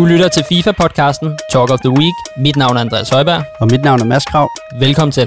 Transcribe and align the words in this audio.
Du 0.00 0.04
lytter 0.04 0.28
til 0.28 0.44
FIFA-podcasten 0.52 1.36
Talk 1.52 1.70
of 1.70 1.78
the 1.78 1.90
Week. 1.90 2.14
Mit 2.36 2.56
navn 2.56 2.76
er 2.76 2.80
Andreas 2.80 3.08
Højberg. 3.08 3.44
Og 3.60 3.68
mit 3.70 3.82
navn 3.82 4.00
er 4.00 4.04
Mads 4.04 4.24
Krav. 4.24 4.48
Velkommen 4.78 5.12
til. 5.12 5.26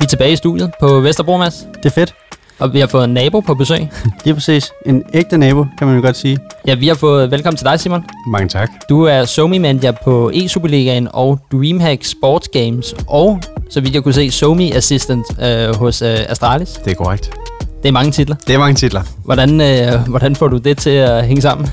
Vi 0.00 0.02
er 0.02 0.06
tilbage 0.08 0.32
i 0.32 0.36
studiet 0.36 0.72
på 0.80 1.00
Vesterbro, 1.00 1.36
Mads. 1.36 1.66
Det 1.76 1.86
er 1.86 1.90
fedt. 1.90 2.14
Og 2.58 2.74
vi 2.74 2.80
har 2.80 2.86
fået 2.86 3.04
en 3.04 3.14
nabo 3.14 3.40
på 3.40 3.54
besøg. 3.54 3.88
Lige 4.24 4.34
præcis. 4.34 4.72
En 4.86 5.02
ægte 5.14 5.38
nabo, 5.38 5.66
kan 5.78 5.86
man 5.86 5.96
jo 5.96 6.02
godt 6.02 6.16
sige. 6.16 6.38
Ja, 6.66 6.74
vi 6.74 6.88
har 6.88 6.94
fået 6.94 7.30
velkommen 7.30 7.56
til 7.56 7.66
dig, 7.66 7.80
Simon. 7.80 8.04
Mange 8.26 8.48
tak. 8.48 8.70
Du 8.88 9.02
er 9.02 9.24
somi 9.24 9.58
manager 9.58 9.92
på 10.04 10.30
e-Superligaen 10.34 11.06
og 11.10 11.40
Dreamhack 11.52 12.04
Sports 12.04 12.48
Games. 12.48 12.94
Og, 13.06 13.40
så 13.70 13.80
vidt 13.80 13.94
jeg 13.94 14.02
kunne 14.02 14.14
se, 14.14 14.30
somi 14.30 14.72
assistant 14.72 15.26
øh, 15.42 15.76
hos 15.76 16.02
øh, 16.02 16.18
Astralis. 16.28 16.68
Det 16.68 16.90
er 16.90 16.94
korrekt. 16.94 17.30
Det 17.82 17.88
er 17.88 17.92
mange 17.92 18.12
titler. 18.12 18.36
Det 18.46 18.54
er 18.54 18.58
mange 18.58 18.74
titler. 18.74 19.02
Hvordan, 19.24 19.60
øh, 19.60 20.08
hvordan 20.08 20.36
får 20.36 20.48
du 20.48 20.56
det 20.56 20.78
til 20.78 20.90
at 20.90 21.26
hænge 21.26 21.42
sammen? 21.42 21.68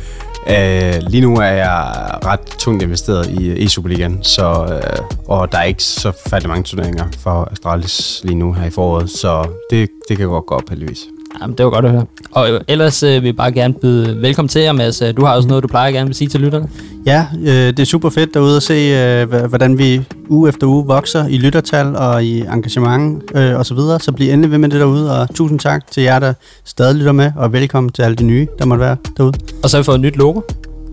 Uh, 0.49 1.09
lige 1.09 1.21
nu 1.21 1.35
er 1.35 1.51
jeg 1.51 1.93
ret 2.25 2.39
tungt 2.59 2.83
investeret 2.83 3.29
i 3.29 3.65
e-Superligaen, 3.65 4.23
så, 4.23 4.79
uh, 4.99 5.29
og 5.29 5.51
der 5.51 5.57
er 5.57 5.63
ikke 5.63 5.83
så 5.83 6.11
færdig 6.29 6.49
mange 6.49 6.63
turneringer 6.63 7.05
for 7.19 7.47
Astralis 7.51 8.21
lige 8.23 8.35
nu 8.35 8.53
her 8.53 8.65
i 8.65 8.69
foråret, 8.69 9.09
så 9.09 9.47
det, 9.69 9.89
det 10.09 10.17
kan 10.17 10.27
godt 10.27 10.45
gå 10.45 10.55
op 10.55 10.69
heldigvis. 10.69 11.07
Jamen, 11.41 11.57
det 11.57 11.65
var 11.65 11.71
godt 11.71 11.85
at 11.85 11.91
høre. 11.91 12.05
Og 12.31 12.51
øh, 12.51 12.61
ellers 12.67 13.03
øh, 13.03 13.21
vil 13.21 13.27
jeg 13.27 13.35
bare 13.35 13.51
gerne 13.51 13.73
byde 13.73 14.21
velkommen 14.21 14.49
til 14.49 14.61
jer, 14.61 14.71
Mads. 14.71 15.03
Du 15.17 15.25
har 15.25 15.35
også 15.35 15.47
noget, 15.47 15.63
du 15.63 15.67
plejer 15.67 15.91
gerne 15.91 16.05
vil 16.05 16.15
sige 16.15 16.27
til 16.27 16.39
lytterne. 16.39 16.69
Ja, 17.05 17.25
øh, 17.39 17.47
det 17.47 17.79
er 17.79 17.85
super 17.85 18.09
fedt 18.09 18.33
derude 18.33 18.55
at 18.55 18.63
se, 18.63 18.73
øh, 18.73 19.45
hvordan 19.45 19.77
vi 19.77 20.01
uge 20.29 20.49
efter 20.49 20.67
uge 20.67 20.85
vokser 20.85 21.27
i 21.27 21.37
lyttertal 21.37 21.95
og 21.95 22.23
i 22.23 22.41
engagement 22.41 23.23
øh, 23.35 23.59
osv. 23.59 23.63
Så, 23.63 23.73
videre. 23.73 23.99
så 23.99 24.11
bliv 24.11 24.31
endelig 24.31 24.51
ved 24.51 24.57
med 24.57 24.69
det 24.69 24.79
derude, 24.79 25.19
og 25.21 25.35
tusind 25.35 25.59
tak 25.59 25.91
til 25.91 26.03
jer, 26.03 26.19
der 26.19 26.33
stadig 26.65 26.95
lytter 26.95 27.11
med, 27.11 27.31
og 27.35 27.53
velkommen 27.53 27.91
til 27.91 28.01
alle 28.01 28.15
de 28.15 28.23
nye, 28.23 28.47
der 28.59 28.65
måtte 28.65 28.81
være 28.81 28.97
derude. 29.17 29.33
Og 29.63 29.69
så 29.69 29.77
har 29.77 29.81
vi 29.81 29.85
fået 29.85 29.95
et 29.95 30.01
nyt 30.01 30.15
logo. 30.15 30.41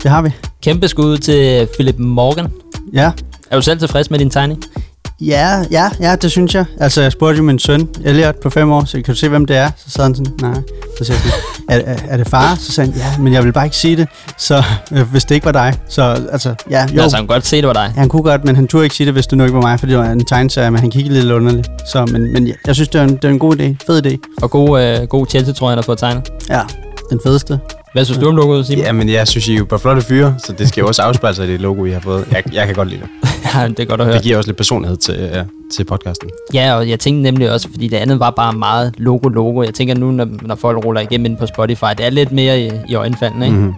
Det 0.03 0.11
har 0.11 0.21
vi. 0.21 0.29
Kæmpe 0.63 0.87
skud 0.87 1.17
til 1.17 1.67
Philip 1.73 1.99
Morgan. 1.99 2.47
Ja. 2.93 3.11
Er 3.51 3.55
du 3.55 3.61
selv 3.61 3.79
tilfreds 3.79 4.11
med 4.11 4.19
din 4.19 4.29
tegning? 4.29 4.63
Ja, 5.21 5.63
ja, 5.71 5.89
ja, 5.99 6.15
det 6.15 6.31
synes 6.31 6.55
jeg. 6.55 6.65
Altså, 6.79 7.01
jeg 7.01 7.11
spurgte 7.11 7.37
jo 7.37 7.43
min 7.43 7.59
søn, 7.59 7.87
Elliot, 8.03 8.35
på 8.35 8.49
fem 8.49 8.71
år, 8.71 8.85
så 8.85 8.91
kan 8.91 9.03
du 9.13 9.15
se, 9.15 9.29
hvem 9.29 9.45
det 9.45 9.57
er? 9.57 9.71
Så 9.77 9.89
sagde 9.89 10.07
han 10.07 10.15
sådan, 10.15 10.33
nej. 10.41 10.61
Så 10.97 11.03
sagde 11.03 11.21
jeg 11.69 11.77
er, 11.77 11.93
er, 11.93 11.97
er 12.09 12.17
det 12.17 12.27
far? 12.27 12.55
Så 12.55 12.71
sagde 12.71 12.91
han, 12.91 12.99
ja, 12.99 13.17
men 13.19 13.33
jeg 13.33 13.43
vil 13.43 13.53
bare 13.53 13.65
ikke 13.65 13.77
sige 13.77 13.97
det, 13.97 14.07
så 14.37 14.63
øh, 14.91 15.11
hvis 15.11 15.23
det 15.25 15.35
ikke 15.35 15.45
var 15.45 15.51
dig. 15.51 15.73
Så 15.89 16.01
altså, 16.31 16.55
ja, 16.69 16.87
jo. 16.95 17.01
Altså, 17.01 17.17
han 17.17 17.27
kunne 17.27 17.35
godt 17.35 17.45
se, 17.45 17.57
det 17.57 17.67
var 17.67 17.73
dig. 17.73 17.91
Ja, 17.95 17.99
han 17.99 18.09
kunne 18.09 18.23
godt, 18.23 18.45
men 18.45 18.55
han 18.55 18.67
turde 18.67 18.83
ikke 18.83 18.95
sige 18.95 19.05
det, 19.05 19.13
hvis 19.13 19.27
det 19.27 19.37
nu 19.37 19.43
ikke 19.43 19.55
var 19.55 19.61
mig, 19.61 19.79
fordi 19.79 19.91
det 19.91 19.99
var 19.99 20.11
en 20.11 20.25
tegneserie, 20.25 20.71
men 20.71 20.79
han 20.79 20.91
kiggede 20.91 21.21
lidt 21.21 21.31
underligt. 21.31 21.67
Så, 21.91 22.05
men, 22.05 22.33
men 22.33 22.47
jeg, 22.47 22.55
jeg 22.67 22.75
synes, 22.75 22.89
det 22.89 23.01
er, 23.01 23.03
en, 23.03 23.15
det 23.15 23.25
er 23.25 23.29
en 23.29 23.39
god 23.39 23.55
idé. 23.55 23.85
Fed 23.87 24.05
idé. 24.05 24.17
Og 24.41 24.51
god, 24.51 24.81
øh, 24.81 25.07
god 25.07 25.27
Chelsea, 25.29 25.53
tror 25.53 25.67
jeg, 25.67 25.71
han 25.71 25.77
har 25.77 25.83
fået 25.83 25.97
tegnet. 25.99 26.29
Ja, 26.49 26.61
den 27.09 27.19
fedeste. 27.25 27.59
Hvad 27.93 28.05
synes 28.05 28.17
du 28.19 28.27
om 28.27 28.35
logoet, 28.35 28.65
Simon? 28.65 28.85
Ja, 28.85 28.91
men 28.91 29.09
jeg 29.09 29.27
synes, 29.27 29.47
I 29.47 29.53
er 29.53 29.57
jo 29.57 29.65
bare 29.65 29.79
flotte 29.79 30.01
fyre, 30.01 30.35
så 30.37 30.53
det 30.53 30.67
skal 30.67 30.81
jo 30.81 30.87
også 30.87 31.01
afspejle 31.01 31.35
sig 31.35 31.47
i 31.47 31.51
det 31.51 31.61
logo, 31.61 31.85
I 31.85 31.91
har 31.91 31.99
fået. 31.99 32.25
Jeg, 32.31 32.43
jeg 32.53 32.65
kan 32.65 32.75
godt 32.75 32.89
lide 32.89 33.01
det. 33.01 33.09
ja, 33.55 33.67
det 33.67 33.79
er 33.79 33.85
godt 33.85 34.01
at 34.01 34.07
høre. 34.07 34.15
Det 34.15 34.23
giver 34.23 34.37
også 34.37 34.49
lidt 34.49 34.57
personlighed 34.57 34.97
til, 34.97 35.29
ja, 35.33 35.43
til 35.71 35.83
podcasten. 35.83 36.29
Ja, 36.53 36.75
og 36.75 36.89
jeg 36.89 36.99
tænkte 36.99 37.21
nemlig 37.23 37.51
også, 37.51 37.67
fordi 37.71 37.87
det 37.87 37.97
andet 37.97 38.19
var 38.19 38.29
bare 38.29 38.53
meget 38.53 38.93
logo-logo. 38.97 39.63
Jeg 39.63 39.73
tænker 39.73 39.95
nu, 39.95 40.11
når, 40.11 40.27
når 40.41 40.55
folk 40.55 40.85
ruller 40.85 41.01
igennem 41.01 41.25
ind 41.25 41.37
på 41.37 41.45
Spotify, 41.45 41.85
det 41.97 42.05
er 42.05 42.09
lidt 42.09 42.31
mere 42.31 42.61
i, 42.61 42.71
i 42.89 42.95
øjenfaldene, 42.95 43.45
ikke? 43.45 43.57
Mm-hmm. 43.57 43.73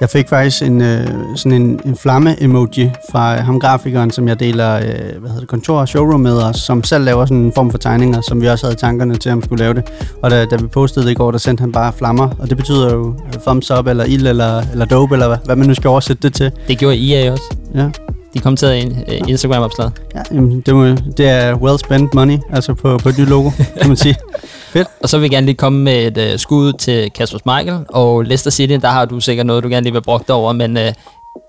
Jeg 0.00 0.10
fik 0.10 0.28
faktisk 0.28 0.62
en, 0.62 0.80
øh, 0.80 1.06
sådan 1.36 1.62
en, 1.62 1.80
en 1.84 1.96
flamme-emoji 1.96 2.90
fra 3.10 3.36
ham 3.36 3.60
grafikeren, 3.60 4.10
som 4.10 4.28
jeg 4.28 4.40
deler 4.40 4.76
øh, 4.76 4.82
hvad 4.82 5.30
hedder 5.30 5.40
det, 5.40 5.48
kontor 5.48 5.80
og 5.80 5.88
showroom 5.88 6.20
med 6.20 6.42
os, 6.42 6.56
som 6.56 6.84
selv 6.84 7.04
laver 7.04 7.26
sådan 7.26 7.36
en 7.36 7.52
form 7.52 7.70
for 7.70 7.78
tegninger, 7.78 8.20
som 8.20 8.42
vi 8.42 8.46
også 8.46 8.66
havde 8.66 8.76
tankerne 8.76 9.16
til, 9.16 9.28
at 9.28 9.32
han 9.32 9.42
skulle 9.42 9.64
lave 9.64 9.74
det. 9.74 9.84
Og 10.22 10.30
da, 10.30 10.44
da 10.44 10.56
vi 10.56 10.66
postede 10.66 11.04
det 11.04 11.10
i 11.10 11.14
går, 11.14 11.30
der 11.30 11.38
sendte 11.38 11.60
han 11.60 11.72
bare 11.72 11.92
flammer, 11.92 12.28
og 12.38 12.48
det 12.48 12.56
betyder 12.56 12.94
jo 12.94 13.14
thumbs 13.46 13.70
up, 13.70 13.86
eller 13.86 14.04
ild, 14.04 14.26
eller, 14.26 14.62
eller 14.72 14.84
dope, 14.84 15.14
eller 15.14 15.26
hvad, 15.28 15.38
hvad 15.44 15.56
man 15.56 15.68
nu 15.68 15.74
skal 15.74 15.88
oversætte 15.88 16.22
det 16.22 16.34
til. 16.34 16.52
Det 16.68 16.78
gjorde 16.78 16.96
IA 16.96 17.32
også. 17.32 17.56
Ja. 17.74 17.90
De 18.36 18.40
kommenterede 18.40 18.78
en 18.78 18.92
uh, 18.92 19.28
Instagram-opslag. 19.28 19.90
Ja, 20.14 20.22
jamen, 20.32 20.60
det, 20.60 20.74
må, 20.74 20.86
det 21.16 21.28
er 21.28 21.54
well 21.54 21.78
spent 21.78 22.14
money, 22.14 22.38
altså 22.52 22.74
på, 22.74 22.98
på 22.98 23.08
et 23.08 23.18
nyt 23.18 23.28
logo, 23.28 23.50
kan 23.80 23.88
man 23.88 23.96
sige. 23.96 24.16
Fedt. 24.72 24.88
Og 25.02 25.08
så 25.08 25.18
vil 25.18 25.24
jeg 25.24 25.30
gerne 25.30 25.46
lige 25.46 25.56
komme 25.56 25.82
med 25.82 26.18
et 26.18 26.32
uh, 26.32 26.38
skud 26.38 26.72
til 26.72 27.10
Kasper 27.10 27.38
Michael 27.58 27.84
og 27.88 28.22
Leicester 28.22 28.50
City. 28.50 28.72
Der 28.82 28.88
har 28.88 29.04
du 29.04 29.20
sikkert 29.20 29.46
noget, 29.46 29.64
du 29.64 29.68
gerne 29.68 29.84
lige 29.84 29.92
vil 29.92 30.02
brugt 30.02 30.30
over, 30.30 30.52
men 30.52 30.76
uh, 30.76 30.82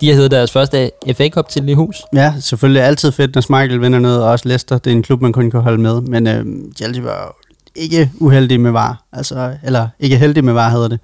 de 0.01 0.07
har 0.07 0.15
heddet 0.15 0.31
deres 0.31 0.51
første 0.51 0.91
FA 1.17 1.29
Cup 1.29 1.49
til 1.49 1.69
i 1.69 1.73
hus. 1.73 2.01
Ja, 2.13 2.33
selvfølgelig 2.39 2.81
altid 2.81 3.11
fedt, 3.11 3.35
når 3.35 3.59
Michael 3.59 3.81
vinder 3.81 3.99
noget, 3.99 4.23
og 4.23 4.29
også 4.29 4.47
Leicester. 4.47 4.77
Det 4.77 4.91
er 4.91 4.95
en 4.95 5.03
klub, 5.03 5.21
man 5.21 5.33
kun 5.33 5.51
kan 5.51 5.59
holde 5.59 5.81
med. 5.81 6.01
Men 6.01 6.27
øh, 6.27 6.45
Chelsea 6.77 7.03
var 7.03 7.35
ikke 7.75 8.11
uheldige 8.19 8.57
med 8.57 8.71
var. 8.71 9.03
Altså, 9.13 9.51
eller 9.63 9.87
ikke 9.99 10.17
heldige 10.17 10.43
med 10.43 10.53
var, 10.53 10.69
hedder 10.69 10.87
det. 10.87 10.99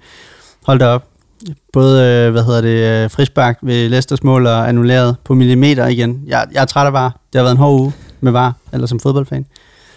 Hold 0.66 0.78
da 0.78 0.86
op. 0.86 1.04
Både, 1.72 2.26
øh, 2.26 2.32
hvad 2.32 2.44
hedder 2.44 2.60
det, 2.60 3.04
øh, 3.04 3.10
frispark 3.10 3.58
ved 3.62 3.88
Leicesters 3.88 4.22
mål 4.22 4.46
og 4.46 4.68
annulleret 4.68 5.16
på 5.24 5.34
millimeter 5.34 5.86
igen. 5.86 6.22
Jeg, 6.26 6.46
jeg 6.52 6.60
er 6.60 6.64
træt 6.64 6.86
af 6.86 6.92
var. 6.92 7.20
Det 7.32 7.38
har 7.38 7.42
været 7.42 7.52
en 7.52 7.58
hård 7.58 7.80
uge 7.80 7.92
med 8.20 8.32
var, 8.32 8.54
eller 8.72 8.86
som 8.86 9.00
fodboldfan. 9.00 9.46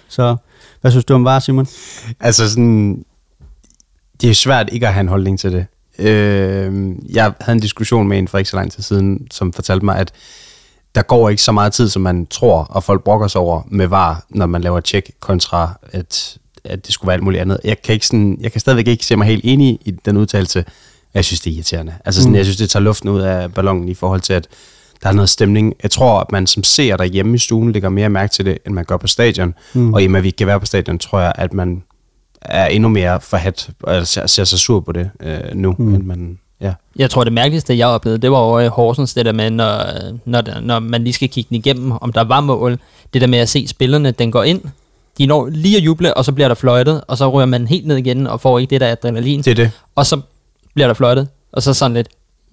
Så 0.08 0.36
hvad 0.82 0.92
synes 0.92 1.06
du 1.06 1.14
om 1.14 1.24
var, 1.24 1.40
Simon? 1.40 1.68
Altså 2.20 2.50
sådan, 2.50 3.06
det 4.22 4.30
er 4.30 4.34
svært 4.34 4.70
ikke 4.72 4.88
at 4.88 4.94
have 4.94 5.02
en 5.02 5.08
holdning 5.08 5.40
til 5.40 5.52
det. 5.52 5.66
Øh, 6.00 6.96
jeg 7.10 7.34
havde 7.42 7.56
en 7.56 7.62
diskussion 7.62 8.08
med 8.08 8.18
en 8.18 8.28
for 8.28 8.38
ikke 8.38 8.50
så 8.50 8.56
lang 8.56 8.72
tid 8.72 8.84
siden, 8.84 9.28
som 9.32 9.54
fortalte 9.54 9.86
mig, 9.86 9.98
at 9.98 10.12
der 10.96 11.02
går 11.02 11.30
ikke 11.30 11.42
så 11.42 11.52
meget 11.52 11.74
tid, 11.74 11.90
som 11.90 12.02
man 12.02 12.26
tror, 12.26 12.64
og 12.64 12.84
folk 12.84 13.04
brokker 13.04 13.28
sig 13.28 13.42
over 13.42 13.62
med 13.68 13.88
var, 13.88 14.26
når 14.30 14.46
man 14.46 14.62
laver 14.62 14.80
tjek, 14.80 15.12
kontra 15.20 15.80
at, 15.92 16.38
at 16.64 16.86
det 16.86 16.94
skulle 16.94 17.08
være 17.08 17.14
alt 17.14 17.24
muligt 17.24 17.42
andet. 17.42 17.60
Jeg 17.64 17.82
kan, 17.82 17.94
ikke 17.94 18.06
sådan, 18.06 18.38
jeg 18.42 18.52
kan 18.52 18.62
stadigvæk 18.62 18.88
ikke 18.88 19.06
se 19.06 19.16
mig 19.16 19.28
helt 19.28 19.42
enig 19.44 19.80
i 19.86 19.92
den 19.92 20.18
udtalelse. 20.18 20.66
Jeg 21.18 21.26
synes, 21.26 21.40
det 21.42 21.52
er 21.52 21.56
irriterende. 21.56 21.94
Altså 22.06 22.22
sådan, 22.22 22.32
mm. 22.32 22.36
jeg 22.36 22.46
synes, 22.46 22.58
det 22.58 22.70
tager 22.70 22.84
luften 22.84 23.10
ud 23.10 23.22
af 23.22 23.54
ballonen 23.54 23.90
i 23.90 23.94
forhold 23.94 24.22
til, 24.22 24.34
at 24.34 24.48
der 25.04 25.10
er 25.10 25.14
noget 25.14 25.30
stemning. 25.30 25.74
Jeg 25.84 25.92
tror, 25.92 26.20
at 26.20 26.32
man 26.32 26.48
som 26.48 26.64
ser 26.64 26.98
derhjemme 26.98 27.36
i 27.36 27.38
stuen 27.38 27.72
lægger 27.72 27.90
mere 27.90 28.10
mærke 28.10 28.34
til 28.34 28.46
det, 28.46 28.58
end 28.66 28.74
man 28.74 28.86
gør 28.86 28.98
på 28.98 29.08
stadion. 29.08 29.54
Mm. 29.74 29.94
Og 29.94 30.02
i 30.02 30.06
og 30.06 30.12
med, 30.12 30.20
at 30.20 30.24
vi 30.24 30.28
ikke 30.28 30.38
kan 30.38 30.48
være 30.48 30.60
på 30.60 30.66
stadion, 30.66 31.00
tror 31.00 31.20
jeg, 31.20 31.34
at 31.36 31.54
man 31.54 31.84
er 32.42 32.66
endnu 32.66 32.90
mere 32.90 33.22
forhat, 33.22 33.70
og 33.84 34.08
ser, 34.08 34.28
ser 34.28 34.44
sig 34.44 34.60
sur 34.60 34.80
på 34.80 34.92
det 34.92 35.10
øh, 35.20 35.38
nu, 35.54 35.76
mm. 35.78 35.94
end 35.94 36.04
man... 36.04 36.40
Ja. 36.62 36.74
Jeg 36.96 37.10
tror, 37.10 37.24
det 37.24 37.34
mærkeligste, 37.34 37.78
jeg 37.78 37.88
oplevede, 37.88 38.22
det 38.22 38.32
var 38.32 38.38
over 38.38 38.60
i 38.60 38.68
Horsens, 38.68 39.14
det 39.14 39.26
der 39.26 39.32
med, 39.32 39.50
når, 39.50 39.84
når, 40.26 40.60
når 40.62 40.80
man 40.80 41.04
lige 41.04 41.14
skal 41.14 41.30
kigge 41.30 41.50
den 41.50 41.58
igennem, 41.58 41.92
om 41.92 42.14
der 42.14 42.24
var 42.24 42.42
mål. 42.42 42.80
Det 43.14 43.22
der 43.22 43.28
med 43.28 43.40
at 43.40 43.50
se 43.50 43.68
spillerne, 43.68 44.12
den 44.12 44.32
går 44.32 44.44
ind, 44.44 44.62
de 45.18 45.26
når 45.26 45.50
lige 45.50 45.78
at 45.78 45.84
juble, 45.84 46.18
og 46.18 46.26
så 46.26 46.32
bliver 46.32 46.48
der 46.48 46.56
fløjtet, 46.56 47.02
og 47.08 47.18
så 47.18 47.32
rører 47.32 47.46
man 47.46 47.68
helt 47.68 47.88
ned 47.88 47.98
igen, 47.98 48.28
og 48.28 48.42
får 48.42 48.60
ikke 48.60 48.70
det 48.70 48.82
der 48.82 48.92
adrenalin. 48.92 49.42
Det 49.42 49.52
er 49.52 49.56
det. 49.56 49.72
Og 49.96 50.06
så 50.06 50.22
bliver 50.78 50.88
der 50.88 50.94
fløjtet, 50.94 51.28
og 51.52 51.64
så 51.64 51.74
sådan 51.74 51.94
lidt, 51.94 52.08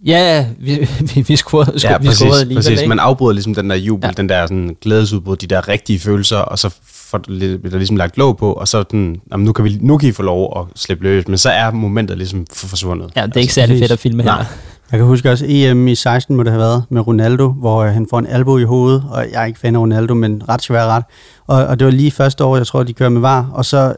ja, 0.07 0.47
vi, 0.67 0.89
vi, 1.15 1.21
vi 1.29 1.37
scorede, 1.37 1.73
ja, 1.83 1.99
vi 1.99 2.07
præcis, 2.07 2.19
scorede 2.19 2.41
alligevel. 2.41 2.63
Præcis. 2.65 2.89
Man 2.89 2.99
afbryder 2.99 3.33
ligesom 3.33 3.55
den 3.55 3.71
der 3.71 3.77
jubel, 3.77 4.07
ja. 4.07 4.13
den 4.13 4.29
der 4.29 4.47
sådan 4.47 4.77
glædesudbrud, 4.81 5.37
de 5.37 5.47
der 5.47 5.69
rigtige 5.69 5.99
følelser, 5.99 6.37
og 6.37 6.59
så 6.59 6.71
får 6.85 7.19
der 7.19 7.77
ligesom 7.77 7.97
lagt 7.97 8.19
låg 8.19 8.37
på, 8.37 8.53
og 8.53 8.69
så 8.69 8.83
den, 8.83 9.17
jamen, 9.33 9.47
nu, 9.47 9.53
kan 9.53 9.65
vi, 9.65 9.79
nu 9.81 9.99
kan 9.99 10.09
I 10.09 10.13
få 10.13 10.23
lov 10.23 10.59
at 10.61 10.81
slippe 10.81 11.05
løs, 11.05 11.29
men 11.29 11.39
så 11.39 11.51
er 11.51 11.71
momentet 11.71 12.19
ligesom 12.19 12.47
forsvundet. 12.53 13.11
Ja, 13.17 13.27
det 13.27 13.37
er 13.37 13.41
ikke 13.41 13.55
særlig 13.55 13.79
fedt 13.79 13.93
at 13.93 13.99
filme 13.99 14.23
her. 14.23 14.45
Jeg 14.91 14.99
kan 14.99 15.07
huske 15.07 15.31
også 15.31 15.45
EM 15.49 15.89
i 15.89 15.95
16 15.95 16.37
må 16.37 16.43
det 16.43 16.53
have 16.53 16.61
været 16.61 16.85
med 16.89 17.07
Ronaldo, 17.07 17.49
hvor 17.49 17.79
øh, 17.83 17.93
han 17.93 18.07
får 18.11 18.19
en 18.19 18.27
albu 18.27 18.59
i 18.59 18.65
hovedet, 18.65 19.05
og 19.11 19.27
jeg 19.33 19.43
er 19.43 19.47
ikke 19.47 19.59
fan 19.59 19.77
af 19.77 19.81
Ronaldo, 19.81 20.15
men 20.15 20.43
ret 20.49 20.63
svær 20.63 20.87
ret. 20.87 21.05
Og, 21.47 21.67
og 21.67 21.79
det 21.79 21.85
var 21.85 21.91
lige 21.91 22.11
første 22.11 22.45
år, 22.45 22.57
jeg 22.57 22.67
tror, 22.67 22.83
de 22.83 22.93
kører 22.93 23.09
med 23.09 23.21
var, 23.21 23.51
og 23.53 23.65
så 23.65 23.95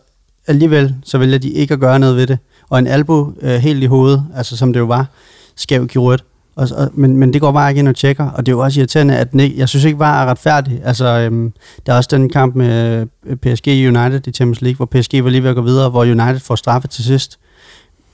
alligevel, 0.46 0.94
så 1.04 1.18
vælger 1.18 1.38
de 1.38 1.50
ikke 1.50 1.74
at 1.74 1.80
gøre 1.80 1.98
noget 1.98 2.16
ved 2.16 2.26
det. 2.26 2.38
Og 2.70 2.78
en 2.78 2.86
albu 2.86 3.32
øh, 3.42 3.54
helt 3.54 3.82
i 3.82 3.86
hovedet, 3.86 4.24
altså 4.36 4.56
som 4.56 4.72
det 4.72 4.80
jo 4.80 4.84
var, 4.84 5.06
skæv 5.56 5.86
gjort. 5.86 6.24
Og, 6.56 6.68
og, 6.76 6.90
men, 6.94 7.16
men 7.16 7.32
det 7.32 7.40
går 7.40 7.52
bare 7.52 7.70
ikke 7.70 7.78
ind 7.78 7.88
og 7.88 7.96
tjekker, 7.96 8.30
og 8.30 8.46
det 8.46 8.52
er 8.52 8.56
jo 8.56 8.62
også 8.62 8.80
irriterende, 8.80 9.16
at 9.16 9.32
den 9.32 9.40
ikke, 9.40 9.58
jeg 9.58 9.68
synes 9.68 9.84
ikke 9.84 9.98
bare 9.98 10.22
er 10.22 10.26
retfærdig. 10.30 10.80
Altså, 10.84 11.04
øhm, 11.04 11.52
der 11.86 11.92
er 11.92 11.96
også 11.96 12.08
den 12.12 12.28
kamp 12.28 12.54
med 12.54 13.06
øh, 13.26 13.36
PSG 13.36 13.66
United 13.66 14.26
i 14.26 14.32
Champions 14.32 14.60
League, 14.60 14.76
hvor 14.76 14.86
PSG 14.86 15.24
var 15.24 15.30
lige 15.30 15.42
ved 15.42 15.50
at 15.50 15.56
gå 15.56 15.62
videre, 15.62 15.90
hvor 15.90 16.02
United 16.02 16.40
får 16.40 16.56
straffe 16.56 16.88
til 16.88 17.04
sidst 17.04 17.38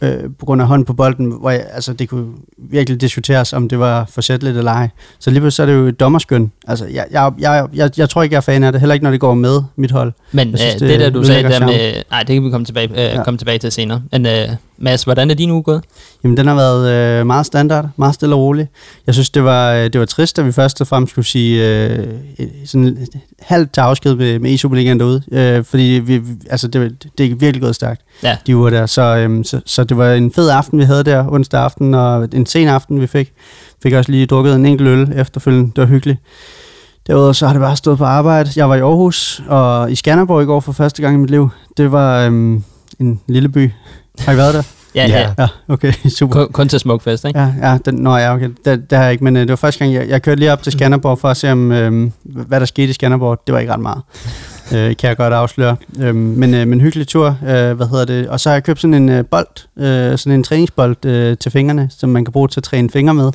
øh, 0.02 0.30
på 0.38 0.46
grund 0.46 0.62
af 0.62 0.68
hånden 0.68 0.84
på 0.84 0.92
bolden, 0.92 1.32
hvor 1.40 1.50
jeg, 1.50 1.64
altså, 1.72 1.92
det 1.92 2.08
kunne 2.08 2.26
virkelig 2.58 3.00
diskuteres, 3.00 3.52
om 3.52 3.68
det 3.68 3.78
var 3.78 4.04
forsætteligt 4.10 4.58
eller 4.58 4.72
ej. 4.72 4.88
Så 5.18 5.30
lige 5.30 5.50
så 5.50 5.62
er 5.62 5.66
det 5.66 5.74
jo 5.74 5.86
et 5.86 6.00
dommerskøn. 6.00 6.52
Altså, 6.68 6.86
jeg, 6.86 7.06
jeg, 7.10 7.32
jeg, 7.38 7.66
jeg, 7.74 7.90
jeg 7.96 8.08
tror 8.08 8.22
ikke, 8.22 8.32
jeg 8.32 8.38
er 8.38 8.42
fan 8.42 8.64
af 8.64 8.72
det, 8.72 8.80
heller 8.80 8.94
ikke 8.94 9.04
når 9.04 9.10
det 9.10 9.20
går 9.20 9.34
med 9.34 9.62
mit 9.76 9.90
hold. 9.90 10.12
Men 10.32 10.56
synes, 10.56 10.74
øh, 10.74 10.80
det, 10.80 10.88
det 10.88 11.00
der, 11.00 11.10
du 11.10 11.24
sagde 11.24 11.42
der 11.42 11.60
med... 11.60 12.02
Nej, 12.10 12.22
det 12.22 12.34
kan 12.34 12.44
vi 12.44 12.50
komme 12.50 12.64
tilbage, 12.64 12.88
øh, 12.90 12.96
ja. 12.96 13.24
komme 13.24 13.38
tilbage 13.38 13.58
til 13.58 13.72
senere. 13.72 14.02
Men 14.12 14.26
øh, 14.26 14.48
Mads, 14.82 15.02
hvordan 15.02 15.30
er 15.30 15.34
din 15.34 15.50
uge 15.50 15.62
gået? 15.62 15.84
Jamen, 16.24 16.36
den 16.36 16.46
har 16.46 16.54
været 16.54 16.90
øh, 17.20 17.26
meget 17.26 17.46
standard, 17.46 17.88
meget 17.96 18.14
stille 18.14 18.34
og 18.34 18.40
rolig. 18.40 18.68
Jeg 19.06 19.14
synes, 19.14 19.30
det 19.30 19.44
var, 19.44 19.72
øh, 19.72 19.84
det 19.84 19.98
var 19.98 20.06
trist, 20.06 20.38
at 20.38 20.46
vi 20.46 20.52
først 20.52 20.80
og 20.80 20.86
fremmest 20.86 21.10
skulle 21.10 21.26
sige 21.26 21.68
øh, 21.68 22.06
sådan 22.64 23.06
halvt 23.40 23.72
til 23.72 23.80
afsked 23.80 24.14
med, 24.14 24.38
med 24.38 24.54
e-Superligaen 24.54 24.98
derude. 24.98 25.22
Øh, 25.32 25.64
fordi 25.64 25.82
vi, 26.04 26.22
altså, 26.50 26.68
det, 26.68 27.06
det 27.18 27.26
er 27.26 27.34
virkelig 27.34 27.62
gået 27.62 27.74
stærkt, 27.74 28.00
ja. 28.22 28.36
de 28.46 28.56
uger 28.56 28.70
der. 28.70 28.86
Så, 28.86 29.02
øh, 29.02 29.44
så, 29.44 29.60
så 29.66 29.84
det 29.84 29.96
var 29.96 30.12
en 30.12 30.32
fed 30.32 30.50
aften, 30.50 30.78
vi 30.78 30.84
havde 30.84 31.04
der 31.04 31.32
onsdag 31.32 31.60
aften, 31.60 31.94
og 31.94 32.28
en 32.34 32.46
sen 32.46 32.68
aften, 32.68 33.00
vi 33.00 33.06
fik. 33.06 33.32
Fik 33.82 33.92
også 33.92 34.10
lige 34.10 34.26
drukket 34.26 34.54
en 34.54 34.66
enkelt 34.66 34.88
øl 34.88 35.12
efterfølgende. 35.16 35.72
Det 35.76 35.82
var 35.82 35.88
hyggeligt. 35.88 36.18
Derudover 37.06 37.32
så 37.32 37.46
har 37.46 37.52
det 37.52 37.60
bare 37.60 37.76
stået 37.76 37.98
på 37.98 38.04
arbejde. 38.04 38.50
Jeg 38.56 38.68
var 38.68 38.74
i 38.74 38.80
Aarhus 38.80 39.42
og 39.48 39.92
i 39.92 39.94
Skanderborg 39.94 40.42
i 40.42 40.46
går 40.46 40.60
for 40.60 40.72
første 40.72 41.02
gang 41.02 41.14
i 41.14 41.18
mit 41.18 41.30
liv. 41.30 41.48
Det 41.76 41.92
var 41.92 42.26
øhm, 42.26 42.64
en 42.98 43.20
lille 43.26 43.48
by. 43.48 43.70
Har 44.18 44.32
I 44.32 44.36
været 44.36 44.54
der? 44.54 44.62
Ja, 44.94 45.06
Ja. 45.06 45.34
ja. 45.38 45.48
Okay, 45.68 45.92
super. 46.18 46.34
Kun, 46.34 46.52
kun 46.52 46.68
til 46.68 46.80
Smukfest, 46.80 47.24
ikke? 47.24 47.40
Ja, 47.40 47.52
ja 47.62 47.78
den, 47.84 47.94
nå, 47.94 48.16
ja, 48.16 48.34
okay. 48.34 48.48
Det, 48.64 48.90
det 48.90 48.98
har 48.98 49.04
jeg 49.04 49.12
ikke, 49.12 49.24
men 49.24 49.36
øh, 49.36 49.42
det 49.42 49.48
var 49.50 49.56
første 49.56 49.78
gang, 49.78 49.94
jeg, 49.94 50.08
jeg 50.08 50.22
kørte 50.22 50.38
lige 50.38 50.52
op 50.52 50.62
til 50.62 50.72
Skanderborg 50.72 51.18
for 51.18 51.28
at 51.28 51.36
se, 51.36 51.52
om, 51.52 51.72
øh, 51.72 52.10
hvad 52.24 52.60
der 52.60 52.66
skete 52.66 52.90
i 52.90 52.92
Skanderborg. 52.92 53.40
Det 53.46 53.52
var 53.52 53.58
ikke 53.58 53.72
ret 53.72 53.80
meget, 53.80 54.02
øh, 54.74 54.96
kan 54.96 55.08
jeg 55.08 55.16
godt 55.16 55.32
afsløre. 55.32 55.76
Øh, 56.00 56.14
men, 56.14 56.54
øh, 56.54 56.68
men 56.68 56.80
hyggelig 56.80 57.08
tur, 57.08 57.26
øh, 57.42 57.72
hvad 57.72 57.88
hedder 57.88 58.04
det. 58.04 58.28
Og 58.28 58.40
så 58.40 58.48
har 58.48 58.54
jeg 58.54 58.64
købt 58.64 58.80
sådan 58.80 58.94
en 58.94 59.08
øh, 59.08 59.24
bold, 59.24 59.46
øh, 59.78 60.18
sådan 60.18 60.32
en 60.32 60.44
træningsbold 60.44 61.04
øh, 61.06 61.36
til 61.38 61.50
fingrene, 61.52 61.88
som 61.98 62.10
man 62.10 62.24
kan 62.24 62.32
bruge 62.32 62.48
til 62.48 62.60
at 62.60 62.64
træne 62.64 62.90
fingre 62.90 63.14
med. 63.14 63.30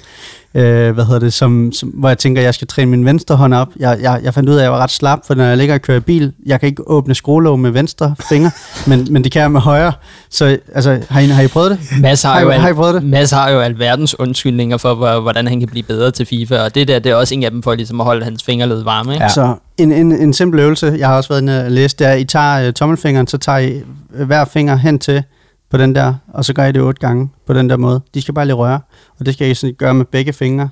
Øh, 0.57 0.91
hvad 0.93 1.05
hedder 1.05 1.19
det, 1.19 1.33
som, 1.33 1.71
som, 1.71 1.89
hvor 1.89 2.09
jeg 2.09 2.17
tænker, 2.17 2.41
jeg 2.41 2.53
skal 2.53 2.67
træne 2.67 2.91
min 2.91 3.05
venstre 3.05 3.35
hånd 3.35 3.53
op. 3.53 3.67
Jeg, 3.79 3.97
jeg, 4.01 4.19
jeg 4.23 4.33
fandt 4.33 4.49
ud 4.49 4.53
af, 4.55 4.59
at 4.59 4.63
jeg 4.63 4.71
var 4.71 4.77
ret 4.77 4.91
slap, 4.91 5.19
for 5.27 5.33
når 5.35 5.43
jeg 5.43 5.57
ligger 5.57 5.73
og 5.75 5.81
kører 5.81 5.99
bil, 5.99 6.33
jeg 6.45 6.59
kan 6.59 6.67
ikke 6.69 6.89
åbne 6.89 7.15
skruelåg 7.15 7.59
med 7.59 7.71
venstre 7.71 8.15
finger, 8.29 8.49
men, 8.89 9.07
men 9.11 9.23
det 9.23 9.31
kan 9.31 9.41
jeg 9.41 9.51
med 9.51 9.61
højre. 9.61 9.91
Så 10.29 10.57
altså, 10.75 10.99
har 11.09 11.19
I, 11.19 11.25
har 11.27 11.41
I 11.43 11.47
prøvet 11.47 11.71
det? 11.71 11.79
Mads 12.01 12.23
har, 12.23 12.33
Har 12.33 12.39
I- 12.39 12.43
jo 12.43 12.51
har 12.51 12.69
I 12.69 12.73
prøvet 12.73 12.93
det? 12.93 13.03
Mads 13.03 13.31
har 13.31 13.49
jo 13.49 13.59
alverdens 13.59 14.19
undskyldninger 14.19 14.77
for, 14.77 14.93
hvor- 14.95 15.19
hvordan 15.19 15.47
han 15.47 15.59
kan 15.59 15.69
blive 15.69 15.83
bedre 15.83 16.11
til 16.11 16.25
FIFA, 16.25 16.59
og 16.63 16.75
det 16.75 16.87
der, 16.87 16.99
det 16.99 17.11
er 17.11 17.15
også 17.15 17.33
en 17.35 17.43
af 17.43 17.51
dem 17.51 17.63
for 17.63 17.75
ligesom 17.75 17.99
at 18.01 18.05
holde 18.05 18.23
hans 18.23 18.43
fingerled 18.43 18.83
varme, 18.83 19.13
ikke? 19.13 19.23
Ja. 19.23 19.29
Så 19.29 19.53
en, 19.77 19.91
en, 19.91 20.11
en 20.11 20.33
simpel 20.33 20.59
øvelse, 20.59 20.95
jeg 20.99 21.07
har 21.07 21.17
også 21.17 21.29
været 21.29 21.41
inde 21.41 21.65
og 21.65 21.71
læse, 21.71 21.95
det 21.99 22.07
er, 22.07 22.11
at 22.11 22.19
I 22.19 22.23
tager 22.23 22.67
uh, 22.67 22.73
tommelfingeren, 22.73 23.27
så 23.27 23.37
tager 23.37 23.57
I 23.57 23.81
øh, 24.15 24.25
hver 24.27 24.45
finger 24.45 24.75
hen 24.75 24.99
til 24.99 25.23
på 25.69 25.77
den 25.77 25.95
der, 25.95 26.13
og 26.27 26.45
så 26.45 26.53
gør 26.53 26.65
I 26.65 26.71
det 26.71 26.81
otte 26.81 26.99
gange 26.99 27.29
på 27.45 27.53
den 27.53 27.69
der 27.69 27.77
måde. 27.77 28.01
De 28.13 28.21
skal 28.21 28.33
bare 28.33 28.45
lige 28.45 28.55
røre, 28.55 28.79
og 29.19 29.25
det 29.25 29.33
skal 29.33 29.51
I 29.51 29.53
sådan 29.53 29.75
gøre 29.75 29.93
med 29.93 30.05
begge 30.05 30.33
fingre. 30.33 30.69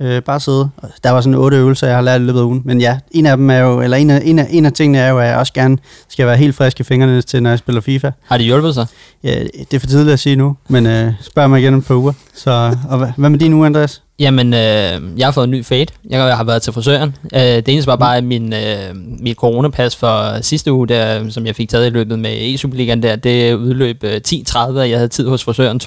Øh, 0.00 0.22
bare 0.22 0.40
sidde. 0.40 0.70
Der 1.04 1.10
var 1.10 1.20
sådan 1.20 1.34
otte 1.34 1.56
øvelser, 1.56 1.86
jeg 1.86 1.96
har 1.96 2.02
lært 2.02 2.20
i 2.20 2.24
løbet 2.24 2.40
af 2.40 2.44
ugen. 2.44 2.62
Men 2.64 2.80
ja, 2.80 2.98
en 3.10 3.26
af 3.26 3.36
dem 3.36 3.50
er 3.50 3.58
jo, 3.58 3.80
eller 3.80 3.96
en 3.96 4.10
af, 4.10 4.20
en 4.24 4.38
af, 4.38 4.46
en 4.50 4.66
af 4.66 4.72
tingene 4.72 4.98
er 4.98 5.08
jo, 5.08 5.18
at 5.18 5.28
jeg 5.28 5.36
også 5.36 5.52
gerne 5.52 5.78
skal 6.08 6.26
være 6.26 6.36
helt 6.36 6.54
frisk 6.54 6.80
i 6.80 6.82
fingrene 6.82 7.22
til, 7.22 7.42
når 7.42 7.50
jeg 7.50 7.58
spiller 7.58 7.80
FIFA. 7.80 8.10
Har 8.24 8.36
det 8.36 8.46
hjulpet 8.46 8.74
sig? 8.74 8.86
Ja, 9.24 9.42
det 9.42 9.74
er 9.74 9.78
for 9.78 9.86
tidligt 9.86 10.12
at 10.12 10.18
sige 10.18 10.36
nu, 10.36 10.56
men 10.68 10.86
øh, 10.86 11.12
spørg 11.20 11.50
mig 11.50 11.60
igen 11.60 11.74
om 11.74 11.80
et 11.80 11.86
par 11.86 11.94
uger. 11.94 12.12
Så, 12.34 12.76
og 12.88 12.98
hvad, 12.98 13.08
hvad 13.16 13.30
med 13.30 13.38
din 13.38 13.52
uge, 13.52 13.66
Andreas? 13.66 14.02
Jamen, 14.18 14.54
øh, 14.54 15.18
jeg 15.18 15.26
har 15.26 15.30
fået 15.30 15.44
en 15.44 15.50
ny 15.50 15.64
fade. 15.64 15.86
Jeg 16.10 16.36
har 16.36 16.44
været 16.44 16.62
til 16.62 16.72
frisøren. 16.72 17.16
Øh, 17.34 17.40
det 17.40 17.68
eneste 17.68 17.86
var 17.86 17.96
bare, 17.96 18.16
at 18.16 18.24
min, 18.24 18.52
øh, 18.52 18.96
mit 19.20 19.36
coronapas 19.36 19.96
for 19.96 20.42
sidste 20.42 20.72
uge, 20.72 20.88
der, 20.88 21.30
som 21.30 21.46
jeg 21.46 21.56
fik 21.56 21.68
taget 21.68 21.86
i 21.86 21.90
løbet 21.90 22.18
med 22.18 22.30
e-Superligaen 22.30 23.02
der, 23.02 23.16
det 23.16 23.54
udløb 23.54 24.04
øh, 24.04 24.20
10.30, 24.28 24.58
og 24.58 24.90
jeg 24.90 24.98
havde 24.98 25.08
tid 25.08 25.28
hos 25.28 25.44
frisøren 25.44 25.80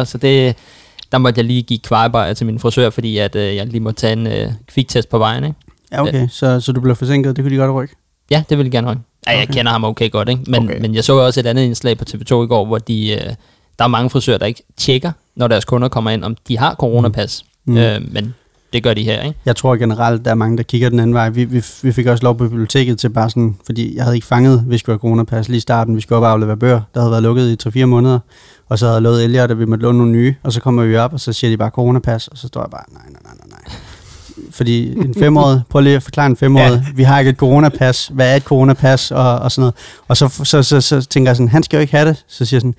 12.45, 0.00 0.04
så 0.04 0.18
det, 0.22 0.56
der 1.14 1.18
måtte 1.18 1.38
jeg 1.38 1.44
lige 1.44 1.62
give 1.62 1.78
kvejebajer 1.78 2.34
til 2.34 2.46
min 2.46 2.58
frisør, 2.58 2.90
fordi 2.90 3.18
at, 3.18 3.36
øh, 3.36 3.56
jeg 3.56 3.66
lige 3.66 3.80
måtte 3.80 4.00
tage 4.00 4.12
en 4.12 4.26
øh, 4.26 4.52
kviktest 4.66 5.08
på 5.08 5.18
vejen, 5.18 5.44
ikke? 5.44 5.56
Ja, 5.92 6.02
okay, 6.02 6.28
så, 6.28 6.60
så 6.60 6.72
du 6.72 6.80
blev 6.80 6.96
forsinket, 6.96 7.36
det 7.36 7.44
kunne 7.44 7.52
de 7.52 7.56
godt 7.56 7.74
rykke. 7.74 7.94
Ja, 8.30 8.42
det 8.50 8.58
vil 8.58 8.64
jeg 8.64 8.72
gerne. 8.72 8.88
Ja, 8.88 8.94
jeg 9.32 9.42
Okay. 9.42 9.52
kender 9.52 9.72
ham 9.72 9.84
okay 9.84 10.10
godt, 10.10 10.28
ikke? 10.28 10.42
Men, 10.46 10.54
Okay. 10.62 10.68
okay. 10.74 10.80
men 10.80 10.94
jeg 10.94 11.04
så 11.04 11.12
også 11.18 11.40
et 11.40 11.46
andet 11.46 11.62
indslag 11.62 11.98
på 11.98 12.04
TV2 12.10 12.34
i 12.42 12.46
går, 12.46 12.64
hvor 12.64 12.78
de, 12.78 13.10
øh, 13.12 13.20
der 13.78 13.84
er 13.84 13.88
mange 13.88 14.10
frisører, 14.10 14.38
der 14.38 14.46
ikke 14.46 14.62
tjekker, 14.76 15.12
når 15.36 15.48
deres 15.48 15.64
kunder 15.64 15.88
kommer 15.88 16.10
ind, 16.10 16.24
om 16.24 16.36
de 16.48 16.58
har 16.58 16.74
coronapas. 16.74 17.44
Mm. 17.64 17.72
Mm. 17.72 17.78
Øh, 17.78 18.12
men 18.12 18.34
det 18.72 18.82
gør 18.82 18.94
de 18.94 19.02
her, 19.04 19.22
ikke? 19.22 19.38
Jeg 19.46 19.56
tror 19.56 19.76
generelt, 19.76 20.24
der 20.24 20.30
er 20.30 20.34
mange, 20.34 20.56
der 20.56 20.62
kigger 20.62 20.88
den 20.88 21.00
anden 21.00 21.14
vej. 21.14 21.28
Vi, 21.28 21.44
vi, 21.44 21.64
vi 21.82 21.92
fik 21.92 22.06
også 22.06 22.24
lov 22.24 22.38
på 22.38 22.48
biblioteket 22.48 22.98
til 22.98 23.08
bare 23.10 23.30
sådan, 23.30 23.56
fordi 23.66 23.96
jeg 23.96 24.04
havde 24.04 24.16
ikke 24.16 24.26
fanget, 24.26 24.60
hvis 24.60 24.72
vi 24.72 24.78
skulle 24.78 24.94
have 24.94 25.00
coronapas 25.00 25.48
lige 25.48 25.56
i 25.56 25.60
starten. 25.60 25.96
Vi 25.96 26.00
skulle 26.00 26.16
op 26.16 26.22
og 26.22 26.30
aflevere 26.30 26.56
bøger, 26.56 26.80
der 26.94 27.00
havde 27.00 27.10
været 27.10 27.22
lukket 27.22 27.66
i 27.66 27.82
3-4 27.82 27.84
måneder. 27.84 28.18
Og 28.68 28.78
så 28.78 28.86
havde 28.86 28.94
jeg 28.94 29.02
lovet 29.02 29.24
Elliot, 29.24 29.50
at 29.50 29.58
vi 29.58 29.64
måtte 29.64 29.82
låne 29.82 29.98
nogle 29.98 30.12
nye. 30.12 30.34
Og 30.42 30.52
så 30.52 30.60
kommer 30.60 30.84
vi 30.84 30.96
op, 30.96 31.12
og 31.12 31.20
så 31.20 31.32
siger 31.32 31.50
de 31.50 31.56
bare 31.56 31.70
coronapas. 31.70 32.28
Og 32.28 32.38
så 32.38 32.46
står 32.46 32.60
jeg 32.60 32.70
bare, 32.70 32.84
nej, 32.92 33.02
nej, 33.10 33.20
nej, 33.24 33.32
nej, 33.34 33.60
nej. 33.66 33.76
Fordi 34.50 34.92
en 34.92 35.14
femårig, 35.18 35.62
prøv 35.68 35.82
lige 35.82 35.96
at 35.96 36.02
forklare 36.02 36.26
en 36.26 36.36
femårig, 36.36 36.70
ja. 36.70 36.92
vi 36.94 37.02
har 37.02 37.18
ikke 37.18 37.28
et 37.28 37.36
coronapas, 37.36 38.10
hvad 38.14 38.32
er 38.32 38.36
et 38.36 38.42
coronapas, 38.42 39.10
og, 39.10 39.38
og 39.38 39.52
sådan 39.52 39.60
noget. 39.60 39.74
Og 40.08 40.16
så, 40.16 40.44
så, 40.44 40.62
så, 40.62 40.80
så, 40.80 41.00
tænker 41.00 41.30
jeg 41.30 41.36
sådan, 41.36 41.48
han 41.48 41.62
skal 41.62 41.76
jo 41.76 41.80
ikke 41.80 41.96
have 41.96 42.08
det. 42.08 42.24
Så 42.28 42.44
siger 42.44 42.56
jeg 42.56 42.60
sådan, 42.60 42.74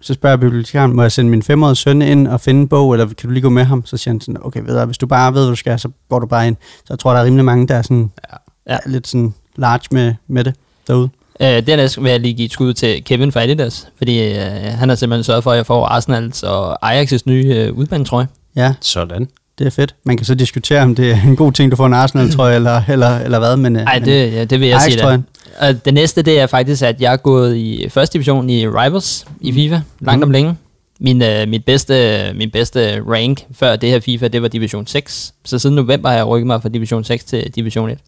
så 0.00 0.14
spørger 0.14 0.32
jeg 0.32 0.40
bibliotekaren, 0.40 0.96
må 0.96 1.02
jeg 1.02 1.12
sende 1.12 1.30
min 1.30 1.42
femårige 1.42 1.76
søn 1.76 2.02
ind 2.02 2.28
og 2.28 2.40
finde 2.40 2.60
en 2.60 2.68
bog, 2.68 2.92
eller 2.92 3.06
kan 3.06 3.28
du 3.28 3.30
lige 3.30 3.42
gå 3.42 3.48
med 3.48 3.64
ham? 3.64 3.86
Så 3.86 3.96
siger 3.96 4.12
han 4.12 4.20
sådan, 4.20 4.36
okay, 4.42 4.60
ved 4.64 4.80
du, 4.80 4.84
hvis 4.84 4.98
du 4.98 5.06
bare 5.06 5.34
ved, 5.34 5.40
hvad 5.40 5.50
du 5.50 5.56
skal, 5.56 5.78
så 5.78 5.88
går 6.08 6.18
du 6.18 6.26
bare 6.26 6.46
ind. 6.46 6.56
Så 6.60 6.86
jeg 6.90 6.98
tror, 6.98 7.12
der 7.12 7.20
er 7.20 7.24
rimelig 7.24 7.44
mange, 7.44 7.68
der 7.68 7.74
er 7.74 7.82
sådan, 7.82 8.10
ja. 8.30 8.36
Ja. 8.66 8.76
er 8.84 8.88
lidt 8.90 9.08
sådan 9.08 9.34
large 9.56 9.86
med, 9.90 10.14
med 10.26 10.44
det 10.44 10.54
derude. 10.86 11.08
Øh, 11.42 11.66
dernæst 11.66 12.02
vil 12.02 12.10
jeg 12.10 12.20
lige 12.20 12.34
give 12.34 12.46
et 12.46 12.52
skud 12.52 12.72
til 12.74 13.04
Kevin 13.04 13.32
fra 13.32 13.42
Adidas, 13.42 13.86
fordi 13.98 14.28
øh, 14.32 14.40
han 14.64 14.88
har 14.88 14.96
simpelthen 14.96 15.24
sørget 15.24 15.44
for, 15.44 15.50
at 15.50 15.56
jeg 15.56 15.66
får 15.66 15.86
Arsenals 15.86 16.42
og 16.42 16.92
Ajax' 17.00 17.18
nye 17.26 17.54
øh, 17.56 17.72
udbanetrøje. 17.72 18.28
Ja, 18.56 18.74
Sådan. 18.80 19.28
det 19.58 19.66
er 19.66 19.70
fedt. 19.70 19.94
Man 20.04 20.16
kan 20.16 20.26
så 20.26 20.34
diskutere, 20.34 20.82
om 20.82 20.94
det 20.94 21.10
er 21.10 21.22
en 21.26 21.36
god 21.36 21.52
ting, 21.52 21.70
du 21.70 21.76
får 21.76 21.86
en 21.86 21.94
Arsenal-trøje, 21.94 22.54
eller, 22.54 22.82
eller, 22.88 23.18
eller 23.18 23.38
hvad, 23.38 23.56
men... 23.56 23.76
øh, 23.76 23.82
Nej, 23.84 23.98
men 23.98 24.08
det, 24.08 24.32
ja, 24.32 24.44
det 24.44 24.60
vil 24.60 24.68
jeg 24.68 24.80
sige 24.80 24.96
da. 24.98 25.02
Ajax-trøjen. 25.02 25.26
Og 25.60 25.84
det 25.84 25.94
næste, 25.94 26.22
det 26.22 26.40
er 26.40 26.46
faktisk, 26.46 26.82
at 26.82 27.00
jeg 27.00 27.12
er 27.12 27.16
gået 27.16 27.56
i 27.56 27.86
første 27.88 28.12
division 28.12 28.50
i 28.50 28.66
Rivals 28.68 29.26
i 29.40 29.52
FIFA, 29.52 29.80
langt 30.00 30.18
Mm. 30.18 30.22
om 30.22 30.30
længe. 30.30 30.54
Min, 31.00 31.22
øh, 31.22 31.48
mit, 31.48 31.64
bedste, 31.64 32.22
min 32.34 32.50
bedste 32.50 33.02
rank 33.08 33.44
før 33.52 33.76
det 33.76 33.88
her 33.90 34.00
FIFA, 34.00 34.28
det 34.28 34.42
var 34.42 34.48
Division 34.48 34.86
6. 34.86 35.34
Så 35.44 35.58
siden 35.58 35.76
november 35.76 36.08
har 36.08 36.16
jeg 36.16 36.26
rykket 36.26 36.46
mig 36.46 36.62
fra 36.62 36.68
Division 36.68 37.04
6 37.04 37.24
til 37.24 37.50
Division 37.54 37.90
1. 37.90 37.98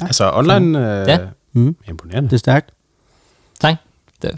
Ja. 0.00 0.06
Altså 0.06 0.30
online... 0.34 0.78
Øh, 1.00 1.08
Ja. 1.08 1.18
Mm, 1.52 1.76
Imponerende. 1.88 2.28
det 2.28 2.34
er 2.34 2.38
stærkt. 2.38 2.70
Tak. 3.60 3.74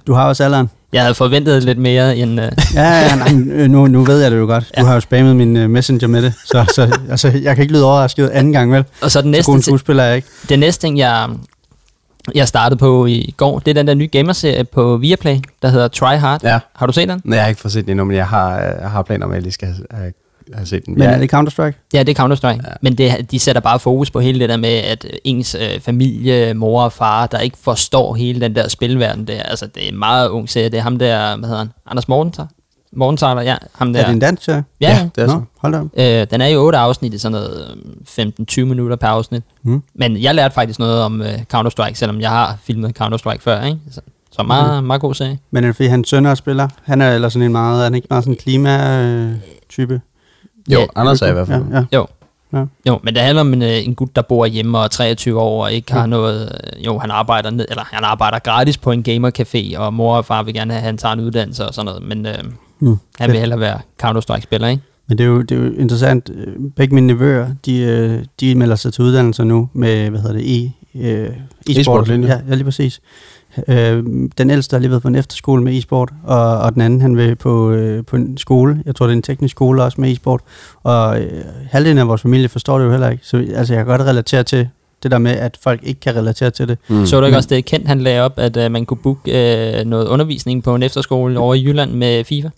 Du 0.06 0.12
har 0.14 0.28
også 0.28 0.44
alderen. 0.44 0.70
Jeg 0.92 1.02
havde 1.02 1.14
forventet 1.14 1.62
lidt 1.62 1.78
mere 1.78 2.16
end... 2.16 2.40
Øh, 2.40 2.52
Ja, 2.74 2.82
ja, 3.00 3.16
nej, 3.16 3.28
øh, 3.52 3.70
nu, 3.70 3.86
nu 3.86 4.04
ved 4.04 4.22
jeg 4.22 4.30
det 4.30 4.36
jo 4.38 4.46
godt. 4.46 4.64
Du 4.64 4.68
Ja. 4.76 4.84
har 4.86 4.94
jo 4.94 5.00
spammet 5.00 5.36
min 5.36 5.56
uh, 5.56 5.70
messenger 5.70 6.08
med 6.08 6.22
det, 6.22 6.32
så, 6.44 6.72
så 6.74 6.98
altså, 7.10 7.28
jeg 7.42 7.54
kan 7.56 7.62
ikke 7.62 7.74
lyde 7.74 7.84
overrasket 7.84 8.28
anden 8.28 8.52
gang, 8.52 8.72
vel? 8.72 8.84
og 9.02 9.10
så 9.10 9.22
den 9.22 9.26
Så 9.34 9.36
næste, 9.36 9.52
god 9.52 9.62
skuespiller 9.62 10.02
er 10.02 10.06
jeg 10.06 10.16
ikke. 10.16 10.28
det 10.48 10.58
næste 10.58 10.86
ting, 10.86 10.98
jeg, 10.98 11.28
jeg 12.34 12.48
startede 12.48 12.78
på 12.78 13.06
i 13.06 13.34
går, 13.36 13.58
det 13.58 13.68
er 13.70 13.74
den 13.74 13.86
der 13.86 13.94
nye 13.94 14.06
gamerserie 14.12 14.64
på 14.64 14.96
Viaplay, 14.96 15.36
der 15.62 15.68
hedder 15.68 15.88
Try 15.88 16.14
Hard. 16.16 16.42
Ja. 16.44 16.58
Har 16.76 16.86
du 16.86 16.92
set 16.92 17.08
den? 17.08 17.20
Nej, 17.24 17.36
jeg 17.36 17.44
har 17.44 17.48
ikke 17.48 17.60
fået 17.60 17.72
set 17.72 17.84
den 17.84 17.90
endnu, 17.90 18.04
men 18.04 18.16
jeg 18.16 18.26
har, 18.28 18.58
jeg 18.60 18.90
har 18.90 19.02
planer 19.02 19.24
om, 19.26 19.30
at 19.32 19.34
jeg 19.34 19.42
lige 19.42 19.52
skal 19.52 19.68
have, 19.90 20.12
have 20.54 20.66
set 20.66 20.86
den. 20.86 20.94
Men 20.98 21.02
er 21.02 21.18
det 21.18 21.34
Counter-Strike? 21.34 21.88
Ja, 21.94 22.02
det 22.02 22.18
er 22.18 22.22
Counter-Strike. 22.24 22.46
Ja. 22.46 22.68
Ja. 22.68 22.74
Men 22.82 22.98
det, 22.98 23.30
de 23.30 23.38
sætter 23.38 23.60
bare 23.62 23.78
fokus 23.78 24.10
på 24.10 24.20
hele 24.20 24.38
det 24.40 24.48
der 24.48 24.56
med, 24.56 24.68
at 24.68 25.04
øh, 25.04 25.10
ens 25.24 25.54
øh, 25.60 25.80
familie, 25.80 26.54
mor 26.54 26.82
og 26.82 26.92
far, 26.92 27.26
der 27.26 27.38
ikke 27.38 27.58
forstår 27.62 28.14
hele 28.14 28.40
den 28.40 28.54
der 28.54 28.68
spilverden 28.68 29.26
der. 29.26 29.42
Altså, 29.42 29.66
det 29.66 29.84
er 29.84 29.88
en 29.88 29.98
meget 29.98 30.28
ung 30.28 30.48
serie. 30.48 30.68
Det 30.68 30.78
er 30.78 30.82
ham 30.82 30.98
der, 30.98 31.36
hvad 31.36 31.48
hedder 31.48 31.58
han? 31.58 31.70
Anders 31.86 32.08
Morgenthaler? 32.08 32.48
Morgenthaler, 32.96 33.42
ja. 33.42 33.56
Ham 33.72 33.92
der. 33.92 34.00
Er 34.00 34.04
det 34.04 34.12
en 34.12 34.18
dansk 34.18 34.42
serie? 34.44 34.64
Ja, 34.80 34.88
Ja, 34.88 35.08
det 35.16 35.22
er 35.22 35.26
Nå, 35.26 35.32
så. 35.32 35.40
hold 35.60 35.72
da 35.72 35.78
op. 35.80 35.86
Øh, 35.96 36.26
den 36.30 36.40
er 36.40 36.46
jo 36.46 36.60
otte 36.66 36.78
afsnit 36.78 37.14
i 37.14 37.18
sådan 37.18 37.32
noget 37.32 37.76
øh, 38.18 38.26
15-20 38.58 38.64
minutter 38.64 38.96
per 38.96 39.06
afsnit. 39.08 39.42
Mm. 39.62 39.82
Men 39.94 40.16
jeg 40.22 40.34
lærte 40.34 40.54
faktisk 40.54 40.78
noget 40.78 41.02
om 41.02 41.22
øh, 41.22 41.28
Counter-Strike, 41.54 41.94
selvom 41.94 42.20
jeg 42.20 42.30
har 42.30 42.58
filmet 42.64 43.00
Counter-Strike 43.02 43.38
før, 43.40 43.62
ikke? 43.64 43.78
Så, 43.90 44.00
så 44.32 44.42
meget, 44.42 44.82
mm. 44.82 44.86
meget 44.86 45.00
god 45.00 45.14
serie. 45.14 45.38
Men 45.50 45.64
er 45.64 45.68
det 45.68 45.76
fordi, 45.76 45.88
hans 45.88 46.08
søn 46.08 46.26
også 46.26 46.40
spiller? 46.40 46.68
Han 46.82 47.00
er 47.00 47.14
eller 47.14 47.28
sådan 47.28 47.46
en 47.46 47.52
meget, 47.52 47.78
er 47.80 47.84
han 47.84 47.94
ikke 47.94 48.06
meget 48.10 48.24
sådan 48.24 48.32
en 48.34 48.38
klima-type? 48.38 50.00
Jo, 50.68 50.78
Ja, 50.80 50.86
Anders 50.96 51.22
er 51.22 51.26
i 51.26 51.32
hvert 51.32 51.46
fald. 51.48 51.64
Ja, 51.72 51.76
ja. 51.78 51.84
Jo. 51.94 52.06
Ja. 52.52 52.64
Jo, 52.88 53.00
men 53.02 53.14
det 53.14 53.22
handler 53.22 53.40
om 53.40 53.52
en, 53.52 53.62
øh, 53.62 53.86
en 53.86 53.94
gut, 53.94 54.16
der 54.16 54.22
bor 54.22 54.46
hjemme 54.46 54.78
og 54.78 54.84
er 54.84 54.88
23 54.88 55.40
år 55.40 55.64
og 55.64 55.72
ikke 55.72 55.92
har 55.92 56.00
Ja. 56.00 56.06
noget... 56.06 56.58
øh, 56.76 56.86
Jo, 56.86 56.98
han 56.98 57.10
arbejder 57.10 57.50
ned, 57.50 57.66
eller 57.70 57.82
han 57.92 58.04
arbejder 58.04 58.38
gratis 58.38 58.78
på 58.78 58.90
en 58.90 59.04
gamercafé, 59.08 59.78
og 59.78 59.94
mor 59.94 60.16
og 60.16 60.24
far 60.24 60.42
vil 60.42 60.54
gerne 60.54 60.72
have, 60.72 60.78
at 60.80 60.84
han 60.86 60.98
tager 60.98 61.12
en 61.12 61.20
uddannelse 61.20 61.66
og 61.66 61.74
sådan 61.74 61.86
noget, 61.86 62.02
men 62.02 62.26
øh, 62.26 62.34
Mm. 62.80 62.96
han 63.18 63.30
vil 63.30 63.38
hellere 63.40 63.60
være 63.60 63.78
Counter-Strike-spiller, 64.02 64.66
ikke? 64.68 64.82
Men 65.08 65.18
det 65.18 65.24
er, 65.24 65.28
jo, 65.28 65.42
det 65.42 65.58
er 65.58 65.64
jo 65.64 65.72
interessant. 65.78 66.30
Øh, 66.34 66.54
Begge 66.76 66.94
mine 66.94 67.06
nevøer, 67.06 67.46
de, 67.66 68.26
de 68.40 68.54
melder 68.54 68.76
sig 68.76 68.92
til 68.92 69.04
uddannelser 69.04 69.44
nu 69.44 69.68
med, 69.72 70.10
hvad 70.10 70.20
hedder 70.20 70.36
det, 70.36 70.64
e, 70.64 70.72
e-sport. 70.94 71.76
E-sport-linje. 71.78 72.28
ja, 72.28 72.38
ja, 72.48 72.54
lige 72.54 72.64
præcis. 72.64 73.00
Øh, 73.68 74.04
den 74.38 74.50
ældste 74.50 74.74
har 74.74 74.78
lige 74.78 74.90
været 74.90 75.02
på 75.02 75.08
en 75.08 75.14
efterskole 75.14 75.62
med 75.62 75.78
e-sport, 75.78 76.12
og, 76.24 76.58
og 76.58 76.74
den 76.74 76.82
anden 76.82 77.00
han 77.00 77.16
vil 77.16 77.36
på, 77.36 77.70
øh, 77.70 78.04
på 78.04 78.16
en 78.16 78.38
skole. 78.38 78.82
Jeg 78.86 78.94
tror, 78.94 79.06
det 79.06 79.12
er 79.12 79.16
en 79.16 79.22
teknisk 79.22 79.52
skole 79.52 79.82
også 79.82 80.00
med 80.00 80.12
e-sport. 80.12 80.40
Og 80.82 81.20
øh, 81.20 81.44
halvdelen 81.70 81.98
af 81.98 82.08
vores 82.08 82.22
familie 82.22 82.48
forstår 82.48 82.78
det 82.78 82.84
jo 82.84 82.90
heller 82.90 83.10
ikke. 83.10 83.26
Så 83.26 83.36
altså, 83.54 83.74
jeg 83.74 83.84
kan 83.84 83.86
godt 83.86 84.08
relatere 84.08 84.42
til 84.42 84.68
det 85.02 85.10
der 85.10 85.18
med, 85.18 85.30
at 85.30 85.58
folk 85.62 85.80
ikke 85.82 86.00
kan 86.00 86.16
relatere 86.16 86.50
til 86.50 86.68
det. 86.68 86.78
Mm. 86.88 87.06
Så 87.06 87.20
du 87.20 87.26
ikke 87.26 87.38
også 87.38 87.48
det 87.48 87.64
kendt, 87.64 87.88
han 87.88 88.00
lagde 88.00 88.20
op, 88.20 88.38
at 88.38 88.56
øh, 88.56 88.70
man 88.70 88.86
kunne 88.86 88.98
booke 89.02 89.78
øh, 89.78 89.84
noget 89.84 90.06
undervisning 90.08 90.62
på 90.62 90.74
en 90.74 90.82
efterskole 90.82 91.38
over 91.38 91.54
i 91.54 91.64
Jylland 91.64 91.92
med 91.92 92.24
FIFA? 92.24 92.48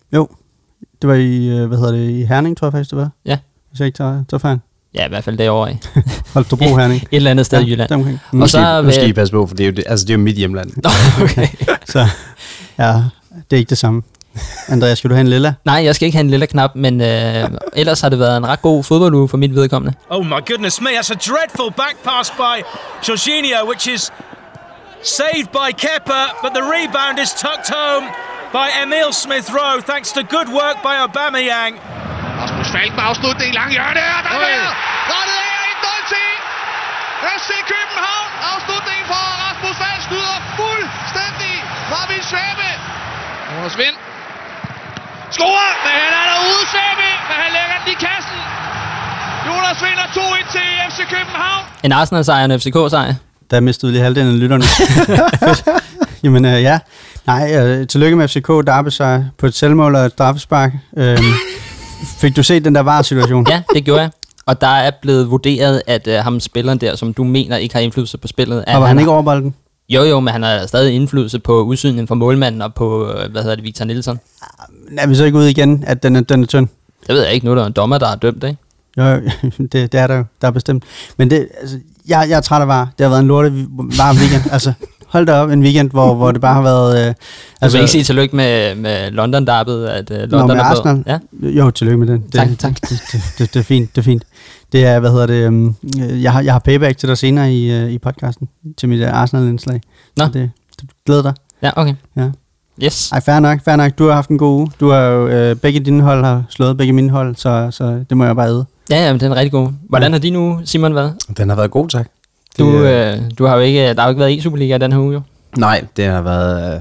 Det 1.02 1.08
var 1.08 1.14
i, 1.14 1.48
øh, 1.48 1.66
hvad 1.66 1.78
hedder 1.78 1.92
det, 1.92 2.10
i 2.10 2.24
Herning, 2.24 2.56
tror 2.56 2.66
jeg 2.66 2.72
faktisk, 2.72 2.90
det 2.90 2.98
var. 2.98 3.10
Ja. 3.26 3.38
Hvis 3.70 3.80
jeg 3.80 3.86
ikke 3.86 3.96
tager, 3.96 4.24
tager 4.30 4.38
fejl. 4.38 4.58
Ja, 4.94 5.06
i 5.06 5.08
hvert 5.08 5.24
fald 5.24 5.38
derovre 5.38 5.72
i. 5.72 5.76
Holstebro 6.34 6.76
Herning. 6.76 7.02
Et 7.02 7.08
eller 7.16 7.30
andet 7.30 7.46
sted 7.46 7.60
i 7.62 7.70
Jylland. 7.70 7.88
deromkring. 7.88 8.20
Og 8.32 8.36
Nu 8.36 8.46
så 8.46 8.50
skal, 8.50 8.62
I- 8.80 8.86
nu 8.86 8.90
skal 8.92 9.08
I 9.08 9.12
passe 9.12 9.32
på, 9.32 9.46
for 9.46 9.54
det 9.54 9.64
er 9.64 9.68
jo, 9.70 9.72
det, 9.76 9.84
altså, 9.86 10.04
det 10.06 10.10
er 10.10 10.14
jo 10.18 10.22
mit 10.22 10.36
hjemland. 10.36 10.70
Nå, 10.82 10.90
okay. 11.24 11.48
Så 11.92 12.06
ja, 12.78 12.92
det 13.50 13.56
er 13.56 13.56
ikke 13.56 13.70
det 13.70 13.78
samme. 13.78 14.02
Andreas, 14.68 14.98
skal 14.98 15.10
du 15.10 15.14
have 15.14 15.20
en 15.20 15.28
lilla? 15.36 15.54
Nej, 15.64 15.80
jeg 15.84 15.94
skal 15.94 16.06
ikke 16.06 16.16
have 16.18 16.24
en 16.24 16.30
lille 16.30 16.46
knap, 16.46 16.70
men 16.74 17.00
øh, 17.00 17.44
ellers 17.76 18.00
har 18.00 18.08
det 18.08 18.18
været 18.18 18.36
en 18.36 18.46
ret 18.46 18.62
god 18.62 18.84
fodbolduge 18.84 19.28
for 19.28 19.36
mit 19.36 19.54
vedkommende. 19.54 19.94
Oh 20.10 20.24
my 20.26 20.40
goodness 20.50 20.80
me, 20.80 20.88
that's 20.98 21.12
a 21.18 21.20
dreadful 21.30 21.70
back 21.82 21.94
pass 22.04 22.30
by 22.30 22.56
Jorginho, 23.08 23.60
which 23.70 23.84
is 23.94 24.02
saved 25.02 25.48
by 25.60 25.68
Kepa, 25.84 26.22
but 26.42 26.50
the 26.58 26.64
rebound 26.76 27.16
is 27.24 27.30
tucked 27.44 27.68
home 27.80 28.04
by 28.58 28.66
Emil 28.82 29.10
Smith 29.24 29.46
Rowe, 29.56 29.80
thanks 29.92 30.08
to 30.16 30.20
good 30.36 30.48
work 30.60 30.76
by 30.88 30.94
Aubameyang. 31.04 31.72
Rasmus 32.40 32.68
Falk 32.74 32.92
med 32.98 33.04
afslutning 33.10 33.50
lang 33.60 33.70
hjørne, 33.76 34.04
og 34.34 34.38
der 34.44 34.48
er 34.56 34.62
der! 34.62 34.72
Af 35.14 35.24
1-0 35.84 36.12
til 36.12 36.23
FC 37.38 37.50
København. 37.72 38.28
Afslutningen 38.52 39.06
for 39.12 39.22
Rasmus 39.44 39.76
Vand 39.82 40.00
skyder 40.06 40.36
fuldstændig 40.60 41.54
Marvin 41.92 42.22
Svabe. 42.30 42.68
Jonas 43.50 43.76
Vind. 43.80 43.96
Scorer, 45.36 45.70
men 45.84 45.92
han 46.02 46.12
er 46.20 46.24
derude, 46.32 46.62
Svabe. 46.72 47.08
Men 47.28 47.36
han 47.44 47.50
lægger 47.56 47.76
den 47.82 47.88
i 47.94 47.96
kassen. 48.06 48.38
Jonas 49.48 49.78
Vind 49.84 49.98
er 50.04 50.08
2-1 50.18 50.52
til 50.54 50.66
FC 50.90 50.98
København. 51.14 51.62
En 51.86 51.92
Arsenal-sejr 52.00 52.44
en 52.44 52.54
FCK-sejr. 52.60 53.14
Der 53.50 53.60
mistede 53.60 53.92
lige 53.92 54.02
halvdelen 54.02 54.30
af 54.34 54.40
lytterne. 54.42 54.64
Jamen 56.24 56.44
øh, 56.44 56.62
ja, 56.62 56.78
nej, 57.26 57.56
øh, 57.58 57.86
tillykke 57.88 58.16
med 58.16 58.28
FCK, 58.28 58.48
Darby 58.66 58.88
sig 58.88 59.26
på 59.38 59.46
et 59.46 59.54
selvmål 59.54 59.94
og 59.94 60.04
et 60.06 60.12
straffespark. 60.12 60.72
Øh, 60.96 61.18
fik 62.20 62.36
du 62.36 62.42
set 62.42 62.64
den 62.64 62.74
der 62.74 62.80
var 62.80 63.02
situation? 63.02 63.46
ja, 63.50 63.62
det 63.74 63.84
gjorde 63.84 64.00
jeg. 64.02 64.10
Og 64.46 64.60
der 64.60 64.66
er 64.66 64.90
blevet 65.02 65.30
vurderet, 65.30 65.82
at 65.86 66.06
uh, 66.06 66.12
ham 66.14 66.40
spilleren 66.40 66.78
der, 66.78 66.96
som 66.96 67.14
du 67.14 67.24
mener 67.24 67.56
ikke 67.56 67.74
har 67.74 67.80
indflydelse 67.80 68.18
på 68.18 68.28
spillet, 68.28 68.64
Og 68.64 68.80
var 68.80 68.86
han 68.86 68.96
har- 68.96 69.00
ikke 69.00 69.10
over 69.12 69.22
bolden? 69.22 69.54
Jo, 69.88 70.02
jo, 70.02 70.20
men 70.20 70.32
han 70.32 70.42
har 70.42 70.66
stadig 70.66 70.94
indflydelse 70.94 71.38
på 71.38 71.62
udsynningen 71.62 72.08
fra 72.08 72.14
målmanden 72.14 72.62
og 72.62 72.74
på, 72.74 73.08
øh, 73.12 73.30
hvad 73.32 73.42
hedder 73.42 73.56
det, 73.56 73.64
Victor 73.64 73.84
Nielsen. 73.84 74.20
Er 74.98 75.06
vi 75.06 75.14
så 75.14 75.24
ikke 75.24 75.38
ude 75.38 75.50
igen, 75.50 75.84
at 75.86 76.02
den 76.02 76.16
er, 76.16 76.20
den 76.20 76.42
er 76.42 76.46
tynd? 76.46 76.68
Det 77.06 77.14
ved 77.14 77.22
jeg 77.24 77.32
ikke, 77.34 77.46
nu 77.46 77.50
er 77.52 77.54
der 77.54 77.66
en 77.66 77.72
dommer, 77.72 77.98
der 77.98 78.06
har 78.06 78.16
dømt, 78.16 78.44
ikke? 78.44 78.56
Jo, 78.98 79.04
jo, 79.04 79.20
det, 79.72 79.72
det 79.72 79.94
er 79.94 80.06
der 80.06 80.16
jo, 80.16 80.24
der 80.40 80.46
er 80.48 80.50
bestemt. 80.52 80.84
Men 81.16 81.30
det, 81.30 81.48
altså, 81.60 81.78
jeg, 82.08 82.26
jeg 82.28 82.36
er 82.36 82.40
træt 82.40 82.60
af 82.62 82.68
var. 82.68 82.88
Det 82.98 83.04
har 83.04 83.08
været 83.08 83.20
en 83.20 83.28
lorte 83.28 83.52
var 83.78 84.14
weekend. 84.20 84.52
altså, 84.52 84.72
hold 85.14 85.26
da 85.26 85.32
op, 85.32 85.50
en 85.50 85.62
weekend, 85.62 85.90
hvor, 85.90 86.14
hvor 86.14 86.32
det 86.32 86.40
bare 86.40 86.54
har 86.54 86.62
været... 86.62 86.98
Øh, 87.08 87.14
Altså, 87.64 87.76
altså, 87.78 87.78
vil 87.78 87.82
ikke 87.82 87.90
sige 87.92 88.04
tillykke 88.04 88.36
med, 88.36 88.74
med 88.74 89.10
London 89.10 89.46
Derbyet, 89.46 89.86
at 89.86 90.10
Nå, 90.10 90.16
London 90.16 90.48
med 90.48 90.56
er 90.56 90.62
Arsenal? 90.62 91.02
blevet... 91.04 91.54
Ja, 91.54 91.60
Jo, 91.60 91.70
tillykke 91.70 91.98
med 91.98 92.06
den. 92.06 92.20
Det, 92.20 92.32
Tak, 92.34 92.48
tak. 92.58 92.80
Det, 92.80 93.02
det, 93.12 93.20
det, 93.38 93.54
det, 93.54 93.60
er 93.60 93.64
fint, 93.64 93.90
det 93.96 94.00
er 94.00 94.04
fint. 94.04 94.24
Det 94.72 94.86
er, 94.86 95.00
hvad 95.00 95.10
hedder 95.10 95.26
det, 95.26 95.48
um, 95.48 95.76
jeg, 95.98 96.32
har, 96.32 96.40
jeg 96.42 96.52
har 96.54 96.58
payback 96.58 96.98
til 96.98 97.08
dig 97.08 97.18
senere 97.18 97.52
i, 97.54 97.84
uh, 97.84 97.90
i 97.90 97.98
podcasten, 97.98 98.48
til 98.76 98.88
mit 98.88 99.02
uh, 99.02 99.20
Arsenal-indslag. 99.20 99.80
Nå. 100.16 100.24
Så 100.24 100.30
det, 100.32 100.50
det 100.80 100.90
glæder 101.06 101.22
dig. 101.22 101.34
ja 101.62 101.70
okay. 101.76 101.94
Ja. 102.16 102.28
Yes. 102.84 103.12
Ej, 103.12 103.20
fair 103.20 103.40
nok, 103.40 103.64
fair 103.64 103.76
nok. 103.76 103.92
Du 103.98 104.06
har 104.06 104.14
haft 104.14 104.30
en 104.30 104.38
god 104.38 104.56
uge. 104.60 104.70
Du 104.80 104.90
har 104.90 105.00
jo, 105.00 105.28
øh, 105.28 105.56
begge 105.56 105.80
dine 105.80 106.02
hold 106.02 106.24
har 106.24 106.44
slået 106.48 106.76
begge 106.76 106.92
mine 106.92 107.10
hold, 107.10 107.36
så, 107.36 107.68
så 107.70 108.04
det 108.08 108.16
må 108.16 108.24
jeg 108.24 108.36
bare 108.36 108.48
æde. 108.48 108.64
Ja, 108.90 109.06
ja, 109.06 109.12
men 109.12 109.20
den 109.20 109.32
er 109.32 109.36
rigtig 109.36 109.52
god. 109.52 109.68
Hvordan 109.88 110.12
har 110.12 110.18
din 110.18 110.36
uge, 110.36 110.60
Simon, 110.64 110.94
været? 110.94 111.14
Den 111.36 111.48
har 111.48 111.56
været 111.56 111.70
god, 111.70 111.88
tak. 111.88 112.08
Du, 112.58 112.84
Det, 112.84 113.14
øh, 113.14 113.30
du 113.38 113.44
har 113.44 113.56
jo 113.56 113.60
ikke, 113.60 113.94
der 113.94 114.00
har 114.00 114.08
jo 114.08 114.10
ikke 114.10 114.20
været 114.20 114.32
i 114.32 114.40
Superliga 114.40 114.78
den 114.78 114.92
her 114.92 114.98
uge, 114.98 115.12
jo. 115.12 115.22
Nej, 115.56 115.86
det 115.96 116.04
har 116.04 116.22
været 116.22 116.74
øh, 116.74 116.80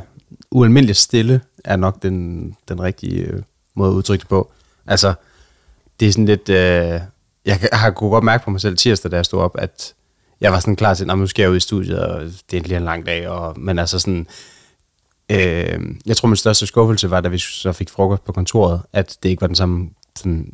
ualmindeligt 0.52 0.98
stille, 0.98 1.42
er 1.66 1.76
nok 1.76 2.04
den, 2.04 2.48
den 2.70 2.82
rigtige 2.82 3.22
øh, 3.22 3.42
måde 3.76 3.90
at 3.90 3.96
udtrykke 3.96 4.22
det 4.22 4.30
på. 4.30 4.52
Altså, 4.88 5.14
det 6.00 6.08
er 6.08 6.12
sådan 6.12 6.26
lidt... 6.26 6.50
Øh, 6.50 7.00
jeg 7.46 7.60
har 7.74 7.92
kunne 7.92 8.10
godt 8.10 8.24
mærke 8.24 8.44
på 8.44 8.52
mig 8.52 8.62
selv 8.62 8.78
tirsdag, 8.78 9.12
da 9.12 9.16
jeg 9.16 9.26
stod 9.26 9.42
op, 9.42 9.56
at 9.60 9.94
jeg 10.42 10.52
var 10.52 10.60
sådan 10.60 10.76
klar 10.76 10.94
til, 10.94 11.12
at 11.12 11.18
nu 11.18 11.28
skal 11.28 11.44
jeg 11.44 11.52
ud 11.52 11.58
i 11.58 11.60
studiet, 11.60 12.00
og 12.00 12.22
det 12.52 12.58
er 12.58 12.64
lige 12.64 12.78
en 12.78 12.84
lang 12.84 13.06
dag. 13.06 13.30
Og, 13.30 13.60
men 13.60 13.80
altså 13.80 14.00
sådan... 14.00 14.28
Øh, 15.32 15.80
jeg 16.06 16.18
tror, 16.18 16.28
min 16.28 16.36
største 16.36 16.66
skuffelse 16.66 17.10
var, 17.10 17.22
da 17.22 17.30
vi 17.30 17.38
så 17.38 17.72
fik 17.72 17.90
frokost 17.90 18.26
på 18.26 18.32
kontoret, 18.32 18.82
at 18.94 19.18
det 19.24 19.30
ikke 19.30 19.42
var 19.42 19.48
den 19.48 19.56
samme 19.56 19.90
sådan, 20.18 20.48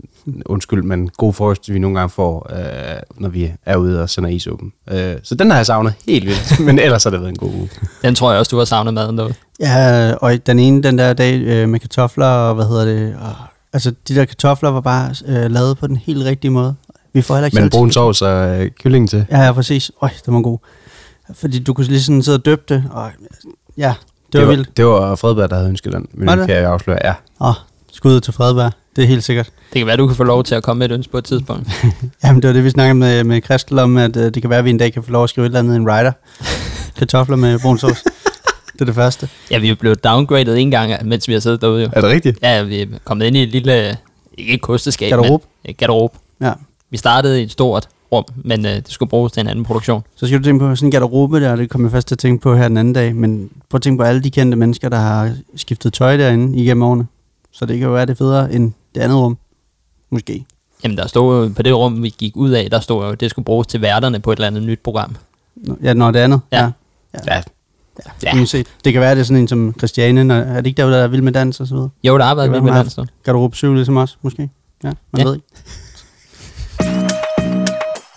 undskyld, 0.46 0.84
men 0.84 1.10
god 1.18 1.34
frokost, 1.34 1.74
vi 1.74 1.80
nogle 1.80 2.00
gange 2.00 2.10
får, 2.10 2.52
øh, 2.54 3.02
når 3.18 3.30
vi 3.30 3.52
er 3.66 3.76
ude 3.76 4.02
og 4.02 4.10
sender 4.10 4.30
isåben. 4.30 4.74
Øh, 4.92 5.16
så 5.24 5.36
den 5.36 5.50
har 5.50 5.58
jeg 5.58 5.66
savnet 5.66 5.94
helt 6.08 6.26
vildt, 6.26 6.60
men 6.66 6.80
ellers 6.80 7.04
har 7.04 7.12
det 7.12 7.20
været 7.20 7.30
en 7.30 7.38
god 7.38 7.54
uge. 7.54 7.70
Den 8.02 8.16
tror 8.16 8.32
jeg 8.32 8.40
også, 8.40 8.50
du 8.50 8.58
har 8.58 8.66
savnet 8.66 8.94
maden 8.94 9.18
derude. 9.18 9.34
Ja, 9.60 10.14
og 10.14 10.48
den 10.48 10.60
ene, 10.60 10.84
den 10.84 10.98
der 10.98 11.14
dag 11.14 11.42
øh, 11.42 11.70
med 11.70 11.80
kartofler, 11.80 12.26
og 12.26 12.56
hvad 12.56 12.66
hedder 12.66 12.86
det, 12.86 13.16
og, 13.22 13.36
altså 13.74 13.94
de 14.08 14.16
der 14.16 14.26
kartofler 14.26 14.70
var 14.70 14.82
bare 14.82 15.16
øh, 15.28 15.52
lavet 15.52 15.78
på 15.78 15.88
den 15.88 15.96
helt 15.96 16.26
rigtige 16.26 16.52
måde. 16.52 16.76
Vi 17.14 17.22
får 17.22 17.36
heller 17.36 17.46
ikke 17.46 17.60
Men 17.62 17.70
brun 17.70 17.92
sovs 17.92 18.22
og 18.22 18.62
øh, 18.62 18.72
kylling 18.72 19.10
til. 19.10 19.26
Ja, 19.32 19.40
ja, 19.42 19.52
præcis. 19.52 19.92
Øj, 20.02 20.10
det 20.26 20.34
var 20.34 20.42
god. 20.42 20.58
Fordi 21.34 21.60
du 21.60 21.74
kunne 21.74 21.88
lige 21.88 22.02
sådan 22.02 22.24
sidde 22.24 22.38
og 22.38 22.46
døbe 22.46 22.62
det, 22.70 22.84
og 22.92 23.12
ja, 23.78 23.94
det 24.34 24.42
var, 24.42 24.48
var, 24.48 24.54
vildt. 24.56 24.78
det 24.78 24.86
var 24.86 25.16
Fredberg, 25.16 25.50
der 25.50 25.56
havde 25.56 25.70
ønsket 25.70 25.94
den. 25.94 26.08
Men 26.14 26.28
Var 26.28 26.36
det 26.36 26.40
det? 26.40 26.48
kan 26.48 26.56
jeg 26.56 26.72
afsløre, 26.72 26.98
ja. 27.04 27.14
Åh, 27.42 27.54
skud 27.92 28.20
til 28.20 28.34
Fredberg. 28.34 28.72
Det 28.96 29.04
er 29.04 29.08
helt 29.08 29.24
sikkert. 29.24 29.50
Det 29.74 29.80
kan 29.80 29.88
være, 29.88 29.98
du 29.98 30.08
kan 30.08 30.16
få 30.16 30.24
lov 30.24 30.44
til 30.44 30.56
at 30.56 30.64
komme 30.64 30.80
med 30.80 30.90
et 30.90 30.94
ønske 30.94 31.12
på 31.12 31.18
et 31.18 31.26
tidspunkt. 31.26 31.86
Jamen, 32.24 32.42
det 32.42 32.48
var 32.48 32.54
det, 32.54 32.64
vi 32.64 32.70
snakkede 32.70 32.96
med, 32.96 33.24
med 33.24 33.42
Christel 33.42 33.80
om, 33.80 33.98
at 33.98 34.18
øh, 34.18 34.34
det 34.34 34.42
kan 34.42 34.50
være, 34.50 34.60
at 34.60 34.66
vi 34.66 34.70
en 34.70 34.78
dag 34.78 34.94
kan 34.94 35.04
få 35.04 35.12
lov 35.12 35.24
at 35.24 35.30
skrive 35.30 35.46
et 35.46 35.50
eller 35.50 35.60
andet 35.60 35.74
i 35.74 35.76
en 35.76 35.90
writer. 35.90 36.12
Kartofler 36.98 37.36
med 37.36 37.60
brun 37.60 37.78
sovs. 37.78 38.04
det 38.74 38.82
er 38.82 38.86
det 38.86 38.96
første. 38.96 39.30
Ja, 39.52 39.58
vi 39.58 39.70
er 39.70 39.76
blevet 39.76 40.04
downgraded 40.04 40.58
en 40.58 40.72
gang, 40.72 41.08
mens 41.08 41.28
vi 41.28 41.34
har 41.34 41.40
siddet 41.40 41.62
derude, 41.62 41.82
jo. 41.84 41.90
Er 41.94 42.02
det 42.02 42.10
rigtigt? 42.10 42.40
Ja, 42.44 42.64
vi 42.64 42.82
er 42.82 42.86
kommet 43.04 43.26
ind 43.26 43.38
i 43.38 43.44
et 43.44 43.50
lille, 43.50 43.98
ikke 44.38 44.54
et 44.54 44.62
kosteskab, 44.62 45.10
Garderobe. 45.10 45.46
men 45.64 45.72
et 45.72 45.78
garderobe. 45.78 46.18
Ja. 46.42 46.52
Vi 46.90 46.98
startede 46.98 47.42
i 47.42 47.44
et 47.44 47.52
stort 47.52 47.88
rum, 48.12 48.26
men 48.36 48.66
øh, 48.66 48.72
det 48.72 48.90
skulle 48.90 49.10
bruges 49.10 49.32
til 49.32 49.42
en 49.42 49.48
anden 49.48 49.66
produktion. 49.66 50.04
Så 50.16 50.28
skal 50.28 50.40
du 50.40 50.44
tænke 50.44 50.60
på 50.60 50.76
sådan 50.76 50.88
en 50.88 50.92
garderobe 50.92 51.40
der, 51.40 51.56
det 51.56 51.70
kommer 51.70 51.88
jeg 51.88 51.92
først 51.92 52.08
til 52.08 52.16
at 52.16 52.20
tænke 52.20 52.42
på 52.42 52.56
her 52.56 52.68
den 52.68 52.78
anden 52.78 52.94
dag, 52.94 53.16
men 53.16 53.50
prøv 53.70 53.78
at 53.78 53.82
tænke 53.82 53.98
på 53.98 54.04
alle 54.04 54.22
de 54.22 54.32
kendte 54.32 54.58
mennesker, 54.58 54.90
der 54.90 54.98
har 54.98 55.36
skiftet 55.56 55.94
tøj 55.94 56.18
derinde 56.18 56.58
igennem 56.58 56.84
årene. 56.84 57.06
Så 57.52 57.66
det 57.66 57.80
kan 57.80 57.88
jo 57.88 57.94
være 57.94 58.06
det 58.06 58.12
er 58.12 58.16
federe 58.16 58.54
end 58.54 58.74
det 58.96 59.02
andet 59.02 59.18
rum. 59.18 59.38
Måske. 60.10 60.46
Jamen, 60.84 60.98
der 60.98 61.08
stod 61.08 61.50
på 61.50 61.62
det 61.64 61.76
rum, 61.76 62.04
vi 62.04 62.10
gik 62.18 62.36
ud 62.38 62.50
af, 62.50 62.70
der 62.72 62.80
stod 62.80 63.04
jo, 63.06 63.10
at 63.12 63.20
det 63.20 63.30
skulle 63.30 63.46
bruges 63.46 63.68
til 63.68 63.82
værterne 63.82 64.20
på 64.20 64.32
et 64.32 64.36
eller 64.36 64.48
andet 64.48 64.64
nyt 64.64 64.80
program. 64.80 65.16
Nå, 65.56 65.78
Ja, 65.84 65.94
når 65.94 66.12
det 66.12 66.20
andet. 66.20 66.42
Ja. 66.52 66.72
Ja. 67.28 67.42
Ja. 68.24 68.36
Uanset. 68.36 68.68
Det 68.86 68.94
kan 68.94 69.02
være, 69.02 69.16
det 69.16 69.20
er 69.20 69.24
sådan 69.26 69.42
en 69.42 69.48
som 69.48 69.74
Christiane, 69.78 70.24
når, 70.24 70.36
er 70.36 70.56
det 70.56 70.68
ikke 70.68 70.78
derude, 70.78 70.94
der 70.94 71.00
er 71.04 71.08
vild 71.08 71.22
med 71.22 71.32
dans 71.32 71.60
og 71.60 71.68
så 71.68 71.74
videre? 71.76 71.90
Jo, 72.04 72.18
der 72.18 72.26
har 72.26 72.36
været 72.36 72.52
kan 72.52 72.64
med 72.64 72.74
dans. 72.74 72.94
dog. 72.96 73.08
Garderobe 73.24 73.56
7 73.56 73.74
ligesom 73.74 73.98
os, 73.98 74.18
måske. 74.22 74.50
Ja, 74.84 74.88
man 74.88 74.96
Ja. 75.18 75.20
ja. 75.22 75.28
ved 75.28 75.36
ikke. 75.36 75.46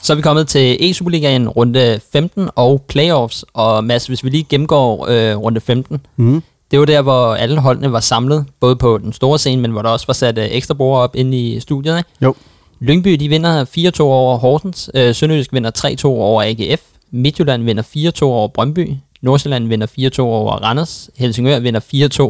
Så 0.03 0.13
er 0.13 0.15
vi 0.15 0.23
kommet 0.23 0.49
til 0.49 0.77
E-Superligaen 0.81 1.49
runde 1.49 2.01
15 2.13 2.49
og 2.57 2.85
playoffs. 2.89 3.45
Og 3.55 3.85
Mads, 3.85 4.07
hvis 4.07 4.25
vi 4.25 4.31
lige 4.31 4.45
gennemgår 4.45 5.07
øh, 5.11 5.37
runde 5.37 5.61
15. 5.61 6.07
Mm. 6.17 6.43
Det 6.73 6.81
var 6.81 6.87
der, 6.87 7.03
hvor 7.03 7.35
alle 7.35 7.61
holdene 7.61 7.93
var 7.93 8.01
samlet, 8.01 8.47
både 8.61 8.77
på 8.77 8.99
den 8.99 9.13
store 9.13 9.39
scene, 9.39 9.63
men 9.63 9.71
hvor 9.71 9.83
der 9.83 9.89
også 9.89 10.07
var 10.07 10.15
sat 10.15 10.39
øh, 10.39 10.45
ekstra 10.51 10.75
bord 10.75 11.01
op 11.01 11.17
inde 11.17 11.39
i 11.39 11.61
studiet. 11.61 11.99
Ikke? 11.99 12.11
Jo. 12.23 12.35
Lyngby, 12.81 13.13
de 13.13 13.29
vinder 13.29 13.65
4-2 13.65 14.03
over 14.03 14.39
Horsens. 14.39 14.91
Øh, 14.95 15.15
Sønderjysk 15.15 15.53
vinder 15.53 15.97
3-2 16.05 16.07
over 16.07 16.43
AGF. 16.43 16.81
Midtjylland 17.11 17.63
vinder 17.63 17.83
4-2 18.23 18.25
over 18.25 18.49
Brøndby. 18.49 18.91
Nordsjælland 19.23 19.69
vinder 19.69 19.87
4-2 20.19 20.21
over 20.21 20.53
Randers. 20.53 21.11
Helsingør 21.17 21.59
vinder 21.59 21.81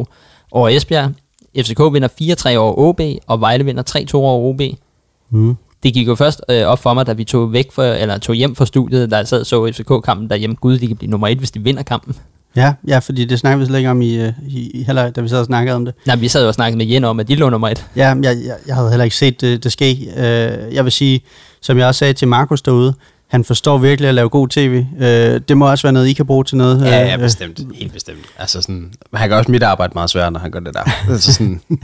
4-2 0.01 0.05
over 0.51 0.69
Esbjerg. 0.69 1.11
FCK 1.57 1.79
vinder 1.93 2.07
4-3 2.53 2.55
over 2.55 2.73
OB, 2.77 3.01
og 3.27 3.41
Vejle 3.41 3.65
vinder 3.65 4.05
3-2 4.13 4.15
over 4.15 4.49
OB. 4.49 4.61
Mm. 5.29 5.55
Det 5.83 5.93
gik 5.93 6.07
jo 6.07 6.15
først 6.15 6.41
øh, 6.49 6.63
op 6.65 6.79
for 6.79 6.93
mig, 6.93 7.07
da 7.07 7.13
vi 7.13 7.23
tog 7.23 7.53
væk 7.53 7.71
for, 7.71 7.83
eller 7.83 8.17
tog 8.17 8.35
hjem 8.35 8.55
fra 8.55 8.65
studiet, 8.65 9.11
da 9.11 9.17
jeg 9.17 9.27
sad 9.27 9.39
og 9.39 9.45
så 9.45 9.71
FCK-kampen 9.71 10.29
derhjemme. 10.29 10.55
Gud, 10.55 10.77
de 10.77 10.87
kan 10.87 10.97
blive 10.97 11.09
nummer 11.09 11.27
et, 11.27 11.37
hvis 11.37 11.51
de 11.51 11.63
vinder 11.63 11.83
kampen. 11.83 12.15
Ja, 12.55 12.73
ja, 12.87 12.99
fordi 12.99 13.25
det 13.25 13.39
snakkede 13.39 13.59
vi 13.59 13.65
slet 13.65 13.77
ikke 13.77 13.89
om 13.89 14.01
i, 14.01 14.15
øh, 14.15 14.33
i, 14.47 14.71
i 14.79 14.83
halvleg, 14.83 15.15
da 15.15 15.21
vi 15.21 15.27
sad 15.27 15.39
og 15.39 15.45
snakkede 15.45 15.75
om 15.75 15.85
det. 15.85 15.93
Nej, 16.05 16.15
vi 16.15 16.27
sad 16.27 16.41
jo 16.41 16.47
og 16.47 16.53
snakkede 16.53 16.77
med 16.77 16.85
Jen 16.85 17.03
om, 17.03 17.19
at 17.19 17.27
de 17.27 17.35
lå 17.35 17.49
nummer 17.49 17.69
et. 17.69 17.85
Ja, 17.95 18.07
jeg, 18.07 18.23
jeg, 18.23 18.55
jeg 18.67 18.75
havde 18.75 18.89
heller 18.89 19.03
ikke 19.03 19.15
set 19.15 19.41
det, 19.41 19.63
det 19.63 19.71
ske. 19.71 20.07
Øh, 20.17 20.73
jeg 20.73 20.83
vil 20.83 20.91
sige, 20.91 21.21
som 21.61 21.77
jeg 21.77 21.87
også 21.87 21.99
sagde 21.99 22.13
til 22.13 22.27
Markus 22.27 22.61
derude, 22.61 22.93
han 23.33 23.43
forstår 23.43 23.77
virkelig 23.77 24.07
at 24.07 24.15
lave 24.15 24.29
god 24.29 24.47
tv. 24.47 24.85
Øh, 24.99 25.41
det 25.47 25.57
må 25.57 25.69
også 25.69 25.83
være 25.83 25.93
noget, 25.93 26.07
I 26.07 26.13
kan 26.13 26.25
bruge 26.25 26.43
til 26.43 26.57
noget. 26.57 26.85
Ja, 26.85 26.99
ja, 26.99 27.13
øh, 27.13 27.19
bestemt. 27.19 27.59
Helt 27.75 27.93
bestemt. 27.93 28.17
Altså 28.39 28.61
sådan, 28.61 28.91
han 29.13 29.29
gør 29.29 29.37
også 29.37 29.51
mit 29.51 29.63
arbejde 29.63 29.91
meget 29.95 30.09
sværere, 30.09 30.31
når 30.31 30.39
han 30.39 30.51
gør 30.51 30.59
det 30.59 30.73
der. 30.73 30.91
altså 31.11 31.33
sådan, 31.33 31.61
Ja. 31.69 31.75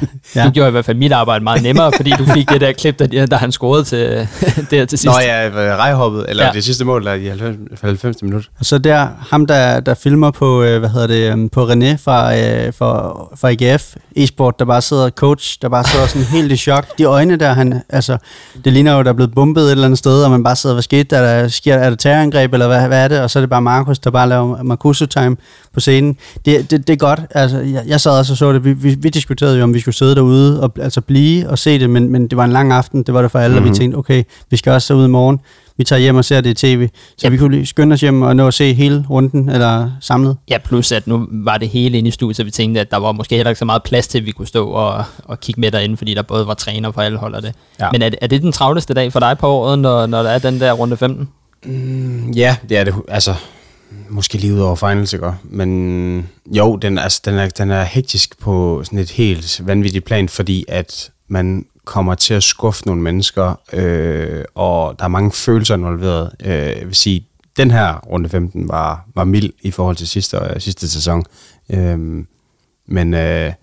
Ja. 0.42 0.46
Du 0.46 0.52
gjorde 0.52 0.68
i 0.68 0.72
hvert 0.72 0.86
fald 0.86 0.98
mit 0.98 1.12
arbejde 1.12 1.44
meget 1.44 1.64
nemmere, 1.64 1.92
fordi 1.96 2.12
du 2.20 2.26
fik 2.26 2.50
det 2.50 2.62
der 2.62 2.72
klip, 2.72 3.00
der, 3.00 3.26
der 3.26 3.38
han 3.38 3.52
scorede 3.52 3.84
til, 3.84 4.00
der 4.72 4.86
til 4.86 5.00
sidst. 5.00 5.06
Nå 5.06 5.12
ja, 5.22 5.50
rejhoppet, 5.76 6.26
eller 6.30 6.44
Ja. 6.44 6.48
ja. 6.48 6.54
det 6.54 6.64
sidste 6.64 6.86
mål 6.86 7.06
der 7.06 7.14
i 7.14 7.28
90, 7.28 7.58
90 7.82 8.22
minutter. 8.22 8.50
Og 8.60 8.66
så 8.66 8.78
der, 8.78 9.08
ham 9.30 9.46
der, 9.46 9.80
der 9.80 9.94
filmer 9.94 10.32
på, 10.32 10.64
øh, 10.64 10.80
hvad 10.80 10.90
hedder 10.90 11.08
det, 11.08 11.34
um, 11.34 11.50
på 11.50 11.64
René 11.70 11.96
fra, 11.98 12.38
øh, 12.38 12.74
fra, 12.74 13.12
fra 13.36 13.50
AGF, 13.52 13.96
e-sport, 14.16 14.60
der 14.60 14.66
bare 14.66 14.82
sidder 14.82 15.10
coach, 15.10 15.58
der 15.62 15.70
bare 15.70 15.84
sidder 15.84 16.08
sådan 16.08 16.26
helt 16.28 16.52
i 16.52 16.58
chok. 16.58 16.98
De 16.98 17.04
øjne 17.04 17.36
der, 17.36 17.54
han, 17.54 17.82
altså, 17.90 18.18
det 18.66 18.74
ligner 18.74 18.94
jo, 18.98 19.04
der 19.04 19.10
er 19.10 19.14
blevet 19.14 19.36
bumpet 19.36 19.64
et 19.64 19.72
eller 19.72 19.86
andet 19.86 20.00
sted, 20.00 20.24
og 20.24 20.32
man 20.32 20.44
bare 20.44 20.56
sidder, 20.56 20.76
hvad 20.76 20.84
skete 20.84 21.16
der? 21.16 21.22
der 21.22 21.39
sker, 21.48 21.76
er 21.76 21.90
det 21.90 22.00
terrorangreb, 22.00 22.54
eller 22.54 22.68
hvad, 22.68 22.88
hvad 22.88 23.04
er 23.04 23.08
det? 23.08 23.20
Og 23.22 23.30
så 23.30 23.40
er 23.40 23.42
det 23.42 23.50
bare 23.50 23.62
Markus, 23.62 24.00
der 24.00 24.12
bare 24.12 24.30
laver 24.30 24.64
Marcuso-time 24.64 25.38
på 25.74 25.80
scenen. 25.80 26.18
Det, 26.46 26.72
det, 26.72 26.88
det 26.88 26.94
er 26.94 26.98
godt. 26.98 27.22
Altså, 27.32 27.58
jeg, 27.58 27.84
jeg 27.88 28.02
sad 28.02 28.12
også 28.12 28.34
og 28.34 28.38
så 28.38 28.54
det. 28.54 28.66
Vi, 28.66 28.74
vi, 28.74 28.96
vi 29.00 29.10
diskuterede 29.10 29.58
jo, 29.58 29.64
om 29.64 29.74
vi 29.74 29.80
skulle 29.80 29.96
sidde 29.96 30.16
derude 30.16 30.62
og 30.62 30.72
altså 30.82 31.02
blive 31.02 31.50
og 31.50 31.58
se 31.58 31.80
det, 31.80 31.90
men, 31.90 32.10
men 32.10 32.28
det 32.28 32.38
var 32.38 32.46
en 32.46 32.52
lang 32.52 32.72
aften. 32.72 33.04
Det 33.04 33.14
var 33.14 33.22
det 33.22 33.32
for 33.32 33.40
alle, 33.40 33.54
mm-hmm. 33.54 33.70
og 33.70 33.74
vi 33.74 33.80
tænkte, 33.80 33.96
okay, 33.96 34.24
vi 34.50 34.58
skal 34.58 34.72
også 34.72 34.94
ud 34.94 35.06
i 35.06 35.10
morgen. 35.10 35.40
Vi 35.80 35.84
tager 35.84 36.00
hjem 36.00 36.16
og 36.16 36.26
ser 36.26 36.42
det 36.42 36.50
i 36.50 36.54
tv. 36.54 36.88
Så 37.18 37.28
Ja. 37.28 37.30
vi 37.30 37.38
kunne 37.38 37.56
lige 37.56 37.66
skynde 37.66 37.94
os 37.94 38.02
hjem 38.02 38.22
og 38.22 38.36
nå 38.36 38.48
at 38.48 38.54
se 38.54 38.74
hele 38.74 39.06
runden, 39.10 39.50
eller 39.50 39.92
samlet. 40.02 40.38
Ja, 40.50 40.58
plus 40.58 40.92
at 40.92 41.08
nu 41.08 41.28
var 41.32 41.58
det 41.58 41.70
hele 41.70 41.98
inde 41.98 42.08
i 42.08 42.12
studiet, 42.12 42.36
så 42.38 42.44
vi 42.44 42.52
tænkte, 42.52 42.82
at 42.82 42.92
der 42.92 42.98
var 42.98 43.12
måske 43.12 43.36
heller 43.36 43.50
ikke 43.50 43.60
så 43.60 43.66
meget 43.66 43.84
plads 43.84 44.08
til, 44.08 44.18
at 44.18 44.26
vi 44.26 44.32
kunne 44.32 44.48
stå 44.48 44.68
og, 44.70 45.04
og 45.24 45.40
kigge 45.40 45.62
med 45.62 45.72
derinde, 45.72 45.98
fordi 45.98 46.14
der 46.14 46.22
både 46.22 46.48
var 46.48 46.54
træner 46.54 46.92
for 46.92 47.02
alle 47.02 47.18
hold 47.18 47.34
og 47.36 47.42
det. 47.42 47.54
Ja. 47.80 47.88
Men 47.92 48.02
er, 48.02 48.10
det- 48.10 48.20
er 48.22 48.28
det 48.28 48.42
den 48.42 48.52
travleste 48.52 48.94
dag 48.94 49.12
for 49.14 49.20
dig 49.20 49.38
på 49.38 49.48
året, 49.48 49.80
når, 49.80 50.06
når 50.06 50.24
der 50.24 50.30
er 50.30 50.40
den 50.40 50.60
der 50.60 50.72
runde 50.74 50.98
15? 50.98 51.30
Ja, 52.36 52.56
det 52.70 52.78
er 52.78 52.84
det. 52.84 52.94
Altså, 53.08 53.34
måske 54.10 54.38
lige 54.38 54.54
ud 54.54 54.60
over 54.60 54.76
finals, 54.76 55.14
ikke? 55.14 55.32
Men 55.44 56.30
jo, 56.56 56.76
den, 56.76 56.98
altså, 56.98 57.22
den, 57.26 57.36
er, 57.36 57.50
den 57.50 57.72
er 57.72 57.84
hektisk 57.84 58.40
på 58.40 58.82
sådan 58.86 59.00
et 59.00 59.12
helt 59.12 59.62
vanvittigt 59.68 60.06
plan, 60.06 60.30
fordi 60.30 60.66
at 60.68 61.12
man 61.28 61.66
kommer 61.86 62.16
til 62.16 62.34
at 62.34 62.44
skuffe 62.44 62.86
nogle 62.86 63.02
mennesker, 63.02 63.60
øh, 63.74 64.44
og 64.56 64.96
der 65.00 65.06
er 65.06 65.10
mange 65.10 65.32
følelser 65.32 65.76
involveret. 65.76 66.32
Øh, 66.40 66.52
jeg 66.52 66.86
vil 66.86 66.96
sige, 66.96 67.26
den 67.58 67.72
her 67.72 68.00
runde 68.00 68.30
15 68.30 68.70
var, 68.70 69.06
var 69.16 69.24
mild 69.24 69.54
i 69.62 69.72
forhold 69.72 69.96
til 69.96 70.08
sidste, 70.08 70.38
øh, 70.38 70.62
sidste 70.62 70.90
sæson. 70.90 71.24
Øh, 71.70 72.26
men 72.88 73.14
øh, 73.14 73.54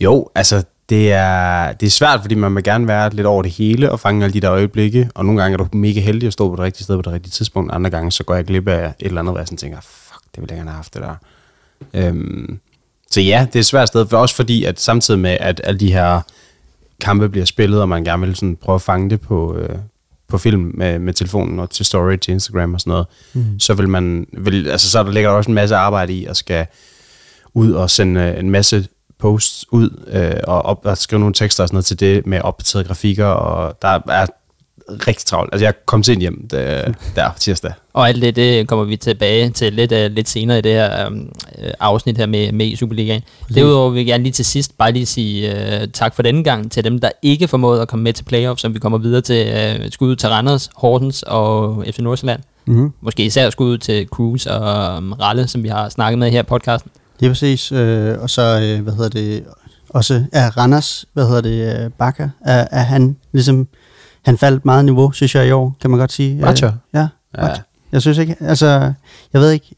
jo, 0.00 0.28
altså, 0.34 0.64
det 0.88 1.12
er, 1.12 1.72
det 1.72 1.86
er 1.86 1.90
svært, 1.90 2.20
fordi 2.20 2.34
man 2.34 2.54
vil 2.54 2.64
gerne 2.64 2.88
være 2.88 3.10
lidt 3.10 3.26
over 3.26 3.42
det 3.42 3.50
hele 3.50 3.92
og 3.92 4.00
fange 4.00 4.24
alle 4.24 4.34
de 4.34 4.40
der 4.40 4.52
øjeblikke, 4.52 5.10
og 5.14 5.24
nogle 5.24 5.42
gange 5.42 5.52
er 5.52 5.56
du 5.64 5.76
mega 5.76 6.00
heldig 6.00 6.26
at 6.26 6.32
stå 6.32 6.48
på 6.48 6.56
det 6.56 6.64
rigtige 6.64 6.84
sted 6.84 6.96
på 6.96 7.02
det 7.02 7.12
rigtige 7.12 7.30
tidspunkt, 7.30 7.72
andre 7.72 7.90
gange 7.90 8.12
så 8.12 8.24
går 8.24 8.34
jeg 8.34 8.44
glip 8.44 8.68
af 8.68 8.86
et 8.86 9.06
eller 9.06 9.20
andet, 9.20 9.32
hvor 9.32 9.40
jeg 9.40 9.46
sådan 9.46 9.58
tænker, 9.58 9.78
fuck, 9.80 10.22
det 10.34 10.40
ville 10.40 10.52
jeg 10.52 10.58
gerne 10.58 10.70
have 10.70 10.76
haft 10.76 10.94
det 10.94 11.02
der. 11.02 11.14
Øhm, 11.94 12.60
så 13.10 13.20
ja, 13.20 13.46
det 13.46 13.56
er 13.56 13.60
et 13.60 13.66
svært 13.66 13.88
sted, 13.88 14.06
for 14.06 14.18
også 14.18 14.34
fordi, 14.34 14.64
at 14.64 14.80
samtidig 14.80 15.20
med, 15.20 15.36
at 15.40 15.60
alle 15.64 15.80
de 15.80 15.92
her 15.92 16.20
kampe 17.00 17.28
bliver 17.28 17.46
spillet, 17.46 17.80
og 17.80 17.88
man 17.88 18.04
gerne 18.04 18.26
vil 18.26 18.36
sådan 18.36 18.56
prøve 18.56 18.74
at 18.74 18.82
fange 18.82 19.10
det 19.10 19.20
på, 19.20 19.56
øh, 19.56 19.78
på 20.28 20.38
film 20.38 20.72
med, 20.74 20.98
med 20.98 21.14
telefonen 21.14 21.58
og 21.58 21.70
til 21.70 21.86
story, 21.86 22.16
til 22.16 22.32
Instagram 22.32 22.74
og 22.74 22.80
sådan 22.80 22.90
noget, 22.90 23.06
mm. 23.34 23.60
så 23.60 23.74
vil 23.74 23.88
man, 23.88 24.26
vil, 24.32 24.68
altså 24.68 24.90
så 24.90 25.02
der 25.02 25.10
ligger 25.10 25.30
der 25.30 25.36
også 25.36 25.50
en 25.50 25.54
masse 25.54 25.76
arbejde 25.76 26.12
i 26.12 26.24
at 26.24 26.36
skal 26.36 26.66
ud 27.54 27.72
og 27.72 27.90
sende 27.90 28.20
øh, 28.20 28.38
en 28.38 28.50
masse 28.50 28.88
posts 29.18 29.66
ud 29.72 30.04
øh, 30.06 30.40
og, 30.46 30.62
op, 30.62 30.80
og 30.84 30.98
skrive 30.98 31.20
nogle 31.20 31.34
tekster 31.34 31.64
og 31.64 31.68
sådan 31.68 31.74
noget 31.74 31.84
til 31.84 32.00
det 32.00 32.26
med 32.26 32.40
opdaterede 32.40 32.86
grafikker, 32.86 33.26
og 33.26 33.78
der 33.82 34.00
er 34.08 34.26
rigtig 34.88 35.26
travlt. 35.26 35.48
Altså 35.52 35.64
jeg 35.64 35.74
kom 35.86 36.02
til 36.02 36.18
hjem 36.18 36.48
der, 36.50 36.92
der 37.16 37.30
tirsdag. 37.38 37.72
Og 37.92 38.08
alt 38.08 38.22
det, 38.22 38.36
det 38.36 38.68
kommer 38.68 38.84
vi 38.84 38.96
tilbage 38.96 39.50
til 39.50 39.72
lidt, 39.72 39.92
uh, 39.92 39.98
lidt 39.98 40.28
senere 40.28 40.58
i 40.58 40.60
det 40.60 40.72
her 40.72 41.06
um, 41.06 41.32
afsnit 41.80 42.18
her 42.18 42.26
med, 42.26 42.52
med 42.52 42.76
Superligaen. 42.76 43.22
Præcis. 43.40 43.54
Derudover 43.54 43.90
vil 43.90 43.98
jeg 43.98 44.06
gerne 44.06 44.22
lige 44.22 44.32
til 44.32 44.44
sidst 44.44 44.78
bare 44.78 44.92
lige 44.92 45.06
sige 45.06 45.52
uh, 45.52 45.88
tak 45.92 46.14
for 46.14 46.22
denne 46.22 46.44
gang 46.44 46.72
til 46.72 46.84
dem, 46.84 47.00
der 47.00 47.10
ikke 47.22 47.48
formåede 47.48 47.82
at 47.82 47.88
komme 47.88 48.02
med 48.02 48.12
til 48.12 48.24
playoff, 48.24 48.60
som 48.60 48.74
vi 48.74 48.78
kommer 48.78 48.98
videre 48.98 49.20
til 49.20 49.52
uh, 49.80 49.86
skud 49.90 50.16
til 50.16 50.28
Randers, 50.28 50.70
Horsens 50.74 51.22
og 51.22 51.84
FC 51.90 51.98
Nordsjælland. 51.98 52.40
Mm-hmm. 52.66 52.92
Måske 53.00 53.24
især 53.24 53.50
skud 53.50 53.78
til 53.78 54.06
Cruz 54.06 54.46
og 54.46 54.96
um, 54.96 55.12
Ralle, 55.12 55.48
som 55.48 55.62
vi 55.62 55.68
har 55.68 55.88
snakket 55.88 56.18
med 56.18 56.30
her 56.30 56.40
i 56.40 56.42
podcasten. 56.42 56.90
Det 57.20 57.26
er 57.26 57.30
præcis. 57.30 57.72
Øh, 57.72 58.18
og 58.22 58.30
så, 58.30 58.42
øh, 58.42 58.82
hvad 58.82 58.92
hedder 58.92 59.08
det, 59.08 59.44
også 59.88 60.24
er 60.32 60.56
Randers, 60.56 61.04
hvad 61.12 61.26
hedder 61.26 61.40
det, 61.40 61.92
Bakker, 61.94 62.28
er, 62.44 62.66
er 62.70 62.82
han 62.82 63.16
ligesom 63.32 63.68
han 64.24 64.38
faldt 64.38 64.64
meget 64.64 64.84
niveau, 64.84 65.12
synes 65.12 65.34
jeg, 65.34 65.46
i 65.46 65.50
år, 65.50 65.76
kan 65.80 65.90
man 65.90 65.98
godt 65.98 66.12
sige. 66.12 66.36
Øh, 66.36 66.40
ja, 66.94 67.08
ja. 67.38 67.48
Jeg 67.92 68.02
synes 68.02 68.18
ikke, 68.18 68.36
altså, 68.40 68.92
jeg 69.32 69.40
ved 69.40 69.50
ikke, 69.50 69.74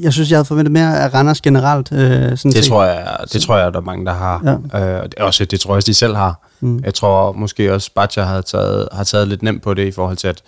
jeg 0.00 0.12
synes, 0.12 0.30
jeg 0.30 0.36
havde 0.36 0.44
forventet 0.44 0.72
mere 0.72 1.00
af 1.00 1.14
Randers 1.14 1.40
generelt. 1.40 1.92
Øh, 1.92 1.98
sådan 1.98 2.52
det, 2.52 2.54
set. 2.54 2.64
tror 2.64 2.84
jeg, 2.84 3.16
det 3.32 3.42
tror 3.42 3.56
jeg, 3.56 3.72
der 3.72 3.80
er 3.80 3.84
mange, 3.84 4.06
der 4.06 4.12
har. 4.12 4.60
Ja. 4.74 5.02
Øh, 5.02 5.10
også, 5.20 5.44
det 5.44 5.60
tror 5.60 5.72
jeg 5.72 5.76
også, 5.76 5.86
de 5.86 5.94
selv 5.94 6.16
har. 6.16 6.48
Mm. 6.60 6.80
Jeg 6.84 6.94
tror 6.94 7.32
måske 7.32 7.74
også, 7.74 7.90
Bacha 7.94 8.22
har 8.22 8.40
taget, 8.40 8.88
har 8.92 9.04
taget 9.04 9.28
lidt 9.28 9.42
nemt 9.42 9.62
på 9.62 9.74
det 9.74 9.86
i 9.86 9.90
forhold 9.90 10.16
til, 10.16 10.28
at 10.28 10.42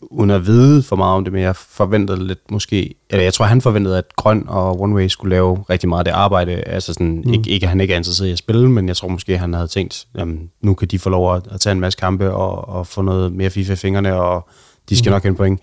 uden 0.00 0.30
at 0.30 0.46
vide 0.46 0.82
for 0.82 0.96
meget 0.96 1.16
om 1.16 1.24
det, 1.24 1.32
men 1.32 1.42
jeg 1.42 1.56
forventede 1.56 2.26
lidt 2.26 2.50
måske, 2.50 2.94
eller 3.10 3.22
jeg 3.22 3.34
tror, 3.34 3.44
han 3.44 3.60
forventede, 3.60 3.98
at 3.98 4.16
Grøn 4.16 4.44
og 4.48 4.80
One 4.80 4.94
Way 4.94 5.08
skulle 5.08 5.30
lave 5.30 5.64
rigtig 5.70 5.88
meget 5.88 6.00
af 6.00 6.04
det 6.04 6.12
arbejde. 6.12 6.52
Altså 6.52 6.92
sådan, 6.92 7.22
mm. 7.26 7.32
ikke, 7.32 7.50
ikke 7.50 7.64
at 7.64 7.70
han 7.70 7.80
ikke 7.80 7.94
er 7.94 7.98
interesseret 7.98 8.28
i 8.28 8.32
at 8.32 8.38
spille, 8.38 8.70
men 8.70 8.88
jeg 8.88 8.96
tror 8.96 9.08
måske, 9.08 9.38
han 9.38 9.54
havde 9.54 9.68
tænkt, 9.68 10.06
jamen, 10.18 10.50
nu 10.60 10.74
kan 10.74 10.88
de 10.88 10.98
få 10.98 11.10
lov 11.10 11.34
at, 11.34 11.42
at 11.50 11.60
tage 11.60 11.72
en 11.72 11.80
masse 11.80 11.98
kampe 11.98 12.32
og, 12.32 12.68
og 12.68 12.86
få 12.86 13.02
noget 13.02 13.32
mere 13.32 13.50
FIFA 13.50 13.72
i 13.72 13.76
fingrene, 13.76 14.14
og 14.14 14.48
de 14.88 14.96
skal 14.96 15.10
mm. 15.10 15.14
nok 15.14 15.22
hente 15.22 15.36
point. 15.36 15.60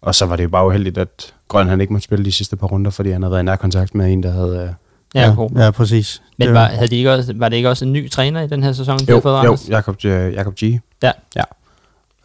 Og 0.00 0.14
så 0.14 0.26
var 0.26 0.36
det 0.36 0.44
jo 0.44 0.48
bare 0.48 0.66
uheldigt, 0.66 0.98
at 0.98 1.34
Grøn 1.48 1.68
han 1.68 1.80
ikke 1.80 1.92
måtte 1.92 2.04
spille 2.04 2.24
de 2.24 2.32
sidste 2.32 2.56
par 2.56 2.66
runder, 2.66 2.90
fordi 2.90 3.10
han 3.10 3.22
havde 3.22 3.32
været 3.32 3.42
i 3.42 3.44
nær 3.44 3.56
kontakt 3.56 3.94
med 3.94 4.12
en, 4.12 4.22
der 4.22 4.30
havde... 4.30 4.56
Øh, 4.56 4.68
Ja, 5.14 5.34
ja, 5.56 5.64
ja, 5.64 5.70
præcis. 5.70 6.22
Men 6.38 6.54
var, 6.54 6.64
havde 6.64 6.88
de 6.88 6.96
ikke 6.96 7.12
også, 7.12 7.32
var 7.36 7.48
det 7.48 7.56
ikke 7.56 7.68
også 7.68 7.84
en 7.84 7.92
ny 7.92 8.10
træner 8.10 8.40
i 8.40 8.46
den 8.46 8.62
her 8.62 8.72
sæson? 8.72 9.00
Jo, 9.08 9.22
jo 9.24 9.56
Jakob, 9.68 10.04
Jakob 10.04 10.54
G. 10.54 10.62
Ja. 11.02 11.12
ja. 11.36 11.42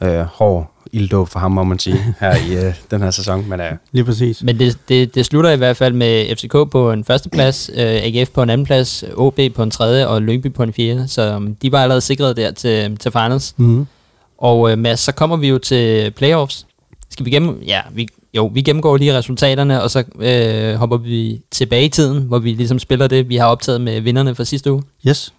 Øh, 0.01 0.25
hård 0.25 0.74
ilddåb 0.91 1.29
for 1.29 1.39
ham, 1.39 1.51
må 1.51 1.63
man 1.63 1.79
sige, 1.79 1.97
her 2.19 2.35
i 2.35 2.67
uh, 2.67 2.73
den 2.91 3.01
her 3.01 3.11
sæson. 3.11 3.49
Men, 3.49 3.59
uh, 3.59 3.65
Lige 3.91 4.03
præcis. 4.03 4.43
Men 4.43 4.59
det, 4.59 4.77
det, 4.89 5.15
det 5.15 5.25
slutter 5.25 5.51
i 5.51 5.57
hvert 5.57 5.77
fald 5.77 5.93
med 5.93 6.35
FCK 6.35 6.71
på 6.71 6.91
en 6.91 7.03
første 7.03 7.29
plads, 7.29 7.69
uh, 7.73 7.79
øh, 7.81 7.85
AGF 7.85 8.29
på 8.29 8.41
en 8.41 8.49
anden 8.49 8.65
plads, 8.65 9.03
OB 9.15 9.39
på 9.55 9.63
en 9.63 9.71
tredje 9.71 10.07
og 10.07 10.21
Lyngby 10.21 10.53
på 10.53 10.63
en 10.63 10.73
fjerde. 10.73 11.07
Så 11.07 11.35
um, 11.35 11.55
de 11.55 11.71
var 11.71 11.81
allerede 11.81 12.01
sikret 12.01 12.37
der 12.37 12.51
til, 12.51 12.97
til 12.97 13.11
finals. 13.11 13.53
Mm-hmm. 13.57 13.87
Og 14.37 14.59
uh, 14.59 14.77
Mads, 14.77 14.99
så 14.99 15.11
kommer 15.11 15.37
vi 15.37 15.47
jo 15.47 15.57
til 15.57 16.11
playoffs. 16.11 16.65
Skal 17.09 17.25
vi 17.25 17.31
gennem... 17.31 17.61
Ja, 17.67 17.81
vi, 17.91 18.07
jo, 18.35 18.51
vi 18.53 18.61
gennemgår 18.61 18.97
lige 18.97 19.17
resultaterne, 19.17 19.83
og 19.83 19.91
så 19.91 20.03
øh, 20.19 20.75
hopper 20.75 20.97
vi 20.97 21.41
tilbage 21.51 21.85
i 21.85 21.89
tiden, 21.89 22.23
hvor 22.23 22.39
vi 22.39 22.53
ligesom 22.53 22.79
spiller 22.79 23.07
det, 23.07 23.29
vi 23.29 23.35
har 23.35 23.45
optaget 23.45 23.81
med 23.81 24.01
vinderne 24.01 24.35
fra 24.35 24.43
sidste 24.43 24.71
uge. 24.71 24.83
Yes. 25.07 25.33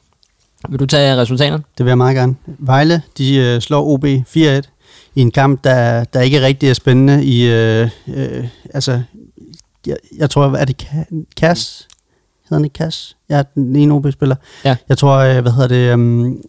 Vil 0.69 0.79
du 0.79 0.87
tage 0.87 1.17
resultaterne? 1.17 1.63
Det 1.79 1.87
vil 1.87 1.91
jeg 1.91 1.99
meget 1.99 2.17
gerne. 2.17 2.37
Vejle, 2.47 3.03
de 3.19 3.37
øh, 3.37 3.61
slår 3.61 3.87
OB 3.87 4.05
4-1 4.05 4.76
i 5.17 5.21
en 5.21 5.31
kamp, 5.31 5.65
der, 5.65 6.05
der 6.05 6.21
ikke 6.21 6.43
rigtig 6.43 6.69
er 6.69 6.75
spændende 6.75 7.25
i, 7.25 7.51
øh, 7.51 7.89
øh, 8.15 8.45
altså, 8.75 9.03
jeg, 9.87 9.97
jeg 10.19 10.31
tror, 10.31 10.57
er 10.57 10.65
det 10.65 10.87
Kass? 11.37 11.89
Hedder 12.43 12.55
han 12.55 12.65
ikke 12.65 12.75
Kass? 12.75 13.17
Ja, 13.31 13.43
den 13.55 13.77
ene 13.77 13.95
OB-spiller. 13.95 14.37
Ja. 14.65 14.77
Jeg 14.89 14.99
tror, 14.99 15.17
øh, 15.17 15.41
hvad 15.41 15.53
hedder 15.53 15.69
det, 15.69 15.95
um, 15.95 16.43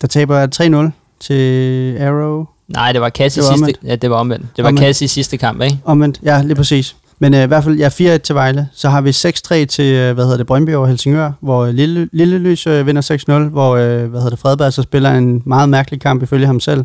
der 0.00 0.06
taber 0.06 0.46
3-0 0.90 0.92
til 1.20 1.98
Arrow. 1.98 2.46
Nej, 2.68 2.92
det 2.92 3.00
var 3.00 3.08
Kass 3.08 3.36
i 3.36 3.40
sidste, 3.42 3.74
ja, 3.84 3.96
det 3.96 4.10
var 4.10 4.16
omvendt. 4.16 4.46
Det 4.56 4.64
var 4.64 4.72
Kass 4.72 5.02
i 5.02 5.06
sidste 5.06 5.36
kamp, 5.36 5.62
ikke? 5.62 5.78
Omvendt, 5.84 6.20
ja, 6.22 6.42
lige 6.42 6.54
præcis. 6.54 6.96
Men 7.18 7.34
øh, 7.34 7.42
i 7.42 7.46
hvert 7.46 7.64
fald, 7.64 7.76
ja, 7.76 7.88
4-1 8.16 8.18
til 8.18 8.34
Vejle. 8.34 8.68
Så 8.72 8.88
har 8.88 9.00
vi 9.00 9.10
6-3 9.10 9.64
til, 9.64 9.94
øh, 9.94 10.14
hvad 10.14 10.24
hedder 10.24 10.36
det, 10.36 10.46
Brøndby 10.46 10.74
over 10.74 10.86
Helsingør, 10.86 11.32
hvor 11.40 11.66
Lille, 11.66 12.08
Lille 12.12 12.38
Lys 12.38 12.66
øh, 12.66 12.86
vinder 12.86 13.42
6-0, 13.46 13.50
hvor, 13.50 13.76
øh, 13.76 14.06
hvad 14.06 14.20
hedder 14.20 14.30
det, 14.30 14.38
Fredberg 14.38 14.72
så 14.72 14.82
spiller 14.82 15.10
en 15.10 15.42
meget 15.46 15.68
mærkelig 15.68 16.00
kamp 16.00 16.22
ifølge 16.22 16.46
ham 16.46 16.60
selv 16.60 16.84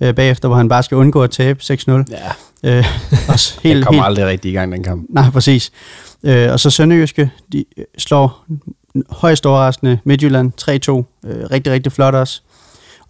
øh, 0.00 0.14
bagefter, 0.14 0.48
hvor 0.48 0.56
han 0.56 0.68
bare 0.68 0.82
skal 0.82 0.96
undgå 0.96 1.22
at 1.22 1.30
tabe 1.30 1.60
6-0. 1.62 1.68
Ja. 1.90 2.78
Øh, 2.78 2.84
også 3.28 3.60
helt, 3.62 3.76
det 3.76 3.86
kommer 3.86 4.02
helt, 4.02 4.06
aldrig 4.06 4.26
rigtig 4.26 4.50
i 4.50 4.54
gang, 4.54 4.72
den 4.72 4.82
kamp. 4.82 5.06
Nej, 5.08 5.30
præcis. 5.30 5.72
Øh, 6.22 6.52
og 6.52 6.60
så 6.60 6.70
Sønderjyske, 6.70 7.30
de 7.52 7.64
øh, 7.76 7.84
slår 7.98 8.44
højst 9.10 9.46
overraskende 9.46 9.98
Midtjylland 10.04 10.52
3-2. 10.62 10.68
Øh, 11.30 11.50
rigtig, 11.50 11.72
rigtig 11.72 11.92
flot 11.92 12.14
også. 12.14 12.40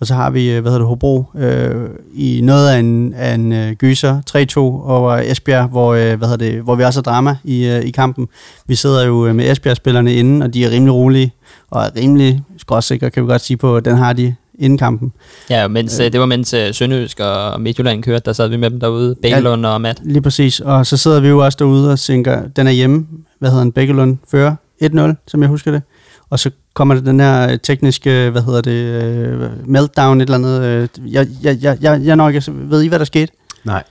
Og 0.01 0.07
så 0.07 0.15
har 0.15 0.31
vi, 0.31 0.51
øh, 0.51 0.61
hvad 0.63 0.73
hedder 0.73 0.79
det, 0.79 0.89
Hobro 0.89 1.25
øh, 1.37 1.89
i 2.15 2.41
noget 2.43 2.69
af 2.69 2.79
en, 2.79 3.15
af 3.15 3.35
en 3.35 3.53
øh, 3.53 3.73
gyser, 3.73 4.21
3-2 4.57 4.59
over 4.91 5.13
Esbjerg, 5.17 5.69
hvor, 5.69 5.95
øh, 5.95 6.19
hvad 6.19 6.29
hedder 6.29 6.51
det, 6.51 6.63
hvor 6.63 6.75
vi 6.75 6.85
også 6.85 6.99
har 6.99 7.03
drama 7.03 7.37
i, 7.45 7.67
øh, 7.67 7.85
i 7.85 7.91
kampen. 7.91 8.29
Vi 8.67 8.75
sidder 8.75 9.07
jo 9.07 9.27
øh, 9.27 9.35
med 9.35 9.51
Esbjerg-spillerne 9.51 10.15
inden, 10.15 10.43
og 10.43 10.55
de 10.55 10.65
er 10.65 10.71
rimelig 10.71 10.95
rolige, 10.95 11.33
og 11.71 11.83
er 11.83 11.91
rimelig 11.97 12.43
skråsikre, 12.59 13.11
kan 13.11 13.23
vi 13.23 13.29
godt 13.29 13.43
sige 13.43 13.57
på, 13.57 13.81
den 13.81 13.97
har 13.97 14.13
de 14.13 14.35
inden 14.59 14.79
kampen. 14.79 15.13
Ja, 15.51 15.69
mens, 15.69 16.01
øh, 16.01 16.13
det 16.13 16.21
var 16.21 16.27
mens 16.27 16.55
øh, 16.55 16.75
Sønderjysk 16.75 17.21
og 17.21 17.61
Midtjylland 17.61 18.03
kørte, 18.03 18.23
der 18.25 18.33
sad 18.33 18.49
vi 18.49 18.57
med 18.57 18.71
dem 18.71 18.81
derude, 18.81 19.15
Bækkelund 19.23 19.67
ja, 19.67 19.73
og 19.73 19.81
Matt. 19.81 20.01
Lige 20.05 20.23
præcis, 20.23 20.61
og 20.61 20.87
så 20.87 20.97
sidder 20.97 21.21
vi 21.21 21.29
jo 21.29 21.45
også 21.45 21.57
derude 21.59 21.93
og 21.93 21.99
tænker, 21.99 22.49
den 22.49 22.67
er 22.67 22.71
hjemme, 22.71 23.07
hvad 23.39 23.51
hedder 23.51 23.65
den, 23.65 23.73
Bækkelund 23.73 24.19
fører 24.31 24.57
1-0, 24.83 25.15
som 25.27 25.41
jeg 25.41 25.49
husker 25.49 25.71
det. 25.71 25.83
Og 26.31 26.39
så 26.39 26.51
kommer 26.75 26.95
der 26.95 27.03
den 27.03 27.21
her 27.21 27.53
øh, 27.53 27.59
tekniske, 27.63 28.31
hvad 28.31 28.43
hedder 28.43 28.61
det, 28.61 29.51
meltdown, 29.67 30.21
et 30.21 30.31
eller 30.31 30.39
andet. 30.39 30.91
Jeg, 31.07 31.27
jeg, 31.43 31.59
jeg, 31.63 31.79
jeg, 31.81 32.01
jeg 32.05 32.17
nok, 32.17 32.35
jeg 32.35 32.43
ved 32.49 32.83
I, 32.83 32.89
hvad 32.89 32.99
der 32.99 33.05
skete? 33.05 33.33
Nej. 33.65 33.83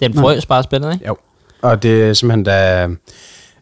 Det 0.00 0.06
er 0.06 0.10
en 0.10 0.16
frøs 0.18 0.46
bare 0.46 0.62
spillet, 0.62 0.92
ikke? 0.92 1.06
Jo. 1.06 1.16
Og 1.62 1.82
det 1.82 2.04
er 2.04 2.12
simpelthen, 2.12 2.44
da, 2.44 2.88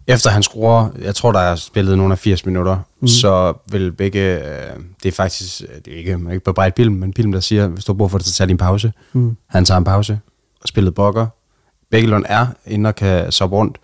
efter 0.07 0.31
han 0.31 0.43
skruer, 0.43 0.89
jeg 1.03 1.15
tror, 1.15 1.33
der 1.33 1.39
er 1.39 1.55
spillet 1.55 1.99
nogle 1.99 2.13
af 2.13 2.19
80 2.19 2.47
minutter, 2.47 2.79
mm. 3.01 3.09
så 3.09 3.55
vil 3.71 3.93
begge, 3.93 4.39
uh, 4.39 4.83
det 5.03 5.09
er 5.09 5.13
faktisk, 5.13 5.63
det 5.85 5.93
er 5.93 5.99
ikke, 5.99 6.19
man 6.19 6.33
ikke 6.33 6.45
bebrejde 6.45 6.75
Pilm, 6.75 6.93
men 6.93 7.13
Pilm, 7.13 7.33
der 7.33 7.41
siger, 7.41 7.67
hvis 7.67 7.85
du 7.85 7.93
har 7.93 7.97
brug 7.97 8.11
for 8.11 8.19
det, 8.19 8.27
så 8.27 8.33
tager 8.33 8.49
en 8.49 8.57
pause. 8.57 8.93
Mm. 9.13 9.37
Han 9.47 9.65
tager 9.65 9.79
en 9.79 9.85
pause 9.85 10.21
og 10.63 10.69
spillet 10.69 10.95
bokker. 10.95 11.27
Beggelund 11.91 12.25
er 12.29 12.47
inde 12.67 12.89
og 12.89 12.95
kan 12.95 13.33
soppe 13.33 13.57
rundt. 13.57 13.79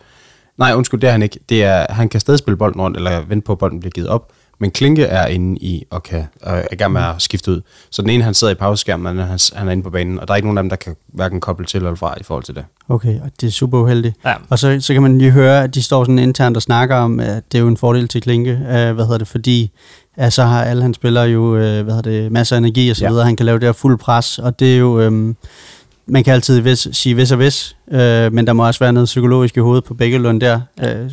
Nej, 0.59 0.75
undskyld, 0.75 1.01
det 1.01 1.07
er 1.09 1.13
han 1.13 1.23
ikke. 1.23 1.41
Det 1.49 1.65
er, 1.65 1.93
han 1.93 2.09
kan 2.09 2.21
stadig 2.21 2.39
spille 2.39 2.57
bolden 2.57 2.81
rundt, 2.81 2.97
eller 2.97 3.21
vente 3.21 3.45
på, 3.45 3.53
at 3.53 3.59
bolden 3.59 3.81
bliver 3.81 3.91
givet 3.91 4.09
op. 4.09 4.33
Men 4.61 4.71
Klinke 4.71 5.05
er 5.05 5.27
inde 5.27 5.59
i 5.59 5.85
og 5.91 6.03
kan, 6.03 6.25
og 6.43 6.63
er 6.71 6.77
gang 6.77 6.93
med 6.93 7.01
at 7.01 7.15
skifte 7.19 7.51
ud. 7.51 7.61
Så 7.91 8.03
den 8.03 8.11
ene, 8.11 8.25
han 8.25 8.35
sidder 8.35 8.53
i 8.53 8.57
pauseskærmen, 8.57 9.19
og 9.19 9.27
han, 9.27 9.39
han 9.55 9.69
er 9.69 9.73
inde 9.73 9.83
på 9.83 9.91
banen, 9.91 10.21
og 10.21 10.29
der 10.29 10.35
er 10.35 10.37
ikke 10.37 10.47
nogen 10.49 10.59
af 10.59 10.63
dem, 10.63 10.69
der 10.69 10.77
kan 10.77 10.97
hverken 11.07 11.41
koble 11.41 11.67
til 11.67 11.77
eller 11.77 11.95
fra 11.95 12.15
i 12.21 12.23
forhold 12.23 12.45
til 12.45 12.55
det. 12.55 12.65
Okay, 12.89 13.21
og 13.21 13.31
det 13.41 13.47
er 13.47 13.51
super 13.51 13.79
uheldigt. 13.79 14.17
Ja. 14.25 14.35
Og 14.49 14.59
så, 14.59 14.79
så 14.81 14.93
kan 14.93 15.03
man 15.03 15.19
lige 15.19 15.31
høre, 15.31 15.65
at 15.65 15.75
de 15.75 15.83
står 15.83 16.05
sådan 16.05 16.19
internt 16.19 16.57
og 16.57 16.63
snakker 16.63 16.97
om, 16.97 17.21
at 17.21 17.53
det 17.53 17.59
er 17.59 17.63
jo 17.63 17.69
en 17.69 17.77
fordel 17.77 18.09
til 18.09 18.23
Klinke, 18.23 18.53
uh, 18.53 18.69
hvad 18.69 19.05
hedder 19.05 19.19
det, 19.19 19.29
fordi 19.29 19.71
ja, 20.19 20.31
så 20.31 20.45
har 20.45 20.65
alle 20.65 20.83
hans 20.83 20.97
spillere 20.97 21.25
jo 21.25 21.43
uh, 21.43 21.59
hvad 21.59 21.83
hedder 21.85 22.03
det, 22.03 22.33
masser 22.33 22.57
af 22.57 22.59
energi 22.59 22.91
og 22.91 22.97
så 22.97 23.05
ja. 23.05 23.11
videre. 23.11 23.25
Han 23.25 23.37
kan 23.37 23.47
lave 23.47 23.59
det 23.59 23.69
her 23.69 23.73
fuld 23.73 23.99
pres, 23.99 24.39
og 24.39 24.61
det 24.61 24.75
er 24.75 24.79
jo... 24.79 25.07
Um, 25.07 25.37
man 26.11 26.25
kan 26.25 26.35
altid 26.35 26.61
vis, 26.61 26.89
sige 26.93 27.15
vis 27.15 27.33
og 27.33 27.39
vis, 27.39 27.77
øh, 27.91 28.33
men 28.33 28.47
der 28.47 28.53
må 28.53 28.67
også 28.67 28.81
være 28.81 28.93
noget 28.93 29.07
psykologisk 29.07 29.57
i 29.57 29.61
hovedet 29.61 29.85
på 29.85 29.95
begge 29.95 30.19
lund 30.19 30.41
der. 30.41 30.61
Øh, 30.81 31.11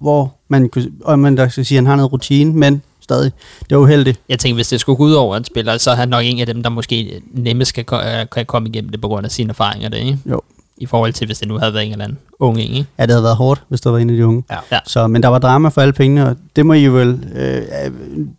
hvor 0.00 0.34
man 0.48 0.68
kunne, 0.68 0.90
og 1.04 1.18
man 1.18 1.36
der 1.36 1.48
skal 1.48 1.64
sige, 1.64 1.78
at 1.78 1.82
han 1.82 1.86
har 1.86 1.96
noget 1.96 2.12
rutine, 2.12 2.52
men 2.52 2.82
stadig, 3.00 3.32
det 3.70 3.72
er 3.72 3.76
uheldigt. 3.76 4.20
Jeg 4.28 4.38
tænker, 4.38 4.54
hvis 4.54 4.68
det 4.68 4.80
skulle 4.80 4.96
gå 4.96 5.04
ud 5.04 5.12
over 5.12 5.36
en 5.36 5.44
spiller, 5.44 5.78
så 5.78 5.90
er 5.90 5.94
han 5.94 6.08
nok 6.08 6.24
en 6.24 6.38
af 6.38 6.46
dem, 6.46 6.62
der 6.62 6.70
måske 6.70 7.20
nemmest 7.32 7.74
kan, 7.74 7.84
kan 8.32 8.46
komme 8.46 8.68
igennem 8.68 8.90
det 8.90 9.00
på 9.00 9.08
grund 9.08 9.26
af 9.26 9.30
sine 9.32 9.50
erfaringer, 9.50 9.88
det, 9.88 9.98
ikke? 9.98 10.18
Jo. 10.30 10.40
I 10.78 10.86
forhold 10.86 11.12
til, 11.12 11.26
hvis 11.26 11.38
det 11.38 11.48
nu 11.48 11.58
havde 11.58 11.74
været 11.74 11.86
en 11.86 11.92
eller 11.92 12.04
anden 12.04 12.18
unge, 12.38 12.62
ikke? 12.62 12.86
Ja, 12.98 13.02
det 13.02 13.10
havde 13.10 13.22
været 13.22 13.36
hårdt, 13.36 13.62
hvis 13.68 13.80
det 13.80 13.92
var 13.92 13.98
en 13.98 14.10
af 14.10 14.16
de 14.16 14.26
unge. 14.26 14.44
Ja. 14.50 14.56
ja. 14.72 14.78
Så, 14.86 15.06
men 15.06 15.22
der 15.22 15.28
var 15.28 15.38
drama 15.38 15.68
for 15.68 15.80
alle 15.80 15.92
pengene, 15.92 16.28
og 16.28 16.36
det 16.56 16.66
må 16.66 16.72
I 16.72 16.86
vel... 16.86 17.24
Øh, 17.36 17.62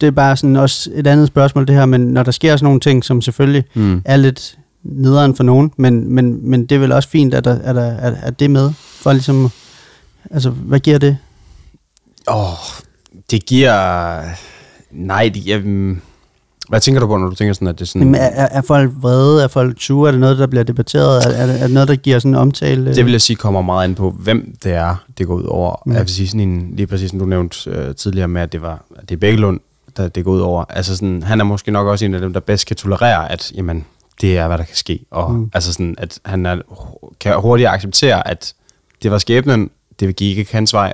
det 0.01 0.07
er 0.07 0.11
bare 0.11 0.37
sådan 0.37 0.55
også 0.55 0.89
et 0.93 1.07
andet 1.07 1.27
spørgsmål, 1.27 1.67
det 1.67 1.75
her, 1.75 1.85
men 1.85 2.01
når 2.01 2.23
der 2.23 2.31
sker 2.31 2.55
sådan 2.55 2.65
nogle 2.65 2.79
ting, 2.79 3.03
som 3.03 3.21
selvfølgelig 3.21 3.63
mm. 3.73 4.01
er 4.05 4.17
lidt 4.17 4.57
nederen 4.83 5.35
for 5.35 5.43
nogen, 5.43 5.71
men, 5.77 6.13
men, 6.13 6.49
men 6.49 6.65
det 6.65 6.75
er 6.75 6.79
vel 6.79 6.91
også 6.91 7.09
fint, 7.09 7.33
at, 7.33 7.45
der, 7.45 7.59
at, 7.63 7.75
der, 7.75 7.97
at, 7.97 8.13
at 8.21 8.39
det 8.39 8.45
er 8.45 8.49
med, 8.49 8.71
for 8.75 9.13
ligesom... 9.13 9.49
Altså, 10.31 10.49
hvad 10.49 10.79
giver 10.79 10.97
det? 10.97 11.17
Åh, 12.27 12.51
oh, 12.51 12.57
Det 13.31 13.45
giver... 13.45 14.21
Nej, 14.91 15.31
det 15.33 15.43
giver... 15.43 15.59
mm, 15.63 16.01
Hvad 16.69 16.79
tænker 16.81 17.01
du 17.01 17.07
på, 17.07 17.17
når 17.17 17.29
du 17.29 17.35
tænker 17.35 17.53
sådan, 17.53 17.67
at 17.67 17.75
det 17.79 17.81
er 17.81 17.85
sådan... 17.85 18.01
Jamen, 18.01 18.15
er, 18.15 18.27
er, 18.51 18.61
folk 18.61 18.91
vrede? 18.99 19.43
Er 19.43 19.47
folk 19.47 19.81
sure? 19.81 20.07
Er 20.07 20.11
det 20.11 20.21
noget, 20.21 20.37
der 20.37 20.47
bliver 20.47 20.63
debatteret? 20.63 21.25
Er, 21.25 21.29
er, 21.29 21.45
det- 21.45 21.59
er 21.59 21.63
det 21.63 21.73
noget, 21.73 21.87
der 21.89 21.95
giver 21.95 22.19
sådan 22.19 22.31
en 22.31 22.35
omtale? 22.35 22.95
Det 22.95 23.05
vil 23.05 23.11
jeg 23.11 23.21
sige 23.21 23.35
kommer 23.37 23.61
meget 23.61 23.83
an 23.83 23.95
på, 23.95 24.11
hvem 24.11 24.55
det 24.63 24.71
er, 24.73 24.95
det 25.17 25.27
går 25.27 25.33
ud 25.35 25.43
over. 25.43 25.81
Mm. 25.85 25.91
Jeg 25.91 26.01
vil 26.01 26.09
sige 26.09 26.27
sådan 26.27 26.39
en, 26.49 26.73
lige 26.75 26.87
præcis 26.87 27.09
som 27.09 27.19
du 27.19 27.25
nævnte 27.25 27.69
øh, 27.69 27.95
tidligere 27.95 28.27
med, 28.27 28.41
at 28.41 28.51
det 28.51 28.61
var 28.61 28.83
at 28.95 29.09
det 29.09 29.15
er 29.15 29.19
Bækkelund, 29.19 29.59
der 29.97 30.07
det 30.07 30.25
går 30.25 30.31
ud 30.31 30.39
over. 30.39 30.65
Altså 30.69 30.95
sådan, 30.95 31.23
han 31.23 31.39
er 31.39 31.43
måske 31.43 31.71
nok 31.71 31.87
også 31.87 32.05
en 32.05 32.13
af 32.13 32.21
dem, 32.21 32.33
der 32.33 32.39
bedst 32.39 32.65
kan 32.65 32.75
tolerere, 32.75 33.31
at 33.31 33.51
jamen, 33.55 33.85
det 34.21 34.37
er, 34.37 34.47
hvad 34.47 34.57
der 34.57 34.63
kan 34.63 34.75
ske. 34.75 34.99
Og 35.11 35.31
mm. 35.33 35.51
altså 35.53 35.73
sådan, 35.73 35.95
at 35.97 36.19
han 36.25 36.45
er, 36.45 36.57
kan 37.19 37.39
hurtigt 37.41 37.69
acceptere, 37.69 38.27
at 38.27 38.53
det 39.03 39.11
var 39.11 39.17
skæbnen, 39.17 39.69
det 39.99 40.15
gik 40.15 40.37
ikke 40.37 40.53
hans 40.53 40.73
vej. 40.73 40.93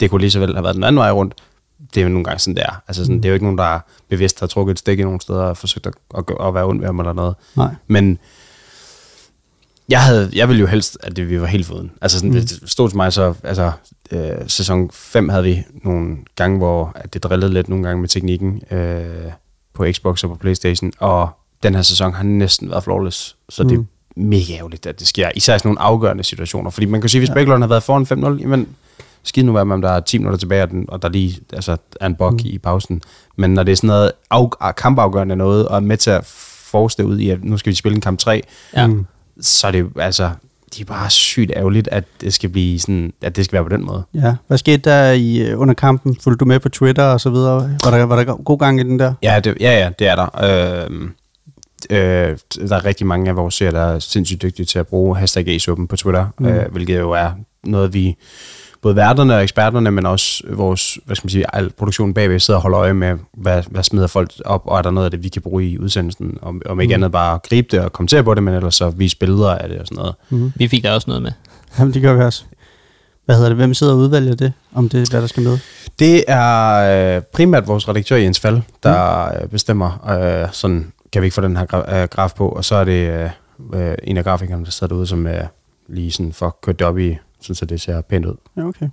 Det 0.00 0.10
kunne 0.10 0.20
lige 0.20 0.30
så 0.30 0.40
vel 0.40 0.54
have 0.54 0.62
været 0.64 0.74
den 0.74 0.84
anden 0.84 0.98
vej 1.00 1.10
rundt. 1.10 1.34
Det 1.94 2.00
er 2.00 2.04
jo 2.04 2.08
nogle 2.08 2.24
gange 2.24 2.38
sådan, 2.38 2.54
det 2.56 2.62
er. 2.62 2.82
Altså 2.88 3.02
sådan, 3.04 3.16
Mm. 3.16 3.22
det 3.22 3.28
er 3.28 3.30
jo 3.30 3.34
ikke 3.34 3.44
nogen, 3.44 3.58
der 3.58 3.80
bevidst 4.08 4.40
har 4.40 4.46
trukket 4.46 4.72
et 4.72 4.78
stik 4.78 4.98
i 4.98 5.02
nogle 5.02 5.20
steder 5.20 5.42
og 5.42 5.56
forsøgt 5.56 5.86
at, 5.86 5.94
at, 6.18 6.24
at 6.46 6.54
være 6.54 6.64
ond 6.64 6.78
ved 6.78 6.86
ham 6.86 6.98
eller 7.00 7.12
noget. 7.12 7.34
Nej. 7.56 7.74
Men 7.86 8.18
jeg, 9.88 10.02
havde, 10.02 10.30
jeg 10.34 10.48
ville 10.48 10.60
jo 10.60 10.66
helst, 10.66 10.98
at 11.02 11.16
det, 11.16 11.30
vi 11.30 11.40
var 11.40 11.46
helt 11.46 11.66
foden. 11.66 11.90
Altså 12.02 12.18
sådan, 12.18 12.30
Mm. 12.30 12.36
mm. 12.36 12.40
det 12.42 12.70
stod 12.70 12.88
til 12.88 12.96
mig, 12.96 13.12
så 13.12 13.34
altså, 13.42 13.72
øh, 14.12 14.30
sæson 14.46 14.90
5 14.92 15.28
havde 15.28 15.44
vi 15.44 15.64
nogle 15.84 16.16
gange, 16.36 16.58
hvor 16.58 16.92
at 16.94 17.14
det 17.14 17.22
drillede 17.22 17.52
lidt 17.52 17.68
nogle 17.68 17.84
gange 17.84 18.00
med 18.00 18.08
teknikken 18.08 18.62
øh, 18.70 19.04
på 19.74 19.86
Xbox 19.92 20.24
og 20.24 20.30
på 20.30 20.36
Playstation, 20.36 20.92
og 20.98 21.28
den 21.62 21.74
her 21.74 21.82
sæson 21.82 22.14
har 22.14 22.22
næsten 22.24 22.70
været 22.70 22.84
flawless, 22.84 23.36
så 23.48 23.62
mm. 23.62 23.68
det 23.68 23.78
er 23.78 23.82
mega 24.16 24.52
ærgerligt, 24.56 24.86
at 24.86 24.98
det 25.00 25.06
sker. 25.08 25.30
Især 25.34 25.54
i 25.54 25.58
sådan 25.58 25.68
nogle 25.68 25.80
afgørende 25.80 26.24
situationer, 26.24 26.70
fordi 26.70 26.86
man 26.86 27.00
kan 27.00 27.10
sige, 27.10 27.20
hvis 27.20 27.28
Ja. 27.28 27.34
Bækkelund 27.34 27.62
har 27.62 27.68
været 27.68 27.82
foran 27.82 28.36
5-0, 28.38 28.40
jamen 28.42 28.68
skide 29.26 29.46
nu 29.46 29.52
være 29.52 29.64
med, 29.64 29.74
om 29.74 29.82
der 29.82 29.90
er 29.90 30.00
10 30.00 30.18
minutter 30.18 30.38
tilbage, 30.38 30.62
og, 30.62 30.70
den, 30.70 30.84
og 30.88 31.02
der 31.02 31.08
lige 31.08 31.40
altså, 31.52 31.76
er 32.00 32.06
en 32.06 32.14
bok 32.14 32.32
Mm. 32.32 32.38
i 32.44 32.58
pausen. 32.58 33.02
Men 33.36 33.50
når 33.54 33.62
det 33.62 33.72
er 33.72 33.76
sådan 33.76 33.88
noget 33.88 34.12
af, 34.60 34.76
kampafgørende 34.76 35.36
noget, 35.36 35.68
og 35.68 35.76
er 35.76 35.80
med 35.80 35.96
til 35.96 36.10
at 36.10 36.24
force 36.70 36.96
det 36.96 37.04
ud 37.04 37.18
i, 37.18 37.30
at 37.30 37.44
nu 37.44 37.58
skal 37.58 37.70
vi 37.70 37.76
spille 37.76 37.94
en 37.96 38.00
kamp 38.00 38.18
3, 38.18 38.42
Ja. 38.76 38.86
Mm. 38.86 39.06
så 39.40 39.66
er 39.66 39.70
det 39.70 39.80
jo, 39.80 39.90
altså, 40.00 40.30
det 40.74 40.80
er 40.80 40.84
bare 40.84 41.10
sygt 41.10 41.52
ærgerligt, 41.56 41.88
at 41.92 42.04
det 42.20 42.34
skal 42.34 42.50
blive 42.50 42.78
sådan, 42.80 43.12
at 43.22 43.36
det 43.36 43.44
skal 43.44 43.52
være 43.56 43.62
på 43.64 43.68
den 43.76 43.84
måde. 43.86 44.02
Ja. 44.14 44.34
Hvad 44.46 44.58
skete 44.58 44.90
der 44.90 45.10
i, 45.12 45.38
øh, 45.38 45.60
under 45.60 45.74
kampen? 45.74 46.16
Fulgte 46.20 46.38
du 46.40 46.44
med 46.44 46.60
på 46.60 46.68
Twitter 46.68 47.04
og 47.04 47.20
så 47.20 47.30
videre? 47.30 47.70
Var 47.84 47.90
der, 47.90 48.04
var 48.04 48.16
der 48.16 48.24
god 48.24 48.58
gang 48.58 48.80
i 48.80 48.82
den 48.82 48.98
der? 48.98 49.14
Ja, 49.22 49.40
det, 49.44 49.56
ja, 49.60 49.78
ja, 49.78 49.90
det 49.98 50.06
er 50.06 50.14
der. 50.16 50.44
Øh, 50.90 51.08
øh, 51.90 52.38
der 52.68 52.76
er 52.76 52.84
rigtig 52.84 53.06
mange 53.06 53.30
af 53.30 53.36
vores 53.36 53.54
seere, 53.54 53.72
der 53.72 53.80
er 53.80 53.98
sindssygt 53.98 54.42
dygtige 54.42 54.66
til 54.66 54.78
at 54.78 54.86
bruge 54.86 55.16
hashtag 55.16 55.58
på 55.88 55.96
Twitter, 55.96 56.26
mm. 56.38 56.46
øh, 56.46 56.72
hvilket 56.72 56.98
jo 56.98 57.10
er 57.10 57.30
noget, 57.64 57.94
vi 57.94 58.16
både 58.82 58.96
værterne 58.96 59.34
og 59.36 59.42
eksperterne, 59.42 59.90
men 59.90 60.06
også 60.06 60.42
vores, 60.50 60.98
hvad 61.06 61.16
skal 61.16 61.26
man 61.26 61.30
sige, 61.30 61.44
al 61.52 61.70
produktionen 61.70 62.14
bagved 62.14 62.38
sidder 62.40 62.58
og 62.58 62.62
holder 62.62 62.80
øje 62.80 62.94
med, 62.94 63.18
hvad, 63.34 63.62
hvad 63.70 63.82
smider 63.82 64.06
folk 64.06 64.30
op, 64.44 64.62
og 64.64 64.78
er 64.78 64.82
der 64.82 64.90
noget 64.90 65.04
af 65.04 65.10
det, 65.10 65.22
vi 65.24 65.28
kan 65.28 65.42
bruge 65.42 65.64
i 65.64 65.78
udsendelsen, 65.78 66.38
om, 66.42 66.62
om 66.66 66.80
ikke 66.80 66.92
Mm. 66.92 66.94
andet 66.94 67.12
bare 67.12 67.38
gribe 67.48 67.68
det 67.70 67.80
og 67.80 67.92
kommentere 67.92 68.24
på 68.24 68.34
det, 68.34 68.42
men 68.42 68.54
ellers 68.54 68.74
så 68.74 68.90
vise 68.90 69.16
billeder 69.18 69.50
af 69.50 69.68
det 69.68 69.78
og 69.78 69.86
sådan 69.86 69.96
noget. 69.96 70.14
Mm. 70.30 70.52
Vi 70.56 70.68
fik 70.68 70.82
da 70.84 70.92
også 70.94 71.04
noget 71.10 71.22
med. 71.22 71.32
Jamen, 71.78 71.94
det 71.94 72.02
gør 72.02 72.14
vi 72.14 72.22
også. 72.22 72.44
Hvad 73.24 73.36
hedder 73.36 73.48
det? 73.48 73.56
Hvem 73.56 73.74
sidder 73.74 73.92
og 73.92 73.98
udvælger 73.98 74.34
det? 74.34 74.52
Om 74.74 74.88
det 74.88 75.02
er, 75.02 75.10
hvad 75.10 75.20
der 75.20 75.26
skal 75.26 75.42
med? 75.42 75.58
Det 75.98 76.24
er 76.28 77.16
øh, 77.16 77.22
primært 77.22 77.68
vores 77.68 77.88
redaktør 77.88 78.16
Jens 78.16 78.40
Fald, 78.40 78.60
der 78.82 79.28
mm. 79.42 79.48
bestemmer, 79.48 80.08
øh, 80.42 80.48
sådan 80.52 80.92
kan 81.12 81.22
vi 81.22 81.26
ikke 81.26 81.34
få 81.34 81.40
den 81.40 81.56
her 81.56 81.66
gra- 81.74 81.94
øh, 81.96 82.08
graf 82.08 82.32
på, 82.36 82.48
og 82.48 82.64
så 82.64 82.74
er 82.74 82.84
det 82.84 83.08
øh, 83.10 83.30
øh, 83.74 83.94
en 84.04 84.16
af 84.16 84.24
grafikerne, 84.24 84.64
der 84.64 84.70
sidder 84.70 84.94
derude, 84.94 85.06
som 85.06 85.26
øh, 85.26 85.44
lige 85.88 86.10
sådan 86.10 86.32
får 86.32 86.58
kørt 86.62 86.78
det 86.78 86.86
op 86.86 86.98
i, 86.98 87.16
så 87.54 87.64
det 87.64 87.80
ser 87.80 88.00
pænt 88.00 88.26
ud. 88.26 88.34
Ja, 88.56 88.62
okay. 88.62 88.86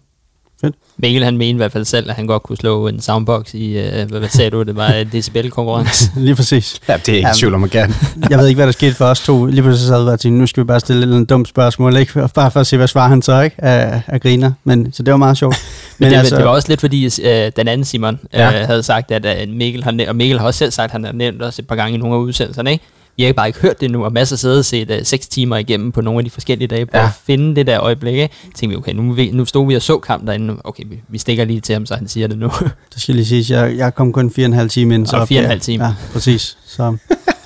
Mikkel 0.98 1.24
han 1.24 1.38
mente 1.38 1.50
i 1.50 1.56
hvert 1.58 1.72
fald 1.72 1.86
selv, 1.86 2.10
at 2.10 2.16
han 2.16 2.28
godt 2.28 2.44
kunne 2.44 2.58
slå 2.58 2.88
en 2.88 3.00
soundbox 3.02 3.54
i, 3.54 3.78
øh, 3.78 4.10
hvad, 4.10 4.20
hvad 4.20 4.30
sagde 4.30 4.50
du, 4.50 4.64
det 4.64 4.76
var 4.76 4.88
en 4.88 5.10
decibel-konkurrence. 5.12 6.12
Lige 6.18 6.36
præcis. 6.36 6.80
Ja, 6.90 6.98
det 6.98 7.10
er 7.10 7.18
ikke 7.18 7.30
tvivl 7.36 7.54
om, 7.54 7.64
at 7.64 7.72
gerne. 7.72 7.94
Jeg 8.30 8.40
ved 8.40 8.48
ikke, 8.48 8.58
hvad 8.58 8.66
der 8.66 8.72
skete 8.72 8.96
for 8.96 9.06
os 9.06 9.20
to. 9.20 9.46
Lige 9.46 9.62
pludselig 9.62 9.88
sad 9.88 10.04
vi 10.04 10.10
og 10.10 10.20
tænkte, 10.20 10.40
nu 10.40 10.48
skal 10.48 10.64
vi 10.64 10.66
bare 10.68 10.80
stille 10.80 11.00
et 11.00 11.04
eller 11.04 11.16
andet 11.16 11.30
dumt 11.30 11.48
spørgsmål, 11.48 11.98
ikke? 11.98 12.14
Bare 12.36 12.52
for 12.52 12.60
at 12.60 12.68
se, 12.68 12.78
hvad 12.78 12.88
svarer 12.88 13.10
han 13.10 13.22
så, 13.22 13.42
ikke? 13.42 13.64
Af, 13.64 14.02
af 14.08 14.22
griner. 14.22 14.52
Men, 14.64 14.94
så 14.94 15.04
det 15.04 15.12
var 15.12 15.18
meget 15.18 15.38
sjovt. 15.38 15.56
Men, 15.98 16.12
det, 16.12 16.18
altså, 16.18 16.36
det 16.36 16.46
var 16.46 16.52
også 16.52 16.70
lidt 16.70 16.80
fordi, 16.80 17.06
øh, 17.06 17.52
den 17.56 17.68
anden 17.68 17.86
Simon 17.86 18.20
øh, 18.34 18.40
Ja. 18.40 18.50
havde 18.66 18.84
sagt, 18.84 19.12
at 19.12 19.42
øh, 19.42 19.54
Mikkel 19.54 19.84
har 19.84 19.92
næ- 19.92 20.08
og 20.08 20.16
Mikkel 20.16 20.40
har 20.40 20.46
også 20.46 20.58
selv 20.58 20.72
sagt, 20.72 20.86
at 20.86 20.92
han 20.92 21.04
har 21.04 21.12
nævnt 21.12 21.42
os 21.44 21.60
et 21.60 21.68
par 21.68 21.76
gange 21.76 21.96
i 21.98 21.98
nogle 21.98 22.16
af 22.16 22.20
udsendelserne, 22.20 22.72
ikke? 22.72 22.84
Vi 23.18 23.24
har 23.24 23.34
bare 23.34 23.48
ikke 23.48 23.60
hørt 23.60 23.82
det 23.82 23.92
nu, 23.92 24.06
og 24.06 24.14
masser 24.14 24.36
siddet 24.36 24.58
og 24.60 24.66
set 24.66 24.92
øh, 24.92 25.06
seks 25.06 25.28
timer 25.28 25.58
igennem 25.58 25.92
på 25.92 26.02
nogle 26.02 26.20
af 26.20 26.24
de 26.26 26.30
forskellige 26.30 26.68
dage, 26.68 26.86
på 26.86 26.98
ja. 26.98 27.04
At 27.06 27.10
finde 27.26 27.56
det 27.56 27.68
der 27.68 27.82
øjeblik, 27.82 28.14
ikke? 28.14 28.36
Så 28.44 28.52
tænkte 28.56 28.68
vi, 28.70 28.76
okay, 28.76 28.94
nu, 28.94 29.14
vi- 29.14 29.32
nu 29.32 29.46
stod 29.46 29.68
vi 29.68 29.76
og 29.76 29.82
så 29.82 29.98
kampen 30.00 30.28
derinde, 30.28 30.56
okay, 30.64 30.84
vi, 30.90 31.00
vi 31.08 31.18
stikker 31.18 31.46
lige 31.46 31.60
til 31.62 31.74
ham, 31.74 31.86
så 31.86 31.96
han 31.96 32.08
siger 32.08 32.28
det 32.28 32.38
nu. 32.38 32.52
Det 32.94 33.02
skal 33.02 33.16
lige 33.16 33.26
siges, 33.26 33.50
jeg, 33.50 33.78
jeg 33.78 33.96
kom 33.96 34.12
kun 34.14 34.32
fire 34.32 34.46
og 34.46 34.48
en 34.48 34.54
halv 34.54 34.70
time 34.70 34.96
ind. 34.96 35.14
Og 35.14 35.28
fire 35.28 35.40
og 35.40 35.44
en 35.44 35.50
halv 35.50 35.62
time. 35.62 35.86
Ja, 35.86 35.94
præcis. 36.14 36.58
Så, 36.66 36.98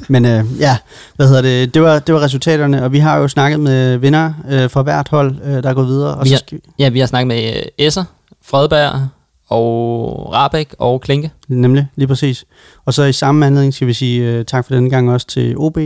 men 0.09 0.25
øh, 0.25 0.43
ja, 0.59 0.77
hvad 1.15 1.27
hedder 1.27 1.41
det? 1.41 1.73
Det 1.73 1.81
var, 1.81 1.99
det 1.99 2.15
var 2.15 2.21
resultaterne, 2.21 2.83
og 2.83 2.91
vi 2.91 2.99
har 2.99 3.17
jo 3.17 3.27
snakket 3.27 3.59
med 3.59 3.97
vinder 3.97 4.33
øh, 4.49 4.69
fra 4.69 4.81
hvert 4.81 5.07
hold, 5.07 5.35
øh, 5.45 5.63
der 5.63 5.69
er 5.69 5.73
gået 5.73 5.87
videre. 5.87 6.15
Og 6.15 6.23
Vi 6.23 6.29
så 6.29 6.35
har- 6.35 6.39
skal, 6.39 6.59
ja, 6.79 6.89
vi 6.89 6.99
har 6.99 7.07
snakket 7.07 7.27
med 7.27 7.55
øh, 7.57 7.63
Esser, 7.77 8.03
Fredberg 8.45 9.07
og 9.49 10.33
Rabeck 10.33 10.75
og 10.79 11.01
Klinke. 11.01 11.31
nemlig, 11.47 11.87
lige 11.95 12.07
præcis. 12.07 12.45
Og 12.85 12.93
så 12.93 13.03
i 13.03 13.13
samme 13.13 13.45
anledning 13.45 13.73
skal 13.73 13.87
vi 13.87 13.93
sige 13.93 14.23
øh, 14.31 14.45
tak 14.45 14.65
for 14.67 14.73
denne 14.73 14.89
gang 14.89 15.11
også 15.11 15.27
til 15.27 15.55
OB, 15.57 15.77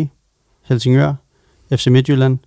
Helsingør, 0.65 1.13
FC 1.75 1.87
Midtjylland 1.87 2.37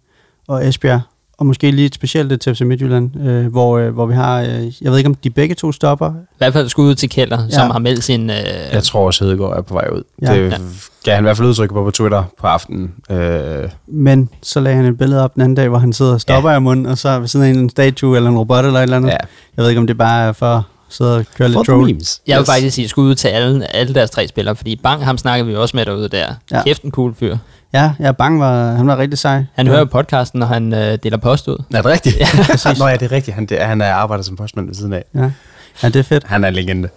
og 0.48 0.68
Esbjerg. 0.68 1.00
Og 1.38 1.46
måske 1.46 1.70
lige 1.70 1.86
et 1.86 1.94
specielt 1.94 2.40
til 2.42 2.54
FC 2.54 2.60
Midtjylland, 2.60 3.20
øh, 3.20 3.46
hvor, 3.46 3.78
øh, 3.78 3.90
hvor 3.94 4.06
vi 4.06 4.14
har, 4.14 4.40
øh, 4.42 4.82
jeg 4.82 4.90
ved 4.90 4.98
ikke 4.98 5.08
om 5.08 5.14
de 5.14 5.30
begge 5.30 5.54
to 5.54 5.72
stopper, 5.72 6.10
I 6.10 6.34
hvert 6.38 6.52
fald 6.52 6.68
skud 6.68 6.84
ud 6.88 6.94
til 6.94 7.08
Keller, 7.10 7.42
ja. 7.44 7.50
Som 7.50 7.70
har 7.70 7.78
meldt 7.78 8.04
sin... 8.04 8.30
Øh, 8.30 8.36
Jeg 8.72 8.82
tror 8.82 9.06
også, 9.06 9.24
Hedegaard 9.24 9.56
er 9.58 9.62
på 9.62 9.74
vej 9.74 9.88
ud. 9.92 10.02
Ja. 10.22 10.34
Det 10.34 10.50
Ja. 10.50 10.56
gav 11.04 11.14
han 11.14 11.24
i 11.24 11.26
hvert 11.26 11.36
fald 11.36 11.48
udtryk 11.48 11.72
på 11.72 11.84
på 11.84 11.90
Twitter 11.90 12.24
på 12.40 12.46
aftenen. 12.46 12.92
Øh, 13.10 13.68
men 13.86 14.28
så 14.42 14.60
lagde 14.60 14.76
han 14.76 14.86
et 14.86 14.98
billede 14.98 15.24
op 15.24 15.34
den 15.34 15.42
anden 15.42 15.54
dag, 15.56 15.68
hvor 15.68 15.78
han 15.78 15.92
sidder 15.92 16.12
og 16.14 16.20
stopper 16.20 16.50
ja. 16.50 16.56
i 16.56 16.60
munden, 16.60 16.86
og 16.86 16.98
så 16.98 17.08
er 17.08 17.18
ved 17.18 17.28
siden 17.28 17.46
af 17.46 17.50
en 17.50 17.68
statue 17.70 18.16
eller 18.16 18.30
en 18.30 18.38
robot 18.38 18.64
eller 18.64 18.78
et 18.78 18.82
eller 18.82 18.96
andet. 18.96 19.08
ja. 19.10 19.16
Jeg 19.56 19.62
ved 19.62 19.68
ikke, 19.68 19.80
om 19.80 19.86
det 19.86 19.98
bare 19.98 20.28
er 20.28 20.32
for 20.32 20.66
at 20.94 20.96
sidde 20.96 21.16
og 21.16 21.24
køre 21.36 21.48
For 21.52 21.58
lidt 21.58 21.66
troll. 21.66 21.86
memes. 21.86 22.20
Jeg 22.26 22.36
vil 22.36 22.42
Yes. 22.42 22.48
faktisk 22.50 22.74
sige 22.74 22.88
skud 22.88 23.04
ud 23.10 23.14
til 23.14 23.28
alle, 23.28 23.76
alle 23.76 23.94
deres 23.94 24.10
tre 24.10 24.28
spillere, 24.28 24.56
fordi 24.56 24.76
Bang, 24.82 25.04
ham 25.04 25.18
snakker 25.18 25.44
vi 25.44 25.52
jo 25.52 25.62
også 25.62 25.76
med 25.76 25.84
derude 25.86 26.08
der. 26.08 26.18
Ja. 26.50 26.56
Ja. 26.56 26.62
Kæft 26.62 26.82
en 26.82 26.90
cool 26.90 27.14
fyr. 27.14 27.36
Ja, 27.72 27.92
jeg 27.98 28.08
er 28.08 28.12
bange, 28.12 28.40
var, 28.40 28.72
han 28.74 28.86
var 28.86 28.98
rigtig 28.98 29.18
sej. 29.18 29.44
Han 29.54 29.66
ja. 29.66 29.72
hører 29.72 29.84
podcasten, 29.84 30.40
når 30.40 30.46
han 30.46 30.72
øh, 30.74 30.98
deler 31.02 31.16
post 31.16 31.48
ud. 31.48 31.54
Er 31.74 31.76
det 31.82 31.84
rigtigt? 31.86 32.16
Ja, 32.20 32.26
præcis. 32.46 32.78
Nå 32.78 32.86
ja, 32.88 32.96
det 32.96 33.02
er 33.02 33.12
rigtigt. 33.12 33.34
Han, 33.34 33.46
det, 33.46 33.60
er- 33.62 33.66
han 33.66 33.80
er 33.80 33.92
arbejder 33.92 34.24
som 34.24 34.36
postmand 34.36 34.66
ved 34.66 34.74
siden 34.74 34.92
af. 34.92 35.04
Ja. 35.14 35.30
ja, 35.82 35.88
det 35.88 35.96
er 35.96 36.02
fedt. 36.02 36.24
Han 36.26 36.44
er 36.44 36.48
en 36.48 36.54
legende. 36.54 36.88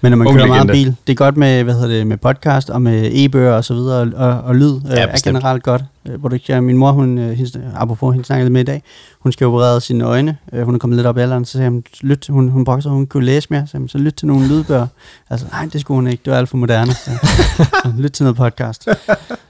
Men 0.00 0.12
når 0.12 0.16
man 0.16 0.34
kører 0.34 0.46
meget 0.46 0.68
bil, 0.70 0.96
det 1.06 1.12
er 1.12 1.16
godt 1.16 1.36
med, 1.36 1.64
hvad 1.64 1.74
hedder 1.74 1.88
det, 1.88 2.06
med 2.06 2.16
podcast 2.16 2.70
og 2.70 2.82
med 2.82 3.10
e-bøger 3.12 3.52
og 3.52 3.64
så 3.64 3.74
videre, 3.74 4.00
og, 4.00 4.08
og, 4.16 4.40
og 4.42 4.54
lyd 4.56 4.80
ja, 4.88 4.94
Ja, 4.94 5.06
er 5.06 5.20
generelt 5.24 5.62
godt. 5.62 5.82
Øh, 6.08 6.20
Hvor 6.20 6.28
det, 6.28 6.48
ja, 6.48 6.60
min 6.60 6.76
mor, 6.76 6.92
hun, 6.92 7.18
øh, 7.18 7.30
hendes, 7.30 7.58
apropos 7.76 8.14
hende 8.14 8.26
snakkede 8.26 8.50
med 8.50 8.60
i 8.60 8.64
dag, 8.64 8.82
hun 9.20 9.32
skal 9.32 9.46
operere 9.46 9.80
sine 9.80 10.04
øjne. 10.04 10.36
Øh, 10.52 10.62
Hun 10.62 10.74
er 10.74 10.78
kommet 10.78 10.96
lidt 10.96 11.06
op 11.06 11.18
i 11.18 11.20
alderen, 11.20 11.44
så 11.44 11.52
sagde 11.52 11.70
hun, 11.70 11.84
lyt, 12.00 12.26
hun, 12.28 12.48
hun 12.48 12.82
sig, 12.82 12.90
hun 12.90 13.06
kunne 13.06 13.24
læse 13.24 13.46
mere, 13.50 13.60
så, 13.66 13.70
sagde 13.70 13.80
hun, 13.82 13.88
så 13.88 13.98
lyt 13.98 14.14
til 14.14 14.26
nogle 14.26 14.48
lydbøger. 14.48 14.86
Altså, 15.30 15.46
nej, 15.52 15.68
det 15.72 15.80
skulle 15.80 15.96
hun 15.96 16.06
ikke, 16.06 16.22
det 16.24 16.30
var 16.30 16.38
alt 16.38 16.48
for 16.48 16.56
moderne. 16.56 16.92
Så, 16.92 17.10
så 17.84 17.92
lyt 17.98 18.10
til 18.12 18.24
noget 18.24 18.36
podcast. 18.36 18.88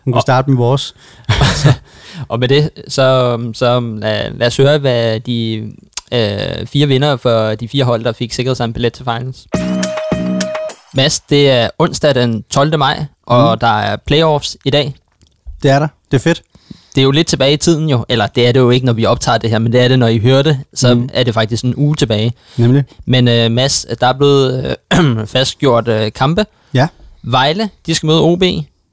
Hun 0.05 0.13
kunne 0.13 0.23
starte 0.23 0.51
med 0.51 0.57
vores. 0.57 0.95
Og 2.29 2.39
med 2.41 2.49
det, 2.49 2.71
så, 2.89 3.39
så 3.55 3.81
lad, 3.81 4.31
lad 4.35 4.47
os 4.47 4.57
høre, 4.57 4.79
hvad 4.79 5.21
de 5.21 5.57
øh, 6.13 6.67
fire 6.67 6.87
vinder 6.87 7.17
for 7.17 7.55
de 7.55 7.69
fire 7.69 7.85
hold, 7.85 8.05
der 8.05 8.13
fik 8.13 8.33
sikret 8.33 8.57
sig 8.57 8.65
en 8.65 8.73
billet 8.73 8.93
til 8.93 9.05
finals. 9.05 9.47
Mads, 10.95 11.21
det 11.21 11.51
er 11.51 11.69
onsdag 11.79 12.15
den 12.15 12.45
12. 12.51 12.79
maj, 12.79 13.05
og 13.27 13.53
mm. 13.55 13.59
der 13.59 13.79
er 13.79 13.97
playoffs 13.97 14.57
i 14.65 14.71
dag. 14.71 14.95
Det 15.63 15.71
er 15.71 15.79
der. 15.79 15.89
Det 16.11 16.17
er 16.17 16.23
fedt. 16.23 16.43
Det 16.95 17.01
er 17.01 17.05
jo 17.05 17.11
lidt 17.11 17.27
tilbage 17.27 17.53
i 17.53 17.57
tiden 17.57 17.89
jo, 17.89 18.05
eller 18.09 18.27
det 18.27 18.49
er 18.49 18.53
det 18.53 18.61
jo 18.61 18.71
ikke, 18.71 18.87
når 18.87 18.93
vi 18.93 19.05
optager 19.07 19.39
det 19.39 19.51
her, 19.51 19.59
men 19.59 19.73
det 19.73 19.81
er 19.81 19.89
det, 19.89 19.99
når 19.99 20.07
I 20.07 20.19
hører 20.19 20.43
det, 20.43 20.61
så 20.75 20.95
mm. 20.95 21.01
Mm. 21.01 21.09
er 21.13 21.23
det 21.25 21.35
faktisk 21.35 21.65
en 21.65 21.75
uge 21.77 21.97
tilbage. 21.97 22.33
Nemlig. 22.57 22.85
Men 23.07 23.29
øh, 23.29 23.51
Mads, 23.51 23.87
der 24.01 24.07
er 24.07 24.13
blevet 24.13 24.77
øh, 24.95 25.27
fastgjort 25.35 25.89
øh, 25.89 26.13
kampe. 26.13 26.47
Ja. 26.75 26.89
Vejle, 27.23 27.71
de 27.87 27.95
skal 27.95 28.07
møde 28.07 28.21
OB. 28.23 28.43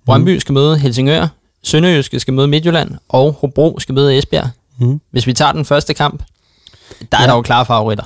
Brøndby 0.05 0.37
skal 0.39 0.53
møde 0.53 0.77
Helsingør. 0.77 1.27
Sønderjyske 1.63 2.19
skal 2.19 2.33
møde 2.33 2.47
Midtjylland. 2.47 2.91
Og 3.09 3.33
Hobro 3.41 3.79
skal 3.79 3.95
møde 3.95 4.17
Esbjerg. 4.17 4.49
Mm. 4.79 5.01
Hvis 5.11 5.27
vi 5.27 5.33
tager 5.33 5.51
den 5.51 5.65
første 5.65 5.93
kamp, 5.93 6.23
der 7.11 7.17
er 7.17 7.21
Ja. 7.21 7.27
der 7.27 7.35
jo 7.35 7.41
klare 7.41 7.65
favoritter. 7.65 8.03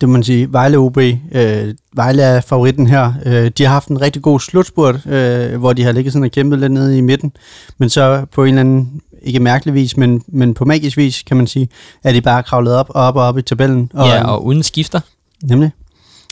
Det 0.00 0.08
må 0.08 0.12
man 0.12 0.22
sige. 0.22 0.52
Vejle 0.52 0.78
OB. 0.78 0.98
Øh, 1.32 1.74
Vejle 1.94 2.22
er 2.22 2.40
favoritten 2.40 2.86
her. 2.86 3.12
Øh, 3.26 3.50
de 3.58 3.64
har 3.64 3.72
haft 3.72 3.88
en 3.88 4.00
rigtig 4.00 4.22
god 4.22 4.40
slutspurt, 4.40 5.06
øh, 5.06 5.56
hvor 5.56 5.72
de 5.72 5.84
har 5.84 5.92
ligget 5.92 6.12
sådan 6.12 6.24
og 6.24 6.30
kæmpet 6.30 6.58
lidt 6.58 6.72
nede 6.72 6.98
i 6.98 7.00
midten. 7.00 7.32
Men 7.78 7.90
så 7.90 8.26
på 8.32 8.44
en 8.44 8.48
eller 8.48 8.60
anden, 8.60 9.00
ikke 9.22 9.40
mærkelig 9.40 9.74
vis, 9.74 9.96
men, 9.96 10.22
men 10.26 10.54
på 10.54 10.64
magisk 10.64 10.96
vis, 10.96 11.22
kan 11.22 11.36
man 11.36 11.46
sige, 11.46 11.68
er 12.04 12.12
de 12.12 12.20
bare 12.20 12.42
kravlet 12.42 12.74
op 12.74 12.90
og 12.90 13.02
op 13.02 13.16
og 13.16 13.22
op 13.22 13.38
i 13.38 13.42
tabellen. 13.42 13.90
Og, 13.94 14.06
ja, 14.06 14.24
og 14.26 14.44
uden 14.44 14.62
skifter. 14.62 15.00
Nemlig. 15.42 15.70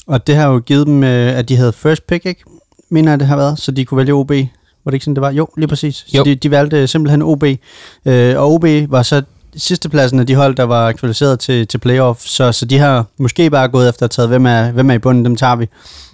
Og 0.07 0.27
det 0.27 0.37
har 0.37 0.49
jo 0.49 0.59
givet 0.59 0.87
dem, 0.87 1.05
øh, 1.05 1.39
at 1.39 1.49
de 1.49 1.57
havde 1.57 1.73
first 1.73 2.07
pick, 2.07 2.27
ikke? 2.27 2.45
Mener 2.91 3.13
jeg, 3.13 3.21
det 3.21 3.29
har 3.29 3.37
været, 3.37 3.59
så 3.59 3.71
de 3.71 3.85
kunne 3.85 3.99
vælge 3.99 4.13
OB. 4.13 4.31
Var 4.85 4.91
det 4.91 4.95
ikke 4.95 5.05
sådan, 5.05 5.15
det 5.15 5.23
var? 5.23 5.31
Jo, 5.31 5.49
lige 5.57 5.69
præcis. 5.69 6.07
Jo. 6.15 6.19
Så 6.19 6.25
de, 6.25 6.35
de 6.35 6.51
valgte 6.51 6.87
simpelthen 6.87 7.23
OB. 7.23 7.45
Øh, 8.05 8.39
og 8.39 8.53
OB 8.53 8.65
var 8.89 9.03
så 9.03 9.23
sidste 9.57 9.89
pladsen 9.89 10.21
af 10.21 10.27
de 10.27 10.35
hold, 10.35 10.55
der 10.57 10.63
var 10.65 10.93
kvalificeret 10.93 11.41
til, 11.41 11.67
til 11.69 11.79
playoff, 11.79 12.21
så, 12.21 12.53
så 12.53 12.65
de 12.65 12.79
har 12.79 13.07
måske 13.19 13.51
bare 13.51 13.69
gået 13.69 13.89
efter 13.89 14.05
at 14.05 14.11
tage, 14.11 14.29
hvem 14.29 14.47
er, 14.47 14.71
hvem 14.71 14.91
er 14.91 14.95
i 14.95 14.99
bunden, 14.99 15.25
dem 15.25 15.37
tager 15.37 15.57
vi. 15.57 15.69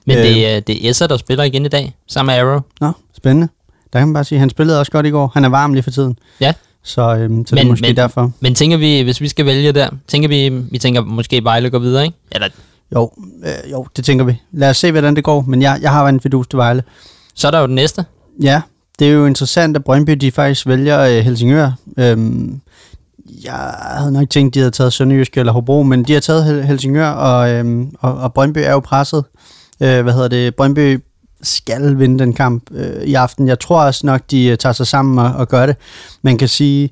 Men 0.07 0.16
det, 0.18 0.55
er- 0.57 0.61
det 0.61 0.87
er 0.87 0.90
Esser, 0.90 1.07
der 1.07 1.16
spiller 1.16 1.44
igen 1.44 1.64
i 1.64 1.68
dag, 1.68 1.94
sammen 2.09 2.35
med 2.37 2.40
Arrow. 2.42 2.61
Nå, 2.81 2.92
spændende. 3.16 3.48
Der 3.92 3.98
kan 3.98 4.09
man 4.09 4.14
bare 4.14 4.24
sige, 4.24 4.38
han 4.38 4.51
spillede 4.51 4.81
også 4.81 4.92
godt 4.92 5.07
i 5.07 5.11
går. 5.11 5.31
Han 5.35 5.44
er 5.44 5.48
varm 5.48 5.72
lige 5.72 5.83
for 5.83 5.90
tiden. 5.90 6.18
Ja. 6.40 6.53
Så, 6.83 7.16
øhm, 7.16 7.46
så 7.46 7.55
det 7.55 7.61
er 7.61 7.64
Men- 7.64 7.70
måske 7.72 7.87
men- 7.87 7.96
derfor. 7.96 8.33
Men 8.40 8.55
tænker 8.55 8.77
vi, 8.77 9.01
hvis 9.01 9.20
vi 9.20 9.29
skal 9.29 9.46
vælge 9.46 9.72
der, 9.72 9.88
tænker 10.07 10.29
vi, 10.29 10.48
vi 10.70 10.79
tænker 10.79 11.01
måske 11.05 11.44
Vejle 11.44 11.70
går 11.70 11.79
videre, 11.79 12.05
ikke? 12.05 12.16
Eller 12.33 12.48
Jo, 12.94 13.11
øh, 13.44 13.70
jo, 13.72 13.87
det 13.96 14.05
tænker 14.05 14.24
vi. 14.24 14.40
Lad 14.53 14.70
os 14.70 14.77
se, 14.77 14.90
hvordan 14.92 15.16
det 15.16 15.24
går. 15.24 15.40
Men 15.48 15.62
jeg, 15.62 15.79
jeg 15.83 15.90
har 15.90 16.09
en 16.09 16.20
fidus 16.20 16.46
til 16.48 16.57
Vejle. 16.57 16.83
så 17.35 17.46
er 17.46 17.51
der 17.51 17.61
jo 17.61 17.66
den 17.66 17.74
næste. 17.74 18.05
Ja, 18.42 18.61
det 18.98 19.09
er 19.09 19.12
jo 19.12 19.27
interessant, 19.27 19.77
at 19.77 19.85
Brøndby 19.85 20.12
de 20.12 20.31
faktisk 20.33 20.66
vælger 20.66 21.01
øh, 21.01 21.24
Helsingør. 21.24 21.72
Øhm, 21.98 22.61
jeg 23.45 23.75
havde 23.79 24.12
nok 24.12 24.31
tænkt, 24.31 24.55
de 24.55 24.59
havde 24.59 24.71
taget 24.71 24.93
Sønderjysk 24.93 25.37
eller 25.37 25.53
Hobro, 25.53 25.83
men 25.83 26.05
de 26.05 26.12
har 26.12 26.21
taget 26.21 26.67
Helsingør, 26.67 27.09
og, 27.09 27.51
øhm, 27.51 27.91
og, 28.01 28.14
og 28.14 28.35
Brøndby 28.35 28.59
er 28.59 28.73
jo 28.73 28.81
presset. 28.81 29.25
Øh, 29.81 30.03
hvad 30.03 30.12
hedder 30.12 30.29
det? 30.29 30.55
Brøndby 30.55 31.01
skal 31.43 31.99
vinde 31.99 32.19
den 32.19 32.33
kamp 32.33 32.62
øh, 32.71 33.03
i 33.03 33.14
aften. 33.14 33.49
Jeg 33.49 33.59
tror 33.59 33.83
også 33.83 34.07
nok, 34.07 34.21
de 34.31 34.47
øh, 34.47 34.59
tager 34.59 34.73
sig 34.73 34.87
sammen 34.87 35.19
og, 35.19 35.33
og 35.33 35.49
gør 35.49 35.67
det. 35.67 35.77
Man 36.23 36.38
kan 36.38 36.49
sige, 36.49 36.91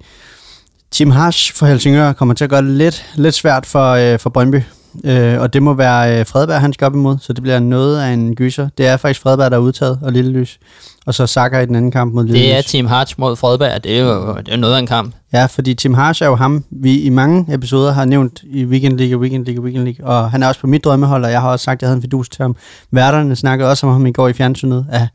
Tim 0.91 1.11
Hash 1.11 1.55
for 1.55 1.67
Helsingør 1.67 2.13
kommer 2.13 2.35
til 2.35 2.45
at 2.45 2.51
gøre 2.51 2.63
det 2.63 2.71
lidt, 2.71 3.05
lidt 3.15 3.35
svært 3.35 3.67
for, 3.67 3.91
øh, 3.93 4.19
for 4.19 4.31
Brøndby. 4.31 4.61
Øh, 5.05 5.41
og 5.41 5.53
det 5.53 5.63
må 5.63 5.75
være 5.75 6.21
øh, 6.21 6.27
Fredberg, 6.27 6.61
han 6.61 6.73
skal 6.73 6.85
op 6.85 6.95
imod, 6.95 7.17
så 7.21 7.33
det 7.33 7.43
bliver 7.43 7.59
noget 7.59 8.01
af 8.01 8.09
en 8.13 8.35
gyser. 8.35 8.69
Det 8.79 8.87
er 8.87 8.97
faktisk 8.97 9.21
Fredberg, 9.21 9.51
der 9.51 9.57
er 9.57 9.61
udtaget, 9.61 9.99
og 10.03 10.13
Lille 10.13 10.31
Lys. 10.31 10.59
Og 11.07 11.15
så 11.15 11.27
Saka 11.27 11.61
i 11.61 11.67
den 11.67 11.75
anden 11.75 11.91
kamp 11.91 12.15
mod 12.15 12.25
Lille 12.25 12.41
Det 12.41 12.53
er 12.53 12.59
Lys. 12.59 12.65
Team 12.65 12.87
Hartz 12.87 13.19
mod 13.19 13.37
Fredberg. 13.37 13.85
Det 13.85 13.99
er 13.99 14.03
jo 14.03 14.37
det 14.37 14.49
er 14.53 14.57
noget 14.57 14.75
af 14.75 14.79
en 14.79 14.87
kamp. 14.87 15.15
Ja, 15.33 15.47
fordi 15.47 15.75
Tim 15.75 15.95
Harsh 15.95 16.23
er 16.23 16.27
jo 16.27 16.35
ham, 16.35 16.65
vi 16.71 17.01
i 17.01 17.09
mange 17.09 17.55
episoder 17.55 17.93
har 17.93 18.05
nævnt 18.05 18.43
i 18.45 18.65
Weekend 18.65 18.99
League, 18.99 19.19
Weekend 19.19 19.47
League, 19.47 19.65
Weekend 19.65 19.85
League, 19.85 20.07
og 20.07 20.31
han 20.31 20.43
er 20.43 20.49
også 20.49 20.61
på 20.61 20.67
mit 20.67 20.85
drømmehold, 20.85 21.25
og 21.25 21.31
jeg 21.31 21.41
har 21.41 21.49
også 21.51 21.65
sagt, 21.65 21.79
at 21.79 21.83
jeg 21.83 21.89
havde 21.89 21.97
en 21.97 22.03
fidus 22.03 22.29
til 22.29 22.43
ham. 22.43 22.57
Værterne 22.91 23.37
snakkede 23.37 23.71
også 23.71 23.87
om 23.87 23.93
ham 23.93 24.07
i 24.07 24.13
går 24.13 24.29
i 24.29 24.33
fjernsynet. 24.33 24.87
Ja. 24.93 25.09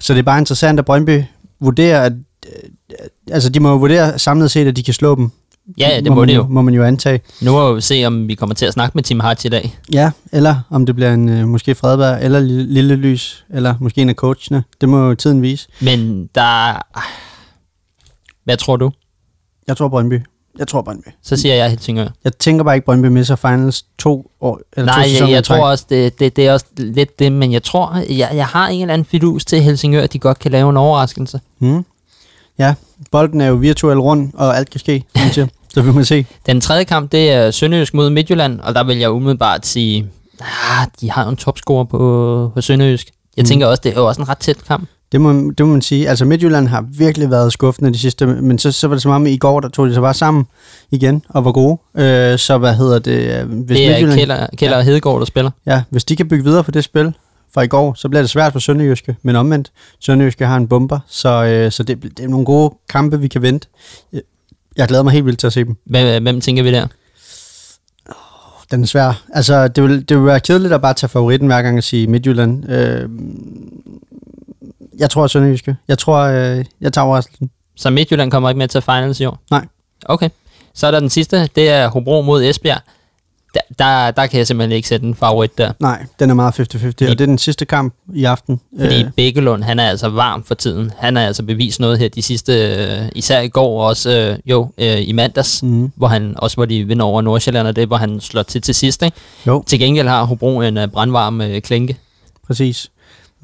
Så 0.00 0.12
det 0.12 0.18
er 0.18 0.22
bare 0.22 0.38
interessant, 0.38 0.78
at 0.78 0.84
Brøndby 0.84 1.22
vurderer, 1.60 2.02
at, 2.02 2.12
øh, 2.46 2.68
altså 3.30 3.48
de 3.48 3.60
må 3.60 3.70
jo 3.70 3.76
vurdere 3.76 4.18
samlet 4.18 4.50
set, 4.50 4.66
at 4.66 4.76
de 4.76 4.82
kan 4.82 4.94
slå 4.94 5.14
dem. 5.14 5.30
Ja, 5.78 6.00
det 6.04 6.12
må 6.12 6.14
man 6.14 6.28
det 6.28 6.34
jo. 6.36 6.46
Må 6.48 6.62
man 6.62 6.74
jo 6.74 6.84
antage. 6.84 7.20
Nu 7.42 7.52
må 7.52 7.72
vi 7.72 7.80
se, 7.80 8.04
om 8.04 8.28
vi 8.28 8.34
kommer 8.34 8.54
til 8.54 8.66
at 8.66 8.72
snakke 8.72 8.94
med 8.94 9.02
Team 9.02 9.20
Hartz 9.20 9.44
i 9.44 9.48
dag. 9.48 9.78
Ja, 9.92 10.10
eller 10.32 10.60
om 10.70 10.86
det 10.86 10.94
bliver 10.94 11.14
en 11.14 11.28
øh, 11.28 11.48
måske 11.48 11.74
Fredberg, 11.74 12.24
eller 12.24 12.40
Lille, 12.40 12.96
Lys, 12.96 13.44
eller 13.50 13.74
måske 13.80 14.00
en 14.02 14.08
af 14.08 14.14
coachene. 14.14 14.64
Det 14.80 14.88
må 14.88 15.08
jo 15.08 15.14
tiden 15.14 15.42
vise. 15.42 15.68
Men 15.80 16.26
der... 16.34 16.82
Hvad 18.44 18.56
tror 18.56 18.76
du? 18.76 18.90
Jeg 19.68 19.76
tror 19.76 19.88
Brøndby. 19.88 20.20
Jeg 20.58 20.68
tror 20.68 20.82
Brøndby. 20.82 21.08
Så 21.22 21.36
siger 21.36 21.54
jeg 21.54 21.70
Helsingør. 21.70 22.08
Jeg 22.24 22.32
tænker 22.38 22.64
bare 22.64 22.74
ikke, 22.74 22.84
Brøndby 22.84 23.06
misser 23.06 23.36
finals 23.36 23.84
to 23.98 24.30
år, 24.40 24.60
eller 24.76 24.92
to 24.92 24.98
Nej, 24.98 25.08
jeg, 25.20 25.28
i 25.28 25.32
jeg 25.32 25.44
træk. 25.44 25.58
tror 25.58 25.68
også, 25.68 25.86
det, 25.90 26.18
det, 26.18 26.36
det 26.36 26.46
er 26.46 26.52
også 26.52 26.66
lidt 26.76 27.18
det, 27.18 27.32
men 27.32 27.52
jeg 27.52 27.62
tror, 27.62 27.96
jeg, 28.10 28.30
jeg 28.34 28.46
har 28.46 28.68
en 28.68 28.80
eller 28.80 28.94
anden 28.94 29.04
fidus 29.04 29.44
til 29.44 29.62
Helsingør, 29.62 30.02
at 30.02 30.12
de 30.12 30.18
godt 30.18 30.38
kan 30.38 30.50
lave 30.50 30.70
en 30.70 30.76
overraskelse. 30.76 31.40
Mm. 31.58 31.84
Ja, 32.58 32.74
bolden 33.12 33.40
er 33.40 33.46
jo 33.46 33.54
virtuel 33.54 33.98
rund, 33.98 34.30
og 34.34 34.56
alt 34.56 34.70
kan 34.70 34.80
ske, 34.80 35.04
siger. 35.32 35.46
så 35.74 35.82
vil 35.82 35.94
man 35.94 36.04
se. 36.04 36.26
Den 36.46 36.60
tredje 36.60 36.84
kamp, 36.84 37.12
det 37.12 37.30
er 37.30 37.50
Sønderjysk 37.50 37.94
mod 37.94 38.10
Midtjylland, 38.10 38.60
og 38.60 38.74
der 38.74 38.84
vil 38.84 38.98
jeg 38.98 39.10
umiddelbart 39.10 39.66
sige, 39.66 40.06
ah, 40.40 40.86
de 41.00 41.10
har 41.10 41.24
jo 41.24 41.30
en 41.30 41.36
topscorer 41.36 41.84
på, 41.84 42.50
på 42.54 42.60
Sønderjysk. 42.60 43.10
Jeg 43.36 43.42
Mm. 43.42 43.46
tænker 43.46 43.66
også, 43.66 43.80
det 43.84 43.90
er 43.92 44.00
jo 44.00 44.06
også 44.06 44.20
en 44.22 44.28
ret 44.28 44.38
tæt 44.38 44.56
kamp. 44.68 44.88
Det 45.12 45.20
må, 45.20 45.32
det 45.58 45.66
må 45.66 45.72
man 45.72 45.82
sige. 45.82 46.08
Altså 46.08 46.24
Midtjylland 46.24 46.68
har 46.68 46.84
virkelig 46.98 47.30
været 47.30 47.52
skuffende 47.52 47.92
de 47.92 47.98
sidste, 47.98 48.26
men 48.26 48.58
så, 48.58 48.72
så 48.72 48.88
var 48.88 48.94
det 48.94 49.02
som 49.02 49.10
om 49.12 49.26
i 49.26 49.36
går, 49.36 49.60
der 49.60 49.68
tog 49.68 49.88
de 49.88 49.92
sig 49.94 50.02
bare 50.02 50.14
sammen 50.14 50.46
igen 50.90 51.24
og 51.28 51.44
var 51.44 51.52
gode. 51.52 51.78
Øh, 51.96 52.38
så 52.38 52.58
hvad 52.58 52.74
hedder 52.74 52.98
det? 52.98 53.12
øh, 53.12 53.48
Hvis 53.64 53.76
det 53.78 53.86
er 53.86 53.98
Midtjylland- 54.06 54.14
Kjeller, 54.14 54.46
Kjeller 54.56 54.76
og 54.76 54.82
Hedegaard, 54.84 55.18
der 55.18 55.24
spiller. 55.24 55.50
Ja, 55.66 55.82
hvis 55.90 56.04
de 56.04 56.16
kan 56.16 56.28
bygge 56.28 56.44
videre 56.44 56.64
på 56.64 56.70
det 56.70 56.84
spil 56.84 57.12
fra 57.54 57.62
i 57.62 57.66
går, 57.66 57.94
så 57.94 58.08
bliver 58.08 58.22
det 58.22 58.30
svært 58.30 58.52
for 58.52 58.58
Sønderjyske, 58.60 59.16
men 59.22 59.36
omvendt, 59.36 59.72
Sønderjyske 60.00 60.46
har 60.46 60.56
en 60.56 60.68
bomber, 60.68 60.98
så, 61.06 61.44
øh, 61.44 61.72
så 61.72 61.82
det, 61.82 62.02
det 62.02 62.20
er 62.24 62.28
nogle 62.28 62.46
gode 62.46 62.74
kampe, 62.88 63.20
vi 63.20 63.28
kan 63.28 63.42
vente. 63.42 63.68
Jeg- 64.76 64.88
glæder 64.88 65.02
mig 65.02 65.12
helt 65.12 65.26
vildt 65.26 65.38
til 65.38 65.46
at 65.46 65.52
se 65.52 65.64
dem. 65.64 65.76
Hvem, 65.84 66.22
hvem 66.22 66.40
tænker 66.40 66.62
vi 66.62 66.72
der? 66.72 66.86
Den 68.70 68.82
er 68.82 68.86
svær. 68.86 69.22
Altså, 69.32 69.68
det 69.68 69.84
vil, 69.84 70.08
det 70.08 70.16
vil 70.16 70.26
være 70.26 70.40
kedeligt 70.40 70.72
at 70.74 70.80
bare 70.82 70.94
tage 70.94 71.08
favoritten 71.08 71.46
hver 71.46 71.62
gang 71.62 71.76
og 71.78 71.84
sige 71.84 72.06
Midtjylland. 72.06 72.70
Øh, 72.70 73.08
jeg 74.98 75.10
tror 75.10 75.26
Sønderjyske. 75.26 75.76
Jeg 75.88 75.98
tror, 75.98 76.18
øh, 76.18 76.64
jeg 76.80 76.92
tager 76.92 77.04
overraskelsen. 77.04 77.50
Så 77.76 77.90
Midtjylland 77.90 78.30
kommer 78.30 78.48
ikke 78.50 78.58
med 78.58 78.68
til 78.68 78.82
finals 78.82 79.20
i 79.20 79.24
år? 79.24 79.38
Nej. 79.50 79.66
Okay. 80.04 80.28
Så 80.74 80.86
er 80.86 80.90
der 80.90 81.00
den 81.00 81.10
sidste, 81.10 81.46
det 81.56 81.68
er 81.70 81.88
Hobro 81.88 82.22
mod 82.22 82.44
Esbjerg. 82.44 82.80
Der, 83.54 83.60
der, 83.78 84.10
der 84.10 84.26
kan 84.26 84.38
jeg 84.38 84.46
simpelthen 84.46 84.76
ikke 84.76 84.88
sætte 84.88 85.06
en 85.06 85.14
favorit 85.14 85.58
der. 85.58 85.72
Nej, 85.80 86.06
den 86.18 86.30
er 86.30 86.34
meget 86.34 86.60
50-50, 86.60 86.86
og 86.86 86.98
det 86.98 87.10
er 87.10 87.14
den 87.14 87.38
sidste 87.38 87.64
kamp 87.64 87.94
i 88.14 88.24
aften. 88.24 88.60
Fordi 88.80 89.02
Øh, 89.04 89.10
Bækkelund, 89.16 89.62
han 89.62 89.78
er 89.78 89.88
altså 89.88 90.08
varm 90.08 90.44
for 90.44 90.54
tiden. 90.54 90.90
Han 90.98 91.16
har 91.16 91.22
altså 91.22 91.42
bevist 91.42 91.80
noget 91.80 91.98
her 91.98 92.08
de 92.08 92.22
sidste, 92.22 92.52
øh, 92.52 93.08
især 93.14 93.40
i 93.40 93.48
går 93.48 93.80
og 93.82 93.86
også, 93.86 94.10
øh, 94.10 94.38
jo, 94.50 94.70
øh, 94.78 95.08
i 95.08 95.12
mandags, 95.12 95.62
Mhm. 95.62 95.92
hvor 95.96 96.06
han 96.08 96.34
også 96.38 96.56
hvor 96.56 96.64
de 96.64 96.84
vinder 96.84 97.04
over 97.04 97.22
Nordsjælland, 97.22 97.66
og 97.68 97.76
det 97.76 97.86
hvor 97.86 97.96
han 97.96 98.20
slår 98.20 98.42
til 98.42 98.62
til 98.62 98.74
sidst. 98.74 99.02
Ikke? 99.02 99.16
jo, 99.46 99.64
Til 99.66 99.78
gengæld 99.78 100.08
har 100.08 100.24
Hobro 100.24 100.60
en 100.60 100.76
øh, 100.78 100.88
brandvarm 100.88 101.40
øh, 101.40 101.60
klinke. 101.62 101.96
præcis. 102.46 102.88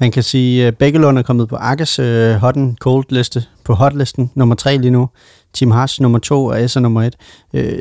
Man 0.01 0.11
kan 0.11 0.23
sige, 0.23 0.67
at 0.67 0.77
Bækkelund 0.77 1.17
er 1.17 1.21
kommet 1.21 1.47
på 1.49 1.55
Akkes 1.55 1.99
øh, 1.99 2.35
hot 2.35 2.55
and 2.57 2.77
cold 2.77 3.05
liste, 3.09 3.43
på 3.63 3.73
hotlisten, 3.73 4.31
nummer 4.35 4.55
3 4.55 4.77
lige 4.77 4.91
nu. 4.91 5.09
Team 5.53 5.71
Haas 5.71 5.99
nummer 6.01 6.19
2 6.19 6.45
og 6.45 6.63
Esser 6.63 6.79
nummer 6.79 7.03
1. 7.03 7.15
Øh, 7.53 7.79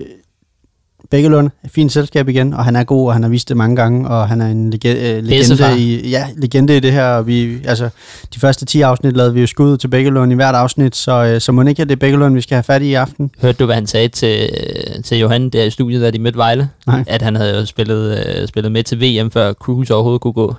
Bækkelund 1.10 1.50
er 1.64 1.68
fint 1.68 1.92
selskab 1.92 2.28
igen, 2.28 2.54
og 2.54 2.64
han 2.64 2.76
er 2.76 2.84
god, 2.84 3.06
og 3.06 3.12
han 3.12 3.22
har 3.22 3.30
vist 3.30 3.48
det 3.48 3.56
mange 3.56 3.76
gange, 3.76 4.08
og 4.08 4.28
han 4.28 4.40
er 4.40 4.46
en 4.46 4.70
lege- 4.70 5.16
øh, 5.16 5.22
legende, 5.24 5.80
i, 5.80 6.08
ja, 6.08 6.26
legende 6.36 6.76
i 6.76 6.80
det 6.80 6.92
her. 6.92 7.04
Og 7.08 7.26
vi, 7.26 7.58
altså, 7.64 7.88
de 8.34 8.40
første 8.40 8.64
10 8.66 8.80
afsnit 8.80 9.16
lavede 9.16 9.34
vi 9.34 9.40
jo 9.40 9.46
skud 9.46 9.76
til 9.76 9.88
Bækkelund 9.88 10.32
i 10.32 10.34
hvert 10.34 10.54
afsnit, 10.54 10.96
så, 10.96 11.12
øh, 11.24 11.40
så 11.40 11.52
må 11.52 11.62
ikke, 11.62 11.82
at 11.82 11.88
det 11.88 11.94
er 11.96 12.00
Bækkelund, 12.00 12.34
vi 12.34 12.40
skal 12.40 12.54
have 12.56 12.62
fat 12.62 12.82
i 12.82 12.84
i 12.84 12.94
aften. 12.94 13.30
Hørte 13.42 13.58
du, 13.58 13.64
hvad 13.64 13.74
han 13.74 13.86
sagde 13.86 14.08
til, 14.08 14.50
øh, 14.96 15.02
til 15.04 15.18
Johan 15.18 15.48
der 15.50 15.64
i 15.64 15.70
studiet, 15.70 16.02
da 16.02 16.10
de 16.10 16.18
mødte 16.18 16.38
Vejle? 16.38 16.68
Nej. 16.86 17.04
At 17.06 17.22
han 17.22 17.36
havde 17.36 17.58
jo 17.58 17.66
spillet, 17.66 18.26
øh, 18.40 18.48
spillet 18.48 18.72
med 18.72 18.82
til 18.82 19.00
VM, 19.00 19.30
før 19.30 19.52
Cruise 19.52 19.94
overhovedet 19.94 20.20
kunne 20.20 20.32
gå. 20.32 20.54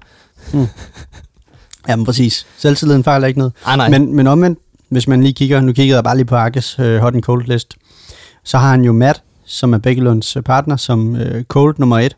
Jamen 1.90 2.06
præcis. 2.06 2.46
Selvtilliden 2.58 3.04
fejler 3.04 3.28
ikke 3.28 3.40
noget. 3.40 3.54
Ah, 3.66 3.78
nej. 3.78 3.90
Men, 3.90 4.16
men 4.16 4.28
omvendt, 4.28 4.60
hvis 4.90 5.08
man 5.08 5.22
lige 5.24 5.34
kigger, 5.34 5.62
nu 5.62 5.74
kiggede 5.74 5.96
jeg 5.96 6.04
bare 6.04 6.16
lige 6.16 6.26
på 6.26 6.36
Arkes 6.36 6.80
øh, 6.80 6.98
hot 7.00 7.14
and 7.16 7.24
cold 7.24 7.46
list, 7.48 7.74
så 8.44 8.58
har 8.58 8.70
han 8.72 8.82
jo 8.84 8.92
Matt, 8.94 9.22
som 9.50 9.74
er 9.74 9.78
Bækkelunds 9.78 10.36
øh, 10.36 10.44
partner, 10.44 10.76
som 10.76 11.16
øh, 11.16 11.44
cold 11.44 11.76
nummer 11.78 12.00
et. 12.00 12.16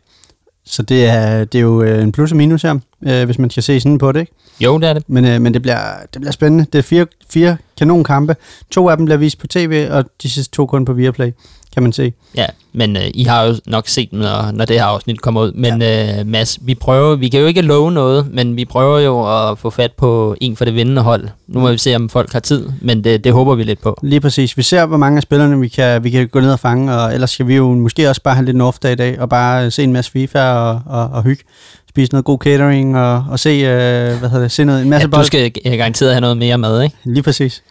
Så 0.64 0.82
det 0.82 1.06
er, 1.06 1.44
det 1.44 1.58
er 1.58 1.62
jo 1.62 1.82
øh, 1.82 2.02
en 2.02 2.12
plus 2.12 2.30
og 2.30 2.36
minus 2.36 2.62
her, 2.62 2.78
øh, 3.06 3.24
hvis 3.24 3.38
man 3.38 3.50
skal 3.50 3.62
se 3.62 3.80
sådan 3.80 3.98
på 3.98 4.12
det. 4.12 4.20
Ikke? 4.20 4.32
Jo, 4.60 4.78
det 4.78 4.88
er 4.88 4.92
det. 4.92 5.04
Men, 5.06 5.24
øh, 5.24 5.40
men 5.40 5.54
det, 5.54 5.62
bliver, 5.62 5.78
det 6.12 6.20
bliver 6.20 6.32
spændende. 6.32 6.66
Det 6.72 6.78
er 6.78 6.82
fire, 6.82 7.06
fire 7.30 7.56
kanonkampe. 7.78 8.36
To 8.70 8.88
af 8.88 8.96
dem 8.96 9.06
bliver 9.06 9.18
vist 9.18 9.38
på 9.38 9.46
tv, 9.46 9.88
og 9.90 10.04
de 10.22 10.30
sidste 10.30 10.56
to 10.56 10.66
kun 10.66 10.84
på 10.84 10.92
Viaplay, 10.92 11.32
kan 11.74 11.82
man 11.82 11.92
se. 11.92 12.12
Ja, 12.36 12.46
men 12.72 12.96
øh, 12.96 13.02
I 13.14 13.24
har 13.24 13.44
jo 13.44 13.54
nok 13.66 13.88
set 13.88 14.08
når, 14.12 14.50
når 14.52 14.64
det 14.64 14.76
her 14.76 14.84
afsnit 14.84 15.20
kommer 15.20 15.40
ud. 15.42 15.52
Men 15.52 15.82
ja. 15.82 16.20
øh, 16.20 16.26
Mads, 16.26 16.58
vi 16.62 16.74
prøver, 16.74 17.16
vi 17.16 17.28
kan 17.28 17.40
jo 17.40 17.46
ikke 17.46 17.62
love 17.62 17.92
noget, 17.92 18.26
men 18.34 18.56
vi 18.56 18.64
prøver 18.64 18.98
jo 18.98 19.50
at 19.50 19.58
få 19.58 19.70
fat 19.70 19.92
på 19.92 20.36
en 20.40 20.56
for 20.56 20.64
det 20.64 20.74
vindende 20.74 21.02
hold. 21.02 21.28
Nu 21.48 21.60
må 21.60 21.70
vi 21.70 21.78
se, 21.78 21.96
om 21.96 22.08
folk 22.08 22.32
har 22.32 22.40
tid, 22.40 22.68
men 22.80 23.04
det, 23.04 23.24
det 23.24 23.32
håber 23.32 23.54
vi 23.54 23.62
lidt 23.62 23.82
på. 23.82 23.98
Lige 24.02 24.20
præcis. 24.20 24.56
Vi 24.56 24.62
ser, 24.62 24.86
hvor 24.86 24.96
mange 24.96 25.16
af 25.16 25.22
spillerne 25.22 25.60
vi 25.60 25.68
kan, 25.68 26.04
vi 26.04 26.10
kan 26.10 26.28
gå 26.28 26.40
ned 26.40 26.52
og 26.52 26.58
fange, 26.60 26.94
og 26.94 27.14
ellers 27.14 27.30
skal 27.30 27.46
vi 27.46 27.56
jo 27.56 27.72
måske 27.74 28.08
også 28.08 28.22
bare 28.22 28.34
have 28.34 28.44
lidt 28.44 28.54
en 28.54 28.60
off-dag 28.60 28.92
i 28.92 28.96
dag, 28.96 29.20
og 29.20 29.28
bare 29.28 29.70
se 29.70 29.82
en 29.82 29.92
masse 29.92 30.10
FIFA 30.10 30.52
og, 30.52 30.80
og, 30.86 31.08
og 31.12 31.22
hygge. 31.22 31.44
Spise 31.88 32.12
noget 32.12 32.24
god 32.24 32.38
catering, 32.38 32.98
og, 32.98 33.24
og 33.30 33.38
se, 33.38 33.48
øh, 33.50 34.18
hvad 34.18 34.28
hedder 34.28 34.38
det, 34.40 34.52
se 34.52 34.64
noget, 34.64 34.82
en 34.82 34.90
masse 34.90 35.02
Ja, 35.02 35.06
du 35.06 35.10
bold. 35.16 35.24
skal 35.24 35.52
øh, 35.66 35.72
garanteret 35.72 36.12
have 36.12 36.20
noget 36.20 36.36
mere 36.36 36.58
med, 36.58 36.82
ikke? 36.82 36.96
Lige 37.04 37.22
præcis. 37.22 37.62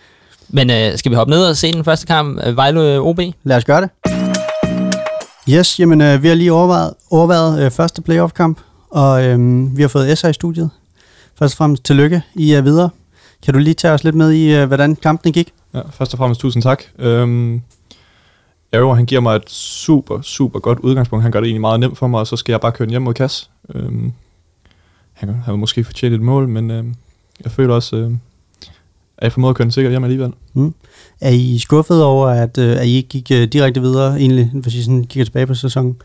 Men 0.53 0.69
øh, 0.69 0.97
skal 0.97 1.11
vi 1.11 1.15
hoppe 1.15 1.31
ned 1.31 1.45
og 1.45 1.57
se 1.57 1.73
den 1.73 1.83
første 1.83 2.07
kamp, 2.07 2.39
øh, 2.45 2.55
Vejle 2.55 2.99
OB? 2.99 3.19
Lad 3.43 3.57
os 3.57 3.65
gøre 3.65 3.81
det. 3.81 3.89
Yes, 5.49 5.79
jamen 5.79 6.01
øh, 6.01 6.23
vi 6.23 6.27
har 6.27 6.35
lige 6.35 6.53
overvejet, 6.53 6.93
overvejet 7.11 7.65
øh, 7.65 7.71
første 7.71 8.01
playoff-kamp, 8.01 8.59
og 8.89 9.25
øh, 9.25 9.37
vi 9.77 9.81
har 9.81 9.89
fået 9.89 10.17
SR 10.17 10.27
i 10.27 10.33
studiet. 10.33 10.69
Først 11.39 11.53
og 11.53 11.57
fremmest 11.57 11.83
tillykke, 11.83 12.21
I 12.35 12.51
er 12.51 12.61
videre. 12.61 12.89
Kan 13.43 13.53
du 13.53 13.59
lige 13.59 13.73
tage 13.73 13.93
os 13.93 14.03
lidt 14.03 14.15
med 14.15 14.31
i, 14.31 14.55
øh, 14.55 14.67
hvordan 14.67 14.95
kampen 14.95 15.33
gik? 15.33 15.53
Ja, 15.73 15.81
først 15.91 16.13
og 16.13 16.17
fremmest 16.17 16.41
tusind 16.41 16.63
tak. 16.63 16.83
Øhm, 16.99 17.61
Arrow, 18.73 18.93
han 18.93 19.05
giver 19.05 19.21
mig 19.21 19.35
et 19.35 19.49
super, 19.49 20.21
super 20.21 20.59
godt 20.59 20.79
udgangspunkt. 20.79 21.23
Han 21.23 21.31
gør 21.31 21.39
det 21.39 21.47
egentlig 21.47 21.61
meget 21.61 21.79
nemt 21.79 21.97
for 21.97 22.07
mig, 22.07 22.19
og 22.19 22.27
så 22.27 22.35
skal 22.35 22.53
jeg 22.53 22.61
bare 22.61 22.71
køre 22.71 22.85
den 22.85 22.89
hjem 22.89 23.01
mod 23.01 23.13
Kass. 23.13 23.49
Øhm, 23.75 24.11
han 25.13 25.29
har 25.45 25.55
måske 25.55 25.83
fortjent 25.83 26.15
et 26.15 26.21
mål, 26.21 26.47
men 26.47 26.71
øhm, 26.71 26.95
jeg 27.43 27.51
føler 27.51 27.73
også, 27.73 27.95
øhm, 27.95 28.19
at 29.21 29.25
jeg 29.25 29.31
formåede 29.31 29.49
at 29.51 29.55
køre 29.55 29.63
den 29.65 29.71
sikkert 29.71 29.91
hjem 29.93 30.03
alligevel. 30.03 30.33
Er 31.21 31.29
I 31.29 31.57
skuffet 31.59 32.03
over, 32.03 32.27
at, 32.27 32.57
øh, 32.57 32.77
at 32.77 32.85
I 32.87 32.95
ikke 32.95 33.09
gik 33.09 33.31
øh, 33.31 33.43
direkte 33.47 33.81
videre, 33.81 34.19
egentlig, 34.19 34.49
hvis 34.53 34.75
I 34.75 34.83
sådan 34.83 35.03
kigger 35.03 35.25
tilbage 35.25 35.47
på 35.47 35.53
sæsonen? 35.53 35.95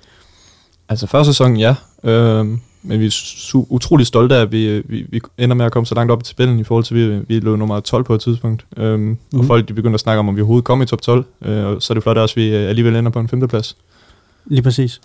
Altså 0.89 1.07
første 1.07 1.33
sæson, 1.33 1.57
ja. 1.57 1.75
Øhm, 2.05 2.61
men 2.83 3.01
vi 3.01 3.07
er 3.07 3.55
utrolig 3.55 4.07
stolte 4.07 4.37
af, 4.37 4.41
at 4.41 4.53
vi, 4.53 4.83
vi, 4.89 5.07
vi 5.09 5.21
ender 5.39 5.57
med 5.57 5.67
at 5.67 5.73
komme 5.73 5.87
så 5.87 5.95
langt 5.95 6.13
op 6.13 6.21
i 6.21 6.25
tabellen 6.25 6.59
i 6.59 6.65
forhold 6.65 6.85
til, 6.85 6.95
at 6.95 7.11
vi, 7.11 7.25
vi 7.29 7.41
lå 7.41 7.57
nummer 7.57 7.81
12 7.81 8.05
på 8.05 8.15
et 8.15 8.21
tidspunkt. 8.21 8.67
Øhm, 8.77 9.01
mm. 9.01 9.17
Og 9.33 9.39
Mhm. 9.39 9.47
folk 9.47 9.69
de 9.69 9.75
begynder 9.75 9.95
at 9.95 10.01
snakke 10.01 10.19
om, 10.19 10.29
om 10.29 10.37
vi 10.37 10.41
overhovedet 10.41 10.65
kommer 10.65 10.85
i 10.85 10.89
top 10.89 11.03
12, 11.03 11.25
øh, 11.45 11.65
og 11.67 11.83
så 11.83 11.93
er 11.93 11.95
det 11.95 12.03
flot 12.03 12.17
også, 12.19 12.33
at 12.33 12.37
vi 12.37 12.49
øh, 12.57 12.69
alligevel 12.69 12.97
ender 12.97 13.11
på 13.11 13.19
en 13.21 13.29
femteplads. 13.29 13.77
Lige 14.47 14.63
præcis. 14.63 15.01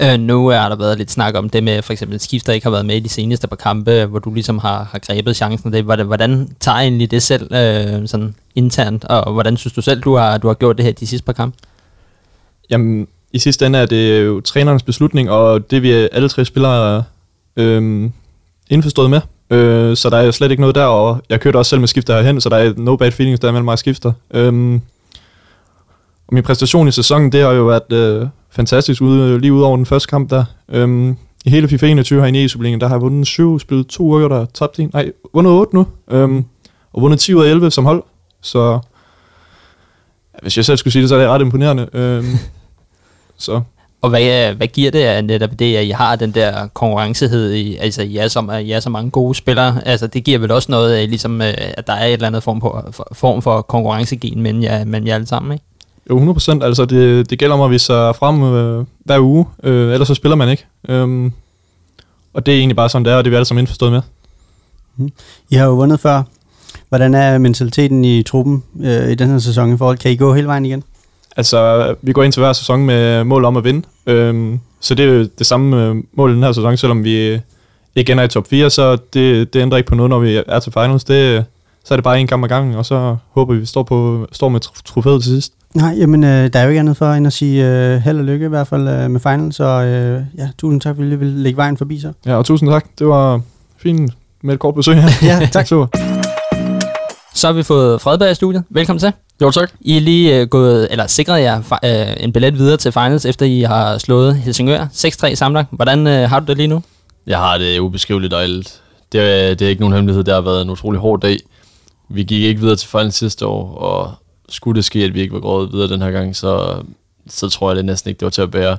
Øh, 0.00 0.20
nu 0.20 0.46
er 0.46 0.68
der 0.68 0.76
været 0.76 0.98
lidt 0.98 1.10
snak 1.10 1.34
om 1.34 1.50
det 1.50 1.64
med, 1.64 1.82
for 1.82 1.92
eksempel 1.92 2.20
skifter 2.20 2.52
ikke 2.52 2.66
har 2.66 2.70
været 2.70 2.86
med 2.86 2.96
i 2.96 3.00
de 3.00 3.08
seneste 3.08 3.48
par 3.48 3.56
kampe, 3.56 3.92
øh, 3.92 4.10
hvor 4.10 4.18
du 4.18 4.34
ligesom 4.34 4.58
har, 4.58 4.84
har 4.92 4.98
grebet 4.98 5.36
chancen. 5.36 5.72
Det, 5.72 5.84
hvordan, 5.84 6.06
hvordan 6.06 6.48
tager 6.60 6.78
egentlig 6.78 7.10
det 7.10 7.22
selv 7.22 7.54
øh, 7.54 8.08
sådan 8.08 8.34
internt, 8.54 9.04
og 9.04 9.32
hvordan 9.32 9.56
synes 9.56 9.72
du 9.72 9.82
selv, 9.82 10.00
du 10.00 10.16
har, 10.16 10.38
du 10.38 10.46
har 10.46 10.54
gjort 10.54 10.76
det 10.76 10.84
her 10.84 10.92
de 10.92 11.06
sidste 11.06 11.24
par 11.24 11.32
kampe? 11.32 11.58
Jamen, 12.70 13.08
i 13.32 13.38
sidste 13.38 13.66
ende 13.66 13.78
er 13.78 13.86
det 13.86 14.24
jo 14.26 14.40
trænerens 14.40 14.82
beslutning, 14.82 15.30
og 15.30 15.70
det 15.70 15.82
vi 15.82 15.90
alle 15.92 16.28
tre 16.28 16.44
spillere 16.44 17.04
øh, 17.56 18.10
indforstået 18.70 19.10
med. 19.10 19.20
Øh, 19.50 19.96
så 19.96 20.10
der 20.10 20.16
er 20.16 20.30
slet 20.30 20.50
ikke 20.50 20.60
noget 20.60 20.74
der, 20.74 20.84
og 20.84 21.20
jeg 21.28 21.40
kørte 21.40 21.56
også 21.56 21.70
selv 21.70 21.80
med 21.80 21.88
skifter 21.88 22.16
herhen, 22.16 22.40
så 22.40 22.48
der 22.48 22.56
er 22.56 22.72
no 22.76 22.96
bad 22.96 23.12
feelings 23.12 23.40
der 23.40 23.52
mellem 23.52 23.64
mig 23.64 23.72
og 23.72 23.78
skifter. 23.78 24.12
Øh, 24.34 24.80
og 26.28 26.34
min 26.34 26.42
præstation 26.42 26.88
i 26.88 26.92
sæsonen, 26.92 27.32
det 27.32 27.42
har 27.42 27.50
jo 27.50 27.64
været 27.64 27.92
øh, 27.92 28.28
fantastisk 28.56 29.02
ude, 29.02 29.38
lige 29.38 29.52
ud 29.52 29.62
over 29.62 29.76
den 29.76 29.86
første 29.86 30.08
kamp 30.08 30.30
der. 30.30 30.44
Øh, 30.68 31.14
I 31.44 31.50
hele 31.50 31.68
FIFA 31.68 31.86
21 31.86 32.20
her 32.20 32.26
i 32.26 32.44
e 32.44 32.48
Superligaen, 32.48 32.80
der 32.80 32.86
har 32.86 32.94
jeg 32.94 33.02
vundet 33.02 33.26
7, 33.26 33.58
spillet 33.58 33.86
to 33.86 34.02
uger, 34.02 34.28
der 34.28 34.46
tabt 34.54 34.78
en. 34.78 34.90
Nej, 34.92 35.12
vundet 35.34 35.52
8 35.52 35.74
nu. 35.74 35.86
Øh, 36.10 36.42
og 36.92 37.02
vundet 37.02 37.20
10 37.20 37.34
ud 37.34 37.44
af 37.44 37.50
11 37.50 37.70
som 37.70 37.84
hold. 37.84 38.02
Så 38.40 38.78
hvis 40.42 40.56
jeg 40.56 40.64
selv 40.64 40.76
skulle 40.76 40.92
sige 40.92 41.02
det, 41.02 41.08
så 41.08 41.14
er 41.14 41.20
det 41.20 41.28
ret 41.28 41.40
imponerende. 41.40 41.88
Øh, 41.92 42.24
så 43.38 43.60
Og 44.02 44.10
hvad, 44.10 44.54
hvad 44.54 44.66
giver 44.66 44.90
det 44.90 44.98
af 44.98 45.24
netop 45.24 45.50
det, 45.58 45.76
at 45.76 45.84
I 45.84 45.90
har 45.90 46.16
den 46.16 46.30
der 46.30 46.66
konkurrencehed 46.66 47.52
i, 47.52 47.76
altså 47.76 48.02
I 48.02 48.16
er, 48.16 48.28
så, 48.28 48.58
I 48.64 48.70
er 48.70 48.80
så 48.80 48.90
mange 48.90 49.10
gode 49.10 49.34
spillere, 49.34 49.86
altså 49.86 50.06
det 50.06 50.24
giver 50.24 50.38
vel 50.38 50.50
også 50.50 50.70
noget 50.70 50.94
af, 50.94 51.08
ligesom, 51.08 51.42
øh, 51.42 51.54
at 51.58 51.86
der 51.86 51.92
er 51.92 52.06
et 52.06 52.12
eller 52.12 52.26
andet 52.26 52.42
form, 52.42 52.60
på, 52.60 52.80
for, 52.90 53.08
form 53.12 53.42
for 53.42 53.62
konkurrencegen 53.62 54.42
mellem 54.42 54.62
jer, 54.62 54.84
mellem 54.84 55.06
jer 55.06 55.14
alle 55.14 55.26
sammen, 55.26 55.52
ikke? 55.52 55.64
Jo, 56.10 56.32
100%. 56.32 56.64
Altså, 56.64 56.84
det, 56.84 57.30
det 57.30 57.38
gælder 57.38 57.56
om 57.56 57.62
at 57.62 57.70
vise 57.70 57.84
sig 57.84 58.16
frem 58.16 58.42
øh, 58.42 58.84
hver 59.04 59.20
uge, 59.20 59.46
øh, 59.62 59.92
ellers 59.92 60.08
så 60.08 60.14
spiller 60.14 60.36
man 60.36 60.48
ikke. 60.48 60.66
Øhm, 60.88 61.32
og 62.34 62.46
det 62.46 62.54
er 62.54 62.58
egentlig 62.58 62.76
bare 62.76 62.88
sådan, 62.88 63.04
det 63.04 63.12
er, 63.12 63.16
og 63.16 63.24
det 63.24 63.28
er 63.28 63.30
vi 63.30 63.36
alle 63.36 63.44
sammen 63.44 63.62
indforstået 63.62 63.92
med. 63.92 64.02
I 65.50 65.54
har 65.54 65.66
jo 65.66 65.74
vundet 65.74 66.00
før. 66.00 66.22
Hvordan 66.88 67.14
er 67.14 67.38
mentaliteten 67.38 68.04
i 68.04 68.22
truppen 68.22 68.64
øh, 68.80 69.10
i 69.10 69.14
den 69.14 69.28
her 69.28 69.38
sæson 69.38 69.74
i 69.74 69.76
forhold? 69.76 69.98
Kan 69.98 70.10
I 70.10 70.16
gå 70.16 70.34
hele 70.34 70.46
vejen 70.46 70.64
igen? 70.64 70.82
Altså, 71.36 71.94
vi 72.02 72.12
går 72.12 72.22
ind 72.22 72.32
til 72.32 72.40
hver 72.40 72.52
sæson 72.52 72.86
med 72.86 73.24
mål 73.24 73.44
om 73.44 73.56
at 73.56 73.64
vinde. 73.64 73.82
Øhm, 74.06 74.60
så 74.80 74.94
det 74.94 75.04
er 75.04 75.12
jo 75.12 75.28
det 75.38 75.46
samme 75.46 75.84
øh, 75.84 75.96
mål 76.12 76.30
i 76.30 76.34
den 76.34 76.42
her 76.42 76.52
sæson, 76.52 76.76
selvom 76.76 77.04
vi 77.04 77.40
ikke 77.96 78.12
ender 78.12 78.24
i 78.24 78.28
top 78.28 78.46
4, 78.48 78.70
så 78.70 78.96
det, 79.14 79.54
det 79.54 79.60
ændrer 79.60 79.78
ikke 79.78 79.88
på 79.88 79.94
noget, 79.94 80.10
når 80.10 80.18
vi 80.18 80.42
er 80.46 80.58
til 80.58 80.72
finals. 80.72 81.04
Det, 81.04 81.44
så 81.86 81.94
er 81.94 81.96
det 81.96 82.04
bare 82.04 82.20
en 82.20 82.26
kamp 82.26 82.44
ad 82.44 82.48
gangen, 82.48 82.74
og 82.74 82.86
så 82.86 83.16
håber 83.34 83.54
vi, 83.54 83.60
vi 83.60 83.66
står, 83.66 83.82
på, 83.82 84.26
står 84.32 84.48
med 84.48 84.60
tr- 84.66 84.82
trofæet 84.84 85.22
til 85.22 85.32
sidst. 85.32 85.52
Nej, 85.74 85.94
jamen 85.98 86.24
øh, 86.24 86.52
der 86.52 86.58
er 86.58 86.62
jo 86.62 86.68
ikke 86.68 86.80
andet 86.80 86.96
for 86.96 87.12
end 87.12 87.26
at 87.26 87.32
sige 87.32 87.66
øh, 87.66 88.00
held 88.00 88.18
og 88.18 88.24
lykke 88.24 88.46
i 88.46 88.48
hvert 88.48 88.66
fald 88.66 88.88
øh, 88.88 89.10
med 89.10 89.20
final, 89.20 89.52
så 89.52 89.64
øh, 89.64 90.22
ja, 90.38 90.48
tusind 90.58 90.80
tak, 90.80 90.96
fordi 90.96 91.08
I 91.08 91.14
vil 91.14 91.28
lægge 91.28 91.56
vejen 91.56 91.76
forbi 91.76 92.00
så. 92.00 92.12
Ja, 92.26 92.36
og 92.36 92.44
tusind 92.44 92.70
tak. 92.70 92.84
Det 92.98 93.06
var 93.06 93.40
fint 93.78 94.12
med 94.42 94.54
et 94.54 94.60
kort 94.60 94.74
besøg 94.74 95.02
her. 95.02 95.08
Ja, 95.28 95.48
tak. 95.52 95.66
Super. 95.66 95.86
Så 97.34 97.46
har 97.46 97.52
vi 97.52 97.62
fået 97.62 98.00
Fredberg 98.00 98.30
i 98.30 98.34
studiet. 98.34 98.64
Velkommen 98.70 99.00
til. 99.00 99.12
Jo, 99.42 99.50
tak. 99.50 99.70
I 99.80 99.96
er 99.96 100.00
lige 100.00 100.40
øh, 100.40 100.46
gået, 100.48 100.88
eller 100.90 101.06
sikret 101.06 101.42
jer 101.42 101.78
øh, 101.84 102.24
en 102.24 102.32
billet 102.32 102.58
videre 102.58 102.76
til 102.76 102.92
finals, 102.92 103.24
efter 103.26 103.46
I 103.46 103.60
har 103.60 103.98
slået 103.98 104.36
Helsingør 104.36 104.86
6-3 104.92 105.34
sammenlagt. 105.34 105.68
Hvordan 105.70 106.06
øh, 106.06 106.28
har 106.28 106.40
du 106.40 106.46
det 106.46 106.56
lige 106.56 106.66
nu? 106.66 106.82
Jeg 107.26 107.38
har 107.38 107.58
det 107.58 107.78
ubeskriveligt 107.78 108.30
dejligt. 108.30 108.80
Det 109.12 109.20
er, 109.20 109.54
det 109.54 109.64
er 109.64 109.68
ikke 109.68 109.80
nogen 109.80 109.94
hemmelighed, 109.94 110.24
det 110.24 110.34
har 110.34 110.40
været 110.40 110.62
en 110.62 110.70
utrolig 110.70 111.00
hård 111.00 111.20
dag. 111.20 111.38
Vi 112.08 112.22
gik 112.22 112.42
ikke 112.42 112.60
videre 112.60 112.76
til 112.76 112.88
finalen 112.88 113.12
sidste 113.12 113.46
år, 113.46 113.74
og 113.74 114.14
skulle 114.48 114.76
det 114.76 114.84
ske, 114.84 115.04
at 115.04 115.14
vi 115.14 115.20
ikke 115.20 115.34
var 115.34 115.40
gået 115.40 115.72
videre 115.72 115.88
den 115.88 116.02
her 116.02 116.10
gang, 116.10 116.36
så, 116.36 116.82
så 117.28 117.48
tror 117.48 117.70
jeg 117.70 117.76
det 117.76 117.84
næsten 117.84 118.08
ikke, 118.08 118.18
det 118.18 118.26
var 118.26 118.30
til 118.30 118.42
at 118.42 118.50
bære. 118.50 118.76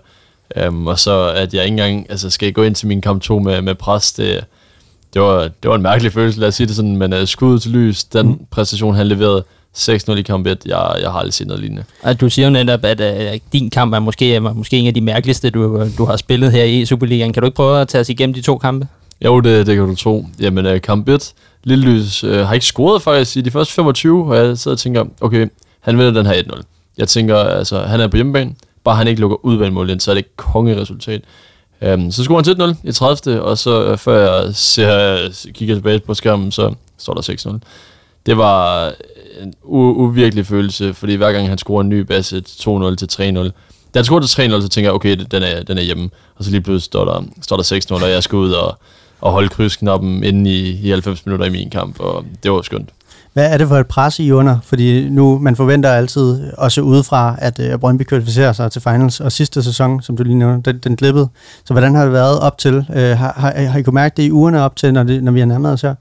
Um, 0.67 0.87
og 0.87 0.99
så 0.99 1.33
at 1.35 1.53
jeg 1.53 1.63
ikke 1.63 1.73
engang 1.73 2.05
altså, 2.09 2.29
skal 2.29 2.53
gå 2.53 2.63
ind 2.63 2.75
til 2.75 2.87
min 2.87 3.01
kamp 3.01 3.21
2 3.21 3.39
med, 3.39 3.61
med 3.61 3.75
pres, 3.75 4.13
det, 4.13 4.45
det, 5.13 5.21
var, 5.21 5.41
det 5.41 5.69
var 5.69 5.75
en 5.75 5.81
mærkelig 5.81 6.11
følelse, 6.13 6.39
lad 6.39 6.47
os 6.47 6.55
sige 6.55 6.67
det 6.67 6.75
sådan, 6.75 6.97
men 6.97 7.13
uh, 7.13 7.25
skud 7.25 7.59
til 7.59 7.71
lys, 7.71 8.03
den 8.03 8.27
mm. 8.27 8.45
præstation 8.51 8.95
han 8.95 9.07
leverede, 9.07 9.43
6-0 9.77 10.11
i 10.11 10.21
kamp 10.21 10.47
1, 10.47 10.57
jeg, 10.65 10.95
jeg 11.01 11.11
har 11.11 11.19
aldrig 11.19 11.33
set 11.33 11.47
noget 11.47 11.61
lignende. 11.61 11.83
Og 12.01 12.21
du 12.21 12.29
siger 12.29 12.45
jo 12.45 12.51
netop, 12.51 12.85
at 12.85 13.01
øh, 13.01 13.39
din 13.53 13.69
kamp 13.69 13.93
er 13.93 13.99
måske, 13.99 14.43
var 14.43 14.53
måske 14.53 14.77
en 14.77 14.87
af 14.87 14.93
de 14.93 15.01
mærkeligste, 15.01 15.49
du, 15.49 15.87
du 15.97 16.05
har 16.05 16.17
spillet 16.17 16.51
her 16.51 16.63
i 16.63 16.85
Superligaen. 16.85 17.33
Kan 17.33 17.41
du 17.41 17.47
ikke 17.47 17.55
prøve 17.55 17.81
at 17.81 17.87
tage 17.87 18.01
os 18.01 18.09
igennem 18.09 18.33
de 18.33 18.41
to 18.41 18.57
kampe? 18.57 18.87
Jo, 19.25 19.39
det, 19.39 19.67
det 19.67 19.75
kan 19.75 19.87
du 19.87 19.95
tro. 19.95 20.25
Jamen, 20.39 20.65
uh, 20.65 20.81
kamp 20.81 21.09
1, 21.09 21.33
Lille 21.67 21.85
Lys 21.91 22.23
øh, 22.23 22.45
har 22.47 22.53
ikke 22.53 22.65
scoret 22.65 23.01
faktisk 23.01 23.37
i 23.37 23.41
de 23.41 23.51
første 23.51 23.73
25, 23.73 24.25
og 24.25 24.37
jeg 24.37 24.57
sidder 24.57 24.75
og 24.75 24.79
tænker, 24.79 25.05
okay, 25.21 25.47
han 25.79 25.97
vinder 25.97 26.11
den 26.11 26.25
her 26.25 26.33
1-0. 26.33 26.61
Jeg 26.97 27.07
tænker, 27.07 27.35
altså, 27.37 27.79
han 27.81 27.99
er 28.01 28.07
på 28.07 28.17
hjemmebane, 28.17 28.55
bare 28.83 28.95
han 28.95 29.07
ikke 29.07 29.21
lukker 29.21 29.45
udvalgmål 29.45 29.89
ind, 29.89 29.99
så 29.99 30.11
er 30.11 30.15
det 30.15 30.19
et 30.25 30.37
kongeresultat. 30.37 31.21
Øhm, 31.81 32.11
så 32.11 32.23
scorer 32.23 32.37
han 32.37 32.43
til 32.75 32.85
1-0 32.85 32.89
i 32.89 32.91
30. 32.91 33.41
Og 33.41 33.57
så 33.57 33.83
øh, 33.85 33.97
før 33.97 34.41
jeg 34.43 34.55
ser, 34.55 35.13
øh, 35.23 35.53
kigger 35.53 35.75
tilbage 35.75 35.99
på 35.99 36.13
skærmen, 36.13 36.51
så 36.51 36.73
står 36.97 37.13
der 37.13 37.21
6-0. 37.21 37.59
Det 38.25 38.37
var 38.37 38.87
en 39.41 39.53
u- 39.63 39.67
uvirkelig 39.75 40.45
følelse, 40.45 40.93
fordi 40.93 41.15
hver 41.15 41.31
gang 41.31 41.49
han 41.49 41.57
scorer 41.57 41.81
en 41.81 41.89
ny 41.89 41.99
basse 41.99 42.37
2-0 42.47 42.95
til 42.95 43.07
3-0, 43.11 43.19
da 43.93 43.99
han 43.99 44.03
scorer 44.05 44.19
til 44.19 44.41
3-0, 44.49 44.61
så 44.61 44.67
tænker 44.69 44.89
jeg, 44.89 44.95
okay, 44.95 45.17
den 45.31 45.43
er, 45.43 45.63
den 45.63 45.77
er 45.77 45.81
hjemme. 45.81 46.09
Og 46.35 46.43
så 46.43 46.51
lige 46.51 46.61
pludselig 46.61 46.83
står 46.83 47.05
der, 47.05 47.23
står 47.41 47.57
der 47.57 47.63
6-0, 47.99 48.03
og 48.03 48.09
jeg 48.11 48.23
skal 48.23 48.35
ud 48.35 48.51
og, 48.51 48.79
og 49.21 49.31
holde 49.31 49.49
krydsknappen 49.49 50.23
inde 50.23 50.51
i, 50.51 50.79
i 50.83 50.89
90 50.89 51.25
minutter 51.25 51.45
i 51.45 51.49
min 51.49 51.69
kamp, 51.69 51.99
og 51.99 52.25
det 52.43 52.51
var 52.51 52.61
skønt. 52.61 52.89
Hvad 53.37 53.53
er 53.53 53.57
det 53.57 53.67
for 53.67 53.77
et 53.77 53.87
pres 53.87 54.19
I 54.19 54.29
er 54.29 54.33
under? 54.33 54.57
Fordi 54.63 55.09
nu, 55.09 55.39
man 55.39 55.55
forventer 55.55 55.89
altid, 55.89 56.53
også 56.57 56.81
udefra, 56.81 57.35
at 57.39 57.59
øh, 57.59 57.79
Brøndby 57.79 58.03
kvalificerer 58.03 58.53
sig 58.53 58.71
til 58.71 58.81
finals, 58.81 59.19
og 59.19 59.31
sidste 59.31 59.63
sæson, 59.63 60.01
som 60.01 60.17
du 60.17 60.23
lige 60.23 60.35
nævnte, 60.35 60.71
den, 60.71 60.79
den 60.79 60.95
glippede. 60.95 61.27
Så 61.65 61.73
hvordan 61.73 61.95
har 61.95 62.03
det 62.03 62.13
været 62.13 62.39
op 62.39 62.57
til? 62.57 62.85
Øh, 62.95 63.17
har, 63.17 63.33
har, 63.37 63.53
har 63.67 63.79
I 63.79 63.81
kunnet 63.81 63.93
mærke 63.93 64.13
det 64.17 64.23
i 64.23 64.31
ugerne 64.31 64.61
op 64.61 64.75
til, 64.75 64.93
når, 64.93 65.03
det, 65.03 65.23
når 65.23 65.31
vi 65.31 65.39
har 65.39 65.45
nærmet 65.45 65.71
os 65.73 65.81
her? 65.81 65.95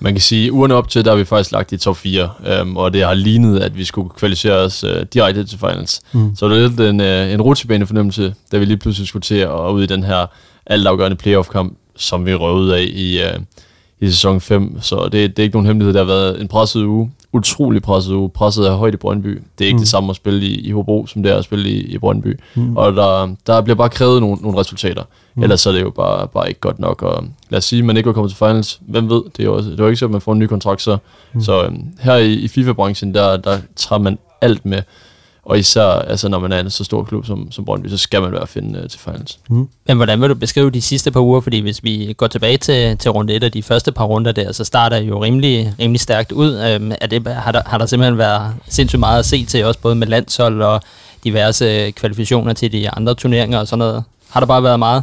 Man 0.00 0.12
kan 0.14 0.20
sige, 0.20 0.52
ugerne 0.52 0.74
op 0.74 0.88
til, 0.88 1.04
der 1.04 1.10
har 1.10 1.18
vi 1.18 1.24
faktisk 1.24 1.52
lagt 1.52 1.72
i 1.72 1.76
top 1.76 1.96
4, 1.96 2.30
øhm, 2.46 2.76
og 2.76 2.92
det 2.92 3.04
har 3.04 3.14
lignet, 3.14 3.60
at 3.60 3.76
vi 3.76 3.84
skulle 3.84 4.10
kvalificere 4.10 4.54
os 4.54 4.84
øh, 4.84 5.06
direkte 5.14 5.44
til 5.44 5.58
finals. 5.58 6.00
Mm. 6.12 6.36
Så 6.36 6.48
det 6.48 6.58
er 6.58 6.68
lidt 6.68 6.80
en, 6.80 7.00
øh, 7.00 7.32
en 7.32 7.42
rutsjebane 7.42 7.86
fornemmelse, 7.86 8.34
da 8.52 8.58
vi 8.58 8.64
lige 8.64 8.76
pludselig 8.76 9.08
skulle 9.08 9.22
til 9.22 9.34
at 9.34 9.70
ud 9.70 9.82
i 9.82 9.86
den 9.86 10.04
her 10.04 10.26
altafgørende 10.66 11.16
playoff-kamp, 11.16 11.78
som 11.96 12.26
vi 12.26 12.34
røvede 12.34 12.76
af 12.76 12.82
i, 12.82 13.22
øh, 13.22 13.40
i 14.00 14.06
sæson 14.06 14.40
5. 14.40 14.78
Så 14.80 15.04
det, 15.04 15.12
det 15.12 15.38
er 15.38 15.42
ikke 15.42 15.54
nogen 15.54 15.66
hemmelighed, 15.66 15.94
der 15.94 16.00
har 16.00 16.06
været 16.06 16.40
en 16.40 16.48
presset 16.48 16.84
uge. 16.84 17.10
Utrolig 17.32 17.82
presset 17.82 18.14
uge. 18.14 18.30
Presset 18.30 18.66
er 18.66 18.74
højt 18.74 18.94
i 18.94 18.96
Brøndby. 18.96 19.42
Det 19.58 19.64
er 19.64 19.68
ikke 19.68 19.76
mm. 19.76 19.80
det 19.80 19.88
samme 19.88 20.10
at 20.10 20.16
spille 20.16 20.46
i, 20.46 20.60
i 20.60 20.70
Hobro, 20.70 21.06
som 21.06 21.22
det 21.22 21.32
er 21.32 21.36
at 21.36 21.44
spille 21.44 21.68
i, 21.68 21.80
i 21.80 21.98
Brøndby. 21.98 22.40
Mm. 22.54 22.76
Og 22.76 22.92
der, 22.92 23.34
der 23.46 23.60
bliver 23.60 23.76
bare 23.76 23.88
krævet 23.88 24.20
nogle, 24.20 24.36
nogle 24.42 24.60
resultater. 24.60 25.02
Mm. 25.34 25.42
Ellers 25.42 25.60
så 25.60 25.70
er 25.70 25.74
det 25.74 25.82
jo 25.82 25.90
bare, 25.90 26.28
bare 26.28 26.48
ikke 26.48 26.60
godt 26.60 26.78
nok. 26.78 27.02
Og 27.02 27.24
lad 27.50 27.58
os 27.58 27.64
sige, 27.64 27.78
at 27.78 27.84
man 27.84 27.96
ikke 27.96 28.06
var 28.06 28.12
kommet 28.12 28.30
til 28.30 28.38
finals. 28.38 28.80
Hvem 28.88 29.10
ved? 29.10 29.22
Det 29.36 29.40
er 29.40 29.44
jo, 29.44 29.54
også, 29.54 29.70
det 29.70 29.80
er 29.80 29.84
jo 29.84 29.88
ikke 29.88 29.98
så, 29.98 30.04
at 30.04 30.10
man 30.10 30.20
får 30.20 30.32
en 30.32 30.38
ny 30.38 30.46
kontrakt. 30.46 30.82
Så, 30.82 30.98
mm. 31.32 31.40
så 31.40 31.64
øhm, 31.64 31.84
her 32.00 32.16
i, 32.16 32.32
i 32.32 32.48
FIFA-branchen, 32.48 33.14
der, 33.14 33.36
der 33.36 33.58
tager 33.76 33.98
man 34.00 34.18
alt 34.40 34.66
med. 34.66 34.82
Og 35.44 35.58
især 35.58 35.84
altså, 35.84 36.28
når 36.28 36.38
man 36.38 36.52
er 36.52 36.60
en 36.60 36.70
så 36.70 36.84
stor 36.84 37.04
klub 37.04 37.26
som, 37.26 37.52
som 37.52 37.64
Brøndby, 37.64 37.88
så 37.88 37.96
skal 37.96 38.22
man 38.22 38.32
være 38.32 38.42
at 38.42 38.48
finde 38.48 38.82
uh, 38.82 38.88
til 38.88 39.00
finals. 39.00 39.38
Men 39.86 39.96
hvordan 39.96 40.20
vil 40.20 40.28
du 40.28 40.34
beskrive 40.34 40.70
de 40.70 40.82
sidste 40.82 41.10
par 41.10 41.20
uger? 41.20 41.40
Fordi 41.40 41.60
hvis 41.60 41.84
vi 41.84 42.14
går 42.16 42.26
tilbage 42.26 42.56
til, 42.56 42.98
til 42.98 43.10
runde 43.10 43.34
1 43.34 43.44
og 43.44 43.54
de 43.54 43.62
første 43.62 43.92
par 43.92 44.04
runder 44.04 44.32
der, 44.32 44.52
så 44.52 44.64
starter 44.64 44.96
jo 44.96 45.22
rimelig, 45.22 45.74
rimelig 45.80 46.00
stærkt 46.00 46.32
ud. 46.32 46.58
Øhm, 46.58 46.92
er 47.00 47.06
det, 47.06 47.26
har, 47.26 47.52
der, 47.52 47.62
har 47.66 47.78
der 47.78 47.86
simpelthen 47.86 48.18
været 48.18 48.54
sindssygt 48.68 49.00
meget 49.00 49.18
at 49.18 49.26
se 49.26 49.44
til, 49.44 49.64
også 49.64 49.80
både 49.80 49.94
med 49.94 50.06
landshold 50.06 50.62
og 50.62 50.80
diverse 51.24 51.90
kvalifikationer 51.90 52.52
til 52.52 52.72
de 52.72 52.90
andre 52.90 53.14
turneringer 53.14 53.58
og 53.58 53.68
sådan 53.68 53.78
noget? 53.78 54.04
Har 54.30 54.40
der 54.40 54.46
bare 54.46 54.62
været 54.62 54.78
meget? 54.78 55.02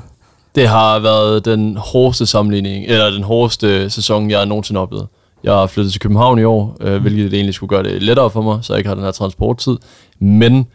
Det 0.55 0.67
har 0.67 0.99
været 0.99 1.45
den 1.45 1.77
hårdeste 1.77 2.25
sammenligning, 2.25 2.85
eller 2.85 3.09
den 3.09 3.23
hårdeste 3.23 3.89
sæson, 3.89 4.29
jeg 4.29 4.45
nogensinde 4.45 4.77
har 4.77 4.83
oplevet. 4.83 5.07
Jeg 5.43 5.53
har 5.53 5.67
flyttet 5.67 5.91
til 5.91 6.01
København 6.01 6.39
i 6.39 6.43
år, 6.43 6.77
øh, 6.81 7.01
hvilket 7.01 7.33
egentlig 7.33 7.53
skulle 7.53 7.69
gøre 7.69 7.83
det 7.83 8.03
lettere 8.03 8.29
for 8.29 8.41
mig, 8.41 8.59
så 8.61 8.73
jeg 8.73 8.79
ikke 8.79 8.87
har 8.87 8.95
den 8.95 9.03
her 9.03 9.11
transporttid. 9.11 9.77
Men 10.19 10.67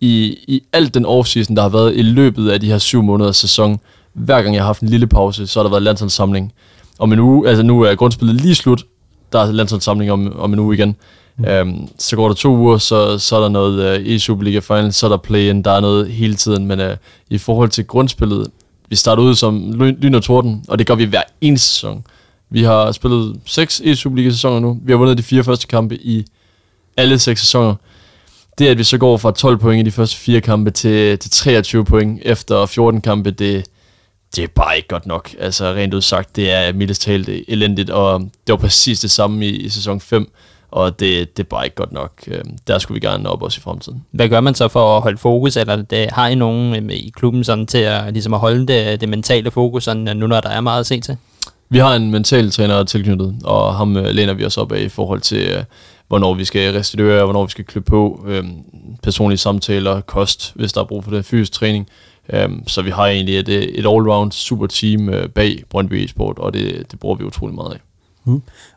i, 0.00 0.36
i 0.48 0.62
alt 0.72 0.94
den 0.94 1.06
offseason, 1.06 1.56
der 1.56 1.62
har 1.62 1.68
været 1.68 1.96
i 1.96 2.02
løbet 2.02 2.50
af 2.50 2.60
de 2.60 2.66
her 2.66 2.78
syv 2.78 3.02
måneders 3.02 3.36
sæson, 3.36 3.80
hver 4.12 4.42
gang 4.42 4.54
jeg 4.54 4.62
har 4.62 4.66
haft 4.66 4.82
en 4.82 4.88
lille 4.88 5.06
pause, 5.06 5.46
så 5.46 5.58
har 5.58 5.62
der 5.62 5.70
været 5.70 5.82
landsholdssamling. 5.82 6.52
Om 6.98 7.12
en 7.12 7.18
uge, 7.18 7.48
altså 7.48 7.62
nu 7.62 7.82
er 7.82 7.94
grundspillet 7.94 8.40
lige 8.40 8.54
slut, 8.54 8.84
der 9.32 9.38
er 9.38 9.52
landsholdssamling 9.52 10.12
om, 10.12 10.38
om 10.38 10.52
en 10.52 10.58
uge 10.58 10.74
igen. 10.74 10.96
Mm. 11.36 11.44
Øhm, 11.44 11.88
så 11.98 12.16
går 12.16 12.28
der 12.28 12.34
to 12.34 12.56
uger, 12.56 12.78
så, 12.78 13.18
så 13.18 13.36
er 13.36 13.40
der 13.40 13.48
noget 13.48 14.00
uh, 14.00 14.06
i 14.06 14.18
Superliga 14.18 14.58
Final, 14.58 14.92
så 14.92 15.06
er 15.06 15.10
der 15.10 15.16
play-in, 15.16 15.62
der 15.62 15.70
er 15.70 15.80
noget 15.80 16.08
hele 16.08 16.34
tiden, 16.34 16.66
men 16.66 16.80
uh, 16.80 16.86
i 17.30 17.38
forhold 17.38 17.68
til 17.68 17.86
grundspillet, 17.86 18.46
vi 18.88 18.96
starter 18.96 19.22
ud 19.22 19.34
som 19.34 19.72
lyn 19.72 19.96
lyn 20.00 20.14
og 20.14 20.22
torden, 20.22 20.64
og 20.68 20.78
det 20.78 20.86
gør 20.86 20.94
vi 20.94 21.04
hver 21.04 21.22
eneste 21.40 21.68
sæson. 21.68 22.04
Vi 22.50 22.62
har 22.62 22.92
spillet 22.92 23.40
seks 23.44 23.80
e 23.84 23.96
Superliga 23.96 24.30
sæsoner 24.30 24.60
nu. 24.60 24.78
Vi 24.82 24.92
har 24.92 24.98
vundet 24.98 25.18
de 25.18 25.22
fire 25.22 25.44
første 25.44 25.66
kampe 25.66 25.96
i 25.96 26.24
alle 26.96 27.18
seks 27.18 27.40
sæsoner. 27.40 27.74
Det, 28.58 28.66
at 28.66 28.78
vi 28.78 28.84
så 28.84 28.98
går 28.98 29.16
fra 29.16 29.30
12 29.30 29.58
point 29.58 29.86
i 29.86 29.90
de 29.90 29.94
første 29.94 30.16
fire 30.16 30.40
kampe 30.40 30.70
til, 30.70 31.18
til 31.18 31.30
23 31.30 31.84
point 31.84 32.20
efter 32.24 32.66
14 32.66 33.00
kampe, 33.00 33.30
det, 33.30 33.66
det 34.36 34.44
er 34.44 34.48
bare 34.48 34.76
ikke 34.76 34.88
godt 34.88 35.06
nok. 35.06 35.30
Altså 35.38 35.74
rent 35.74 35.94
udsagt, 35.94 36.36
det 36.36 36.50
er 36.50 36.72
mildest 36.72 37.02
talt 37.02 37.28
elendigt, 37.48 37.90
og 37.90 38.20
det 38.20 38.52
var 38.52 38.56
præcis 38.56 39.00
det 39.00 39.10
samme 39.10 39.46
i, 39.46 39.56
i 39.56 39.68
sæson 39.68 40.00
5, 40.00 40.32
og 40.70 41.00
det, 41.00 41.36
det 41.36 41.42
er 41.42 41.48
bare 41.48 41.64
ikke 41.64 41.76
godt 41.76 41.92
nok. 41.92 42.12
Øh, 42.26 42.44
der 42.66 42.78
skulle 42.78 43.00
vi 43.00 43.06
gerne 43.06 43.30
op 43.30 43.42
også 43.42 43.58
i 43.58 43.62
fremtiden. 43.62 44.04
Hvad 44.10 44.28
gør 44.28 44.40
man 44.40 44.54
så 44.54 44.68
for 44.68 44.96
at 44.96 45.02
holde 45.02 45.18
fokus, 45.18 45.56
eller 45.56 45.76
det, 45.76 46.10
har 46.10 46.28
I 46.28 46.34
nogen 46.34 46.90
øh, 46.90 46.96
i 46.96 47.12
klubben 47.16 47.44
sådan 47.44 47.66
til 47.66 47.78
at, 47.78 48.12
ligesom 48.12 48.34
at 48.34 48.40
holde 48.40 48.66
det, 48.66 49.00
det 49.00 49.08
mentale 49.08 49.50
fokus, 49.50 49.84
sådan, 49.84 50.08
øh, 50.08 50.16
nu 50.16 50.26
når 50.26 50.40
der 50.40 50.48
er 50.48 50.60
meget 50.60 50.80
at 50.80 50.86
se 50.86 51.00
til? 51.00 51.16
Vi 51.70 51.78
har 51.78 51.94
en 51.94 52.10
mental 52.10 52.50
træner 52.50 52.84
tilknyttet, 52.84 53.36
og 53.44 53.74
ham 53.74 53.96
øh, 53.96 54.04
læner 54.14 54.34
vi 54.34 54.44
os 54.44 54.56
op 54.58 54.72
af 54.72 54.80
i 54.80 54.88
forhold 54.88 55.20
til, 55.20 55.50
øh, 55.50 55.64
hvornår 56.08 56.34
vi 56.34 56.44
skal 56.44 56.72
restituere, 56.72 57.24
hvornår 57.24 57.44
vi 57.44 57.50
skal 57.50 57.64
klippe 57.64 57.90
på, 57.90 58.24
øh, 58.28 58.44
personlige 59.02 59.38
samtaler, 59.38 60.00
kost, 60.00 60.52
hvis 60.54 60.72
der 60.72 60.80
er 60.80 60.84
brug 60.84 61.04
for 61.04 61.10
det, 61.10 61.24
fysisk 61.24 61.52
træning. 61.52 61.86
Øh, 62.32 62.48
så 62.66 62.82
vi 62.82 62.90
har 62.90 63.06
egentlig 63.06 63.38
et, 63.38 63.48
et 63.48 63.86
all-round 63.86 64.30
super 64.30 64.66
team 64.66 65.08
øh, 65.08 65.28
bag 65.28 65.62
Brøndby 65.70 65.94
Esport, 65.94 66.38
og 66.38 66.54
det, 66.54 66.90
det 66.90 67.00
bruger 67.00 67.16
vi 67.16 67.24
utrolig 67.24 67.54
meget 67.54 67.72
af. 67.72 67.80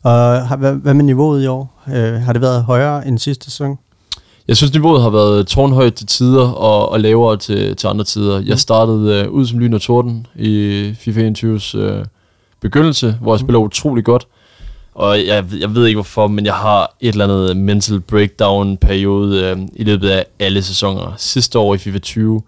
Og 0.04 0.48
har, 0.48 0.56
hvad, 0.56 0.74
hvad 0.74 0.94
med 0.94 1.04
niveauet 1.04 1.44
i 1.44 1.48
år? 1.48 1.82
Øh, 1.88 2.14
har 2.14 2.34
det 2.34 2.42
været 2.42 2.64
højere 2.64 3.08
end 3.08 3.20
sidste 3.20 3.46
sæson? 3.52 3.78
Jeg 4.48 4.58
synes, 4.58 4.74
niveauet 4.74 5.02
har 5.02 5.10
været 5.10 5.48
tårnhøjt 5.48 5.94
til 5.94 6.08
tider 6.08 6.48
og, 6.48 6.90
og 6.90 7.00
lavere 7.00 7.38
til, 7.38 7.76
til 7.76 7.88
andre 7.88 8.06
tider. 8.06 8.40
Jeg 8.40 8.60
startede 8.60 9.22
øh, 9.22 9.32
ud 9.32 9.46
som 9.46 9.60
lyn 9.60 9.74
og 9.74 9.82
torden 9.82 10.28
i 10.36 10.94
FIFA 11.00 11.30
21's 11.30 11.78
øh, 11.78 12.06
begyndelse, 12.62 13.18
hvor 13.22 13.34
jeg 13.34 13.40
spiller 13.40 13.60
utrolig 13.60 14.04
godt. 14.04 14.28
Og 14.94 15.26
jeg, 15.26 15.46
jeg 15.60 15.76
ved 15.76 15.88
ikke 15.88 15.96
hvorfor, 15.96 16.28
men 16.28 16.46
jeg 16.46 16.54
har 16.54 16.96
et 17.00 17.10
eller 17.10 17.24
andet 17.24 17.58
mental 17.58 18.00
breakdown 18.00 18.78
periode 18.78 19.46
øh, 19.46 19.58
i 19.76 19.84
løbet 19.84 20.10
af 20.10 20.26
alle 20.40 20.64
sæsoner. 20.64 21.14
Sidste 21.18 21.60
år 21.60 21.76
i 21.76 21.78
FIFA 21.78 22.00
20, 22.00 22.42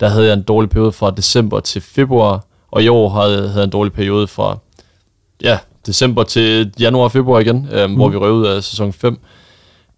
der 0.00 0.08
havde 0.08 0.26
jeg 0.26 0.32
en 0.32 0.42
dårlig 0.42 0.70
periode 0.70 0.92
fra 0.92 1.10
december 1.10 1.60
til 1.60 1.82
februar, 1.82 2.44
og 2.70 2.82
i 2.82 2.88
år 2.88 3.08
havde, 3.08 3.36
havde 3.36 3.56
jeg 3.56 3.64
en 3.64 3.70
dårlig 3.70 3.92
periode 3.92 4.26
fra 4.26 4.58
ja, 5.42 5.58
december 5.86 6.22
til 6.22 6.72
januar 6.80 7.04
og 7.04 7.12
februar 7.12 7.40
igen, 7.40 7.68
øh, 7.72 7.90
mm. 7.90 7.96
hvor 7.96 8.08
vi 8.08 8.16
røv 8.16 8.32
ud 8.32 8.46
af 8.46 8.64
sæson 8.64 8.92
5 8.92 9.18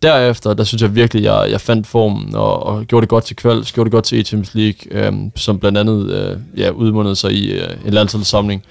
derefter, 0.03 0.55
der 0.55 0.65
synes 0.65 0.83
jeg 0.83 0.95
virkelig, 0.95 1.23
jeg, 1.23 1.47
jeg 1.51 1.61
fandt 1.61 1.87
formen 1.87 2.35
og, 2.35 2.63
og 2.67 2.85
gjorde 2.85 3.03
det 3.03 3.09
godt 3.09 3.25
til 3.25 3.37
kvalds, 3.37 3.73
gjorde 3.73 3.89
det 3.89 3.93
godt 3.93 4.05
til 4.05 4.27
Champions 4.27 4.55
League, 4.55 5.07
øhm, 5.07 5.33
som 5.37 5.59
blandt 5.59 5.79
andet 5.79 6.11
øh, 6.11 6.61
ja, 6.61 6.71
udmundede 6.71 7.17
sig 7.17 7.33
i 7.33 7.53
øh, 7.53 7.69
en 7.87 7.93
landsholdssamling. 7.93 8.63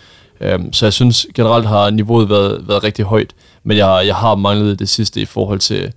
Øhm, 0.41 0.73
så 0.73 0.85
jeg 0.85 0.93
synes 0.93 1.27
generelt 1.35 1.67
har 1.67 1.89
niveauet 1.89 2.29
været, 2.29 2.67
været 2.67 2.83
rigtig 2.83 3.05
højt, 3.05 3.33
men 3.63 3.77
jeg, 3.77 4.03
jeg 4.05 4.15
har 4.15 4.35
manglet 4.35 4.79
det 4.79 4.89
sidste 4.89 5.21
i 5.21 5.25
forhold 5.25 5.59
til 5.59 5.93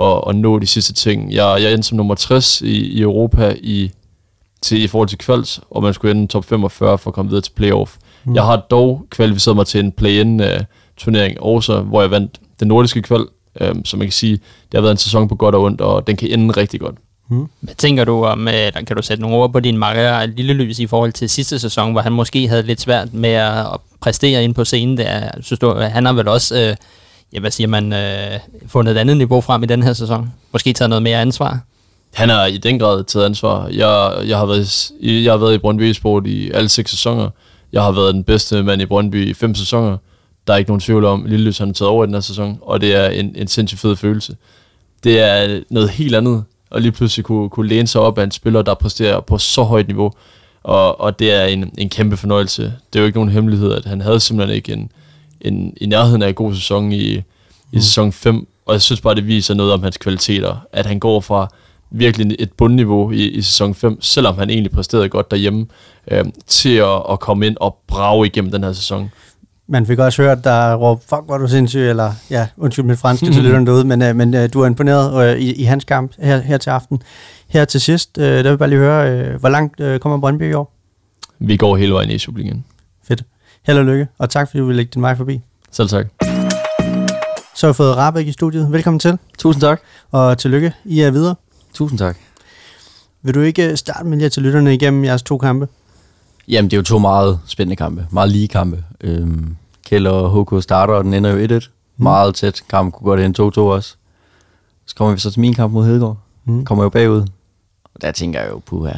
at, 0.00 0.22
at 0.28 0.36
nå 0.36 0.58
de 0.58 0.66
sidste 0.66 0.92
ting. 0.92 1.32
Jeg, 1.32 1.58
jeg 1.62 1.72
endte 1.72 1.88
som 1.88 1.96
nummer 1.96 2.14
60 2.14 2.60
i, 2.60 2.66
i 2.66 3.00
Europa 3.00 3.56
i, 3.60 3.90
til, 4.62 4.82
i 4.82 4.86
forhold 4.86 5.08
til 5.08 5.18
kvalds, 5.18 5.60
og 5.70 5.82
man 5.82 5.94
skulle 5.94 6.10
ende 6.10 6.26
top 6.26 6.44
45 6.44 6.98
for 6.98 7.10
at 7.10 7.14
komme 7.14 7.28
videre 7.28 7.42
til 7.42 7.52
playoff. 7.52 7.96
Mm. 8.24 8.34
Jeg 8.34 8.44
har 8.44 8.56
dog 8.56 9.06
kvalificeret 9.10 9.56
mig 9.56 9.66
til 9.66 9.80
en 9.80 9.92
play-in 9.92 10.40
uh, 10.40 10.46
turnering 10.96 11.40
også, 11.40 11.80
hvor 11.80 12.00
jeg 12.00 12.10
vandt 12.10 12.40
den 12.60 12.68
nordiske 12.68 13.02
kval, 13.02 13.24
um, 13.70 13.84
så 13.84 13.96
man 13.96 14.06
kan 14.06 14.12
sige, 14.12 14.32
det 14.32 14.74
har 14.74 14.80
været 14.80 14.90
en 14.92 14.96
sæson 14.96 15.28
på 15.28 15.34
godt 15.34 15.54
og 15.54 15.62
ondt, 15.62 15.80
og 15.80 16.06
den 16.06 16.16
kan 16.16 16.28
ende 16.30 16.54
rigtig 16.54 16.80
godt. 16.80 16.94
Hvad 17.60 17.74
tænker 17.74 18.04
du 18.04 18.24
om, 18.24 18.48
øh, 18.48 18.54
eller 18.54 18.82
kan 18.82 18.96
du 18.96 19.02
sætte 19.02 19.20
nogle 19.22 19.36
ord 19.36 19.52
på 19.52 19.60
din 19.60 19.78
makker 19.78 20.26
Lille 20.26 20.52
Lys 20.52 20.78
i 20.78 20.86
forhold 20.86 21.12
til 21.12 21.30
sidste 21.30 21.58
sæson, 21.58 21.92
hvor 21.92 22.00
han 22.00 22.12
måske 22.12 22.48
havde 22.48 22.62
lidt 22.62 22.80
svært 22.80 23.14
med 23.14 23.30
at 23.30 23.66
præstere 24.00 24.44
ind 24.44 24.54
på 24.54 24.64
scenen 24.64 24.96
der? 24.98 25.30
Synes 25.40 25.58
du, 25.58 25.74
han 25.74 26.04
har 26.06 26.12
vel 26.12 26.28
også, 26.28 26.60
øh, 26.60 26.76
ja, 27.32 27.40
hvad 27.40 27.50
siger 27.50 27.68
man, 27.68 27.92
øh, 27.92 28.38
fundet 28.66 28.92
et 28.96 28.98
andet 28.98 29.16
niveau 29.16 29.40
frem 29.40 29.62
i 29.62 29.66
den 29.66 29.82
her 29.82 29.92
sæson? 29.92 30.30
Måske 30.52 30.72
taget 30.72 30.88
noget 30.88 31.02
mere 31.02 31.20
ansvar? 31.20 31.58
Han 32.14 32.28
har 32.28 32.46
i 32.46 32.56
den 32.56 32.78
grad 32.78 33.04
taget 33.04 33.24
ansvar. 33.26 33.66
Jeg, 33.68 34.12
jeg, 34.28 34.38
har, 34.38 34.46
været, 34.46 34.90
i- 35.00 35.24
jeg 35.24 35.32
har 35.32 35.38
været 35.38 35.54
i 35.54 35.58
Brøndby 35.58 35.92
Sport 35.92 36.26
i 36.26 36.50
alle 36.50 36.68
seks 36.68 36.90
sæsoner. 36.90 37.28
Jeg 37.72 37.82
har 37.82 37.92
været 37.92 38.14
den 38.14 38.24
bedste 38.24 38.62
mand 38.62 38.82
i 38.82 38.86
Brøndby 38.86 39.28
i 39.28 39.34
fem 39.34 39.54
sæsoner. 39.54 39.96
Der 40.46 40.52
er 40.52 40.56
ikke 40.56 40.70
nogen 40.70 40.80
tvivl 40.80 41.04
om, 41.04 41.24
at 41.24 41.30
Lilleløs 41.30 41.58
han 41.58 41.68
har 41.68 41.72
taget 41.72 41.88
over 41.88 42.04
i 42.04 42.06
den 42.06 42.14
her 42.14 42.20
sæson, 42.20 42.58
og 42.62 42.80
det 42.80 42.94
er 42.94 43.08
en, 43.08 43.32
en 43.36 43.48
sindssygt 43.48 43.80
fed 43.80 43.96
følelse. 43.96 44.36
Det 45.04 45.20
er 45.20 45.60
noget 45.70 45.90
helt 45.90 46.14
andet, 46.14 46.44
og 46.72 46.80
lige 46.80 46.92
pludselig 46.92 47.24
kunne, 47.24 47.50
kunne 47.50 47.68
læne 47.68 47.86
sig 47.86 48.00
op 48.00 48.18
af 48.18 48.24
en 48.24 48.30
spiller, 48.30 48.62
der 48.62 48.74
præsterer 48.74 49.20
på 49.20 49.38
så 49.38 49.62
højt 49.62 49.86
niveau, 49.86 50.12
og, 50.62 51.00
og 51.00 51.18
det 51.18 51.32
er 51.32 51.44
en, 51.44 51.70
en 51.78 51.88
kæmpe 51.88 52.16
fornøjelse. 52.16 52.62
Det 52.62 52.98
er 52.98 53.00
jo 53.00 53.06
ikke 53.06 53.18
nogen 53.18 53.30
hemmelighed, 53.30 53.72
at 53.72 53.84
han 53.84 54.00
havde 54.00 54.20
simpelthen 54.20 54.56
ikke 54.56 54.72
en, 54.72 54.90
en, 55.40 55.74
i 55.76 55.86
nærheden 55.86 56.22
af 56.22 56.28
en 56.28 56.34
god 56.34 56.54
sæson 56.54 56.92
i, 56.92 57.22
i 57.72 57.80
sæson 57.80 58.12
5, 58.12 58.48
og 58.66 58.72
jeg 58.72 58.82
synes 58.82 59.00
bare, 59.00 59.14
det 59.14 59.26
viser 59.26 59.54
noget 59.54 59.72
om 59.72 59.82
hans 59.82 59.96
kvaliteter, 59.96 60.56
at 60.72 60.86
han 60.86 60.98
går 60.98 61.20
fra 61.20 61.48
virkelig 61.90 62.36
et 62.38 62.52
bundniveau 62.52 63.10
i, 63.10 63.28
i 63.28 63.42
sæson 63.42 63.74
5, 63.74 64.02
selvom 64.02 64.38
han 64.38 64.50
egentlig 64.50 64.72
præsterede 64.72 65.08
godt 65.08 65.30
derhjemme, 65.30 65.66
øh, 66.10 66.24
til 66.46 66.74
at, 66.74 67.02
at 67.10 67.20
komme 67.20 67.46
ind 67.46 67.56
og 67.60 67.78
brage 67.86 68.26
igennem 68.26 68.50
den 68.50 68.64
her 68.64 68.72
sæson. 68.72 69.10
Man 69.68 69.86
fik 69.86 69.98
også 69.98 70.22
hørt, 70.22 70.44
der 70.44 70.74
råb, 70.74 71.02
fuck, 71.02 71.22
hvor 71.26 71.34
er 71.34 71.38
du 71.38 71.48
sindssyg, 71.48 71.80
eller 71.90 72.12
ja, 72.30 72.48
undskyld 72.56 72.84
mit 72.84 72.98
franske 72.98 73.26
til 73.32 73.42
lytterne 73.44 73.66
derude, 73.66 73.84
men, 73.84 74.02
øh, 74.02 74.16
men 74.16 74.34
øh, 74.34 74.48
du 74.52 74.60
er 74.60 74.66
imponeret 74.66 75.34
øh, 75.34 75.40
i, 75.40 75.52
i 75.52 75.62
hans 75.64 75.84
kamp 75.84 76.12
her, 76.18 76.38
her 76.38 76.58
til 76.58 76.70
aften. 76.70 77.02
Her 77.48 77.64
til 77.64 77.80
sidst, 77.80 78.18
øh, 78.18 78.24
der 78.24 78.42
vil 78.42 78.48
jeg 78.48 78.58
bare 78.58 78.68
lige 78.68 78.78
høre, 78.78 79.10
øh, 79.10 79.40
hvor 79.40 79.48
langt 79.48 79.80
øh, 79.80 80.00
kommer 80.00 80.18
Brøndby 80.18 80.50
i 80.50 80.52
år? 80.52 80.72
Vi 81.38 81.56
går 81.56 81.76
hele 81.76 81.92
vejen 81.94 82.10
i 82.10 82.18
Superligaen. 82.18 82.64
Fedt. 83.08 83.22
Held 83.66 83.78
og 83.78 83.84
lykke, 83.84 84.08
og 84.18 84.30
tak 84.30 84.48
fordi 84.48 84.58
du 84.58 84.64
ville 84.66 84.76
lægge 84.76 84.90
din 84.94 85.02
vej 85.02 85.16
forbi. 85.16 85.40
Selv 85.70 85.88
tak. 85.88 86.06
Så 87.54 87.66
har 87.66 87.72
vi 87.72 87.76
fået 87.76 87.96
Rabeck 87.96 88.28
i 88.28 88.32
studiet. 88.32 88.72
Velkommen 88.72 88.98
til, 88.98 89.18
Tusind 89.38 89.60
tak. 89.60 89.80
og 90.10 90.38
tillykke. 90.38 90.72
I 90.84 91.00
er 91.00 91.10
videre. 91.10 91.34
Tusind 91.74 91.98
tak. 91.98 92.16
Vil 93.22 93.34
du 93.34 93.40
ikke 93.40 93.70
øh, 93.70 93.76
starte 93.76 94.04
med 94.06 94.16
lige 94.16 94.26
at 94.26 94.32
tage 94.32 94.44
lytterne 94.44 94.74
igennem 94.74 95.04
jeres 95.04 95.22
to 95.22 95.38
kampe? 95.38 95.68
Jamen, 96.48 96.70
det 96.70 96.76
er 96.76 96.78
jo 96.78 96.82
to 96.84 96.98
meget 96.98 97.40
spændende 97.46 97.76
kampe. 97.76 98.06
Meget 98.10 98.30
lige 98.30 98.48
kampe. 98.48 98.84
Øhm, 99.00 99.56
Kjell 99.86 100.06
og 100.06 100.44
HK 100.44 100.62
starter, 100.62 100.94
og 100.94 101.04
den 101.04 101.14
ender 101.14 101.30
jo 101.30 101.58
1-1. 101.58 101.68
Meget 101.96 102.34
tæt. 102.34 102.62
Kampen 102.68 102.92
kunne 102.92 103.04
godt 103.04 103.20
ende 103.20 103.42
2-2 103.42 103.60
også. 103.60 103.96
Så 104.86 104.94
kommer 104.94 105.14
vi 105.14 105.20
så 105.20 105.30
til 105.30 105.40
min 105.40 105.54
kamp 105.54 105.72
mod 105.72 105.86
Hedegaard. 105.86 106.16
Mm. 106.44 106.54
Mm. 106.54 106.64
Kommer 106.64 106.84
jo 106.84 106.90
bagud. 106.90 107.20
Og 107.94 108.02
der 108.02 108.12
tænker 108.12 108.40
jeg 108.40 108.50
jo, 108.50 108.58
puha, 108.66 108.92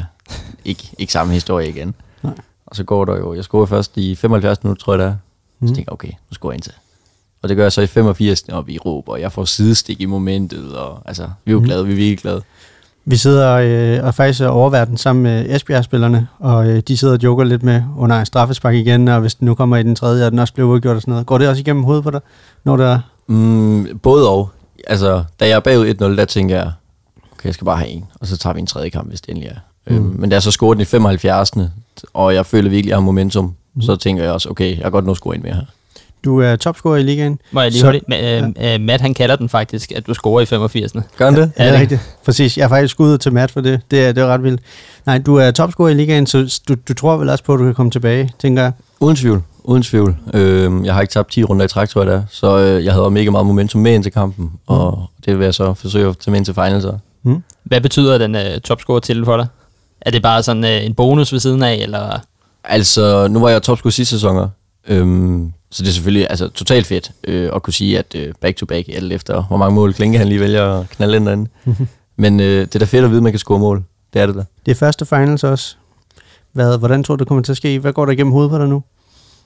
ikke, 0.65 0.89
ikke 0.97 1.13
samme 1.13 1.33
historie 1.33 1.69
igen. 1.69 1.95
Nej. 2.23 2.33
Og 2.65 2.75
så 2.75 2.83
går 2.83 3.05
der 3.05 3.17
jo, 3.17 3.33
jeg 3.33 3.43
scorer 3.43 3.65
først 3.65 3.97
i 3.97 4.15
75 4.15 4.63
minutter, 4.63 4.83
tror 4.83 4.93
jeg 4.93 4.99
det 4.99 5.07
er. 5.07 5.11
Så 5.11 5.17
Mm. 5.59 5.67
tænker 5.67 5.81
jeg, 5.81 5.93
okay, 5.93 6.07
nu 6.09 6.33
scorer 6.33 6.51
jeg 6.51 6.55
ind 6.55 6.61
til. 6.63 6.73
Og 7.41 7.49
det 7.49 7.57
gør 7.57 7.63
jeg 7.63 7.71
så 7.71 7.81
i 7.81 7.87
85, 7.87 8.41
og 8.41 8.67
vi 8.67 8.77
råber, 8.77 9.11
og 9.13 9.21
jeg 9.21 9.31
får 9.31 9.45
sidestik 9.45 10.01
i 10.01 10.05
momentet, 10.05 10.75
og 10.77 11.01
altså, 11.05 11.23
vi 11.45 11.51
er 11.51 11.53
jo 11.53 11.59
Mm. 11.59 11.65
glade, 11.65 11.85
vi 11.85 11.91
er 11.91 11.95
virkelig 11.95 12.19
glade. 12.19 12.41
Vi 13.07 13.15
sidder 13.15 13.51
øh, 13.53 14.05
og 14.05 14.13
faktisk 14.13 14.41
overværer 14.41 14.85
den 14.85 14.97
sammen 14.97 15.23
med 15.23 15.55
Esbjerg-spillerne, 15.55 16.27
og 16.39 16.67
øh, 16.67 16.79
de 16.87 16.97
sidder 16.97 17.13
og 17.13 17.23
joker 17.23 17.43
lidt 17.43 17.63
med 17.63 17.81
under 17.97 18.19
en 18.19 18.25
straffespark 18.25 18.75
igen, 18.75 19.07
og 19.07 19.19
hvis 19.19 19.35
den 19.35 19.45
nu 19.45 19.55
kommer 19.55 19.77
i 19.77 19.83
den 19.83 19.95
tredje, 19.95 20.25
og 20.25 20.31
den 20.31 20.39
også 20.39 20.53
bliver 20.53 20.69
udgjort 20.69 20.95
og 20.95 21.01
sådan 21.01 21.11
noget. 21.11 21.25
Går 21.25 21.37
det 21.37 21.49
også 21.49 21.59
igennem 21.59 21.83
hovedet 21.83 22.03
på 22.03 22.11
dig, 22.11 22.21
når 22.63 22.77
der 22.77 22.99
Mm, 23.27 23.99
både 24.03 24.29
og. 24.29 24.49
Altså, 24.87 25.23
da 25.39 25.47
jeg 25.47 25.55
er 25.55 25.59
bagud 25.59 25.87
1-0, 25.87 26.03
der 26.03 26.25
tænker 26.25 26.55
jeg, 26.55 26.71
okay, 27.31 27.45
jeg 27.45 27.53
skal 27.53 27.65
bare 27.65 27.77
have 27.77 27.89
en, 27.89 28.05
og 28.19 28.27
så 28.27 28.37
tager 28.37 28.53
vi 28.53 28.59
en 28.59 28.67
tredje 28.67 28.89
kamp, 28.89 29.09
hvis 29.09 29.21
det 29.21 29.29
endelig 29.29 29.49
er. 29.49 29.55
Mm. 29.87 29.95
Øhm, 29.95 30.15
men 30.19 30.29
da 30.29 30.35
jeg 30.35 30.43
så 30.43 30.51
scorede 30.51 30.75
den 30.75 30.81
i 30.81 30.85
75. 30.85 31.51
og 32.13 32.33
jeg 32.33 32.45
føler 32.45 32.69
virkelig, 32.69 32.89
at 32.89 32.89
jeg 32.89 32.95
har 32.95 33.01
momentum, 33.01 33.55
mm. 33.73 33.81
så 33.81 33.95
tænker 33.95 34.23
jeg 34.23 34.31
også, 34.31 34.49
okay, 34.49 34.69
jeg 34.69 34.81
kan 34.81 34.91
godt 34.91 35.05
nå 35.05 35.11
at 35.11 35.17
score 35.17 35.35
en 35.35 35.43
mere 35.43 35.53
her. 35.53 35.65
Du 36.25 36.39
er 36.41 36.55
topscorer 36.55 36.97
i 36.97 37.03
ligaen? 37.03 37.39
Må 37.51 37.61
jeg 37.61 37.71
lige 37.71 37.81
Så- 37.81 37.91
det? 37.91 38.01
Ma- 38.11 38.23
øh, 38.25 38.73
øh, 38.73 38.81
Matt, 38.81 39.01
han 39.01 39.13
kalder 39.13 39.35
den 39.35 39.49
faktisk, 39.49 39.91
at 39.95 40.07
du 40.07 40.13
scorer 40.13 40.41
i 40.41 40.45
85'erne. 40.45 41.01
Gør 41.17 41.25
han 41.25 41.35
det? 41.35 41.51
Ja, 41.59 41.65
det 41.67 41.75
er 41.75 41.79
rigtigt. 41.79 42.01
Præcis. 42.25 42.57
Jeg 42.57 42.63
er 42.63 42.69
faktisk 42.69 42.91
skuddet 42.91 43.21
til 43.21 43.33
Matt 43.33 43.51
for 43.51 43.61
det. 43.61 43.81
Det 43.91 44.05
er, 44.05 44.11
det 44.11 44.23
er 44.23 44.27
ret 44.27 44.43
vildt. 44.43 44.61
Nej, 45.05 45.17
du 45.17 45.35
er 45.35 45.51
topscorer 45.51 45.89
i 45.89 45.93
ligaen, 45.93 46.27
så 46.27 46.59
du, 46.67 46.75
du 46.87 46.93
tror 46.93 47.17
vel 47.17 47.29
også 47.29 47.43
på, 47.43 47.53
at 47.53 47.59
du 47.59 47.63
kan 47.65 47.73
komme 47.75 47.91
tilbage, 47.91 48.31
tænker 48.39 48.63
jeg. 48.63 48.71
Uden 48.99 49.15
tvivl. 49.15 49.41
Uden 49.63 49.83
tvivl. 49.83 50.17
Øhm, 50.33 50.85
jeg 50.85 50.93
har 50.93 51.01
ikke 51.01 51.11
tabt 51.11 51.31
10 51.31 51.43
runder 51.43 51.65
i 51.65 51.67
træk, 51.67 51.89
tror 51.89 52.01
jeg 52.01 52.11
det 52.11 52.15
er. 52.17 52.23
Så 52.31 52.57
øh, 52.59 52.85
jeg 52.85 52.93
havde 52.93 53.11
mega 53.11 53.29
meget 53.29 53.45
momentum 53.47 53.81
med 53.81 53.93
ind 53.93 54.03
til 54.03 54.11
kampen, 54.11 54.51
og 54.67 55.03
det 55.25 55.37
vil 55.39 55.43
jeg 55.45 55.53
så 55.53 55.73
forsøge 55.73 56.09
at 56.09 56.17
tage 56.17 56.31
med 56.31 56.39
ind 56.39 56.45
til 56.45 56.53
finals. 56.53 56.83
så. 56.83 56.97
Hvad 57.63 57.81
betyder 57.81 58.17
den 58.17 58.35
øh, 58.35 58.59
topscorer 58.63 58.99
til 58.99 59.25
for 59.25 59.37
dig? 59.37 59.47
Er 60.01 60.11
det 60.11 60.21
bare 60.21 60.43
sådan 60.43 60.63
øh, 60.65 60.85
en 60.85 60.93
bonus 60.93 61.31
ved 61.33 61.39
siden 61.39 61.63
af, 61.63 61.75
eller... 61.75 62.19
Altså, 62.63 63.27
nu 63.27 63.39
var 63.39 63.49
jeg 63.49 63.61
topscorer 63.63 63.91
sidste 63.91 64.15
sæsoner, 64.15 64.47
øhm, 64.87 65.51
så 65.71 65.83
det 65.83 65.89
er 65.89 65.93
selvfølgelig 65.93 66.27
altså, 66.29 66.47
totalt 66.47 66.85
fedt 66.87 67.11
øh, 67.27 67.49
at 67.55 67.63
kunne 67.63 67.73
sige, 67.73 67.99
at 67.99 68.15
øh, 68.15 68.33
back-to-back, 68.41 68.89
alt 68.89 69.13
efter 69.13 69.43
hvor 69.43 69.57
mange 69.57 69.75
mål 69.75 69.93
Klinke 69.93 70.17
han 70.17 70.27
lige 70.27 70.39
vælger 70.39 70.79
at 70.79 70.89
knalde 70.89 71.15
ind 71.15 71.25
derinde. 71.25 71.49
Men 72.17 72.39
øh, 72.39 72.61
det 72.61 72.75
er 72.75 72.79
da 72.79 72.85
fedt 72.85 73.03
at 73.03 73.09
vide, 73.09 73.17
at 73.19 73.23
man 73.23 73.31
kan 73.31 73.39
score 73.39 73.59
mål. 73.59 73.83
Det 74.13 74.21
er 74.21 74.25
det 74.25 74.35
da. 74.35 74.43
Det 74.65 74.71
er 74.71 74.75
første 74.75 75.05
finals 75.05 75.43
også. 75.43 75.75
Hvad, 76.51 76.77
hvordan 76.77 77.03
tror 77.03 77.15
du, 77.15 77.19
det 77.19 77.27
kommer 77.27 77.41
til 77.43 77.51
at 77.53 77.57
ske? 77.57 77.79
Hvad 77.79 77.93
går 77.93 78.05
der 78.05 78.11
igennem 78.13 78.33
hovedet 78.33 78.51
på 78.51 78.57
dig 78.57 78.67
nu? 78.67 78.83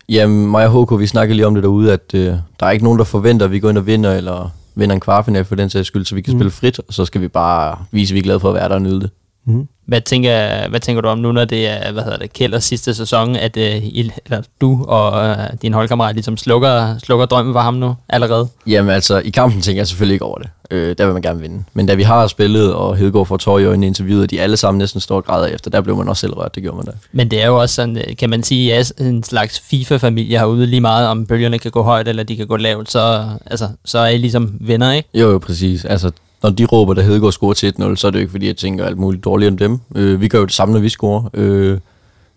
Jamen, 0.09 0.51
mig 0.51 0.67
og 0.67 0.85
HK, 0.85 0.99
vi 0.99 1.07
snakkede 1.07 1.35
lige 1.35 1.47
om 1.47 1.53
det 1.53 1.63
derude, 1.63 1.93
at 1.93 2.11
øh, 2.13 2.33
der 2.59 2.65
er 2.65 2.71
ikke 2.71 2.83
nogen, 2.83 2.99
der 2.99 3.05
forventer, 3.05 3.45
at 3.45 3.51
vi 3.51 3.59
går 3.59 3.69
ind 3.69 3.77
og 3.77 3.85
vinder, 3.85 4.13
eller 4.15 4.49
vinder 4.75 4.93
en 4.95 4.99
kvartfinal 4.99 5.45
for 5.45 5.55
den 5.55 5.69
sags 5.69 5.87
skyld, 5.87 6.05
så 6.05 6.15
vi 6.15 6.21
kan 6.21 6.33
Mm. 6.33 6.39
spille 6.39 6.51
frit, 6.51 6.79
og 6.87 6.93
så 6.93 7.05
skal 7.05 7.21
vi 7.21 7.27
bare 7.27 7.77
vise, 7.91 8.11
at 8.11 8.13
vi 8.13 8.19
er 8.19 8.23
glade 8.23 8.39
for 8.39 8.49
at 8.49 8.55
være 8.55 8.69
der 8.69 8.75
og 8.75 8.81
nyde 8.81 9.01
det. 9.01 9.09
Mhm. 9.45 9.67
Hvad 9.85 10.01
tænker, 10.01 10.69
hvad 10.69 10.79
tænker 10.79 11.01
du 11.01 11.07
om 11.07 11.19
nu, 11.19 11.31
når 11.31 11.45
det 11.45 11.67
er, 11.67 11.91
hvad 11.91 12.03
hedder 12.03 12.17
det, 12.17 12.33
Kjellers 12.33 12.63
sidste 12.63 12.93
sæson, 12.93 13.35
at 13.35 13.57
uh, 13.57 13.63
I, 13.63 14.11
eller 14.25 14.41
du 14.61 14.85
og 14.87 15.29
uh, 15.29 15.45
din 15.61 15.73
holdkammerat 15.73 16.15
ligesom 16.15 16.37
slukker, 16.37 16.97
slukker 16.97 17.25
drømmen 17.25 17.53
for 17.53 17.59
ham 17.59 17.73
nu 17.73 17.95
allerede? 18.09 18.47
Jamen 18.67 18.93
altså, 18.93 19.17
i 19.17 19.29
kampen 19.29 19.61
tænker 19.61 19.79
jeg 19.79 19.87
selvfølgelig 19.87 20.13
ikke 20.13 20.25
over 20.25 20.37
det. 20.37 20.49
Øh, 20.71 20.95
der 20.97 21.05
vil 21.05 21.13
man 21.13 21.21
gerne 21.21 21.41
vinde. 21.41 21.63
Men 21.73 21.85
da 21.85 21.93
vi 21.93 22.03
har 22.03 22.27
spillet, 22.27 22.73
og 22.73 22.95
Hedegaard 22.95 23.25
får 23.25 23.37
tår 23.37 23.59
i 23.59 23.65
øjnene 23.65 23.87
interviewet, 23.87 24.31
de 24.31 24.41
alle 24.41 24.57
sammen 24.57 24.77
næsten 24.79 25.01
står 25.01 25.15
og 25.15 25.25
græder 25.25 25.47
efter, 25.47 25.71
der 25.71 25.81
blev 25.81 25.95
man 25.95 26.09
også 26.09 26.21
selv 26.21 26.33
rørt, 26.33 26.55
det 26.55 26.63
gjorde 26.63 26.77
man 26.77 26.85
da. 26.85 26.91
Men 27.11 27.31
det 27.31 27.41
er 27.41 27.47
jo 27.47 27.61
også 27.61 27.75
sådan, 27.75 27.97
øh, 27.97 28.15
kan 28.17 28.29
man 28.29 28.43
sige, 28.43 28.73
at 28.73 28.93
en 28.99 29.23
slags 29.23 29.59
FIFA-familie 29.59 30.39
herude 30.39 30.65
lige 30.65 30.81
meget, 30.81 31.07
om 31.07 31.25
bølgerne 31.25 31.59
kan 31.59 31.71
gå 31.71 31.83
højt, 31.83 32.07
eller 32.07 32.23
de 32.23 32.37
kan 32.37 32.47
gå 32.47 32.57
lavt, 32.57 32.91
så, 32.91 33.25
altså, 33.45 33.67
så 33.85 33.99
er 33.99 34.07
I 34.07 34.17
ligesom 34.17 34.57
venner, 34.61 34.91
ikke? 34.91 35.09
Jo, 35.13 35.31
jo, 35.31 35.37
præcis. 35.37 35.85
Altså, 35.85 36.11
når 36.43 36.49
de 36.49 36.65
råber, 36.65 36.93
der 36.93 37.01
Hedegaard 37.01 37.31
scorer 37.31 37.53
til 37.53 37.73
1-0, 37.79 37.95
så 37.95 38.07
er 38.07 38.11
det 38.11 38.19
jo 38.19 38.21
ikke, 38.21 38.31
fordi 38.31 38.47
jeg 38.47 38.57
tænker 38.57 38.85
alt 38.85 38.97
muligt 38.97 39.23
dårligere 39.23 39.51
end 39.51 39.59
dem. 39.59 39.79
Øh, 39.95 40.21
vi 40.21 40.27
gør 40.27 40.39
jo 40.39 40.45
det 40.45 40.53
samme, 40.53 40.73
når 40.73 40.81
vi 40.81 40.89
scorer. 40.89 41.29
Øh, 41.33 41.77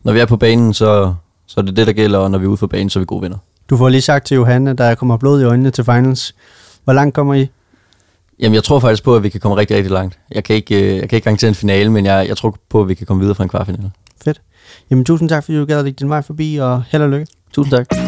når 0.03 0.13
vi 0.13 0.19
er 0.19 0.27
på 0.27 0.37
banen, 0.37 0.75
så, 0.75 1.15
så 1.47 1.61
er 1.61 1.65
det 1.65 1.77
det, 1.77 1.87
der 1.87 1.93
gælder, 1.93 2.19
og 2.19 2.31
når 2.31 2.39
vi 2.39 2.45
er 2.45 2.49
ude 2.49 2.57
på 2.57 2.67
banen, 2.67 2.91
så 2.91 2.99
er 2.99 3.01
vi 3.01 3.07
gode 3.07 3.23
venner. 3.23 3.39
Du 3.71 3.77
får 3.77 3.89
lige 3.89 4.01
sagt 4.01 4.27
til 4.27 4.35
Johan, 4.35 4.67
at 4.67 4.79
der 4.79 4.95
kommer 4.95 5.17
blod 5.17 5.41
i 5.41 5.45
øjnene 5.45 5.71
til 5.71 5.85
finals. 5.85 6.35
Hvor 6.85 6.93
langt 6.93 7.15
kommer 7.15 7.35
I? 7.35 7.49
Jamen, 8.39 8.55
jeg 8.55 8.65
tror 8.65 8.79
faktisk 8.81 9.05
på, 9.05 9.17
at 9.17 9.23
vi 9.23 9.29
kan 9.29 9.41
komme 9.41 9.57
rigtig, 9.57 9.77
rigtig 9.77 9.93
langt. 9.93 10.19
Jeg 10.31 10.45
kan 10.45 10.57
ikke, 10.57 10.75
øh, 10.75 10.97
jeg 10.97 11.09
kan 11.09 11.17
ikke 11.17 11.25
garantere 11.25 11.49
en 11.49 11.55
finale, 11.55 11.91
men 11.93 12.07
jeg, 12.07 12.29
jeg 12.29 12.37
tror 12.37 12.57
på, 12.69 12.81
at 12.81 12.89
vi 12.89 12.95
kan 12.95 13.07
komme 13.07 13.21
videre 13.21 13.35
fra 13.35 13.43
en 13.43 13.51
kvartfinale. 13.51 13.91
Fedt. 14.25 14.41
Jamen 14.91 15.05
tusind 15.05 15.29
tak, 15.29 15.45
fordi 15.45 15.59
du 15.59 15.65
gad 15.65 15.79
at 15.79 15.85
lægge 15.85 15.99
din 15.99 16.09
vej 16.09 16.23
forbi, 16.23 16.57
og 16.57 16.83
held 16.89 17.03
og 17.03 17.11
lykke. 17.11 17.27
Tusind 17.53 17.73
tak. 17.77 18.02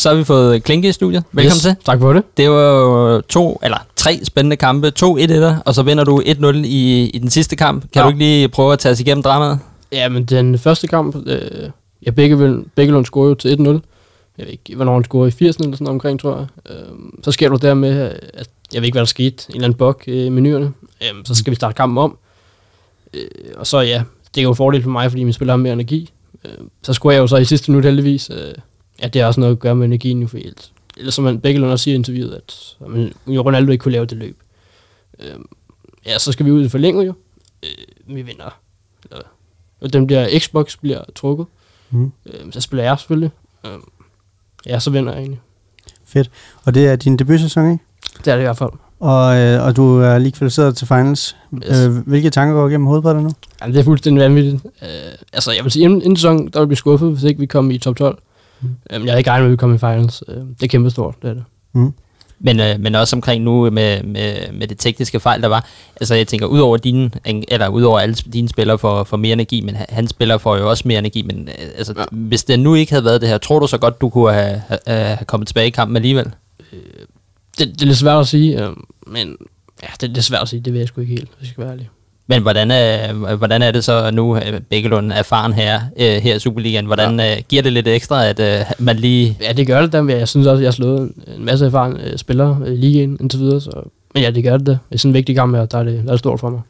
Så 0.00 0.08
har 0.08 0.16
vi 0.16 0.24
fået 0.24 0.62
Klinke 0.64 0.88
i 0.88 0.92
studiet. 0.92 1.24
Velkommen 1.32 1.56
Yes, 1.56 1.62
til. 1.62 1.76
Tak 1.84 2.00
for 2.00 2.12
det. 2.12 2.22
Det 2.36 2.50
var 2.50 2.62
jo 2.70 3.20
to, 3.20 3.60
eller 3.62 3.78
tre 3.96 4.20
spændende 4.24 4.56
kampe. 4.56 4.90
To 4.90 5.16
1 5.16 5.30
1 5.30 5.58
og 5.66 5.74
så 5.74 5.82
vinder 5.82 6.04
du 6.04 6.22
1-0 6.26 6.46
i, 6.56 7.10
i 7.14 7.18
den 7.18 7.30
sidste 7.30 7.56
kamp. 7.56 7.82
Kan 7.82 7.90
Ja. 7.94 8.02
du 8.02 8.08
ikke 8.08 8.18
lige 8.18 8.48
prøve 8.48 8.72
at 8.72 8.78
tage 8.78 8.92
os 8.92 9.00
igennem 9.00 9.22
dramaet? 9.22 9.58
Ja, 9.92 10.08
men 10.08 10.24
den 10.24 10.58
første 10.58 10.86
kamp, 10.86 11.16
øh, 11.26 11.70
ja, 12.06 12.10
begge, 12.10 12.62
Bækkelund 12.76 13.04
scorede 13.06 13.28
jo 13.28 13.34
til 13.34 13.48
1-0. 13.48 13.80
Jeg 14.38 14.46
ved 14.46 14.52
ikke, 14.52 14.76
hvornår 14.76 14.94
han 14.94 15.04
scorede 15.04 15.32
i 15.40 15.48
80'erne 15.48 15.62
eller 15.64 15.76
sådan 15.76 15.86
omkring, 15.86 16.20
tror 16.20 16.36
jeg. 16.36 16.46
Øh, 16.70 16.94
så 17.22 17.32
sker 17.32 17.48
du 17.48 17.56
der 17.56 17.74
med, 17.74 17.98
at 18.34 18.48
jeg 18.72 18.82
ved 18.82 18.86
ikke, 18.86 18.94
hvad 18.94 19.00
der 19.02 19.06
skete, 19.06 19.44
en 19.48 19.54
eller 19.54 19.64
anden 19.64 19.78
bug 19.78 20.00
øh, 20.06 20.26
i 20.26 20.28
menuerne. 20.28 20.72
Øh, 21.02 21.08
så 21.24 21.34
skal 21.34 21.50
vi 21.50 21.56
starte 21.56 21.74
kampen 21.74 21.98
om. 21.98 22.18
Øh, 23.14 23.20
og 23.56 23.66
så 23.66 23.80
ja, 23.80 24.02
det 24.34 24.40
er 24.40 24.42
jo 24.42 24.50
en 24.50 24.56
fordel 24.56 24.82
for 24.82 24.90
mig, 24.90 25.10
fordi 25.10 25.24
min 25.24 25.32
spiller 25.32 25.52
har 25.52 25.58
mere 25.58 25.72
energi. 25.72 26.10
Øh, 26.44 26.50
så 26.82 26.92
scorer 26.92 27.12
jeg 27.14 27.20
jo 27.20 27.26
så 27.26 27.36
i 27.36 27.44
sidste 27.44 27.70
minut 27.70 27.84
heldigvis. 27.84 28.30
Øh, 28.30 28.54
ja, 29.02 29.08
det 29.08 29.20
har 29.20 29.28
også 29.28 29.40
noget 29.40 29.52
at 29.52 29.58
gøre 29.58 29.74
med 29.74 29.86
energien 29.86 30.20
jo, 30.22 30.26
for 30.26 30.38
ellers, 30.38 30.72
ellers 30.96 31.14
som 31.14 31.24
man 31.24 31.40
Bækkelund 31.40 31.70
også 31.70 31.82
siger 31.82 31.94
i 31.94 31.96
interviewet, 31.96 32.34
at 32.34 32.76
jo, 33.26 33.42
Ronaldo 33.42 33.72
ikke 33.72 33.82
kunne 33.82 33.92
lave 33.92 34.06
det 34.06 34.18
løb. 34.18 34.36
Øh, 35.18 35.38
ja, 36.06 36.18
så 36.18 36.32
skal 36.32 36.46
vi 36.46 36.50
ud 36.50 36.64
i 36.64 36.68
forlænget 36.68 37.06
jo. 37.06 37.14
Øh, 37.62 38.16
vi 38.16 38.22
vinder. 38.22 38.58
Eller, 39.10 39.24
og 39.80 39.92
den 39.92 40.06
bliver 40.06 40.38
Xbox 40.38 40.76
bliver 40.76 41.00
trukket. 41.14 41.46
Mhm. 41.90 42.12
Øh, 42.26 42.52
så 42.52 42.60
spiller 42.60 42.84
jeg 42.84 42.98
selvfølgelig. 42.98 43.30
Øh, 43.66 43.78
ja, 44.66 44.78
så 44.78 44.90
vinder 44.90 45.12
jeg 45.12 45.20
egentlig. 45.20 45.40
Fedt. 46.04 46.30
Og 46.64 46.74
det 46.74 46.88
er 46.88 46.96
din 46.96 47.16
debutsæson, 47.16 47.72
ikke? 47.72 47.84
Det 48.18 48.28
er 48.28 48.34
det 48.34 48.42
i 48.42 48.44
hvert 48.44 48.56
fald. 48.56 48.70
Og, 49.00 49.38
øh, 49.38 49.66
og 49.66 49.76
du 49.76 49.98
er 49.98 50.18
lige 50.18 50.32
kvalificeret 50.32 50.76
til 50.76 50.86
finals. 50.86 51.36
Yes. 51.54 51.78
Øh, 51.78 51.96
hvilke 51.96 52.30
tanker 52.30 52.54
går 52.54 52.68
igennem 52.68 52.86
hovedet 52.86 53.02
på 53.02 53.12
dig 53.12 53.22
nu? 53.22 53.30
Jamen, 53.60 53.74
det 53.74 53.80
er 53.80 53.84
fuldstændig 53.84 54.22
vanvittigt. 54.22 54.64
Øh, 54.64 54.88
altså, 55.32 55.52
jeg 55.52 55.64
vil 55.64 55.72
sige, 55.72 55.84
inden, 55.84 56.02
inden 56.02 56.16
sæsonen, 56.16 56.38
der 56.38 56.58
vil 56.58 56.60
jeg 56.60 56.68
blive 56.68 56.76
skuffet, 56.76 57.12
hvis 57.12 57.22
ikke 57.22 57.40
vi 57.40 57.46
kom 57.46 57.70
i 57.70 57.78
top 57.78 57.96
12. 57.96 58.18
Mm. 58.62 58.68
Øh, 58.90 59.00
jeg 59.04 59.10
havde 59.12 59.18
ikke 59.18 59.30
regnet 59.30 59.44
med, 59.44 59.48
at 59.48 59.52
vi 59.52 59.56
kom 59.56 59.74
i 59.74 59.78
finals. 59.78 60.22
Øh, 60.28 60.36
det 60.36 60.62
er 60.62 60.66
kæmpe 60.66 60.90
stort, 60.90 61.14
det 61.22 61.30
er 61.30 61.34
det. 61.34 61.44
Mm. 61.72 61.92
Men, 62.42 62.60
øh, 62.60 62.80
men 62.80 62.94
også 62.94 63.16
omkring 63.16 63.44
nu 63.44 63.70
med, 63.70 64.02
med, 64.02 64.52
med 64.52 64.68
det 64.68 64.78
tekniske 64.78 65.20
fejl, 65.20 65.42
der 65.42 65.48
var. 65.48 65.66
Altså 66.00 66.14
jeg 66.14 66.26
tænker, 66.28 66.46
udover 66.46 66.76
dine, 66.76 67.10
eller 67.24 67.68
udover 67.68 68.00
alle 68.00 68.14
dine 68.14 68.48
spillere 68.48 68.78
får, 68.78 69.04
får 69.04 69.16
mere 69.16 69.32
energi, 69.32 69.60
men 69.60 69.74
han- 69.76 69.86
hans 69.88 70.10
spillere 70.10 70.38
får 70.40 70.56
jo 70.56 70.70
også 70.70 70.88
mere 70.88 70.98
energi. 70.98 71.22
Men 71.22 71.48
øh, 71.48 71.54
altså, 71.76 71.94
ja. 71.96 72.04
hvis 72.10 72.44
det 72.44 72.58
nu 72.60 72.74
ikke 72.74 72.92
havde 72.92 73.04
været 73.04 73.20
det 73.20 73.28
her, 73.28 73.38
tror 73.38 73.58
du 73.58 73.66
så 73.66 73.78
godt, 73.78 74.00
du 74.00 74.08
kunne 74.08 74.32
have, 74.32 74.62
have, 74.68 74.78
have 74.86 75.18
kommet 75.26 75.46
tilbage 75.46 75.66
i 75.66 75.70
kampen 75.70 75.96
alligevel? 75.96 76.24
det. 77.58 77.68
Det 77.68 77.82
er 77.82 77.86
lidt 77.86 77.98
svært 77.98 78.20
at 78.20 78.28
sige, 78.28 78.64
øh, 78.66 78.70
men 79.06 79.36
ja, 79.82 79.88
det, 80.00 80.10
det 80.10 80.18
er 80.18 80.22
svært 80.22 80.42
at 80.42 80.48
sige. 80.48 80.60
Det 80.60 80.72
ved 80.72 80.80
jeg 80.80 80.88
sgu 80.88 81.00
ikke 81.00 81.12
helt, 81.14 81.28
hvis 81.38 81.48
jeg 81.48 81.52
skal 81.52 81.64
være 81.64 81.72
ærlig. 81.72 81.88
Men 82.30 82.42
hvordan 82.42 82.70
er, 82.70 83.12
hvordan 83.36 83.62
er 83.62 83.70
det 83.70 83.84
så 83.84 84.10
nu, 84.10 84.36
øh, 84.36 84.60
Bækkelund 84.70 85.12
erfaren 85.12 85.52
her, 85.52 85.80
øh, 85.96 86.06
her 86.06 86.34
i 86.34 86.38
Superligaen? 86.38 86.86
Hvordan 86.86 87.20
ja. 87.20 87.36
øh, 87.36 87.42
giver 87.48 87.62
det 87.62 87.72
lidt 87.72 87.88
ekstra, 87.88 88.26
at 88.26 88.40
øh, 88.40 88.60
man 88.78 88.96
lige... 88.96 89.38
Ja, 89.42 89.52
det 89.52 89.66
gør 89.66 89.80
det 89.80 89.92
da, 89.92 90.02
men 90.02 90.18
jeg 90.18 90.28
synes 90.28 90.46
også, 90.46 90.58
at 90.58 90.62
jeg 90.62 90.66
har 90.66 90.72
slået 90.72 91.00
en, 91.00 91.44
masse 91.44 91.66
erfarne 91.66 92.04
øh, 92.04 92.18
spillere 92.18 92.58
øh, 92.66 92.72
i 92.72 92.76
ligaen 92.76 93.16
indtil 93.20 93.40
videre. 93.40 93.60
Så, 93.60 93.70
men 94.14 94.22
ja, 94.22 94.30
det 94.30 94.44
gør 94.44 94.56
det 94.56 94.66
da. 94.66 94.70
Det 94.70 94.78
er 94.90 94.98
sådan 94.98 95.10
en 95.10 95.14
vigtig 95.14 95.34
kamp 95.36 95.56
her, 95.56 95.66
der 95.66 95.78
er 95.78 95.82
det, 95.82 95.94
der 96.02 96.06
er 96.06 96.10
det 96.10 96.18
stort 96.18 96.40
for 96.40 96.50
mig. 96.50 96.60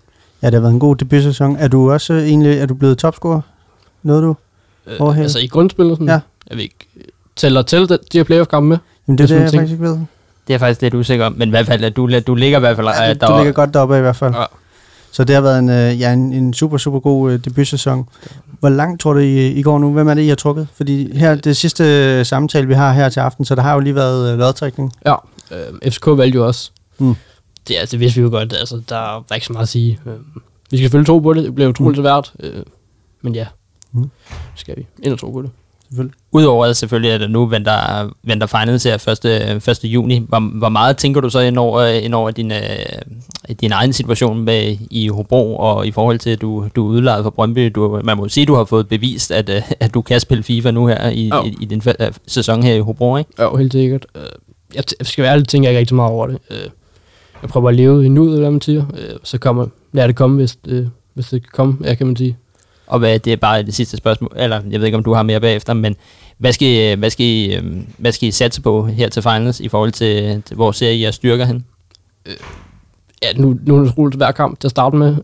Ja, 0.42 0.46
det 0.46 0.54
har 0.54 0.60
været 0.60 0.72
en 0.72 0.80
god 0.80 0.96
debutsæson. 0.96 1.56
Er 1.56 1.68
du 1.68 1.92
også 1.92 2.12
øh, 2.12 2.22
egentlig 2.22 2.58
er 2.58 2.66
du 2.66 2.74
blevet 2.74 2.98
topscorer? 2.98 3.40
Noget 4.02 4.22
du? 4.22 4.34
Øh, 5.04 5.18
altså 5.18 5.38
i 5.38 5.46
grundspillet, 5.46 5.94
sådan, 5.96 6.08
Ja. 6.08 6.20
jeg 6.50 6.56
ved 6.56 6.62
ikke, 6.62 6.86
tæller 7.36 7.62
til 7.62 7.88
de 7.88 7.96
her 8.12 8.24
playoff-kampe 8.24 8.68
med. 8.68 8.78
Jamen, 9.08 9.18
det 9.18 9.24
er 9.24 9.26
Det 9.26 9.34
det, 9.36 9.40
jeg 9.40 9.44
en 9.44 9.58
faktisk 9.58 9.72
ikke 9.72 9.84
ved. 9.84 9.92
Det 9.92 9.98
er 9.98 10.54
jeg 10.54 10.60
faktisk 10.60 10.82
lidt 10.82 10.94
usikker 10.94 11.26
om, 11.26 11.32
men 11.36 11.48
i 11.48 11.50
hvert 11.50 11.66
fald, 11.66 11.84
at 11.84 11.96
du, 11.96 12.10
du 12.26 12.34
ligger 12.34 12.58
i 12.58 12.60
hvert 12.60 12.76
fald... 12.76 12.86
Ja, 12.86 13.14
du, 13.14 13.26
du 13.26 13.36
ligger 13.36 13.52
godt 13.52 13.74
deroppe 13.74 13.98
i 13.98 14.00
hvert 14.00 14.16
fald. 14.16 14.34
Ja. 14.34 14.44
Så 15.12 15.24
det 15.24 15.34
har 15.34 15.42
været 15.42 15.58
en, 15.58 15.68
øh, 15.68 16.00
ja, 16.00 16.12
en, 16.12 16.32
en 16.32 16.54
super, 16.54 16.76
super 16.76 17.00
god 17.00 17.32
øh, 17.32 17.44
debutsæson. 17.44 18.08
Hvor 18.60 18.68
langt 18.68 19.00
tror 19.00 19.12
du, 19.12 19.18
I, 19.18 19.46
I 19.46 19.62
går 19.62 19.78
nu? 19.78 19.92
Hvem 19.92 20.08
er 20.08 20.14
det, 20.14 20.22
I 20.22 20.28
har 20.28 20.34
trukket? 20.34 20.68
Fordi 20.74 21.16
her, 21.16 21.34
det 21.34 21.56
sidste 21.56 21.84
øh, 21.84 22.26
samtale, 22.26 22.66
vi 22.66 22.74
har 22.74 22.92
her 22.92 23.08
til 23.08 23.20
aften, 23.20 23.44
så 23.44 23.54
der 23.54 23.62
har 23.62 23.74
jo 23.74 23.80
lige 23.80 23.94
været 23.94 24.32
øh, 24.32 24.38
lodtrækning. 24.38 24.92
Ja, 25.06 25.14
øh, 25.50 25.92
FCK 25.92 26.06
valgte 26.06 26.36
jo 26.36 26.46
også. 26.46 26.70
Mm. 26.98 27.14
Det, 27.68 27.76
altså, 27.76 27.92
det 27.92 28.00
vidste 28.00 28.20
vi 28.20 28.22
jo 28.22 28.30
godt. 28.30 28.52
Altså, 28.52 28.82
der, 28.88 29.16
er 29.30 29.34
ikke 29.34 29.46
så 29.46 29.52
meget 29.52 29.62
at 29.62 29.68
sige. 29.68 29.98
Øh, 30.06 30.12
vi 30.70 30.76
skal 30.76 30.78
selvfølgelig 30.78 31.06
tro 31.06 31.18
på 31.18 31.34
det. 31.34 31.44
Det 31.44 31.54
bliver 31.54 31.70
utroligt 31.70 31.98
mm. 31.98 32.04
svært. 32.04 32.32
Øh, 32.40 32.62
men 33.22 33.34
ja, 33.34 33.46
mm. 33.92 34.10
skal 34.54 34.76
vi 34.76 34.86
ind 35.02 35.12
og 35.12 35.18
tro 35.18 35.30
på 35.30 35.42
det. 35.42 35.50
Selvfølgelig. 35.88 36.14
Udover 36.32 36.66
at 36.66 36.76
selvfølgelig, 36.76 37.12
at 37.12 37.30
nu 37.30 37.46
venter, 37.46 38.08
venter 38.22 38.46
finals 38.46 38.84
her 38.84 38.94
1. 39.56 39.68
1. 39.68 39.84
juni, 39.84 40.22
hvor, 40.28 40.58
hvor 40.58 40.68
meget 40.68 40.96
tænker 40.96 41.20
du 41.20 41.30
så 41.30 41.40
ind 41.40 41.58
over, 41.58 41.84
ind 41.84 42.14
over 42.14 42.30
din, 42.30 42.52
øh, 42.52 42.58
din 43.60 43.72
egen 43.72 43.92
situation 43.92 44.44
med, 44.44 44.76
i 44.90 45.08
Hobro, 45.08 45.56
og 45.56 45.86
i 45.86 45.90
forhold 45.90 46.18
til, 46.18 46.30
at 46.30 46.40
du, 46.40 46.66
du 46.76 46.86
er 46.86 46.90
udlejet 46.90 47.22
for 47.22 47.30
Brøndby? 47.30 47.72
Du, 47.74 48.00
man 48.04 48.16
må 48.16 48.28
sige, 48.28 48.42
at 48.42 48.48
du 48.48 48.54
har 48.54 48.64
fået 48.64 48.88
bevist, 48.88 49.30
at, 49.30 49.48
øh, 49.48 49.62
at 49.80 49.94
du 49.94 50.02
kan 50.02 50.20
spille 50.20 50.42
FIFA 50.42 50.70
nu 50.70 50.86
her 50.86 51.08
i, 51.08 51.28
Jo. 51.28 51.42
i, 51.44 51.56
i 51.60 51.64
din 51.64 51.82
øh, 52.00 52.12
sæson 52.26 52.62
her 52.62 52.74
i 52.74 52.80
Hobro, 52.80 53.16
ikke? 53.16 53.30
Ja, 53.38 53.56
helt 53.56 53.72
sikkert. 53.72 54.06
Øh, 54.14 54.22
jeg, 54.74 54.84
jeg 54.98 55.06
skal 55.06 55.22
være 55.22 55.32
ærlig, 55.32 55.48
tænker 55.48 55.68
jeg 55.68 55.72
ikke 55.72 55.80
rigtig 55.80 55.96
meget 55.96 56.12
over 56.12 56.26
det. 56.26 56.38
Jeg 57.42 57.50
prøver 57.50 57.68
at 57.68 57.74
leve 57.74 58.04
i 58.04 58.08
nuet, 58.08 58.28
eller 58.28 58.40
hvad 58.40 58.50
man 58.50 58.60
siger. 58.60 58.84
Så 59.24 59.38
kommer, 59.38 59.66
lad 59.92 60.08
det 60.08 60.16
komme, 60.16 60.36
hvis, 60.36 60.58
hvis 61.14 61.28
det 61.28 61.42
kan 61.42 61.50
komme, 61.52 61.76
ja, 61.84 61.94
kan 61.94 62.06
man 62.06 62.16
sige. 62.16 62.36
Og 62.90 62.98
hvad, 62.98 63.18
det 63.18 63.32
er 63.32 63.36
bare 63.36 63.62
det 63.62 63.74
sidste 63.74 63.96
spørgsmål, 63.96 64.32
eller 64.36 64.60
jeg 64.70 64.80
ved 64.80 64.86
ikke, 64.86 64.98
om 64.98 65.04
du 65.04 65.14
har 65.14 65.22
mere 65.22 65.40
bagefter, 65.40 65.74
men 65.74 65.96
hvad 66.38 66.52
skal, 66.52 66.68
I, 66.68 66.94
hvad 66.94 67.10
skal, 67.10 67.26
I, 67.26 67.54
øh, 67.54 67.64
hvad 67.98 68.12
skal 68.12 68.28
I 68.28 68.30
satse 68.30 68.62
på 68.62 68.86
her 68.86 69.08
til 69.08 69.22
finals, 69.22 69.60
i 69.60 69.68
forhold 69.68 69.92
til, 69.92 70.42
til 70.42 70.56
hvor 70.56 70.72
ser 70.72 70.90
I 70.90 71.02
jeres 71.02 71.14
styrker 71.14 71.44
hen? 71.44 71.64
ja, 73.22 73.32
nu, 73.36 73.58
nu 73.66 73.76
er 73.76 73.84
det 73.84 73.98
roligt 73.98 74.16
hver 74.16 74.30
kamp 74.32 74.60
til 74.60 74.66
at 74.66 74.70
starte 74.70 74.96
med. 74.96 75.16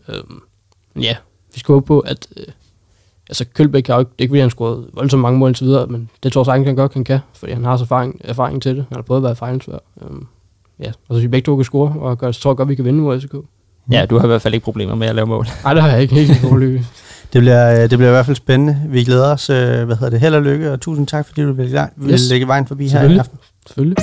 Men 0.93 1.03
ja, 1.03 1.15
vi 1.53 1.59
skal 1.59 1.73
håbe 1.73 1.85
på, 1.85 1.99
at... 1.99 2.27
Øh, 2.37 2.45
altså, 3.29 3.45
Kølbæk 3.53 3.87
har 3.87 3.93
jo 3.93 3.99
ikke... 3.99 4.11
Det 4.11 4.19
er 4.19 4.23
ikke, 4.23 4.31
fordi 4.31 4.41
han 4.41 4.49
scoret 4.49 4.87
voldsomt 4.93 5.21
mange 5.21 5.39
mål 5.39 5.49
indtil 5.49 5.65
videre, 5.65 5.87
men 5.87 6.09
det 6.23 6.33
tror 6.33 6.41
jeg 6.41 6.45
sagtens, 6.45 6.67
han 6.67 6.75
godt 6.75 6.93
han 6.93 7.03
kan, 7.03 7.19
fordi 7.33 7.53
han 7.53 7.65
har 7.65 7.77
så 7.77 7.83
erfaring, 7.83 8.21
erfaring 8.23 8.61
til 8.61 8.75
det. 8.75 8.85
Han 8.89 8.95
har 8.95 9.01
prøvet 9.01 9.19
at 9.19 9.23
være 9.23 9.35
finals 9.35 9.65
før. 9.65 9.79
Øhm, 10.01 10.27
ja, 10.79 10.91
og 11.07 11.15
så 11.15 11.21
vi 11.21 11.27
begge 11.27 11.45
to 11.45 11.55
kan 11.55 11.65
score, 11.65 11.93
og 11.99 12.17
gør, 12.17 12.31
så 12.31 12.41
tror 12.41 12.51
jeg 12.51 12.57
godt, 12.57 12.69
vi 12.69 12.75
kan 12.75 12.85
vinde 12.85 12.99
mod 12.99 13.21
FCK. 13.21 13.35
Ja, 13.91 14.05
du 14.05 14.17
har 14.17 14.25
i 14.25 14.27
hvert 14.27 14.41
fald 14.41 14.53
ikke 14.53 14.63
problemer 14.63 14.95
med 14.95 15.07
at 15.07 15.15
lave 15.15 15.27
mål. 15.27 15.47
Nej, 15.63 15.73
det 15.73 15.83
har 15.83 15.89
jeg 15.89 16.01
ikke 16.01 16.39
roligt. 16.51 16.83
Det 17.33 17.41
bliver, 17.41 17.73
øh, 17.73 17.89
det 17.89 17.89
bliver 17.89 18.07
i 18.07 18.11
hvert 18.13 18.25
fald 18.25 18.35
spændende. 18.37 18.81
Vi 18.89 19.03
glæder 19.03 19.33
os. 19.33 19.49
Øh, 19.49 19.83
hvad 19.85 19.95
hedder 19.95 20.09
det? 20.09 20.19
Held 20.19 20.35
og 20.35 20.41
lykke, 20.41 20.71
og 20.71 20.81
tusind 20.81 21.07
tak, 21.07 21.25
fordi 21.27 21.41
du 21.41 21.53
vil, 21.53 21.71
vil 21.97 22.13
Yes. 22.13 22.29
lægge 22.29 22.47
vejen 22.47 22.67
forbi 22.67 22.87
her 22.87 23.09
i 23.09 23.17
aften. 23.17 23.39
Selvfølgelig. 23.67 23.97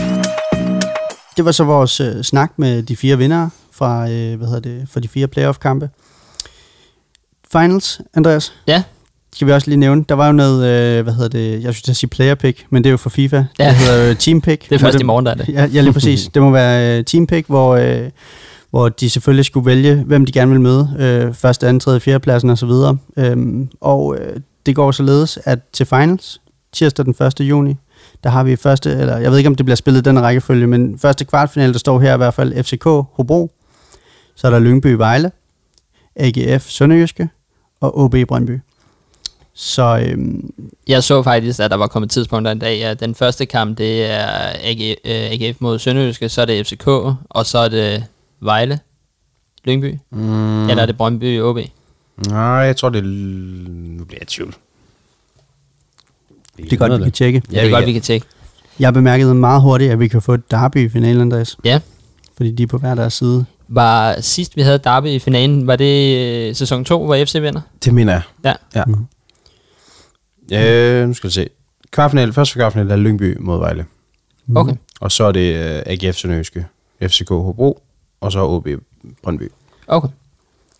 Det 1.36 1.44
var 1.44 1.52
så 1.52 1.64
vores 1.64 2.00
øh, 2.00 2.22
snak 2.22 2.52
med 2.56 2.82
de 2.82 2.96
fire 2.96 3.18
vindere 3.18 3.50
fra, 3.72 4.10
øh, 4.10 4.36
hvad 4.38 4.46
hedder 4.48 4.60
det, 4.60 4.88
for 4.92 5.00
de 5.00 5.08
fire 5.08 5.26
playoff-kampe. 5.26 5.90
Finals, 7.52 8.00
Andreas. 8.14 8.52
Ja. 8.66 8.82
Skal 9.34 9.46
vi 9.48 9.52
også 9.52 9.70
lige 9.70 9.80
nævne. 9.80 10.04
Der 10.08 10.14
var 10.14 10.26
jo 10.26 10.32
noget, 10.32 10.66
øh, 10.66 11.02
hvad 11.02 11.12
hedder 11.14 11.28
det, 11.28 11.52
jeg 11.62 11.74
synes, 11.74 11.88
jeg 11.88 11.96
sige 11.96 12.10
player 12.10 12.34
pick, 12.34 12.66
men 12.70 12.84
det 12.84 12.88
er 12.88 12.92
jo 12.92 12.96
for 12.96 13.10
FIFA. 13.10 13.44
Ja. 13.58 13.68
Det 13.68 13.74
hedder 13.74 14.08
jo 14.08 14.14
team 14.14 14.40
pick. 14.40 14.68
Det 14.68 14.74
er 14.74 14.78
først 14.78 15.00
i 15.00 15.04
morgen, 15.04 15.26
der 15.26 15.32
er 15.32 15.36
det. 15.36 15.48
Ja, 15.48 15.64
ja 15.74 15.80
lige 15.80 15.92
præcis. 15.92 16.24
det 16.34 16.42
må 16.42 16.50
være 16.50 16.98
øh, 16.98 17.04
team 17.04 17.26
pick, 17.26 17.46
hvor, 17.46 17.74
øh, 17.76 18.10
hvor 18.74 18.88
de 18.88 19.10
selvfølgelig 19.10 19.44
skulle 19.44 19.66
vælge, 19.66 19.94
hvem 19.94 20.26
de 20.26 20.32
gerne 20.32 20.50
vil 20.50 20.60
møde. 20.60 20.96
Øh, 20.98 21.34
første, 21.34 21.68
anden, 21.68 21.80
tredje, 21.80 22.00
fjerde 22.00 22.20
pladsen 22.20 22.50
osv. 22.50 22.70
Øhm, 23.16 23.68
og 23.80 24.16
øh, 24.18 24.40
det 24.66 24.76
går 24.76 24.90
således, 24.92 25.38
at 25.44 25.58
til 25.72 25.86
finals, 25.86 26.40
tirsdag 26.72 27.04
den 27.04 27.14
1. 27.26 27.40
juni, 27.40 27.76
der 28.24 28.30
har 28.30 28.44
vi 28.44 28.56
første, 28.56 28.90
eller 28.90 29.18
jeg 29.18 29.30
ved 29.30 29.38
ikke, 29.38 29.48
om 29.48 29.54
det 29.54 29.66
bliver 29.66 29.76
spillet 29.76 30.06
i 30.06 30.08
den 30.08 30.22
rækkefølge, 30.22 30.66
men 30.66 30.98
første 30.98 31.24
kvartfinale, 31.24 31.72
der 31.72 31.78
står 31.78 32.00
her 32.00 32.14
i 32.14 32.16
hvert 32.16 32.34
fald 32.34 32.64
FCK 32.64 32.84
Hobro, 32.84 33.50
så 34.34 34.46
er 34.46 34.50
der 34.50 34.58
Lyngby 34.58 34.86
Vejle, 34.86 35.32
AGF 36.16 36.68
Sønderjyske 36.68 37.28
og 37.80 37.98
OB 37.98 38.16
Brøndby. 38.28 38.60
Så 39.54 40.04
øhm, 40.06 40.50
Jeg 40.88 41.04
så 41.04 41.22
faktisk, 41.22 41.60
at 41.60 41.70
der 41.70 41.76
var 41.76 41.86
kommet 41.86 42.10
tidspunkter 42.10 42.52
en 42.52 42.58
dag, 42.58 42.84
at 42.84 43.00
den 43.00 43.14
første 43.14 43.46
kamp, 43.46 43.78
det 43.78 44.10
er 44.10 44.26
AG, 44.62 44.96
øh, 45.04 45.30
AGF 45.30 45.56
mod 45.60 45.78
Sønderjyske, 45.78 46.28
så 46.28 46.40
er 46.40 46.44
det 46.44 46.66
FCK, 46.66 46.86
og 47.28 47.46
så 47.46 47.58
er 47.58 47.68
det 47.68 48.04
Vejle 48.40 48.78
Lyngby? 49.64 49.98
Mm. 50.10 50.68
Eller 50.68 50.82
er 50.82 50.86
det 50.86 50.96
Brøndby 50.96 51.40
OB? 51.40 51.58
Nej, 52.28 52.38
jeg 52.44 52.76
tror, 52.76 52.88
det 52.88 52.98
er... 52.98 53.02
Nu 53.98 54.04
bliver 54.04 54.18
jeg 54.18 54.22
i 54.22 54.26
tvivl. 54.26 54.54
Det 56.56 56.72
er 56.72 56.76
godt, 56.76 56.98
vi 56.98 57.04
kan 57.04 57.12
tjekke. 57.12 57.42
Ja, 57.52 57.60
det 57.60 57.66
er 57.66 57.70
godt, 57.70 57.86
vi 57.86 57.92
kan 57.92 58.02
tjekke. 58.02 58.26
Jeg 58.80 58.94
bemærkede 58.94 59.34
meget 59.34 59.62
hurtigt, 59.62 59.92
at 59.92 60.00
vi 60.00 60.08
kan 60.08 60.22
få 60.22 60.34
et 60.34 60.50
derby 60.50 60.76
i 60.76 60.88
finalen, 60.88 61.20
Andreas. 61.20 61.56
Ja. 61.64 61.80
Fordi 62.36 62.52
de 62.52 62.62
er 62.62 62.66
på 62.66 62.78
hver 62.78 62.94
deres 62.94 63.14
side. 63.14 63.44
Var 63.68 64.20
sidst 64.20 64.56
vi 64.56 64.62
havde 64.62 64.78
Derby 64.78 65.06
i 65.06 65.18
finalen, 65.18 65.66
var 65.66 65.76
det 65.76 66.18
øh, 66.48 66.54
sæson 66.54 66.84
2, 66.84 67.04
hvor 67.04 67.24
FC 67.24 67.34
vinder? 67.34 67.60
Det 67.84 67.94
mener 67.94 68.12
jeg. 68.12 68.22
Ja. 68.44 68.52
Ja. 68.74 68.84
Mhm. 68.84 69.06
Øh, 70.52 71.08
nu 71.08 71.14
skal 71.14 71.28
vi 71.28 71.32
se. 71.32 71.48
Kvartfinal, 71.90 72.32
første 72.32 72.54
kvartfinal 72.54 72.90
er 72.90 72.96
Lyngby 72.96 73.36
mod 73.40 73.58
Vejle. 73.58 73.86
Okay. 74.56 74.74
Og 75.00 75.12
så 75.12 75.24
er 75.24 75.32
det 75.32 75.54
øh, 75.54 75.82
AGF 75.86 76.16
Sønderjyske, 76.16 76.66
FCK 77.02 77.28
Hobro, 77.28 77.82
og 78.24 78.32
så 78.32 78.40
OB 78.40 78.68
Brøndby. 79.22 79.50
Okay. 79.86 80.08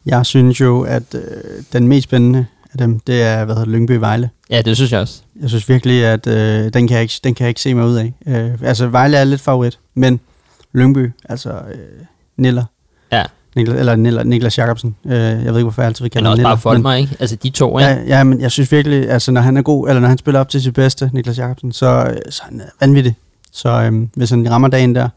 Jeg 0.07 0.27
synes 0.27 0.61
jo, 0.61 0.83
at 0.83 1.15
øh, 1.15 1.21
den 1.73 1.89
mest 1.89 2.05
spændende 2.05 2.47
af 2.73 2.79
dem, 2.79 3.01
det 3.01 3.23
er, 3.23 3.45
hvad 3.45 3.55
hedder 3.55 3.71
Lyngby 3.71 3.93
Vejle. 3.93 4.31
Ja, 4.51 4.63
det 4.63 4.77
synes 4.77 4.93
jeg 4.93 5.01
også. 5.01 5.23
Jeg 5.41 5.49
synes 5.49 5.69
virkelig, 5.69 6.05
at 6.05 6.27
øh, 6.27 6.73
den, 6.75 6.89
kan 6.89 6.95
jeg 6.95 7.03
ikke, 7.03 7.15
den 7.25 7.35
kan 7.35 7.45
jeg 7.45 7.49
ikke 7.49 7.61
se 7.61 7.75
mig 7.75 7.87
ud 7.87 7.95
af. 7.97 8.13
Øh, 8.27 8.51
altså, 8.63 8.87
Vejle 8.87 9.17
er 9.17 9.25
lidt 9.25 9.41
favorit, 9.41 9.79
men 9.95 10.21
Lyngby, 10.73 11.13
altså 11.29 11.51
øh, 11.51 11.79
Niller, 12.37 12.65
Ja. 13.13 13.25
Niklas, 13.57 13.79
eller 13.79 13.97
Niller, 13.97 14.23
Niklas 14.23 14.59
Jacobsen. 14.59 14.97
Øh, 15.05 15.13
jeg 15.13 15.29
ved 15.31 15.39
ikke, 15.47 15.63
hvorfor 15.63 15.83
jeg 15.83 15.87
altid 15.87 16.03
vil 16.05 16.11
kalde 16.11 16.27
ham 16.27 16.31
også 16.33 16.39
Niller. 16.39 16.51
bare 16.51 16.59
folk 16.59 16.83
mig, 16.83 17.01
ikke? 17.01 17.17
Altså 17.21 17.37
de 17.37 17.51
to, 17.51 17.79
ikke? 17.79 17.91
Ja, 17.91 18.03
ja, 18.07 18.25
men 18.25 18.41
jeg 18.41 18.51
synes 18.51 18.73
virkelig, 18.73 19.11
altså 19.11 19.33
når 19.33 19.41
han 19.41 19.57
er 19.57 19.63
god, 19.63 19.89
eller 19.89 20.01
når 20.01 20.09
han 20.09 20.19
spiller 20.19 20.41
op 20.41 20.49
til 20.49 20.63
sit 20.63 20.75
bedste, 20.75 21.11
Niklas 21.13 21.39
Jacobsen, 21.39 21.73
så, 21.73 21.87
øh, 21.87 22.17
så 22.31 22.43
er 22.43 22.51
han 22.51 22.61
er 22.61 22.65
vanvittig. 22.81 23.17
Så 23.53 23.69
øhm, 23.83 24.11
hvis 24.15 24.31
han 24.31 24.51
rammer 24.51 24.69
dagen 24.69 24.95
der, 24.95 25.09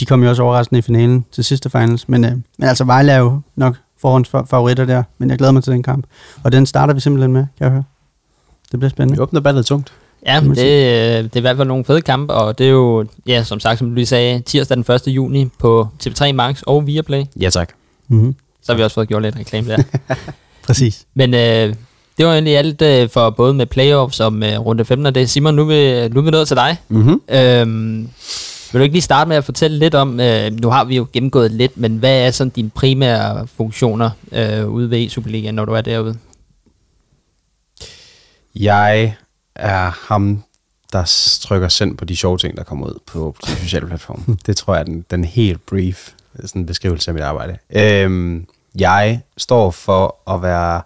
de 0.00 0.06
kom 0.06 0.22
jo 0.22 0.28
også 0.30 0.42
overraskende 0.42 0.78
i 0.78 0.82
finalen 0.82 1.24
til 1.32 1.44
sidste 1.44 1.70
finals, 1.70 2.08
men, 2.08 2.24
øh, 2.24 2.30
men 2.58 2.68
altså 2.68 2.84
Vejle 2.84 3.12
er 3.12 3.18
jo 3.18 3.40
nok 3.56 3.76
forhånds 4.00 4.28
fa- 4.28 4.46
favoritter 4.50 4.84
der, 4.84 5.02
men 5.18 5.30
jeg 5.30 5.38
glæder 5.38 5.52
mig 5.52 5.64
til 5.64 5.72
den 5.72 5.82
kamp. 5.82 6.04
Og 6.42 6.52
den 6.52 6.66
starter 6.66 6.94
vi 6.94 7.00
simpelthen 7.00 7.32
med, 7.32 7.40
kan 7.58 7.64
jeg 7.64 7.70
høre. 7.70 7.84
Det 8.72 8.80
bliver 8.80 8.90
spændende. 8.90 9.16
Vi 9.18 9.22
åbner 9.22 9.40
ballet 9.40 9.66
tungt. 9.66 9.92
Ja, 10.26 10.40
det, 10.40 10.48
øh, 10.58 11.24
det 11.24 11.32
er 11.32 11.36
i 11.36 11.40
hvert 11.40 11.56
fald 11.56 11.68
nogle 11.68 11.84
fede 11.84 12.00
kampe, 12.00 12.34
og 12.34 12.58
det 12.58 12.66
er 12.66 12.70
jo, 12.70 13.06
ja, 13.26 13.44
som 13.44 13.60
sagt, 13.60 13.78
som 13.78 13.88
du 13.88 13.94
lige 13.94 14.06
sagde, 14.06 14.40
tirsdag 14.40 14.76
den 14.76 14.94
1. 14.94 15.02
juni 15.06 15.48
på 15.58 15.88
TV3 16.06 16.32
Max 16.32 16.62
og 16.62 16.86
Viaplay. 16.86 17.24
Ja, 17.40 17.50
tak. 17.50 17.68
Mm-hmm. 18.08 18.34
Så 18.62 18.72
har 18.72 18.76
vi 18.76 18.82
også 18.82 18.94
fået 18.94 19.08
gjort 19.08 19.22
lidt 19.22 19.36
reklame 19.36 19.68
der. 19.68 19.82
Præcis. 20.66 21.04
Men 21.14 21.34
øh, 21.34 21.74
det 22.18 22.26
var 22.26 22.32
egentlig 22.32 22.56
alt 22.56 22.82
øh, 22.82 23.08
for 23.08 23.30
både 23.30 23.54
med 23.54 23.66
playoffs 23.66 24.20
og 24.20 24.32
med 24.32 24.58
runde 24.58 24.84
15, 24.84 25.06
og 25.06 25.14
det 25.14 25.30
Simon, 25.30 25.54
nu 25.54 25.62
er 25.62 25.66
vi, 25.66 26.08
nu 26.14 26.20
er 26.20 26.24
vi 26.24 26.30
nået 26.30 26.48
til 26.48 26.56
dig. 26.56 26.76
Mm-hmm. 26.88 27.20
Øhm, 27.28 28.08
vil 28.72 28.78
du 28.78 28.82
ikke 28.82 28.94
lige 28.94 29.02
starte 29.02 29.28
med 29.28 29.36
at 29.36 29.44
fortælle 29.44 29.78
lidt 29.78 29.94
om, 29.94 30.20
øh, 30.20 30.52
nu 30.52 30.68
har 30.70 30.84
vi 30.84 30.96
jo 30.96 31.06
gennemgået 31.12 31.50
lidt, 31.50 31.76
men 31.76 31.96
hvad 31.96 32.26
er 32.26 32.30
sådan 32.30 32.50
dine 32.50 32.70
primære 32.70 33.46
funktioner 33.46 34.10
øh, 34.32 34.68
ude 34.68 34.90
ved 34.90 35.08
Superligaen, 35.08 35.54
når 35.54 35.64
du 35.64 35.72
er 35.72 35.80
derude? 35.80 36.18
Jeg 38.54 39.16
er 39.54 40.06
ham, 40.08 40.42
der 40.92 41.36
trykker 41.40 41.68
send 41.68 41.96
på 41.96 42.04
de 42.04 42.16
sjove 42.16 42.38
ting, 42.38 42.56
der 42.56 42.62
kommer 42.62 42.86
ud 42.86 42.98
på 43.06 43.36
de 43.46 43.50
sociale 43.50 43.86
platforme. 43.86 44.36
det 44.46 44.56
tror 44.56 44.74
jeg 44.74 44.80
er 44.80 44.84
den, 44.84 45.04
den 45.10 45.24
helt 45.24 45.66
brief 45.66 46.10
sådan 46.44 46.66
beskrivelse 46.66 47.10
af 47.10 47.14
mit 47.14 47.22
arbejde. 47.22 47.58
Øhm, 47.70 48.46
jeg 48.78 49.20
står 49.36 49.70
for 49.70 50.30
at 50.34 50.42
være 50.42 50.82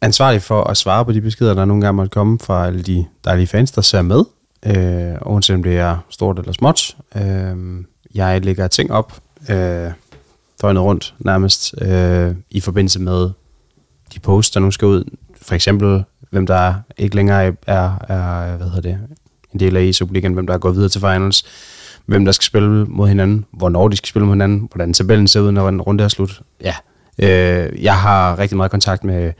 ansvarlig 0.00 0.42
for 0.42 0.64
at 0.64 0.76
svare 0.76 1.04
på 1.04 1.12
de 1.12 1.20
beskeder, 1.20 1.54
der 1.54 1.64
nogle 1.64 1.82
gange 1.82 1.96
måtte 1.96 2.10
komme 2.10 2.38
fra 2.38 2.66
alle 2.66 2.82
de 2.82 3.06
dejlige 3.24 3.46
fans, 3.46 3.70
der 3.70 3.80
ser 3.80 4.02
med. 4.02 4.24
Øh, 4.66 5.14
uanset 5.26 5.56
om 5.56 5.62
det 5.62 5.78
er 5.78 5.98
stort 6.10 6.38
eller 6.38 6.52
småt. 6.52 6.96
Øh, 7.16 7.84
jeg 8.14 8.44
lægger 8.44 8.68
ting 8.68 8.92
op 8.92 9.12
øh, 9.50 9.90
døgnet 10.62 10.82
rundt 10.82 11.14
nærmest 11.18 11.74
øh, 11.82 12.34
i 12.50 12.60
forbindelse 12.60 13.00
med 13.00 13.30
de 14.14 14.20
posts, 14.20 14.50
der 14.50 14.60
nu 14.60 14.70
skal 14.70 14.86
ud. 14.86 15.04
For 15.42 15.54
eksempel, 15.54 16.04
hvem 16.30 16.46
der 16.46 16.74
ikke 16.98 17.16
længere 17.16 17.52
er, 17.66 17.92
er 18.08 18.56
hvad 18.56 18.66
hedder 18.66 18.80
det, 18.80 18.98
en 19.52 19.60
del 19.60 19.76
af 19.76 19.82
i 19.82 19.92
Superligaen, 19.92 20.34
hvem 20.34 20.46
der 20.46 20.54
er 20.54 20.58
gået 20.58 20.74
videre 20.74 20.88
til 20.88 21.00
finals, 21.00 21.44
hvem 22.06 22.24
der 22.24 22.32
skal 22.32 22.44
spille 22.44 22.84
mod 22.84 23.08
hinanden, 23.08 23.44
hvornår 23.52 23.88
de 23.88 23.96
skal 23.96 24.08
spille 24.08 24.26
mod 24.26 24.34
hinanden, 24.34 24.68
hvordan 24.74 24.92
tabellen 24.92 25.28
ser 25.28 25.40
ud, 25.40 25.52
når 25.52 25.68
en 25.68 25.80
runde 25.80 26.04
er 26.04 26.08
slut. 26.08 26.42
Ja. 26.60 26.74
Øh, 27.18 27.82
jeg 27.84 27.96
har 27.96 28.38
rigtig 28.38 28.56
meget 28.56 28.70
kontakt 28.70 29.04
med 29.04 29.32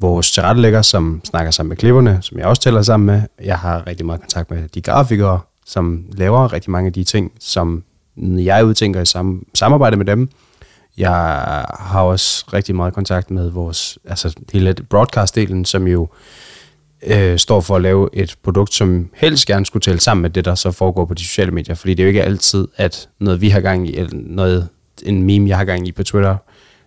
vores 0.00 0.30
tilrettelægger, 0.30 0.82
som 0.82 1.20
snakker 1.24 1.50
sammen 1.50 1.68
med 1.68 1.76
klipperne, 1.76 2.18
som 2.22 2.38
jeg 2.38 2.46
også 2.46 2.62
tæller 2.62 2.82
sammen 2.82 3.06
med. 3.06 3.22
Jeg 3.44 3.58
har 3.58 3.86
rigtig 3.86 4.06
meget 4.06 4.20
kontakt 4.20 4.50
med 4.50 4.68
de 4.68 4.80
grafikere, 4.82 5.40
som 5.66 6.04
laver 6.12 6.52
rigtig 6.52 6.70
mange 6.70 6.86
af 6.86 6.92
de 6.92 7.04
ting, 7.04 7.32
som 7.40 7.82
jeg 8.16 8.64
udtænker 8.64 9.00
i 9.00 9.04
sam- 9.06 9.50
samarbejde 9.54 9.96
med 9.96 10.06
dem. 10.06 10.28
Jeg 10.98 11.10
har 11.78 12.00
også 12.00 12.44
rigtig 12.52 12.74
meget 12.74 12.94
kontakt 12.94 13.30
med 13.30 13.50
vores, 13.50 13.98
altså 14.04 14.34
hele 14.52 14.74
broadcast-delen, 14.94 15.64
som 15.64 15.86
jo 15.86 16.08
øh, 17.06 17.38
står 17.38 17.60
for 17.60 17.76
at 17.76 17.82
lave 17.82 18.08
et 18.12 18.36
produkt, 18.44 18.74
som 18.74 19.08
helst 19.14 19.46
gerne 19.46 19.66
skulle 19.66 19.80
tælle 19.82 20.00
sammen 20.00 20.22
med 20.22 20.30
det, 20.30 20.44
der 20.44 20.54
så 20.54 20.70
foregår 20.70 21.04
på 21.04 21.14
de 21.14 21.22
sociale 21.24 21.50
medier. 21.50 21.74
Fordi 21.74 21.94
det 21.94 22.02
er 22.02 22.04
jo 22.04 22.08
ikke 22.08 22.22
altid, 22.22 22.68
at 22.76 23.08
noget 23.18 23.40
vi 23.40 23.48
har 23.48 23.60
gang 23.60 23.88
i, 23.88 23.96
eller 23.96 24.12
noget, 24.12 24.68
en 25.02 25.22
meme, 25.22 25.48
jeg 25.48 25.56
har 25.56 25.64
gang 25.64 25.88
i 25.88 25.92
på 25.92 26.02
Twitter, 26.02 26.36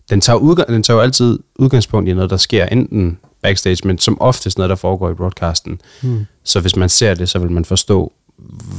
den 0.09 0.21
tager, 0.21 0.37
udgang, 0.37 0.67
den 0.67 0.83
tager 0.83 0.97
jo 0.97 1.01
altid 1.01 1.39
udgangspunkt 1.55 2.09
i 2.09 2.13
noget, 2.13 2.29
der 2.29 2.37
sker 2.37 2.65
enten 2.65 3.17
backstage, 3.43 3.87
men 3.87 3.97
som 3.97 4.21
oftest 4.21 4.57
noget, 4.57 4.69
der 4.69 4.75
foregår 4.75 5.09
i 5.09 5.13
broadcasten. 5.13 5.81
Mm. 6.01 6.25
Så 6.43 6.59
hvis 6.59 6.75
man 6.75 6.89
ser 6.89 7.13
det, 7.13 7.29
så 7.29 7.39
vil 7.39 7.51
man 7.51 7.65
forstå, 7.65 8.13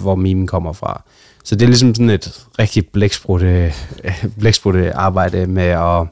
hvor 0.02 0.14
memen 0.14 0.46
kommer 0.46 0.72
fra. 0.72 1.02
Så 1.44 1.54
det 1.54 1.62
er 1.62 1.66
ligesom 1.66 1.94
sådan 1.94 2.10
et 2.10 2.46
rigtig 2.58 2.88
blæksprutte, 2.88 3.72
blæksprutte 4.40 4.96
arbejde 4.96 5.46
med 5.46 5.62
at 5.62 6.06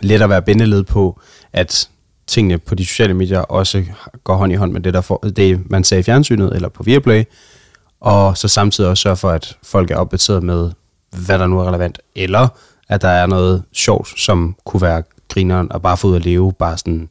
let 0.00 0.22
at 0.22 0.28
være 0.30 0.42
bindeled 0.42 0.82
på, 0.82 1.20
at 1.52 1.88
tingene 2.26 2.58
på 2.58 2.74
de 2.74 2.86
sociale 2.86 3.14
medier 3.14 3.40
også 3.40 3.84
går 4.24 4.36
hånd 4.36 4.52
i 4.52 4.54
hånd 4.54 4.72
med 4.72 4.80
det, 4.80 4.94
der 4.94 5.00
for, 5.00 5.16
det 5.36 5.70
man 5.70 5.84
ser 5.84 5.98
i 5.98 6.02
fjernsynet 6.02 6.54
eller 6.54 6.68
på 6.68 6.82
Viaplay, 6.82 7.24
og 8.00 8.38
så 8.38 8.48
samtidig 8.48 8.90
også 8.90 9.02
sørge 9.02 9.16
for, 9.16 9.30
at 9.30 9.56
folk 9.62 9.90
er 9.90 9.96
opdateret 9.96 10.42
med, 10.42 10.70
hvad 11.26 11.38
der 11.38 11.46
nu 11.46 11.60
er 11.60 11.68
relevant, 11.68 11.98
eller 12.16 12.48
at 12.88 13.02
der 13.02 13.08
er 13.08 13.26
noget 13.26 13.62
sjovt, 13.72 14.20
som 14.20 14.56
kunne 14.64 14.82
være 14.82 15.02
grineren 15.28 15.72
og 15.72 15.82
bare 15.82 15.96
få 15.96 16.08
ud 16.08 16.16
at 16.16 16.24
leve, 16.24 16.52
bare 16.52 16.78
sådan 16.78 17.08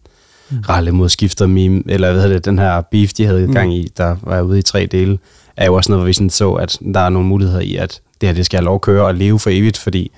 mm. 0.50 0.60
ralle 0.70 0.92
mod 0.92 1.10
skifter 1.10 1.48
meme, 1.48 1.84
eller 1.86 2.12
hvad 2.12 2.22
hedder 2.22 2.36
det, 2.36 2.46
den 2.46 2.60
her 2.60 2.82
beef, 2.82 3.14
de 3.14 3.26
havde 3.26 3.54
gang 3.54 3.74
i, 3.74 3.92
der 3.98 4.16
var 4.22 4.42
ude 4.42 4.60
i 4.60 4.62
tre 4.62 4.86
dele, 4.86 5.20
er 5.58 5.66
jo 5.66 5.74
også 5.74 5.92
noget, 5.92 6.02
hvor 6.02 6.08
vi 6.08 6.14
sådan 6.14 6.30
så, 6.30 6.54
at 6.54 6.80
der 6.94 7.00
er 7.00 7.10
nogle 7.10 7.28
muligheder 7.28 7.60
i, 7.60 7.76
at 7.76 8.02
det 8.22 8.30
her, 8.30 8.34
det 8.34 8.46
skal 8.46 8.58
have 8.58 8.66
lov 8.66 8.76
at 8.76 8.82
køre 8.82 9.06
og 9.06 9.16
leve 9.16 9.40
for 9.40 9.50
evigt, 9.50 9.78
fordi 9.78 10.12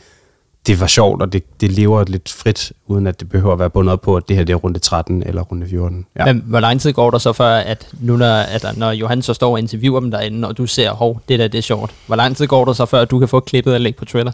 det 0.67 0.79
var 0.79 0.87
sjovt, 0.87 1.21
og 1.21 1.33
det, 1.33 1.61
det 1.61 1.71
lever 1.71 2.03
lidt 2.07 2.29
frit, 2.29 2.71
uden 2.87 3.07
at 3.07 3.19
det 3.19 3.29
behøver 3.29 3.53
at 3.53 3.59
være 3.59 3.69
bundet 3.69 3.93
op 3.93 4.01
på, 4.01 4.15
at 4.15 4.23
det 4.27 4.37
her 4.37 4.43
det 4.43 4.53
er 4.53 4.57
runde 4.57 4.79
13 4.79 5.23
eller 5.25 5.41
runde 5.41 5.67
14. 5.67 6.05
Ja. 6.19 6.25
Men 6.25 6.43
hvor 6.45 6.59
lang 6.59 6.81
tid 6.81 6.93
går 6.93 7.11
der 7.11 7.17
så 7.17 7.33
før, 7.33 7.55
at 7.55 7.87
nu 7.99 8.17
når, 8.17 8.35
at 8.35 8.77
når 8.77 8.91
Johan 8.91 9.21
så 9.21 9.33
står 9.33 9.51
og 9.51 9.59
interviewer 9.59 9.99
dem 9.99 10.11
derinde, 10.11 10.47
og 10.47 10.57
du 10.57 10.65
ser, 10.65 10.91
hov, 10.91 11.21
det 11.29 11.39
der 11.39 11.47
det 11.47 11.57
er 11.57 11.61
sjovt. 11.61 11.91
Hvor 12.07 12.15
lang 12.15 12.37
tid 12.37 12.47
går 12.47 12.65
der 12.65 12.73
så 12.73 12.85
før, 12.85 13.01
at 13.01 13.11
du 13.11 13.19
kan 13.19 13.27
få 13.27 13.39
klippet 13.39 13.73
og 13.73 13.81
lægge 13.81 13.99
på 13.99 14.05
Twitter? 14.05 14.31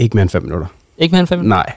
Ikke 0.00 0.16
mere 0.16 0.22
end 0.22 0.30
5 0.30 0.42
minutter. 0.42 0.66
Ikke 0.98 1.12
mere 1.12 1.20
end 1.20 1.26
5 1.28 1.38
Nej. 1.44 1.72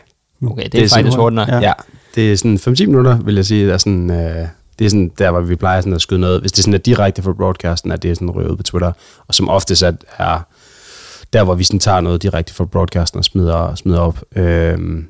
Okay, 0.47 0.63
det, 0.63 0.71
det 0.71 0.79
er, 0.79 0.81
faktisk 0.81 0.95
sådan- 0.97 1.19
hurtigt 1.19 1.35
nok. 1.35 1.47
Ja. 1.47 1.59
ja, 1.59 1.73
det 2.15 2.31
er 2.31 2.35
sådan 2.37 2.57
5-10 2.57 2.85
minutter, 2.85 3.17
vil 3.17 3.35
jeg 3.35 3.45
sige. 3.45 3.71
Er 3.71 3.77
sådan, 3.77 4.11
øh, 4.11 4.47
det 4.79 4.85
er 4.85 4.89
sådan 4.89 5.11
der, 5.17 5.31
hvor 5.31 5.41
vi 5.41 5.55
plejer 5.55 5.81
sådan 5.81 5.93
at 5.93 6.01
skyde 6.01 6.19
noget. 6.19 6.41
Hvis 6.41 6.51
det 6.51 6.63
sådan 6.63 6.73
er 6.73 6.77
direkte 6.77 7.21
fra 7.21 7.33
broadcasten, 7.33 7.91
at 7.91 8.03
det 8.03 8.11
er 8.11 8.15
sådan 8.15 8.29
røvet 8.31 8.57
på 8.57 8.63
Twitter. 8.63 8.91
Og 9.27 9.33
som 9.35 9.49
oftest 9.49 9.83
er, 9.83 9.91
er 10.17 10.39
der, 11.33 11.43
hvor 11.43 11.55
vi 11.55 11.63
sådan 11.63 11.79
tager 11.79 12.01
noget 12.01 12.21
direkte 12.23 12.53
fra 12.53 12.65
broadcasten 12.65 13.17
og 13.17 13.25
smider, 13.25 13.75
smider 13.75 13.99
op. 13.99 14.19
Øhm, 14.35 15.07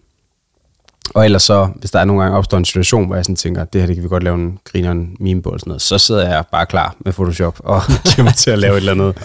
og 1.13 1.25
ellers 1.25 1.43
så, 1.43 1.69
hvis 1.75 1.91
der 1.91 1.99
er 1.99 2.05
nogle 2.05 2.21
gange 2.21 2.37
opstår 2.37 2.57
en 2.57 2.65
situation, 2.65 3.05
hvor 3.07 3.15
jeg 3.15 3.25
sådan 3.25 3.35
tænker, 3.35 3.63
det 3.65 3.81
her 3.81 3.85
det 3.87 3.95
kan 3.95 4.03
vi 4.03 4.07
godt 4.09 4.23
lave 4.23 4.35
en 4.35 4.59
grineren 4.71 5.15
meme 5.19 5.41
på, 5.41 5.49
eller 5.49 5.59
sådan 5.59 5.69
noget, 5.69 5.81
så 5.81 5.97
sidder 5.97 6.29
jeg 6.29 6.43
bare 6.51 6.65
klar 6.65 6.95
med 7.05 7.13
Photoshop 7.13 7.55
og 7.59 7.81
giver 8.15 8.23
mig 8.23 8.33
til 8.35 8.51
at 8.51 8.59
lave 8.59 8.73
et 8.73 8.77
eller 8.77 8.91
andet. 8.91 9.17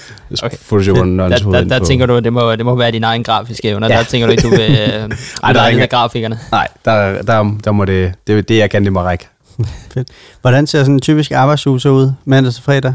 Okay. 0.42 0.56
Photoshop 0.68 0.94
Der, 0.96 1.02
under 1.02 1.28
der, 1.28 1.38
der, 1.50 1.64
der 1.64 1.78
tænker 1.84 2.06
du, 2.06 2.14
at 2.16 2.24
det 2.24 2.32
må, 2.32 2.56
det 2.56 2.64
må 2.64 2.74
være 2.74 2.90
din 2.90 3.04
egen 3.04 3.24
grafiske 3.24 3.68
evner. 3.68 3.88
Ja. 3.88 3.96
Der 3.98 4.02
tænker 4.04 4.26
du 4.26 4.30
ikke, 4.30 4.42
du 4.42 4.50
vil 4.50 4.60
øh, 4.70 5.10
Ej, 5.42 5.52
der 5.52 5.60
er 5.62 5.68
ikke- 5.68 5.82
af 5.82 5.88
grafikerne. 5.88 6.38
Nej, 6.52 6.68
der, 6.84 7.22
der, 7.22 7.54
der 7.64 7.72
må 7.72 7.84
det, 7.84 8.12
det, 8.26 8.48
det 8.48 8.58
jeg 8.58 8.70
kan, 8.70 8.84
det 8.84 8.92
må 8.92 9.00
række. 9.02 9.28
Fedt. 9.94 10.08
Hvordan 10.40 10.66
ser 10.66 10.78
sådan 10.78 10.94
en 10.94 11.00
typisk 11.00 11.30
arbejdsuge 11.30 11.80
så 11.80 11.88
ud, 11.88 12.12
mandag 12.24 12.52
til 12.52 12.62
fredag? 12.62 12.94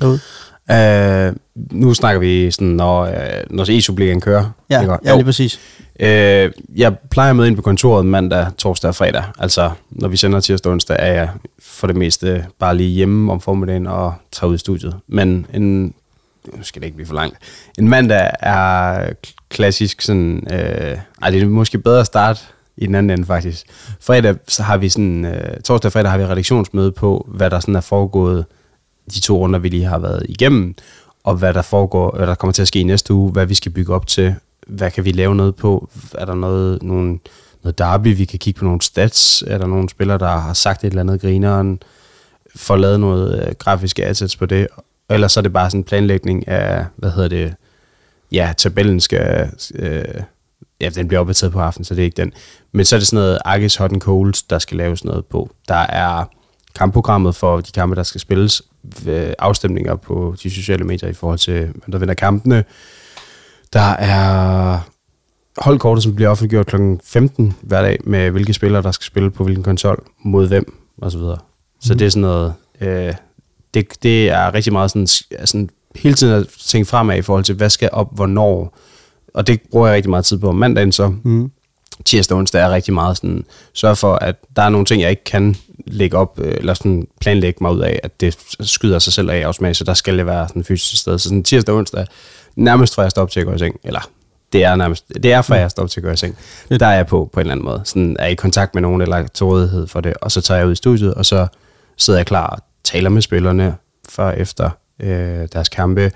Derude? 0.00 0.20
Øh, 0.70 1.32
nu 1.54 1.94
snakker 1.94 2.20
vi 2.20 2.50
sådan, 2.50 2.68
når, 2.68 3.02
øh, 3.02 3.14
når 3.50 3.64
e-subligaen 3.70 4.20
kører. 4.20 4.50
Ja, 4.70 4.80
ikke? 4.80 4.96
ja, 5.04 5.14
lige 5.14 5.24
præcis. 5.24 5.60
Øh, 6.00 6.52
jeg 6.76 6.98
plejer 7.10 7.30
at 7.30 7.36
møde 7.36 7.48
ind 7.48 7.56
på 7.56 7.62
kontoret 7.62 8.06
mandag, 8.06 8.46
torsdag 8.58 8.88
og 8.88 8.94
fredag. 8.94 9.24
Altså, 9.38 9.70
når 9.90 10.08
vi 10.08 10.16
sender 10.16 10.40
tirsdag 10.40 10.70
og 10.70 10.72
onsdag, 10.72 10.96
er 11.00 11.12
jeg 11.12 11.28
for 11.62 11.86
det 11.86 11.96
meste 11.96 12.46
bare 12.58 12.76
lige 12.76 12.90
hjemme 12.90 13.32
om 13.32 13.40
formiddagen 13.40 13.86
og 13.86 14.14
tager 14.32 14.50
ud 14.50 14.54
i 14.54 14.58
studiet. 14.58 14.96
Men 15.08 15.46
en, 15.54 15.94
nu 16.44 16.62
skal 16.62 16.80
det 16.80 16.86
ikke 16.86 16.96
blive 16.96 17.06
for 17.06 17.14
langt, 17.14 17.36
en 17.78 17.88
mandag 17.88 18.30
er 18.40 19.06
klassisk 19.48 20.02
sådan, 20.02 20.46
øh, 20.52 20.98
ej, 21.22 21.30
det 21.30 21.42
er 21.42 21.46
måske 21.46 21.78
bedre 21.78 22.00
at 22.00 22.06
starte 22.06 22.40
i 22.76 22.86
den 22.86 22.94
anden 22.94 23.10
ende 23.10 23.26
faktisk. 23.26 23.66
Fredag, 24.00 24.34
så 24.48 24.62
har 24.62 24.76
vi 24.76 24.88
sådan, 24.88 25.24
øh, 25.24 25.60
torsdag 25.64 25.88
og 25.88 25.92
fredag 25.92 26.10
har 26.10 26.18
vi 26.18 26.24
redaktionsmøde 26.24 26.92
på, 26.92 27.28
hvad 27.28 27.50
der 27.50 27.60
sådan 27.60 27.76
er 27.76 27.80
foregået 27.80 28.44
de 29.14 29.20
to 29.20 29.38
runder, 29.38 29.58
vi 29.58 29.68
lige 29.68 29.84
har 29.84 29.98
været 29.98 30.26
igennem, 30.28 30.74
og 31.24 31.34
hvad 31.36 31.54
der 31.54 31.62
foregår, 31.62 32.16
hvad 32.16 32.26
der 32.26 32.34
kommer 32.34 32.52
til 32.52 32.62
at 32.62 32.68
ske 32.68 32.80
i 32.80 32.82
næste 32.82 33.14
uge, 33.14 33.32
hvad 33.32 33.46
vi 33.46 33.54
skal 33.54 33.72
bygge 33.72 33.94
op 33.94 34.06
til 34.06 34.34
hvad 34.70 34.90
kan 34.90 35.04
vi 35.04 35.12
lave 35.12 35.34
noget 35.34 35.56
på? 35.56 35.88
Er 36.14 36.24
der 36.24 36.34
noget, 36.34 36.82
nogen, 36.82 37.20
noget 37.62 37.78
derby, 37.78 38.16
vi 38.16 38.24
kan 38.24 38.38
kigge 38.38 38.58
på 38.58 38.64
nogle 38.64 38.80
stats? 38.80 39.44
Er 39.46 39.58
der 39.58 39.66
nogle 39.66 39.88
spillere, 39.88 40.18
der 40.18 40.28
har 40.28 40.52
sagt 40.52 40.84
et 40.84 40.88
eller 40.88 41.00
andet 41.00 41.20
grineren? 41.20 41.82
Får 42.56 42.76
lavet 42.76 43.00
noget 43.00 43.46
øh, 43.46 43.54
grafiske 43.58 44.04
assets 44.04 44.36
på 44.36 44.46
det? 44.46 44.68
Ellers 45.10 45.32
så 45.32 45.40
er 45.40 45.42
det 45.42 45.52
bare 45.52 45.70
sådan 45.70 45.80
en 45.80 45.84
planlægning 45.84 46.48
af, 46.48 46.84
hvad 46.96 47.10
hedder 47.10 47.28
det, 47.28 47.54
ja, 48.32 48.52
tabellen 48.56 49.00
skal, 49.00 49.50
øh, 49.74 50.04
ja, 50.80 50.88
den 50.88 51.08
bliver 51.08 51.20
opdateret 51.20 51.52
på 51.52 51.60
aftenen, 51.60 51.84
så 51.84 51.94
det 51.94 52.00
er 52.00 52.04
ikke 52.04 52.22
den. 52.22 52.32
Men 52.72 52.84
så 52.84 52.96
er 52.96 53.00
det 53.00 53.06
sådan 53.06 53.24
noget 53.24 53.38
Arkis 53.44 53.76
Hot 53.76 53.92
and 53.92 54.00
Cold, 54.00 54.48
der 54.50 54.58
skal 54.58 54.76
laves 54.76 55.04
noget 55.04 55.26
på. 55.26 55.50
Der 55.68 55.74
er 55.74 56.24
kampprogrammet 56.74 57.36
for 57.36 57.60
de 57.60 57.72
kampe, 57.72 57.96
der 57.96 58.02
skal 58.02 58.20
spilles, 58.20 58.62
afstemninger 59.38 59.96
på 59.96 60.34
de 60.42 60.50
sociale 60.50 60.84
medier 60.84 61.08
i 61.08 61.12
forhold 61.12 61.38
til, 61.38 61.62
hvem 61.62 61.90
der 61.92 61.98
vinder 61.98 62.14
kampene. 62.14 62.64
Der 63.72 63.90
er 63.90 64.78
holdkortet, 65.56 66.04
som 66.04 66.14
bliver 66.14 66.30
offentliggjort 66.30 66.66
kl. 66.66 66.76
15 67.04 67.54
hver 67.60 67.82
dag, 67.82 67.98
med 68.04 68.30
hvilke 68.30 68.52
spillere, 68.52 68.82
der 68.82 68.90
skal 68.90 69.04
spille 69.04 69.30
på 69.30 69.44
hvilken 69.44 69.64
konsol, 69.64 70.04
mod 70.24 70.48
hvem, 70.48 70.74
og 70.98 71.12
så 71.12 71.18
videre. 71.18 71.38
Så 71.80 71.94
det 71.94 72.06
er 72.06 72.10
sådan 72.10 72.20
noget, 72.20 72.54
øh, 72.80 73.14
det, 73.74 74.02
det 74.02 74.28
er 74.30 74.54
rigtig 74.54 74.72
meget 74.72 74.90
sådan, 74.90 75.06
sådan 75.46 75.70
hele 75.94 76.14
tiden 76.14 76.40
at 76.40 76.46
tænke 76.66 76.88
fremad 76.88 77.18
i 77.18 77.22
forhold 77.22 77.44
til, 77.44 77.54
hvad 77.54 77.70
skal 77.70 77.88
op, 77.92 78.14
hvornår, 78.14 78.78
og 79.34 79.46
det 79.46 79.60
bruger 79.70 79.86
jeg 79.86 79.96
rigtig 79.96 80.10
meget 80.10 80.24
tid 80.24 80.38
på 80.38 80.48
om 80.48 80.54
mandagen 80.54 80.92
så. 80.92 81.14
Mm. 81.22 81.50
Tirsdag 82.04 82.34
og 82.34 82.38
onsdag 82.38 82.62
er 82.62 82.70
rigtig 82.70 82.94
meget 82.94 83.16
sådan, 83.16 83.44
sørge 83.72 83.96
for, 83.96 84.14
at 84.14 84.36
der 84.56 84.62
er 84.62 84.68
nogle 84.68 84.86
ting, 84.86 85.02
jeg 85.02 85.10
ikke 85.10 85.24
kan 85.24 85.56
lægge 85.86 86.16
op, 86.16 86.38
øh, 86.42 86.54
eller 86.58 86.74
sådan 86.74 87.08
planlægge 87.20 87.58
mig 87.60 87.72
ud 87.72 87.80
af, 87.80 88.00
at 88.02 88.20
det 88.20 88.38
skyder 88.60 88.98
sig 88.98 89.12
selv 89.12 89.30
af 89.30 89.42
automatisk, 89.42 89.78
så 89.78 89.84
der 89.84 89.94
skal 89.94 90.18
det 90.18 90.26
være 90.26 90.48
sådan 90.48 90.64
fysisk 90.64 91.02
sted. 91.02 91.18
Så 91.18 91.24
sådan 91.24 91.44
tirsdag 91.44 91.72
og 91.72 91.78
onsdag, 91.78 92.06
nærmest 92.56 92.94
fra 92.94 93.02
jeg 93.02 93.10
står 93.10 93.22
op 93.22 93.30
til 93.30 93.40
at 93.40 93.46
gå 93.46 93.52
i 93.52 93.58
seng, 93.58 93.80
eller 93.84 94.10
det 94.52 94.64
er 94.64 94.76
nærmest, 94.76 95.04
det 95.22 95.32
er 95.32 95.42
fra 95.42 95.54
jeg 95.54 95.70
står 95.70 95.82
op 95.82 95.90
til 95.90 96.00
at 96.00 96.04
gå 96.04 96.10
i 96.10 96.16
seng. 96.16 96.36
Der 96.68 96.86
er 96.86 96.94
jeg 96.94 97.06
på, 97.06 97.30
på 97.32 97.40
en 97.40 97.44
eller 97.44 97.52
anden 97.52 97.66
måde. 97.66 97.82
Sådan 97.84 98.16
er 98.18 98.26
i 98.26 98.34
kontakt 98.34 98.74
med 98.74 98.82
nogen, 98.82 99.00
eller 99.00 99.26
til 99.26 99.46
rådighed 99.46 99.86
for 99.86 100.00
det, 100.00 100.14
og 100.22 100.32
så 100.32 100.40
tager 100.40 100.58
jeg 100.58 100.66
ud 100.66 100.72
i 100.72 100.76
studiet, 100.76 101.14
og 101.14 101.26
så 101.26 101.46
sidder 101.96 102.18
jeg 102.18 102.26
klar 102.26 102.46
og 102.46 102.58
taler 102.84 103.10
med 103.10 103.22
spillerne 103.22 103.76
før 104.08 104.30
efter 104.30 104.70
øh, 105.00 105.48
deres 105.52 105.68
kampe, 105.68 106.12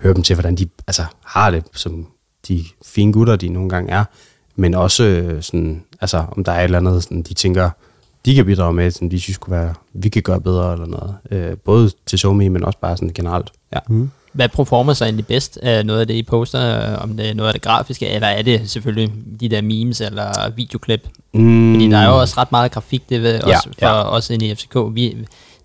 hører 0.00 0.14
dem 0.14 0.22
til, 0.22 0.34
hvordan 0.34 0.56
de 0.56 0.68
altså, 0.86 1.04
har 1.24 1.50
det, 1.50 1.64
som 1.72 2.06
de 2.48 2.64
fine 2.86 3.12
gutter, 3.12 3.36
de 3.36 3.48
nogle 3.48 3.68
gange 3.68 3.92
er, 3.92 4.04
men 4.58 4.74
også 4.74 5.04
øh, 5.04 5.42
sådan, 5.42 5.82
altså, 6.00 6.24
om 6.36 6.44
der 6.44 6.52
er 6.52 6.60
et 6.60 6.64
eller 6.64 6.78
andet, 6.78 7.02
sådan, 7.02 7.22
de 7.22 7.34
tænker, 7.34 7.70
de 8.24 8.34
kan 8.34 8.44
bidrage 8.46 8.72
med, 8.72 8.90
som 8.90 9.10
de 9.10 9.20
synes 9.20 9.38
kunne 9.38 9.56
være, 9.56 9.74
vi 9.94 10.08
kan 10.08 10.22
gøre 10.22 10.40
bedre 10.40 10.72
eller 10.72 10.86
noget. 10.86 11.14
Øh, 11.30 11.56
både 11.56 11.90
til 12.06 12.18
SoMe, 12.18 12.48
men 12.48 12.64
også 12.64 12.78
bare 12.78 12.96
sådan 12.96 13.12
generelt. 13.14 13.50
Ja. 13.74 13.78
Mm. 13.88 14.10
Hvad 14.32 14.48
performer 14.48 14.92
så 14.92 15.04
egentlig 15.04 15.26
bedst? 15.26 15.58
Er 15.62 15.82
noget 15.82 16.00
af 16.00 16.06
det, 16.06 16.14
I 16.14 16.22
poster? 16.22 16.96
Om 16.96 17.16
det 17.16 17.30
er 17.30 17.34
noget 17.34 17.48
af 17.48 17.54
det 17.54 17.62
grafiske? 17.62 18.08
Eller 18.08 18.26
er 18.28 18.42
det 18.42 18.70
selvfølgelig 18.70 19.12
de 19.40 19.48
der 19.48 19.62
memes 19.62 20.00
eller 20.00 20.50
videoklip? 20.50 21.08
Mm, 21.34 21.74
Fordi 21.74 21.90
der 21.90 21.98
er 21.98 22.06
jo 22.08 22.20
også 22.20 22.34
ret 22.38 22.52
meget 22.52 22.70
grafik, 22.72 23.02
det 23.08 23.22
ved 23.22 23.34
Ja, 23.46 23.56
også 23.56 23.68
for 23.78 23.86
ja. 23.86 24.02
os 24.02 24.30
inde 24.30 24.46
i 24.46 24.54
FCK. 24.54 24.76
Vi, 24.92 25.16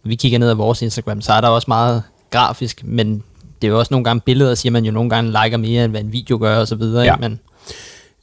når 0.03 0.09
vi 0.09 0.15
kigger 0.15 0.39
ned 0.39 0.49
ad 0.49 0.55
vores 0.55 0.81
Instagram, 0.81 1.21
så 1.21 1.33
er 1.33 1.41
der 1.41 1.47
også 1.47 1.65
meget 1.67 2.03
grafisk, 2.31 2.81
men 2.85 3.23
det 3.61 3.67
er 3.67 3.71
jo 3.71 3.79
også 3.79 3.93
nogle 3.93 4.03
gange 4.03 4.21
billeder, 4.21 4.55
siger 4.55 4.71
man 4.71 4.85
jo 4.85 4.91
nogle 4.91 5.09
gange 5.09 5.31
liker 5.43 5.57
mere, 5.57 5.83
end 5.83 5.91
hvad 5.91 6.01
en 6.01 6.11
video 6.11 6.37
gør 6.41 6.57
og 6.59 6.67
så 6.67 6.75
videre. 6.75 7.03
Ja. 7.03 7.15
Men 7.17 7.39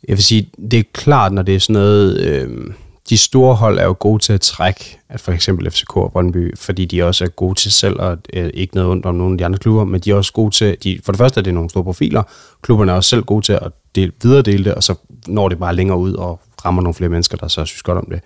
jeg 0.09 0.17
vil 0.17 0.25
sige, 0.25 0.51
det 0.71 0.79
er 0.79 0.83
klart, 0.93 1.33
når 1.33 1.43
det 1.43 1.55
er 1.55 1.59
sådan 1.59 1.73
noget... 1.73 2.21
Øh, 2.21 2.75
de 3.11 3.19
store 3.19 3.55
hold 3.55 3.79
er 3.79 3.85
jo 3.85 3.97
gode 3.99 4.23
til 4.23 4.33
at 4.33 4.41
trække, 4.41 4.99
at 5.09 5.21
for 5.21 5.33
eksempel 5.33 5.71
FCK 5.71 5.97
og 5.97 6.13
Brøndby, 6.13 6.57
fordi 6.57 6.85
de 6.85 7.03
også 7.03 7.25
er 7.25 7.29
gode 7.29 7.55
til 7.55 7.73
selv, 7.73 8.01
og 8.01 8.19
øh, 8.33 8.51
ikke 8.55 8.75
noget 8.75 8.91
ondt 8.91 9.07
om 9.07 9.15
nogle 9.15 9.35
af 9.35 9.39
de 9.39 9.45
andre 9.45 9.59
klubber, 9.59 9.85
men 9.85 10.01
de 10.01 10.11
er 10.11 10.15
også 10.15 10.33
gode 10.33 10.55
til, 10.55 10.77
de, 10.83 11.01
for 11.05 11.13
det 11.13 11.19
første 11.19 11.41
er 11.41 11.43
det 11.43 11.55
nogle 11.55 11.71
store 11.71 11.85
profiler, 11.85 12.23
klubberne 12.63 12.93
er 12.93 12.97
også 12.97 13.11
selv 13.11 13.23
gode 13.23 13.47
til 13.47 13.53
at 13.53 13.73
del, 13.95 14.13
videredele 14.23 14.65
det, 14.65 14.75
og 14.75 14.83
så 14.83 14.95
når 15.27 15.49
det 15.49 15.59
bare 15.59 15.77
længere 15.77 15.99
ud 15.99 16.13
og 16.13 16.41
rammer 16.65 16.83
nogle 16.83 16.95
flere 16.95 17.09
mennesker, 17.09 17.37
der 17.37 17.49
så 17.49 17.65
synes 17.65 17.83
godt 17.83 17.99
om 17.99 18.07
det. 18.11 18.21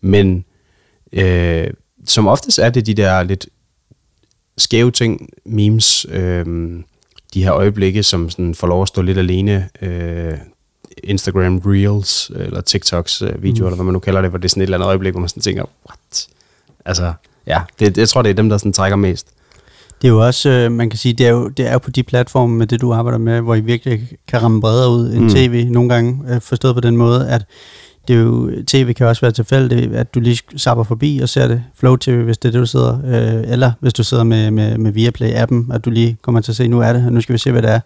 Men 0.00 0.44
øh, 1.12 1.66
som 2.06 2.26
oftest 2.26 2.58
er 2.58 2.70
det 2.70 2.86
de 2.86 2.94
der 2.94 3.22
lidt 3.22 3.46
skæve 4.58 4.90
ting, 4.90 5.28
memes, 5.46 6.06
øh, 6.10 6.46
de 7.34 7.42
her 7.42 7.52
øjeblikke, 7.52 8.02
som 8.02 8.30
sådan 8.30 8.54
får 8.54 8.66
lov 8.66 8.82
at 8.82 8.88
stå 8.88 9.02
lidt 9.02 9.18
alene, 9.18 9.68
øh, 9.82 10.38
Instagram 11.04 11.58
Reels, 11.58 12.30
eller 12.34 12.60
TikToks 12.60 13.22
øh, 13.22 13.42
video, 13.42 13.62
mm. 13.62 13.66
eller 13.66 13.76
hvad 13.76 13.84
man 13.84 13.92
nu 13.92 13.98
kalder 13.98 14.20
det, 14.20 14.30
hvor 14.30 14.38
det 14.38 14.44
er 14.44 14.48
sådan 14.48 14.62
et 14.62 14.66
eller 14.66 14.76
andet 14.76 14.86
øjeblik, 14.86 15.12
hvor 15.12 15.20
man 15.20 15.28
sådan 15.28 15.42
tænker, 15.42 15.64
what? 15.88 16.28
Altså, 16.84 17.12
ja, 17.46 17.60
det, 17.78 17.98
jeg 17.98 18.08
tror, 18.08 18.22
det 18.22 18.30
er 18.30 18.34
dem, 18.34 18.48
der 18.48 18.58
sådan 18.58 18.72
trækker 18.72 18.96
mest. 18.96 19.26
Det 20.02 20.08
er 20.08 20.12
jo 20.12 20.26
også, 20.26 20.48
øh, 20.48 20.72
man 20.72 20.90
kan 20.90 20.98
sige, 20.98 21.14
det 21.14 21.26
er 21.26 21.30
jo, 21.30 21.48
det 21.48 21.66
er 21.68 21.72
jo 21.72 21.78
på 21.78 21.90
de 21.90 22.02
platforme 22.02 22.56
med 22.56 22.66
det, 22.66 22.80
du 22.80 22.92
arbejder 22.92 23.18
med, 23.18 23.40
hvor 23.40 23.54
I 23.54 23.60
virkelig 23.60 24.08
kan 24.28 24.42
ramme 24.42 24.60
bredere 24.60 24.90
ud 24.90 25.12
end 25.12 25.24
Mm. 25.24 25.28
tv 25.30 25.66
nogle 25.70 25.88
gange, 25.88 26.34
øh, 26.34 26.40
forstået 26.40 26.74
på 26.74 26.80
den 26.80 26.96
måde, 26.96 27.28
at 27.28 27.44
det 28.08 28.16
er 28.16 28.20
jo, 28.20 28.50
tv 28.66 28.92
kan 28.94 29.06
også 29.06 29.20
være 29.20 29.32
tilfældigt, 29.32 29.94
at 29.94 30.14
du 30.14 30.20
lige 30.20 30.38
sapper 30.56 30.84
forbi 30.84 31.20
og 31.22 31.28
ser 31.28 31.48
det. 31.48 31.62
Flow 31.76 31.96
TV, 31.96 32.22
hvis 32.24 32.38
det 32.38 32.48
er 32.48 32.52
det, 32.52 32.60
du 32.60 32.66
sidder, 32.66 32.98
øh, 33.04 33.52
eller 33.52 33.72
hvis 33.80 33.92
du 33.92 34.04
sidder 34.04 34.24
med, 34.24 34.50
med, 34.50 34.78
med 34.78 34.92
Viaplay-appen, 34.92 35.74
at 35.74 35.84
du 35.84 35.90
lige 35.90 36.16
kommer 36.22 36.40
til 36.40 36.52
at 36.52 36.56
se, 36.56 36.68
nu 36.68 36.80
er 36.80 36.92
det, 36.92 37.06
og 37.06 37.12
nu 37.12 37.20
skal 37.20 37.32
vi 37.32 37.38
se, 37.38 37.52
hvad 37.52 37.62
det 37.62 37.70
er. 37.70 37.80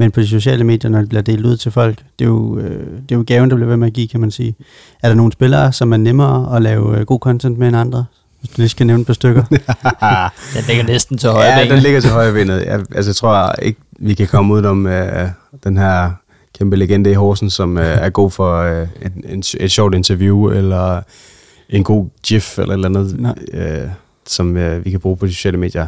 Men 0.00 0.10
på 0.10 0.20
de 0.20 0.26
sociale 0.26 0.64
medier, 0.64 0.90
når 0.90 0.98
det 0.98 1.08
bliver 1.08 1.22
delt 1.22 1.46
ud 1.46 1.56
til 1.56 1.72
folk, 1.72 1.98
det 2.18 2.24
er 2.24 2.28
jo, 2.28 2.58
øh, 2.58 2.86
det 3.08 3.12
er 3.12 3.16
jo 3.16 3.24
gaven, 3.26 3.50
der 3.50 3.56
bliver 3.56 3.68
ved 3.68 3.76
med 3.76 3.86
at 3.86 3.92
give, 3.92 4.08
kan 4.08 4.20
man 4.20 4.30
sige. 4.30 4.54
Er 5.02 5.08
der 5.08 5.14
nogle 5.14 5.32
spillere, 5.32 5.72
som 5.72 5.92
er 5.92 5.96
nemmere 5.96 6.56
at 6.56 6.62
lave 6.62 6.98
øh, 6.98 7.06
god 7.06 7.18
content 7.18 7.58
med 7.58 7.68
end 7.68 7.76
andre? 7.76 8.04
Hvis 8.40 8.50
du 8.50 8.54
lige 8.56 8.68
skal 8.68 8.86
nævne 8.86 9.00
et 9.00 9.06
par 9.06 9.14
stykker. 9.14 9.42
den 10.54 10.64
ligger 10.68 10.84
næsten 10.84 11.18
til 11.18 11.30
højre 11.30 11.46
ja, 11.46 11.58
benet. 11.58 11.70
den 11.70 11.82
ligger 11.82 12.00
til 12.00 12.10
højre 12.10 12.32
benet. 12.32 12.64
Jeg, 12.66 12.84
altså, 12.94 13.08
jeg 13.08 13.16
tror 13.16 13.52
ikke, 13.52 13.80
vi 13.98 14.14
kan 14.14 14.26
komme 14.26 14.54
ud 14.54 14.64
om 14.64 14.86
øh, 14.86 15.28
den 15.64 15.76
her 15.76 16.10
kæmpe 16.58 16.76
legende 16.76 17.10
i 17.10 17.14
Horsen, 17.14 17.50
som 17.50 17.78
øh, 17.78 17.84
er 17.84 18.10
god 18.10 18.30
for 18.30 18.56
øh, 18.56 18.88
en, 19.02 19.24
en, 19.28 19.42
et 19.60 19.70
sjovt 19.70 19.94
interview, 19.94 20.50
eller 20.50 21.02
en 21.68 21.84
god 21.84 22.08
gif, 22.22 22.58
eller 22.58 22.74
et 22.74 22.84
eller 22.84 22.88
andet, 22.88 23.20
Nej. 23.20 23.34
øh, 23.52 23.88
som 24.26 24.56
øh, 24.56 24.84
vi 24.84 24.90
kan 24.90 25.00
bruge 25.00 25.16
på 25.16 25.26
de 25.26 25.34
sociale 25.34 25.58
medier. 25.58 25.86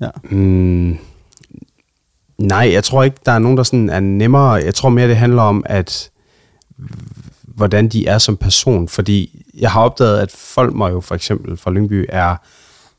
Ja. 0.00 0.08
Mm, 0.30 0.98
nej, 2.44 2.70
jeg 2.72 2.84
tror 2.84 3.02
ikke, 3.02 3.16
der 3.26 3.32
er 3.32 3.38
nogen, 3.38 3.56
der 3.56 3.62
sådan 3.62 3.90
er 3.90 4.00
nemmere. 4.00 4.52
Jeg 4.52 4.74
tror 4.74 4.88
mere, 4.88 5.08
det 5.08 5.16
handler 5.16 5.42
om, 5.42 5.62
at 5.66 6.10
hvordan 7.44 7.88
de 7.88 8.06
er 8.06 8.18
som 8.18 8.36
person, 8.36 8.88
fordi 8.88 9.44
jeg 9.58 9.70
har 9.70 9.80
opdaget, 9.80 10.18
at 10.18 10.30
Folmer 10.30 10.88
jo 10.88 11.00
for 11.00 11.14
eksempel 11.14 11.56
fra 11.56 11.70
Lyngby 11.70 12.06
er, 12.08 12.36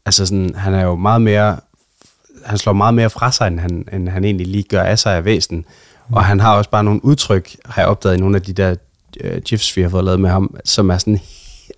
altså 0.05 0.25
sådan, 0.25 0.55
han 0.55 0.73
er 0.73 0.83
jo 0.83 0.95
meget 0.95 1.21
mere, 1.21 1.57
han 2.45 2.57
slår 2.57 2.73
meget 2.73 2.93
mere 2.93 3.09
fra 3.09 3.31
sig, 3.31 3.47
end 3.47 3.59
han, 3.59 3.87
end 3.93 4.09
han 4.09 4.25
egentlig 4.25 4.47
lige 4.47 4.63
gør 4.63 4.81
af 4.81 4.99
sig 4.99 5.15
af 5.15 5.25
væsen. 5.25 5.65
Og 6.11 6.25
han 6.25 6.39
har 6.39 6.57
også 6.57 6.69
bare 6.69 6.83
nogle 6.83 7.05
udtryk, 7.05 7.55
har 7.65 7.81
jeg 7.81 7.89
opdaget 7.89 8.17
i 8.17 8.19
nogle 8.19 8.35
af 8.35 8.41
de 8.41 8.53
der 8.53 8.75
øh, 9.21 9.41
gifs, 9.41 9.77
vi 9.77 9.81
har 9.81 9.89
fået 9.89 10.03
lavet 10.03 10.19
med 10.19 10.29
ham, 10.29 10.55
som 10.65 10.89
er 10.89 10.97
sådan, 10.97 11.19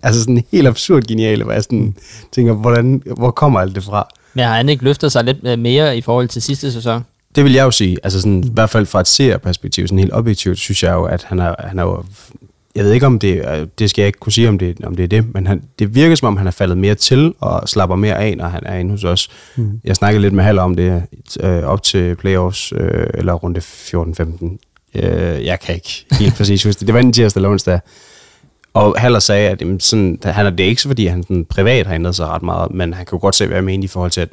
altså 0.03 0.21
sådan 0.21 0.43
helt 0.51 0.67
absurd 0.67 1.03
geniale, 1.03 1.43
hvor 1.43 1.53
jeg 1.53 1.63
sådan 1.63 1.95
tænker, 2.31 2.53
hvordan, 2.53 3.03
hvor 3.17 3.31
kommer 3.31 3.59
alt 3.59 3.75
det 3.75 3.83
fra? 3.83 4.07
Men 4.33 4.45
har 4.45 4.55
han 4.55 4.69
ikke 4.69 4.83
løftet 4.83 5.11
sig 5.11 5.23
lidt 5.23 5.37
øh, 5.43 5.59
mere 5.59 5.97
i 5.97 6.01
forhold 6.01 6.27
til 6.27 6.41
sidste 6.41 6.71
sæson? 6.71 7.03
Det 7.35 7.43
vil 7.43 7.53
jeg 7.53 7.63
jo 7.63 7.71
sige, 7.71 7.97
altså 8.03 8.21
sådan, 8.21 8.43
i 8.43 8.49
hvert 8.53 8.69
fald 8.69 8.85
fra 8.85 8.99
et 8.99 9.07
seerperspektiv, 9.07 9.87
sådan 9.87 9.99
helt 9.99 10.13
objektivt, 10.13 10.57
synes 10.57 10.83
jeg 10.83 10.93
jo, 10.93 11.03
at 11.03 11.23
han 11.23 11.39
er, 11.39 11.55
han 11.59 11.79
er 11.79 11.83
jo, 11.83 12.03
jeg 12.75 12.85
ved 12.85 12.93
ikke 12.93 13.05
om 13.05 13.19
det, 13.19 13.69
det 13.79 13.89
skal 13.89 14.01
jeg 14.01 14.07
ikke 14.07 14.19
kunne 14.19 14.31
sige, 14.31 14.49
om 14.49 14.57
det, 14.57 14.83
om 14.83 14.95
det 14.95 15.03
er 15.03 15.07
det, 15.07 15.33
men 15.33 15.47
han, 15.47 15.63
det 15.79 15.95
virker 15.95 16.15
som 16.15 16.27
om, 16.27 16.37
han 16.37 16.47
er 16.47 16.51
faldet 16.51 16.77
mere 16.77 16.95
til 16.95 17.33
og 17.39 17.69
slapper 17.69 17.95
mere 17.95 18.17
af, 18.17 18.37
når 18.37 18.47
han 18.47 18.63
er 18.65 18.75
inde 18.75 18.91
hos 18.91 19.03
os. 19.03 19.29
Mm. 19.55 19.81
Jeg 19.83 19.95
snakkede 19.95 20.21
lidt 20.21 20.33
med 20.33 20.43
Haller 20.43 20.61
om 20.61 20.75
det 20.75 21.03
øh, 21.39 21.63
op 21.63 21.83
til 21.83 22.15
playoffs, 22.15 22.73
øh, 22.75 23.07
eller 23.13 23.33
runde 23.33 23.59
14-15. 23.59 24.57
Øh, 24.95 25.45
jeg 25.45 25.59
kan 25.59 25.75
ikke 25.75 26.05
helt 26.11 26.35
præcis 26.35 26.63
huske 26.63 26.79
det. 26.79 26.87
Det 26.87 26.93
var 26.93 26.99
en 26.99 27.13
tirsdag 27.13 27.39
eller 27.39 27.49
onsdag. 27.49 27.79
Og 28.73 28.95
Haller 28.97 29.19
sagde, 29.19 29.49
at 29.49 29.61
jamen, 29.61 29.79
sådan, 29.79 30.19
han 30.23 30.45
er 30.45 30.49
det 30.49 30.63
ikke 30.63 30.81
så, 30.81 30.89
fordi 30.89 31.05
han 31.05 31.23
sådan, 31.23 31.45
privat 31.45 31.87
har 31.87 31.95
ændret 31.95 32.15
sig 32.15 32.27
ret 32.27 32.43
meget, 32.43 32.71
men 32.71 32.93
han 32.93 33.05
kan 33.05 33.15
jo 33.15 33.21
godt 33.21 33.35
se, 33.35 33.45
hvad 33.47 33.57
jeg 33.57 33.63
mener 33.63 33.83
i 33.83 33.87
forhold 33.87 34.11
til, 34.11 34.21
at 34.21 34.29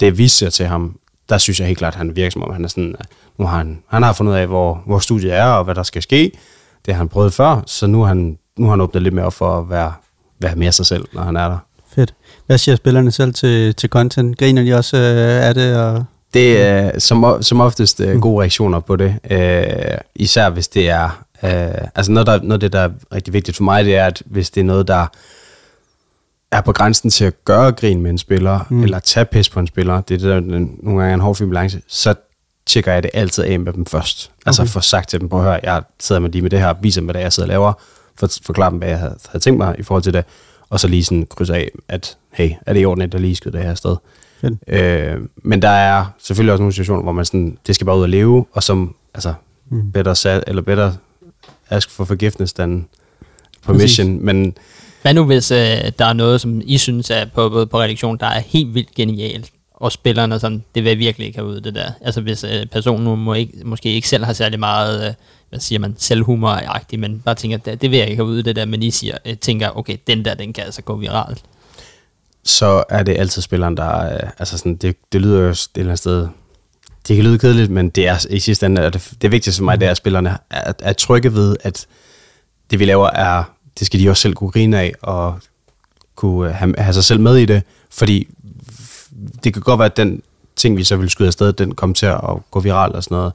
det 0.00 0.18
vi 0.18 0.28
ser 0.28 0.50
til 0.50 0.66
ham, 0.66 0.98
der 1.28 1.38
synes 1.38 1.60
jeg 1.60 1.66
helt 1.66 1.78
klart, 1.78 1.92
at 1.92 1.98
han 1.98 2.16
virker 2.16 2.30
som 2.30 2.42
om, 2.42 2.52
han 2.52 2.64
er 2.64 2.68
sådan, 2.68 2.94
nu 3.38 3.46
har 3.46 3.58
han, 3.58 3.82
han 3.88 4.02
har 4.02 4.12
fundet 4.12 4.32
ud 4.32 4.36
af, 4.36 4.46
hvor, 4.46 4.82
hvor 4.86 4.98
studiet 4.98 5.32
er, 5.32 5.44
og 5.44 5.64
hvad 5.64 5.74
der 5.74 5.82
skal 5.82 6.02
ske. 6.02 6.32
Det 6.86 6.94
har 6.94 6.98
han 6.98 7.08
prøvet 7.08 7.32
før, 7.32 7.62
så 7.66 7.86
nu 7.86 8.00
har 8.00 8.08
han, 8.08 8.38
nu 8.56 8.64
har 8.66 8.70
han 8.70 8.80
åbnet 8.80 9.02
lidt 9.02 9.14
mere 9.14 9.26
op 9.26 9.32
for 9.32 9.58
at 9.58 9.70
være, 9.70 9.92
være 10.40 10.56
mere 10.56 10.72
sig 10.72 10.86
selv, 10.86 11.04
når 11.12 11.22
han 11.22 11.36
er 11.36 11.48
der. 11.48 11.58
Fedt. 11.94 12.14
Hvad 12.46 12.58
siger 12.58 12.76
spillerne 12.76 13.10
selv 13.10 13.34
til, 13.34 13.74
til 13.74 13.88
content? 13.88 14.38
Griner 14.38 14.62
de 14.62 14.74
også 14.74 14.96
øh, 14.96 15.46
af 15.46 15.54
det? 15.54 15.76
Og 15.76 16.04
Det 16.34 16.62
er 16.62 16.98
som, 16.98 17.42
som 17.42 17.60
oftest 17.60 18.00
øh, 18.00 18.20
gode 18.20 18.40
reaktioner 18.40 18.80
på 18.80 18.96
det. 18.96 19.14
Øh, 19.30 19.98
især 20.14 20.50
hvis 20.50 20.68
det 20.68 20.90
er... 20.90 21.24
Øh, 21.42 21.88
altså 21.94 22.12
noget, 22.12 22.26
der, 22.26 22.42
noget 22.42 22.52
af 22.52 22.60
det, 22.60 22.72
der 22.72 22.80
er 22.80 22.90
rigtig 23.14 23.32
vigtigt 23.32 23.56
for 23.56 23.64
mig, 23.64 23.84
det 23.84 23.96
er, 23.96 24.06
at 24.06 24.22
hvis 24.26 24.50
det 24.50 24.60
er 24.60 24.64
noget, 24.64 24.88
der 24.88 25.06
er 26.56 26.60
på 26.60 26.72
grænsen 26.72 27.10
til 27.10 27.24
at 27.24 27.44
gøre 27.44 27.72
grin 27.72 28.00
med 28.00 28.10
en 28.10 28.18
spiller, 28.18 28.60
mm. 28.70 28.82
eller 28.82 28.98
tage 28.98 29.24
pis 29.24 29.48
på 29.48 29.60
en 29.60 29.66
spiller, 29.66 30.00
det 30.00 30.14
er 30.14 30.18
det, 30.18 30.28
der 30.28 30.40
nogle 30.40 31.00
gange 31.00 31.10
er 31.10 31.14
en 31.14 31.20
hård 31.20 31.36
fin 31.36 31.48
balance, 31.48 31.82
så 31.88 32.14
tjekker 32.66 32.92
jeg 32.92 33.02
det 33.02 33.10
altid 33.14 33.44
af 33.44 33.60
med 33.60 33.72
dem 33.72 33.86
først. 33.86 34.30
Altså 34.46 34.62
Okay. 34.62 34.70
for 34.70 34.80
sagt 34.80 35.08
til 35.08 35.20
dem, 35.20 35.28
på 35.28 35.36
at 35.36 35.42
høre, 35.42 35.60
jeg 35.62 35.82
sidder 36.00 36.20
med 36.20 36.30
lige 36.30 36.42
med 36.42 36.50
det 36.50 36.58
her, 36.58 36.74
viser 36.80 37.00
dem, 37.00 37.06
hvad 37.06 37.14
det 37.14 37.20
er, 37.20 37.24
jeg 37.24 37.32
sidder 37.32 37.46
og 37.46 37.52
laver, 37.52 37.72
for, 38.18 38.28
forklare 38.42 38.70
dem, 38.70 38.78
hvad 38.78 38.88
jeg 38.88 38.98
havde, 38.98 39.16
havde 39.28 39.44
tænkt 39.44 39.58
mig 39.58 39.74
i 39.78 39.82
forhold 39.82 40.02
til 40.02 40.12
det, 40.12 40.24
og 40.70 40.80
så 40.80 40.88
lige 40.88 41.04
sådan 41.04 41.26
krydse 41.30 41.54
af, 41.54 41.70
at 41.88 42.16
hey, 42.32 42.50
er 42.66 42.72
det 42.72 42.80
i 42.80 42.84
orden, 42.84 43.02
at 43.02 43.12
der 43.12 43.18
lige 43.18 43.36
skyder 43.36 43.58
det 43.58 43.66
her 43.66 43.74
sted? 43.74 43.96
Øh, 44.68 45.16
men 45.36 45.62
der 45.62 45.68
er 45.68 46.04
selvfølgelig 46.18 46.52
også 46.52 46.62
nogle 46.62 46.72
situationer, 46.72 47.02
hvor 47.02 47.12
man 47.12 47.24
sådan, 47.24 47.58
det 47.66 47.74
skal 47.74 47.84
bare 47.84 47.96
ud 47.96 48.02
og 48.02 48.08
leve, 48.08 48.46
og 48.52 48.62
som, 48.62 48.94
altså, 49.14 49.34
Mm. 49.70 49.92
better, 49.92 50.14
sad, 50.14 50.42
eller 50.46 50.62
better 50.62 50.92
ask 51.70 51.90
for 51.90 52.04
forgiveness 52.04 52.52
than 52.52 52.86
permission. 53.66 54.24
Men 54.24 54.56
hvad 55.04 55.14
nu 55.14 55.24
hvis 55.24 55.50
øh, 55.50 55.92
der 55.98 56.04
er 56.04 56.12
noget, 56.12 56.40
som 56.40 56.60
I 56.64 56.78
synes 56.78 57.10
er 57.10 57.24
på, 57.24 57.48
på, 57.48 57.64
på 57.64 57.80
redaktion, 57.80 58.18
der 58.18 58.26
er 58.26 58.40
helt 58.40 58.74
vildt 58.74 58.94
genialt, 58.94 59.50
og 59.74 59.92
spillerne 59.92 60.40
sådan, 60.40 60.64
det 60.74 60.84
vil 60.84 60.90
jeg 60.90 60.98
virkelig 60.98 61.26
ikke 61.26 61.38
have 61.38 61.48
ud 61.48 61.60
det 61.60 61.74
der. 61.74 61.90
Altså 62.00 62.20
hvis 62.20 62.44
øh, 62.44 62.66
personen 62.66 63.04
nu 63.04 63.16
må 63.16 63.34
ikke, 63.34 63.52
måske 63.64 63.88
ikke 63.88 64.08
selv 64.08 64.24
har 64.24 64.32
særlig 64.32 64.60
meget, 64.60 65.08
øh, 65.08 65.14
hvad 65.48 65.60
siger 65.60 65.78
man, 65.78 65.94
selvhumor 65.98 66.96
men 66.96 67.20
bare 67.20 67.34
tænker, 67.34 67.56
det, 67.56 67.82
det 67.82 67.90
vil 67.90 67.98
jeg 67.98 68.08
ikke 68.08 68.22
have 68.22 68.32
ud 68.32 68.42
det 68.42 68.56
der, 68.56 68.64
men 68.64 68.82
I 68.82 68.90
siger, 68.90 69.18
øh, 69.24 69.36
tænker, 69.36 69.78
okay, 69.78 69.96
den 70.06 70.24
der, 70.24 70.34
den 70.34 70.52
kan 70.52 70.64
altså 70.64 70.82
gå 70.82 70.96
viralt. 70.96 71.42
så 72.44 72.84
er 72.88 73.02
det 73.02 73.16
altid 73.18 73.42
spilleren, 73.42 73.76
der 73.76 74.14
øh, 74.14 74.30
altså 74.38 74.58
sådan, 74.58 74.76
det, 74.76 74.96
det 75.12 75.20
lyder 75.20 75.40
jo 75.40 75.48
et 75.48 75.68
eller 75.74 75.88
andet 75.88 75.98
sted, 75.98 76.28
det 77.08 77.16
kan 77.16 77.24
lyde 77.24 77.38
kedeligt, 77.38 77.70
men 77.70 77.90
det 77.90 78.08
er 78.08 78.26
i 78.30 78.38
sidste 78.38 78.66
ende, 78.66 78.82
det, 78.82 79.12
det 79.22 79.32
vigtigste 79.32 79.60
for 79.60 79.64
mig, 79.64 79.80
det 79.80 79.86
er, 79.86 79.90
at 79.90 79.96
spillerne 79.96 80.38
er, 80.50 80.72
er 80.78 80.92
trygge 80.92 81.34
ved, 81.34 81.56
at 81.62 81.86
det 82.70 82.78
vi 82.78 82.84
laver 82.84 83.10
er, 83.10 83.53
det 83.78 83.86
skal 83.86 84.00
de 84.00 84.10
også 84.10 84.20
selv 84.22 84.34
kunne 84.34 84.50
grine 84.50 84.78
af, 84.80 84.92
og 85.02 85.34
kunne 86.16 86.48
øh, 86.48 86.54
have, 86.54 86.74
have 86.78 86.94
sig 86.94 87.04
selv 87.04 87.20
med 87.20 87.36
i 87.36 87.44
det, 87.46 87.62
fordi 87.90 88.28
det 89.44 89.52
kan 89.52 89.62
godt 89.62 89.78
være, 89.78 89.86
at 89.86 89.96
den 89.96 90.22
ting, 90.56 90.76
vi 90.76 90.84
så 90.84 90.96
vil 90.96 91.10
skyde 91.10 91.26
afsted, 91.28 91.52
den 91.52 91.74
kommer 91.74 91.94
til 91.94 92.06
at 92.06 92.20
gå 92.50 92.60
viral 92.60 92.92
og 92.94 93.02
sådan 93.04 93.14
noget. 93.16 93.32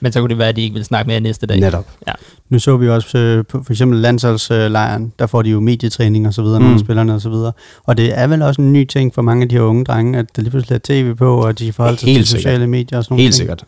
Men 0.00 0.12
så 0.12 0.20
kunne 0.20 0.28
det 0.28 0.38
være, 0.38 0.48
at 0.48 0.56
de 0.56 0.62
ikke 0.62 0.74
vil 0.74 0.84
snakke 0.84 1.08
mere 1.08 1.20
næste 1.20 1.46
dag. 1.46 1.60
Netop. 1.60 1.86
Ja. 2.06 2.12
Nu 2.48 2.58
så 2.58 2.76
vi 2.76 2.88
også 2.88 3.18
øh, 3.18 3.44
på 3.44 3.62
for 3.62 3.72
eksempel 3.72 3.98
landsholdslejren, 4.00 5.12
der 5.18 5.26
får 5.26 5.42
de 5.42 5.50
jo 5.50 5.60
medietræning 5.60 6.26
og 6.26 6.34
så 6.34 6.42
videre, 6.42 6.58
Mm. 6.58 6.64
nogle 6.64 6.80
spillerne 6.80 7.14
og 7.14 7.20
så 7.20 7.28
videre. 7.30 7.52
Og 7.84 7.96
det 7.96 8.18
er 8.18 8.26
vel 8.26 8.42
også 8.42 8.62
en 8.62 8.72
ny 8.72 8.84
ting 8.84 9.14
for 9.14 9.22
mange 9.22 9.42
af 9.42 9.48
de 9.48 9.54
her 9.54 9.62
unge 9.62 9.84
drenge, 9.84 10.18
at 10.18 10.36
der 10.36 10.42
lige 10.42 10.50
pludselig 10.50 10.74
er 10.74 10.80
tv 10.84 11.14
på, 11.14 11.46
og 11.46 11.58
de 11.58 11.72
forholder 11.72 11.98
sig 11.98 12.06
til 12.14 12.26
sociale 12.26 12.66
medier 12.66 12.98
og 12.98 13.04
sådan 13.04 13.12
nogle 13.12 13.22
Helt 13.22 13.34
ting. 13.34 13.38
sikkert. 13.40 13.64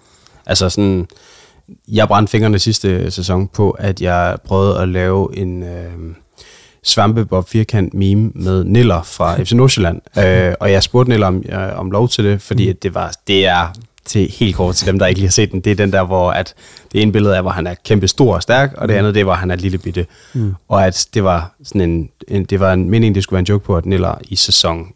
Altså 0.46 0.68
sådan, 0.68 1.08
jeg 1.88 2.08
brændte 2.08 2.30
fingrene 2.30 2.58
sidste 2.58 3.10
sæson 3.10 3.48
på, 3.48 3.70
at 3.70 4.02
jeg 4.02 4.36
prøvede 4.44 4.80
at 4.80 4.88
lave 4.88 5.36
en 5.38 5.62
øh, 5.62 5.92
svampebob 6.82 7.48
firkant 7.48 7.94
meme 7.94 8.30
med 8.34 8.64
Niller 8.64 9.02
fra 9.02 9.36
FC 9.42 9.52
Nordsjælland. 9.52 10.00
øh, 10.18 10.54
og 10.60 10.72
jeg 10.72 10.82
spurgte 10.82 11.10
Niller 11.10 11.26
om, 11.26 11.44
øh, 11.48 11.78
om 11.78 11.90
lov 11.90 12.08
til 12.08 12.24
det, 12.24 12.42
fordi 12.42 12.68
at 12.68 12.82
det, 12.82 12.94
var, 12.94 13.12
det 13.26 13.46
er 13.46 13.72
til 14.04 14.32
helt 14.38 14.56
kort 14.56 14.74
til 14.74 14.86
dem, 14.86 14.98
der 14.98 15.06
ikke 15.06 15.20
lige 15.20 15.28
har 15.28 15.32
set 15.32 15.52
den. 15.52 15.60
Det 15.60 15.72
er 15.72 15.76
den 15.76 15.92
der, 15.92 16.04
hvor 16.04 16.30
at 16.30 16.54
det 16.92 17.02
ene 17.02 17.12
billede 17.12 17.36
er, 17.36 17.42
hvor 17.42 17.50
han 17.50 17.66
er 17.66 17.74
kæmpe 17.84 18.08
stor 18.08 18.34
og 18.34 18.42
stærk, 18.42 18.74
og 18.76 18.88
det 18.88 18.94
andet, 18.94 19.14
det 19.14 19.20
er, 19.20 19.24
hvor 19.24 19.34
han 19.34 19.50
er 19.50 19.56
lille 19.56 19.78
bitte. 19.78 20.06
Mm. 20.34 20.54
Og 20.68 20.86
at 20.86 21.06
det 21.14 21.24
var 21.24 21.54
sådan 21.64 21.80
en, 21.80 22.08
en, 22.28 22.44
det 22.44 22.60
var 22.60 22.72
en 22.72 22.90
mening, 22.90 23.14
det 23.14 23.22
skulle 23.22 23.36
være 23.36 23.40
en 23.40 23.46
joke 23.46 23.64
på, 23.64 23.76
at 23.76 23.86
Niller 23.86 24.14
i 24.28 24.36
sæson 24.36 24.86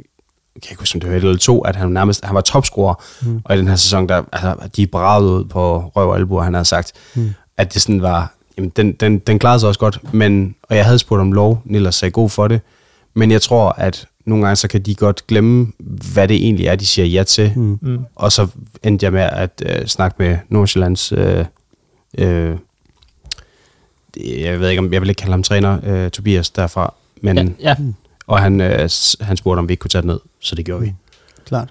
jeg 0.54 0.62
kan 0.62 0.70
ikke 0.70 0.80
huske, 0.80 0.96
om 0.96 1.00
det 1.00 1.10
var 1.10 1.16
et 1.16 1.22
eller 1.24 1.36
to, 1.36 1.60
at 1.60 1.76
han 1.76 1.88
nærmest, 1.88 2.24
han 2.24 2.34
var 2.34 2.40
topscorer, 2.40 2.94
mm. 3.22 3.40
og 3.44 3.54
i 3.56 3.58
den 3.58 3.68
her 3.68 3.76
sæson, 3.76 4.08
der, 4.08 4.22
altså, 4.32 4.68
de 4.76 4.86
bragede 4.86 5.30
ud 5.32 5.44
på 5.44 5.78
røv 5.96 6.08
og 6.08 6.16
albu, 6.16 6.36
og 6.38 6.44
han 6.44 6.54
havde 6.54 6.64
sagt, 6.64 6.92
mm. 7.14 7.30
at 7.56 7.74
det 7.74 7.82
sådan 7.82 8.02
var, 8.02 8.34
jamen, 8.58 8.70
den, 8.76 8.92
den, 8.92 9.18
den 9.18 9.38
klarede 9.38 9.60
sig 9.60 9.68
også 9.68 9.80
godt, 9.80 10.14
men, 10.14 10.54
og 10.62 10.76
jeg 10.76 10.84
havde 10.84 10.98
spurgt 10.98 11.20
om 11.20 11.32
lov, 11.32 11.62
Nils 11.64 11.94
sagde 11.94 12.12
god 12.12 12.30
for 12.30 12.48
det, 12.48 12.60
men 13.14 13.30
jeg 13.30 13.42
tror, 13.42 13.68
at 13.78 14.06
nogle 14.24 14.44
gange, 14.44 14.56
så 14.56 14.68
kan 14.68 14.82
de 14.82 14.94
godt 14.94 15.26
glemme, 15.26 15.72
hvad 16.12 16.28
det 16.28 16.36
egentlig 16.36 16.66
er, 16.66 16.76
de 16.76 16.86
siger 16.86 17.06
ja 17.06 17.22
til, 17.22 17.52
Mm. 17.56 17.78
Mm. 17.82 17.98
og 18.16 18.32
så 18.32 18.46
endte 18.82 19.04
jeg 19.04 19.12
med 19.12 19.20
at 19.22 19.62
øh, 19.66 19.86
snakke 19.86 20.16
med 20.18 20.36
Nordsjællands, 20.48 21.12
øh, 21.12 21.44
øh, 22.18 22.56
jeg 24.16 24.60
ved 24.60 24.68
ikke, 24.70 24.80
om 24.80 24.92
jeg 24.92 25.00
vil 25.00 25.08
ikke 25.08 25.18
kalde 25.20 25.32
ham 25.32 25.42
træner, 25.42 25.78
øh, 25.84 26.10
Tobias 26.10 26.50
derfra, 26.50 26.94
men, 27.20 27.36
Ja, 27.38 27.44
ja. 27.60 27.76
og 28.26 28.38
han, 28.38 28.60
øh, 28.60 28.88
han 29.20 29.36
spurgte, 29.36 29.58
om 29.58 29.68
vi 29.68 29.72
ikke 29.72 29.80
kunne 29.80 29.88
tage 29.88 30.02
det 30.02 30.06
ned, 30.08 30.18
så 30.42 30.54
det 30.54 30.64
gjorde 30.64 30.82
vi. 30.84 30.94
Klart. 31.46 31.68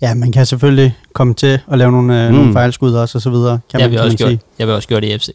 Ja, 0.00 0.14
man 0.14 0.32
kan 0.32 0.46
selvfølgelig 0.46 0.96
komme 1.12 1.34
til 1.34 1.60
at 1.72 1.78
lave 1.78 1.92
nogle, 1.92 2.22
øh, 2.24 2.28
Mm. 2.28 2.34
nogle 2.34 2.52
fejlskud 2.52 2.92
også, 2.92 3.18
og 3.18 3.22
så 3.22 3.30
videre. 3.30 3.60
Kan 3.70 3.80
Det 3.80 3.80
har 3.80 3.88
man, 3.88 3.90
vi 3.90 3.96
kan 3.96 4.04
også 4.04 4.12
man 4.12 4.16
gjort. 4.16 4.28
sige. 4.28 4.40
Jeg 4.58 4.66
vil 4.66 4.74
også 4.74 4.88
gjort 4.88 5.02
det 5.02 5.08
i 5.08 5.18
FC. 5.18 5.28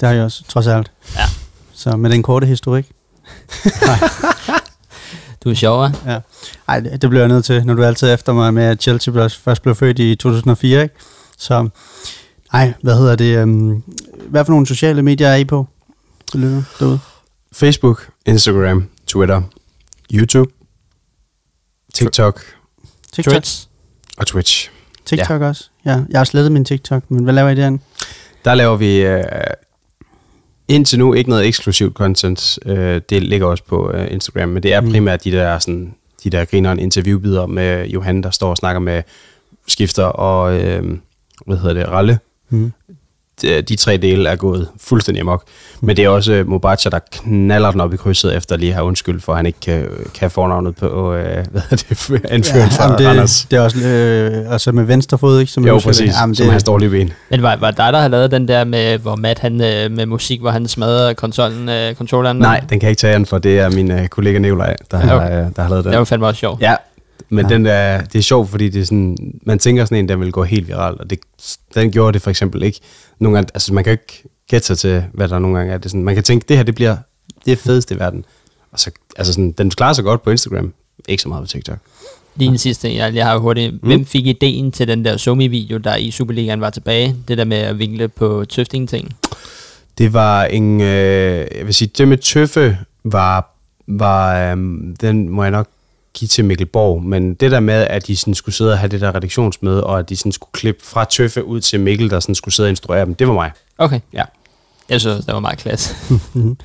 Det 0.00 0.08
har 0.08 0.14
jeg 0.14 0.24
også, 0.24 0.42
trods 0.48 0.66
alt. 0.66 0.90
Ja. 1.16 1.20
Så 1.72 1.96
med 1.96 2.10
den 2.10 2.22
korte 2.22 2.46
historik. 2.46 2.86
Du 5.44 5.50
er 5.50 5.54
sjov, 5.54 5.86
hva'? 5.86 6.10
Ja. 6.10 6.18
Ej, 6.68 6.80
det, 6.80 7.02
det 7.02 7.10
bliver 7.10 7.22
jeg 7.22 7.28
nødt 7.28 7.44
til, 7.44 7.66
når 7.66 7.74
du 7.74 7.82
er 7.82 7.86
altid 7.86 8.12
efter 8.14 8.32
mig 8.32 8.54
med, 8.54 8.62
at 8.64 8.82
Chelsea 8.82 9.12
blev, 9.12 9.30
først 9.30 9.62
blev 9.62 9.74
født 9.74 9.98
i 9.98 10.14
2004, 10.14 10.82
ikke? 10.82 10.94
Så, 11.38 11.68
nej, 12.52 12.72
hvad 12.82 12.96
hedder 12.98 13.16
det? 13.16 13.42
Um, 13.42 13.82
hvad 14.28 14.44
for 14.44 14.52
nogle 14.52 14.66
sociale 14.66 15.02
medier 15.02 15.28
er 15.28 15.36
I 15.36 15.44
på? 15.44 15.66
Lytter 16.34 16.62
derude. 16.80 16.98
Facebook, 17.52 18.08
Instagram, 18.26 18.88
Twitter, 19.06 19.42
YouTube, 20.12 20.52
TikTok 22.04 22.40
TikTok? 23.12 23.32
Threads. 23.32 23.68
og 24.16 24.26
Twitch. 24.26 24.70
TikTok 25.04 25.40
ja. 25.42 25.48
også? 25.48 25.64
Ja, 25.84 26.00
jeg 26.10 26.20
har 26.20 26.24
slettet 26.24 26.52
min 26.52 26.64
TikTok, 26.64 27.02
men 27.10 27.24
hvad 27.24 27.34
laver 27.34 27.50
I 27.50 27.54
derinde? 27.54 27.82
Der 28.44 28.54
laver 28.54 28.76
vi 28.76 28.96
øh, 28.96 29.24
indtil 30.68 30.98
nu 30.98 31.14
ikke 31.14 31.30
noget 31.30 31.46
eksklusivt 31.46 31.94
content. 31.96 32.58
Øh, 32.66 33.00
det 33.10 33.22
ligger 33.22 33.46
også 33.46 33.64
på 33.64 33.90
øh, 33.92 34.12
Instagram, 34.12 34.48
men 34.48 34.62
det 34.62 34.72
er 34.74 34.80
Mm. 34.80 34.90
primært 34.90 35.24
de 35.24 35.30
der, 35.30 35.58
sådan, 35.58 35.94
de 36.24 36.30
der 36.30 36.44
grineren 36.44 36.78
interviewbider 36.78 37.46
med 37.46 37.86
Johan, 37.86 38.22
der 38.22 38.30
står 38.30 38.50
og 38.50 38.56
snakker 38.56 38.80
med 38.80 39.02
skifter 39.68 40.04
og, 40.04 40.60
øh, 40.60 40.98
hvad 41.46 41.56
hedder 41.56 41.74
det, 41.74 41.88
Ralle. 41.88 42.18
Mm. 42.48 42.72
De, 43.42 43.62
de 43.62 43.76
tre 43.76 43.96
dele 43.96 44.28
er 44.28 44.36
gået 44.36 44.68
fuldstændig 44.80 45.20
amok. 45.20 45.42
Men 45.80 45.96
det 45.96 46.04
er 46.04 46.08
også 46.08 46.32
øh, 46.32 46.48
Mobacha, 46.48 46.90
der 46.90 46.98
knaller 47.12 47.70
den 47.70 47.80
op 47.80 47.94
i 47.94 47.96
krydset, 47.96 48.36
efter 48.36 48.56
lige 48.56 48.68
at 48.68 48.74
have 48.74 48.84
undskyld 48.86 49.20
for, 49.20 49.32
at 49.32 49.38
han 49.38 49.46
ikke 49.46 49.60
kan, 49.60 49.88
kan 50.14 50.30
fornavnet 50.30 50.76
på, 50.76 51.14
øh, 51.14 51.24
hvad 51.52 51.62
hedder 51.70 52.18
det, 52.18 52.26
anføren 52.30 52.70
fra 52.70 52.84
jamen, 52.92 53.06
Randers. 53.06 53.40
det, 53.40 53.50
det 53.50 53.56
er 53.56 53.60
også 53.60 53.78
øh, 53.88 54.52
altså 54.52 54.72
med 54.72 54.84
venstre 54.84 55.18
fod, 55.18 55.40
ikke? 55.40 55.52
Som 55.52 55.66
Jo, 55.66 55.78
præcis, 55.78 56.10
Det. 56.10 56.20
Jamen, 56.20 56.34
som 56.34 56.44
det, 56.44 56.52
hans 56.52 56.64
dårlige 56.64 56.90
ben. 56.90 57.12
Men 57.30 57.42
var, 57.42 57.56
var 57.56 57.70
det 57.70 57.78
dig, 57.78 57.92
der 57.92 58.00
har 58.00 58.08
lavet 58.08 58.30
den 58.30 58.48
der 58.48 58.64
med, 58.64 58.98
hvor 58.98 59.16
Matt 59.16 59.38
han, 59.38 59.60
øh, 59.60 59.90
med 59.90 60.06
musik, 60.06 60.40
hvor 60.40 60.50
han 60.50 60.68
smadrede 60.68 61.14
konsollen, 61.14 61.68
øh, 61.68 61.94
controlleren? 61.94 62.36
Nej, 62.36 62.60
den 62.60 62.68
kan 62.80 62.82
jeg 62.82 62.90
ikke 62.90 63.00
tage 63.00 63.14
an 63.14 63.26
for. 63.26 63.38
Det 63.38 63.58
er 63.58 63.70
min 63.70 63.90
øh, 63.90 64.06
kollega 64.08 64.38
Nikolaj, 64.38 64.76
der, 64.90 64.98
Ja, 64.98 65.04
har, 65.06 65.16
okay. 65.16 65.44
øh, 65.44 65.46
der 65.56 65.62
har 65.62 65.68
lavet 65.68 65.84
den. 65.84 65.92
Det 65.92 65.98
var 65.98 66.04
fandme 66.04 66.26
også 66.26 66.38
sjovt. 66.38 66.60
Ja, 66.62 66.74
men 67.28 67.46
Ja. 67.46 67.54
Den 67.54 67.66
er, 67.66 68.00
det 68.00 68.18
er 68.18 68.22
sjovt, 68.22 68.48
fordi 68.48 68.68
det 68.68 68.80
er 68.80 68.84
sådan, 68.84 69.16
man 69.42 69.58
tænker 69.58 69.84
sådan 69.84 69.98
en, 69.98 70.08
der 70.08 70.16
vil 70.16 70.32
gå 70.32 70.42
helt 70.42 70.68
viralt, 70.68 71.00
og 71.00 71.10
det, 71.10 71.18
den 71.74 71.92
gjorde 71.92 72.12
det 72.12 72.22
for 72.22 72.30
eksempel 72.30 72.62
ikke. 72.62 72.80
Nogle 73.18 73.36
gange, 73.36 73.50
altså 73.54 73.74
man 73.74 73.84
kan 73.84 73.90
ikke 73.92 74.22
gætte 74.50 74.66
sig 74.66 74.78
til, 74.78 75.04
hvad 75.12 75.28
der 75.28 75.38
nogle 75.38 75.56
gange 75.56 75.72
er. 75.72 75.78
Det 75.78 75.84
er 75.84 75.88
sådan, 75.88 76.04
man 76.04 76.14
kan 76.14 76.24
tænke, 76.24 76.44
det 76.48 76.56
her 76.56 76.64
det 76.64 76.74
bliver 76.74 76.96
det 77.46 77.58
fedeste 77.58 77.94
i 77.94 77.98
verden. 77.98 78.24
Og 78.72 78.80
så, 78.80 78.90
altså 79.16 79.32
sådan, 79.32 79.52
den 79.52 79.70
klarer 79.70 79.92
sig 79.92 80.04
godt 80.04 80.22
på 80.22 80.30
Instagram, 80.30 80.72
ikke 81.08 81.22
så 81.22 81.28
meget 81.28 81.42
på 81.42 81.48
TikTok. 81.48 81.78
Lige 82.36 82.48
en 82.48 82.58
sidste, 82.58 82.94
jeg, 82.94 83.14
jeg 83.14 83.26
har 83.26 83.38
hurtigt. 83.38 83.72
Mm. 83.72 83.78
Hvem 83.88 84.04
fik 84.06 84.26
ideen 84.26 84.72
til 84.72 84.88
den 84.88 85.04
der 85.04 85.16
Somi-video, 85.16 85.78
der 85.78 85.96
i 85.96 86.10
Superligaen 86.10 86.60
var 86.60 86.70
tilbage? 86.70 87.16
Det 87.28 87.38
der 87.38 87.44
med 87.44 87.56
at 87.56 87.78
vinkle 87.78 88.08
på 88.08 88.44
tøfting-ting. 88.44 89.16
Det 89.98 90.12
var 90.12 90.44
en, 90.44 90.80
øh, 90.80 91.46
jeg 91.56 91.66
vil 91.66 91.74
sige, 91.74 91.90
det 91.98 92.08
med 92.08 92.18
Tøffe 92.18 92.78
var, 93.04 93.50
var 93.86 94.50
øhm, 94.50 94.96
den 95.00 95.28
må 95.28 95.42
jeg 95.42 95.50
nok 95.50 95.68
give 96.16 96.28
til 96.28 96.44
Mikkel 96.44 96.66
Borg, 96.66 97.02
men 97.02 97.34
det 97.34 97.50
der 97.50 97.60
med, 97.60 97.74
at 97.90 98.06
de 98.06 98.16
sådan 98.16 98.34
skulle 98.34 98.54
sidde 98.54 98.72
og 98.72 98.78
have 98.78 98.88
det 98.88 99.00
der 99.00 99.14
redaktionsmøde, 99.14 99.84
og 99.84 99.98
at 99.98 100.08
de 100.08 100.16
sådan 100.16 100.32
skulle 100.32 100.50
klippe 100.52 100.84
fra 100.84 101.04
Tøffe 101.04 101.44
ud 101.44 101.60
til 101.60 101.80
Mikkel, 101.80 102.10
der 102.10 102.20
sådan 102.20 102.34
skulle 102.34 102.54
sidde 102.54 102.66
og 102.66 102.70
instruere 102.70 103.04
dem, 103.04 103.14
det 103.14 103.28
var 103.28 103.34
mig. 103.34 103.50
Okay. 103.78 104.00
Ja. 104.12 104.22
Jeg 104.88 105.00
synes, 105.00 105.24
det 105.24 105.34
var 105.34 105.40
meget 105.40 105.58
klasse. 105.58 105.94
Mhm. 106.34 106.56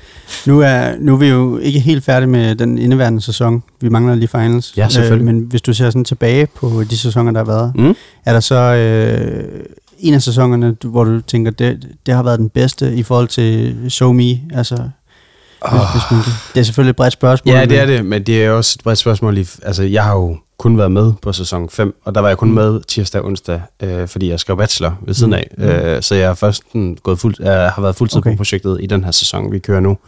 Nu 0.46 0.60
er, 0.60 0.96
nu 1.00 1.12
er 1.14 1.16
vi 1.18 1.26
jo 1.28 1.58
ikke 1.58 1.80
helt 1.80 2.04
færdige 2.04 2.28
med 2.28 2.54
den 2.54 2.78
indeværende 2.78 3.20
sæson. 3.20 3.62
Vi 3.80 3.88
mangler 3.88 4.14
lige 4.14 4.28
finals. 4.28 4.76
Ja, 4.76 4.88
selvfølgelig. 4.88 5.28
Øh, 5.28 5.34
men 5.34 5.44
hvis 5.44 5.62
du 5.62 5.72
ser 5.74 5.90
sådan 5.90 6.04
tilbage 6.04 6.46
på 6.46 6.84
de 6.90 6.98
sæsoner, 6.98 7.32
der 7.32 7.38
har 7.40 7.44
været, 7.44 7.72
Mm. 7.76 7.94
er 8.24 8.32
der 8.32 8.40
så 8.40 8.54
øh, 8.54 9.44
en 9.98 10.14
af 10.14 10.22
sæsonerne, 10.22 10.76
hvor 10.84 11.04
du 11.04 11.20
tænker, 11.20 11.50
det, 11.50 11.88
det 12.06 12.14
har 12.14 12.22
været 12.22 12.38
den 12.38 12.48
bedste 12.48 12.94
i 12.94 13.02
forhold 13.02 13.28
til 13.28 13.76
SoMe? 13.88 14.40
Altså, 14.54 14.88
oh. 15.64 15.72
man, 16.10 16.22
det 16.54 16.60
er 16.60 16.64
selvfølgelig 16.64 16.90
et 16.90 16.96
bredt 16.96 17.12
spørgsmål. 17.12 17.54
Ja, 17.54 17.64
det 17.64 17.78
er 17.78 17.86
det, 17.86 18.04
men 18.06 18.22
det 18.22 18.44
er 18.44 18.50
også 18.50 18.76
et 18.78 18.82
bredt 18.84 18.98
spørgsmål. 18.98 19.38
i- 19.38 19.46
Altså, 19.62 19.82
jeg 19.82 20.04
har 20.04 20.12
jo 20.14 20.36
kun 20.58 20.78
været 20.78 20.92
med 20.92 21.12
på 21.22 21.32
sæson 21.32 21.68
5, 21.70 21.94
og 22.04 22.14
der 22.14 22.20
var 22.20 22.28
jeg 22.28 22.38
kun 22.38 22.48
Mm. 22.48 22.54
med 22.54 22.80
tirsdag 22.88 23.20
og 23.20 23.26
onsdag, 23.26 23.60
øh, 23.82 24.08
fordi 24.08 24.30
jeg 24.30 24.40
skrev 24.40 24.56
bachelor 24.56 24.98
ved 25.06 25.14
siden 25.14 25.34
Mm. 25.58 25.64
af. 25.64 25.94
Øh, 25.96 26.02
så 26.02 26.14
jeg 26.14 26.26
har 26.26 26.34
først 26.34 26.62
gået 27.02 27.18
fuld, 27.18 27.34
øh, 27.40 27.46
har 27.46 27.80
været 27.80 27.96
fuldtid 27.96 28.18
okay. 28.18 28.30
På 28.30 28.36
projektet 28.36 28.78
i 28.80 28.86
den 28.86 29.04
her 29.04 29.10
sæson, 29.10 29.52
vi 29.52 29.58
kører 29.58 29.80
nu. 29.80 29.98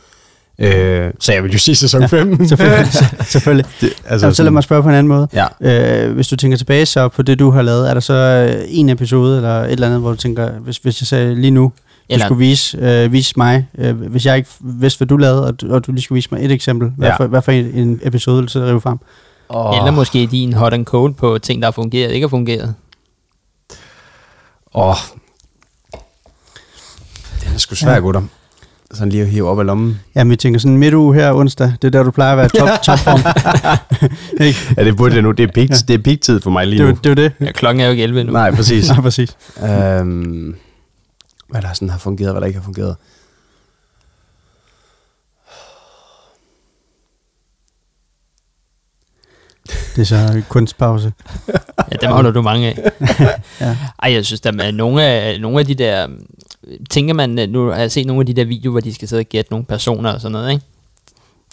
Øh, 0.59 1.11
så 1.21 1.33
jeg 1.33 1.43
vil 1.43 1.53
jo 1.53 1.59
sige 1.59 1.75
sæson 1.75 2.09
5. 2.09 2.47
Selvfølgelig. 2.49 2.93
selvfølgelig. 3.33 3.67
det, 3.81 3.91
Altså, 4.07 4.33
så 4.33 4.43
lad 4.43 4.51
mig 4.51 4.63
spørge 4.63 4.83
på 4.83 4.89
en 4.89 4.95
anden 4.95 5.09
måde. 5.09 5.29
Ja. 5.63 6.07
Øh, 6.07 6.13
hvis 6.15 6.29
du 6.29 6.37
tænker 6.37 6.57
tilbage 6.57 6.87
så 6.87 7.09
på 7.09 7.23
det, 7.23 7.39
du 7.39 7.51
har 7.51 7.63
lavet, 7.63 7.91
er 7.91 7.95
der 7.95 8.01
så 8.01 8.15
øh, 8.15 8.65
en 8.69 8.89
episode 8.89 9.37
eller 9.37 9.61
et 9.61 9.73
eller 9.73 9.87
andet, 9.87 10.01
hvor 10.01 10.11
du 10.11 10.17
tænker, 10.17 10.51
hvis, 10.51 10.77
hvis 10.77 11.01
jeg 11.01 11.07
sagde 11.07 11.35
lige 11.35 11.51
nu, 11.51 11.73
du 12.11 12.15
Eller- 12.15 12.27
skulle 12.27 12.39
vise, 12.39 12.79
øh, 12.79 13.13
vise 13.13 13.33
mig, 13.37 13.69
øh, 13.79 13.97
hvis 14.01 14.27
jeg 14.27 14.37
ikke 14.37 14.49
vidste, 14.61 14.99
hvad 14.99 15.07
du 15.07 15.17
lavede, 15.17 15.47
og 15.47 15.61
du, 15.61 15.75
og 15.75 15.87
du 15.87 15.93
lige 15.93 16.03
skulle 16.03 16.17
vise 16.17 16.29
mig 16.33 16.45
et 16.45 16.53
eksempel, 16.53 16.91
hvad, 16.97 17.09
Ja. 17.09 17.17
for, 17.17 17.27
hvad 17.27 17.43
for 17.43 17.53
en, 17.53 17.65
en 17.75 18.01
episode 18.03 18.37
vil 18.37 18.45
du 18.47 18.51
så 18.53 18.65
rive 18.65 18.81
frem? 18.81 18.99
Oh. 19.49 19.77
Eller 19.77 19.91
måske 19.91 20.27
din 20.31 20.53
hot 20.53 20.73
and 20.73 20.85
cold 20.87 21.15
på 21.15 21.39
ting, 21.39 21.63
der 21.63 21.67
har 21.67 21.73
fungeret, 21.73 22.13
ikke 22.13 22.25
har 22.25 22.29
fungeret. 22.31 22.75
Åh, 24.75 24.95
det 27.41 27.55
er 27.55 27.59
sgu 27.59 27.75
svært, 27.75 27.95
Ja. 27.95 28.01
gutter. 28.01 28.23
Sådan 28.93 29.09
lige 29.09 29.23
at 29.23 29.29
hive 29.29 29.49
op 29.49 29.59
af 29.61 29.67
lommen. 29.67 30.01
Jamen, 30.17 30.31
vi 30.31 30.37
tænker 30.37 30.61
sådan 30.61 30.77
midt 30.79 30.95
uge 30.95 31.15
her 31.15 31.33
onsdag, 31.33 31.73
det 31.83 31.87
er 31.89 31.91
der, 31.91 32.03
du 32.03 32.11
plejer 32.11 32.33
at 32.33 32.39
være 32.39 32.49
top, 32.49 32.83
topform. 32.87 33.21
Ja, 34.77 34.85
det 34.85 34.97
burde 34.97 35.15
det 35.15 35.25
nu. 35.25 35.31
Det 35.31 35.43
er 35.43 35.53
peak, 35.55 35.71
ja. 35.71 35.75
det 35.89 35.95
er 35.95 35.99
peak-tid 36.03 36.41
for 36.41 36.51
mig 36.51 36.67
lige 36.67 36.79
Det, 36.83 36.89
er 36.89 36.93
nu. 36.93 36.99
det 37.05 37.11
er 37.11 37.15
det. 37.15 37.33
Ja, 37.41 37.53
klokken 37.53 37.81
er 37.81 37.85
jo 37.85 37.91
ikke 37.91 38.03
11 38.03 38.25
nu. 38.25 38.33
Nej, 38.33 38.51
præcis. 38.55 38.89
Nej, 38.91 39.01
præcis. 39.01 39.37
øhm, 39.65 40.55
hvad 41.55 41.63
der 41.63 41.73
sådan 41.73 41.91
har 41.91 41.99
fungeret, 41.99 42.33
hvad 42.33 42.41
der 42.41 42.47
ikke 42.47 42.59
har 42.59 42.65
fungeret. 42.65 42.97
Det 49.67 49.99
er 49.99 50.05
så 50.05 50.43
kunstpause. 50.49 51.13
Ja, 51.93 51.97
dem 52.01 52.11
holder 52.11 52.31
du 52.31 52.43
mange 52.43 52.67
af. 52.69 52.79
Ja. 53.61 53.77
Ej, 54.03 54.13
jeg 54.13 54.25
synes, 54.25 54.41
der 54.41 54.53
er 54.63 54.71
nogle 54.71 55.03
af, 55.03 55.41
nogle 55.41 55.61
af 55.61 55.67
de 55.67 55.75
der... 55.75 56.09
Tænker 56.91 57.15
man, 57.15 57.31
nu 57.49 57.69
har 57.69 57.81
jeg 57.81 57.93
set 57.93 58.07
nogle 58.07 58.21
af 58.21 58.27
de 58.27 58.35
der 58.35 58.45
videoer, 58.45 58.71
hvor 58.71 58.81
de 58.81 58.95
skal 58.95 59.09
sidde 59.09 59.21
og 59.21 59.27
gætte 59.27 59.51
nogle 59.51 59.67
personer 59.67 60.13
og 60.13 60.21
sådan 60.21 60.33
noget, 60.33 60.53
ikke? 60.53 60.65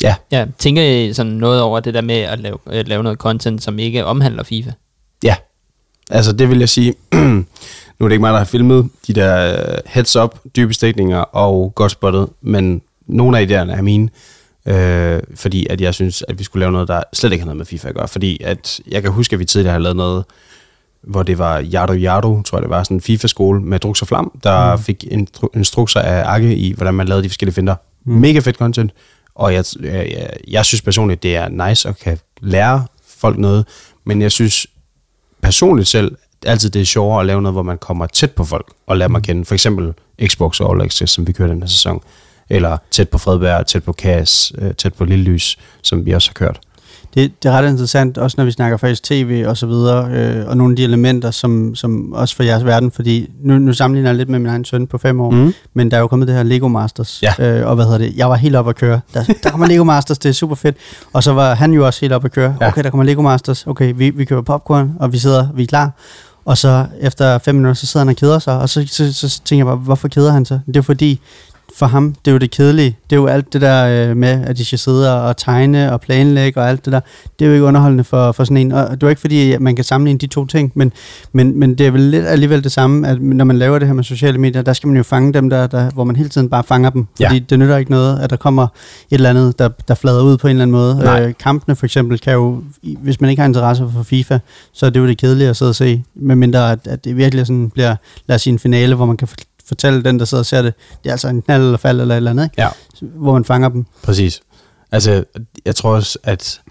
Ja. 0.04 0.16
Ja, 0.32 0.45
tænker 0.58 0.84
I 0.84 1.14
sådan 1.14 1.32
noget 1.32 1.62
over 1.62 1.80
det 1.80 1.93
der 1.93 2.02
med 2.02 2.16
at 2.16 2.39
lave, 2.39 2.58
at 2.66 2.88
lave 2.88 3.04
noget 3.04 3.20
content, 3.20 3.64
som 3.64 3.80
ikke 3.80 4.06
omhandler 4.06 4.43
FIFA? 4.43 4.72
Ja, 5.24 5.36
altså 6.12 6.32
det 6.32 6.49
vil 6.49 6.59
jeg 6.59 6.70
sige. 6.70 6.93
nu 7.99 8.05
er 8.05 8.07
det 8.07 8.12
ikke 8.12 8.22
mig, 8.22 8.32
der 8.32 8.38
har 8.38 8.45
filmet 8.45 8.89
de 9.07 9.14
der 9.14 9.53
øh, 9.53 9.78
heads-up, 9.86 10.39
dybe 10.55 10.74
stikninger 10.74 11.18
og 11.18 11.76
godt 11.76 11.91
spottet, 11.91 12.28
men 12.41 12.82
nogle 13.07 13.39
af 13.39 13.45
idéerne 13.45 13.72
er 13.72 13.82
mine, 13.82 14.09
øh, 14.66 15.22
fordi 15.36 15.68
at 15.70 15.82
jeg 15.82 15.93
synes, 15.93 16.24
at 16.28 16.39
vi 16.39 16.43
skulle 16.43 16.62
lave 16.62 16.72
noget, 16.72 16.88
der 16.88 17.03
slet 17.14 17.32
ikke 17.32 17.41
har 17.41 17.45
noget 17.45 17.57
med 17.57 17.66
FIFA 17.66 17.88
at 17.88 17.95
gøre. 17.95 18.07
Fordi 18.07 18.43
at 18.43 18.80
jeg 18.88 19.01
kan 19.01 19.12
huske, 19.12 19.34
at 19.34 19.39
vi 19.39 19.45
tidligere 19.45 19.74
har 19.74 19.80
lavet 19.80 19.97
noget, 19.97 20.24
hvor 21.01 21.24
det 21.24 21.38
var 21.38 21.66
Yardo 21.74 21.93
Yardo, 21.93 22.41
tror 22.41 22.57
jeg 22.57 22.62
det 22.62 22.70
var, 22.70 22.84
sådan 22.84 22.97
en 22.97 23.01
FIFA-skole 23.01 23.62
med 23.62 23.80
Drux 23.80 24.01
og 24.01 24.07
Flam, 24.07 24.39
der 24.43 24.76
mm. 24.76 24.82
fik 24.82 25.03
instru- 25.03 25.49
instrukser 25.55 25.99
af 25.99 26.34
Akke 26.34 26.55
i, 26.55 26.74
hvordan 26.74 26.93
man 26.93 27.07
lavede 27.07 27.24
de 27.24 27.30
forskellige 27.30 27.55
finder. 27.55 27.76
Mm. 28.05 28.14
Mega 28.14 28.39
fedt 28.39 28.55
content, 28.55 28.91
og 29.36 29.53
jeg, 29.53 29.66
jeg, 29.82 29.93
jeg, 29.93 30.30
jeg 30.47 30.66
synes 30.66 30.82
personligt, 30.82 31.24
det 31.24 31.36
er 31.36 31.68
nice 31.68 31.89
at 31.89 31.97
kan 31.97 32.18
lære 32.41 32.86
folk 33.18 33.38
noget, 33.38 33.66
men 34.03 34.22
jeg 34.22 34.32
synes 34.32 34.68
personligt 35.42 35.88
selv, 35.88 36.18
altid 36.46 36.70
det 36.70 36.82
er 36.82 36.86
sjovere 36.86 37.20
at 37.20 37.26
lave 37.26 37.42
noget, 37.42 37.54
hvor 37.54 37.64
man 37.64 37.78
kommer 37.78 38.06
tæt 38.06 38.32
på 38.32 38.44
folk 38.44 38.74
og 38.88 38.98
lærer 38.98 39.08
dem 39.08 39.16
at 39.16 39.24
kende. 39.24 39.46
For 39.46 39.54
eksempel 39.54 39.94
Xbox 40.28 40.62
og 40.62 40.72
All 40.72 40.82
Access, 40.82 41.14
som 41.14 41.28
vi 41.28 41.32
kører 41.32 41.50
den 41.50 41.62
her 41.62 41.68
sæson. 41.68 42.04
Eller 42.50 42.78
tæt 42.92 43.10
på 43.10 43.18
Fredberg, 43.18 43.68
tæt 43.68 43.84
på 43.84 43.94
Kass, 43.94 44.54
øh, 44.58 44.76
tæt 44.76 44.94
på 44.94 45.06
Lille 45.06 45.24
Lys, 45.24 45.58
som 45.82 46.06
vi 46.06 46.12
også 46.12 46.30
har 46.30 46.34
kørt. 46.34 46.60
Det, 47.14 47.43
det 47.43 47.49
er 47.49 47.53
ret 47.53 47.70
interessant, 47.70 48.18
også 48.18 48.36
når 48.38 48.45
vi 48.45 48.51
snakker 48.51 48.78
faktisk 48.78 49.03
tv 49.03 49.43
og 49.47 49.57
så 49.57 49.66
videre, 49.68 50.12
øh, 50.12 50.47
og 50.47 50.57
nogle 50.57 50.72
af 50.72 50.76
de 50.76 50.84
elementer, 50.84 51.32
som, 51.32 51.76
som 51.76 52.14
også 52.14 52.36
for 52.36 52.43
jeres 52.43 52.66
verden, 52.66 52.91
fordi 52.91 53.30
nu, 53.43 53.57
nu 53.57 53.74
sammenligner 53.74 54.09
jeg 54.09 54.18
lidt 54.18 54.30
med 54.30 54.39
min 54.39 54.47
egen 54.49 54.66
søn 54.66 54.88
på 54.88 54.97
fem 54.97 55.22
år, 55.22 55.32
Mm. 55.32 55.53
men 55.74 55.91
der 55.91 55.97
er 55.97 56.01
jo 56.01 56.07
kommet 56.07 56.28
det 56.28 56.36
her 56.36 56.43
Lego 56.43 56.68
Masters, 56.68 57.24
Ja. 57.24 57.59
øh, 57.59 57.68
og 57.68 57.76
hvad 57.76 57.86
hedder 57.86 57.97
det, 57.97 58.14
jeg 58.18 58.30
var 58.30 58.36
helt 58.36 58.55
oppe 58.55 58.70
at 58.70 58.76
køre, 58.76 58.99
der, 59.14 59.24
der 59.43 59.49
kommer 59.49 59.68
Lego 59.68 59.84
Masters, 59.84 60.18
det 60.20 60.30
er 60.30 60.34
super 60.34 60.55
fedt, 60.55 60.78
og 61.14 61.24
så 61.24 61.34
var 61.34 61.53
han 61.55 61.74
jo 61.74 61.86
også 61.86 62.01
helt 62.01 62.14
oppe 62.14 62.26
at 62.26 62.32
køre, 62.32 62.55
Ja. 62.62 62.68
okay, 62.68 62.84
der 62.84 62.89
kommer 62.89 63.03
Lego 63.03 63.22
Masters, 63.22 63.68
okay, 63.68 63.93
vi, 63.95 64.09
vi 64.09 64.26
køber 64.26 64.41
popcorn, 64.41 64.93
og 64.99 65.14
vi 65.14 65.18
sidder, 65.18 65.47
vi 65.55 65.64
er 65.64 65.68
klar, 65.68 65.91
og 66.45 66.57
så 66.57 66.86
efter 67.01 67.38
fem 67.38 67.55
minutter, 67.55 67.74
så 67.74 67.86
sidder 67.88 68.05
han 68.05 68.09
og 68.09 68.16
keder 68.16 68.39
sig, 68.39 68.59
og 68.59 68.70
så, 68.70 68.84
så, 68.88 69.14
så, 69.14 69.41
tænker 69.45 69.59
jeg 69.59 69.66
bare, 69.66 69.76
hvorfor 69.76 70.07
keder 70.07 70.32
han 70.32 70.45
sig? 70.45 70.59
Det 70.68 70.78
er 70.78 70.82
fordi, 70.82 71.20
for 71.78 71.86
ham, 71.86 72.15
det 72.26 72.32
er 72.32 72.32
jo 72.32 72.38
det 72.38 72.51
kedelige. 72.51 72.97
Det 73.09 73.15
er 73.15 73.19
jo 73.19 73.28
alt 73.28 73.53
det 73.53 73.61
der 73.61 74.09
øh, 74.09 74.17
med, 74.17 74.28
at 74.47 74.57
de 74.57 74.65
skal 74.65 74.80
sidde 74.80 75.22
og 75.24 75.38
tegne 75.38 75.91
og 75.93 76.01
planlægge 76.01 76.59
og 76.59 76.69
alt 76.69 76.86
det 76.86 76.93
der. 76.93 76.99
Det 77.39 77.45
er 77.45 77.49
jo 77.49 77.53
ikke 77.53 77.65
underholdende 77.65 78.03
for, 78.03 78.32
for 78.32 78.43
sådan 78.43 78.57
en. 78.57 78.72
Og 78.72 78.84
det 78.91 78.91
er 78.91 78.97
jo 79.03 79.07
ikke 79.07 79.22
fordi, 79.22 79.51
at 79.51 79.61
man 79.61 79.76
kan 79.76 79.86
sammenligne 79.86 80.17
de 80.19 80.28
to 80.28 80.45
ting, 80.45 80.72
men, 80.76 80.91
men, 81.34 81.59
men 81.59 81.76
det 81.76 81.88
er 81.88 81.91
vel 81.91 82.01
lidt 82.01 82.26
alligevel 82.26 82.63
det 82.63 82.72
samme, 82.72 83.07
at 83.07 83.22
når 83.22 83.45
man 83.45 83.57
laver 83.57 83.80
det 83.80 83.88
her 83.88 83.95
med 83.95 84.03
sociale 84.03 84.38
medier, 84.38 84.61
der 84.61 84.74
skal 84.74 84.88
man 84.88 84.97
jo 84.97 85.03
fange 85.03 85.34
dem, 85.34 85.49
der, 85.49 85.67
der, 85.67 85.89
hvor 85.91 86.03
man 86.03 86.15
hele 86.15 86.30
tiden 86.30 86.49
bare 86.49 86.63
fanger 86.63 86.89
dem. 86.89 87.07
Fordi 87.15 87.34
Ja. 87.36 87.39
det 87.49 87.59
nytter 87.59 87.78
ikke 87.78 87.91
noget, 87.91 88.19
at 88.19 88.30
der 88.30 88.36
kommer 88.36 88.63
et 88.63 88.69
eller 89.11 89.30
andet, 89.30 89.59
der, 89.59 89.69
der 89.88 89.95
flader 89.95 90.22
ud 90.24 90.38
på 90.38 90.47
en 90.47 90.51
eller 90.51 90.61
anden 90.61 90.72
måde. 90.72 90.95
Nej. 90.95 91.26
Øh, 91.26 91.34
kampene 91.39 91.76
for 91.76 91.86
eksempel 91.86 92.19
kan 92.19 92.34
jo, 92.34 92.63
hvis 92.82 93.22
man 93.22 93.30
ikke 93.30 93.39
har 93.41 93.47
interesse 93.47 93.88
for 93.95 94.03
FIFA, 94.03 94.39
så 94.74 94.86
er 94.86 94.89
det 94.89 94.99
jo 94.99 95.07
det 95.07 95.17
kedelige 95.17 95.49
at 95.49 95.55
sidde 95.57 95.69
og 95.69 95.76
se, 95.76 96.03
medmindre 96.15 96.72
at, 96.72 96.80
at 96.88 97.05
det 97.05 97.17
virkelig 97.17 97.45
sådan 97.45 97.69
bliver, 97.69 97.95
lad 98.28 98.36
os 98.36 98.41
sige 98.41 98.53
en 98.53 98.59
finale, 98.59 98.95
hvor 98.95 99.05
man 99.05 99.17
kan 99.17 99.28
fortælle 99.72 100.03
den, 100.03 100.19
der 100.19 100.26
sidder 100.26 100.41
og 100.41 100.45
ser 100.45 100.61
det, 100.61 100.74
det 101.03 101.09
er 101.09 101.13
altså 101.13 101.28
en 101.28 101.41
knald 101.41 101.63
eller 101.63 101.78
fald 101.78 102.01
eller 102.01 102.15
et 102.15 102.17
eller 102.17 102.32
andet, 102.32 102.43
ikke? 102.43 102.61
Ja. 102.61 102.69
hvor 103.01 103.34
man 103.34 103.45
fanger 103.45 103.69
dem. 103.69 103.86
Præcis. 104.03 104.41
Altså, 104.91 105.24
jeg 105.65 105.76
tror 105.76 105.95
også, 105.95 106.19
at 106.24 106.61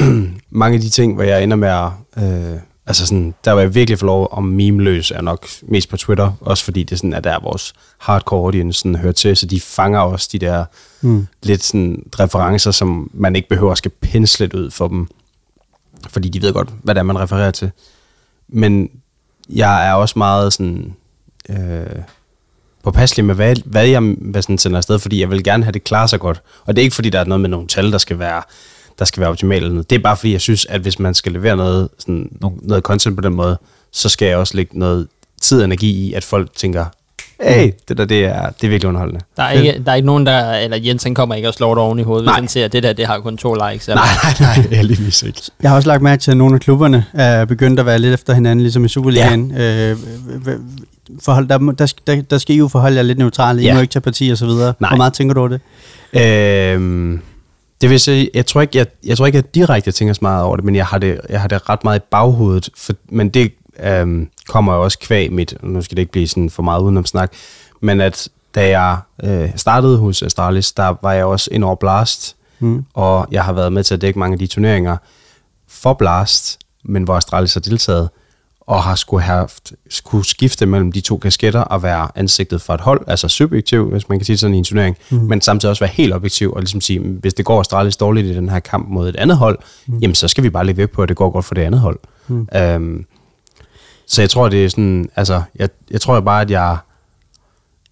mange 0.50 0.74
af 0.74 0.80
de 0.80 0.88
ting, 0.88 1.14
hvor 1.14 1.22
jeg 1.22 1.42
ender 1.42 1.56
med 1.56 1.68
at... 1.68 1.90
Øh, 2.16 2.58
altså 2.86 3.06
sådan, 3.06 3.34
der 3.44 3.52
var 3.52 3.60
jeg 3.60 3.74
virkelig 3.74 3.98
få 3.98 4.06
lov 4.06 4.28
om 4.32 4.44
meme-løs, 4.44 5.10
er 5.10 5.20
nok 5.20 5.46
mest 5.62 5.88
på 5.88 5.96
Twitter, 5.96 6.32
også 6.40 6.64
fordi 6.64 6.82
det 6.82 6.98
sådan, 6.98 7.12
er 7.12 7.20
der 7.20 7.40
vores 7.42 7.72
hardcore 7.98 8.44
audience 8.44 8.78
sådan, 8.80 8.94
hører 8.94 9.12
til, 9.12 9.36
så 9.36 9.46
de 9.46 9.60
fanger 9.60 10.00
også 10.00 10.28
de 10.32 10.38
der 10.38 10.64
Mm. 11.02 11.26
lidt 11.42 11.62
sådan 11.64 12.02
referencer, 12.20 12.70
som 12.70 13.10
man 13.14 13.36
ikke 13.36 13.48
behøver 13.48 13.72
at 13.72 13.78
skal 13.78 13.90
pensle 14.00 14.44
lidt 14.46 14.54
ud 14.54 14.70
for 14.70 14.88
dem, 14.88 15.08
fordi 16.08 16.28
de 16.28 16.42
ved 16.42 16.52
godt, 16.52 16.68
hvad 16.82 16.94
det 16.94 16.98
er, 16.98 17.02
man 17.04 17.18
refererer 17.18 17.50
til. 17.50 17.70
Men 18.48 18.90
jeg 19.48 19.88
er 19.88 19.92
også 19.92 20.18
meget 20.18 20.52
sådan 20.52 20.94
øh, 21.48 22.02
påpasselig 22.84 23.24
med, 23.24 23.34
hvad, 23.34 23.56
hvad 23.64 23.86
jeg 23.86 24.00
hvad 24.18 24.42
sådan 24.42 24.58
sender 24.58 24.76
afsted, 24.76 24.98
fordi 24.98 25.20
jeg 25.20 25.30
vil 25.30 25.44
gerne 25.44 25.64
have 25.64 25.72
det 25.72 25.84
klarer 25.84 26.06
sig 26.06 26.20
godt. 26.20 26.42
Og 26.64 26.76
det 26.76 26.82
er 26.82 26.84
ikke, 26.84 26.94
fordi 26.94 27.10
der 27.10 27.20
er 27.20 27.24
noget 27.24 27.40
med 27.40 27.48
nogle 27.48 27.68
tal, 27.68 27.92
der 27.92 27.98
skal 27.98 28.18
være 28.18 28.42
der 28.98 29.06
skal 29.06 29.20
være 29.20 29.30
optimalt. 29.30 29.62
eller 29.62 29.74
noget. 29.74 29.90
Det 29.90 29.96
er 29.96 30.02
bare, 30.02 30.16
fordi 30.16 30.32
jeg 30.32 30.40
synes, 30.40 30.66
at 30.66 30.80
hvis 30.80 30.98
man 30.98 31.14
skal 31.14 31.32
levere 31.32 31.56
noget, 31.56 31.88
sådan, 31.98 32.28
noget 32.62 32.82
content 32.82 33.16
på 33.16 33.22
den 33.22 33.34
måde, 33.34 33.58
så 33.92 34.08
skal 34.08 34.28
jeg 34.28 34.36
også 34.36 34.56
lægge 34.56 34.78
noget 34.78 35.08
tid 35.42 35.58
og 35.58 35.64
energi 35.64 35.90
i, 35.90 36.12
at 36.12 36.24
folk 36.24 36.54
tænker, 36.56 36.84
hey, 37.42 37.72
det 37.88 37.98
der, 37.98 38.04
det 38.04 38.24
er, 38.24 38.50
det 38.50 38.64
er 38.64 38.68
virkelig 38.68 38.88
underholdende. 38.88 39.20
Der 39.36 39.42
er, 39.42 39.50
ikke, 39.50 39.82
der 39.84 39.90
er 39.90 39.96
ikke 39.96 40.06
nogen, 40.06 40.26
der... 40.26 40.52
Eller 40.52 40.76
Jens, 40.76 41.02
han 41.02 41.14
kommer 41.14 41.34
ikke 41.34 41.48
og 41.48 41.54
slår 41.54 41.74
dig 41.74 41.82
oven 41.82 41.98
i 41.98 42.02
hovedet, 42.02 42.24
Nej. 42.24 42.34
hvis 42.34 42.40
han 42.40 42.48
ser, 42.48 42.64
at 42.64 42.72
det 42.72 42.82
der, 42.82 42.92
det 42.92 43.06
har 43.06 43.20
kun 43.20 43.36
to 43.36 43.54
likes. 43.54 43.88
Eller, 43.88 44.02
Nej, 44.02 44.34
nej, 44.40 44.56
nej, 44.56 44.68
heldigvis 44.76 45.22
ikke. 45.22 45.42
Jeg 45.62 45.70
har 45.70 45.76
også 45.76 45.88
lagt 45.88 46.02
mærke 46.02 46.20
til, 46.20 46.30
at 46.30 46.36
nogle 46.36 46.54
af 46.54 46.60
klubberne 46.60 47.04
er 47.12 47.44
begyndt 47.44 47.80
at 47.80 47.86
være 47.86 47.98
lidt 47.98 48.14
efter 48.14 48.34
hinanden, 48.34 48.60
ligesom 48.62 48.84
i 48.84 48.88
Superligaen. 48.88 49.50
Ja. 49.56 49.90
Øh, 49.90 49.96
forhold, 51.24 51.48
der, 51.48 51.58
der, 51.58 51.94
der, 52.06 52.22
der 52.22 52.38
skal 52.38 52.54
I 52.54 52.58
jo 52.58 52.68
forholde 52.68 52.96
jer 52.96 53.02
lidt 53.02 53.18
neutrale. 53.18 53.62
I 53.62 53.64
Ja. 53.64 53.74
må 53.74 53.80
ikke 53.80 53.92
tage 53.92 54.00
parti 54.00 54.28
og 54.30 54.38
så 54.38 54.46
videre. 54.46 54.74
Nej. 54.80 54.90
Hvor 54.90 54.96
meget 54.96 55.12
tænker 55.12 55.34
du 55.34 55.40
over 55.40 55.48
det? 55.48 55.60
Øhm, 56.74 57.20
det 57.80 57.90
vil 57.90 58.00
sige, 58.00 58.30
jeg 58.34 58.46
tror 58.46 58.60
ikke, 58.60 58.78
jeg, 58.78 58.86
jeg 59.06 59.16
tror 59.16 59.26
ikke, 59.26 59.36
jeg 59.36 59.54
direkte 59.54 59.92
tænker 59.92 60.14
så 60.14 60.18
meget 60.22 60.44
over 60.44 60.56
det, 60.56 60.64
men 60.64 60.74
jeg 60.76 60.86
har 60.86 60.98
det, 60.98 61.20
jeg 61.28 61.40
har 61.40 61.48
det 61.48 61.68
ret 61.68 61.84
meget 61.84 61.98
i 62.00 62.02
baghovedet, 62.10 62.68
for, 62.76 62.92
men 63.08 63.28
det 63.28 63.52
øhm, 63.82 64.28
kommer 64.48 64.74
jo 64.74 64.82
også 64.82 64.98
kvæg 64.98 65.32
mit, 65.32 65.54
nu 65.62 65.82
skal 65.82 65.96
det 65.96 66.02
ikke 66.02 66.12
blive 66.12 66.28
sådan 66.28 66.50
for 66.50 66.62
meget 66.62 66.80
udenom 66.82 67.06
snak, 67.06 67.32
men 67.80 68.00
at 68.00 68.28
da 68.54 68.68
jeg 68.78 68.98
øh, 69.24 69.50
startede 69.56 69.98
hos 69.98 70.22
Astralis, 70.22 70.72
der 70.72 70.94
var 71.02 71.12
jeg 71.12 71.24
også 71.24 71.48
ind 71.52 71.64
over 71.64 71.74
Blast, 71.74 72.36
Mm. 72.62 72.84
og 72.94 73.28
jeg 73.30 73.44
har 73.44 73.52
været 73.52 73.72
med 73.72 73.84
til 73.84 73.94
at 73.94 74.00
dække 74.00 74.18
mange 74.18 74.32
af 74.32 74.38
de 74.38 74.46
turneringer 74.46 74.96
for 75.68 75.94
Blast, 75.94 76.58
men 76.84 77.02
hvor 77.02 77.14
Astralis 77.14 77.54
har 77.54 77.60
deltaget, 77.60 78.08
og 78.70 78.82
har 78.82 78.94
skulle, 78.94 79.22
have, 79.22 79.48
skulle 79.88 80.26
skifte 80.26 80.66
mellem 80.66 80.92
de 80.92 81.00
to 81.00 81.16
kasketter 81.16 81.60
og 81.60 81.82
være 81.82 82.08
ansigtet 82.14 82.62
for 82.62 82.74
et 82.74 82.80
hold, 82.80 83.04
altså 83.06 83.28
subjektiv, 83.28 83.90
hvis 83.90 84.08
man 84.08 84.18
kan 84.18 84.26
sige 84.26 84.36
sådan 84.36 84.54
i 84.54 84.58
en 84.58 84.64
turnering, 84.64 84.96
mm. 85.10 85.18
men 85.18 85.40
samtidig 85.40 85.70
også 85.70 85.84
være 85.84 85.92
helt 85.94 86.14
objektiv 86.14 86.52
og 86.52 86.60
ligesom 86.60 86.80
sige, 86.80 87.00
hvis 87.00 87.34
det 87.34 87.44
går 87.44 87.60
Astralis 87.60 87.96
dårligt 87.96 88.26
i 88.26 88.34
den 88.34 88.48
her 88.48 88.60
kamp 88.60 88.88
mod 88.88 89.08
et 89.08 89.16
andet 89.16 89.36
hold, 89.36 89.58
mm. 89.86 89.98
jamen 89.98 90.14
så 90.14 90.28
skal 90.28 90.44
vi 90.44 90.50
bare 90.50 90.66
lægge 90.66 90.78
væk 90.78 90.90
på, 90.90 91.02
at 91.02 91.08
det 91.08 91.16
går 91.16 91.30
godt 91.30 91.44
for 91.44 91.54
det 91.54 91.62
andet 91.62 91.80
hold. 91.80 91.98
Mm. 92.28 92.48
Øhm, 92.56 93.04
så 94.06 94.22
jeg 94.22 94.30
tror, 94.30 94.48
det 94.48 94.64
er 94.64 94.68
sådan, 94.68 95.10
altså, 95.16 95.42
jeg, 95.56 95.68
jeg 95.90 96.00
tror 96.00 96.20
bare, 96.20 96.40
at 96.40 96.50
jeg, 96.50 96.76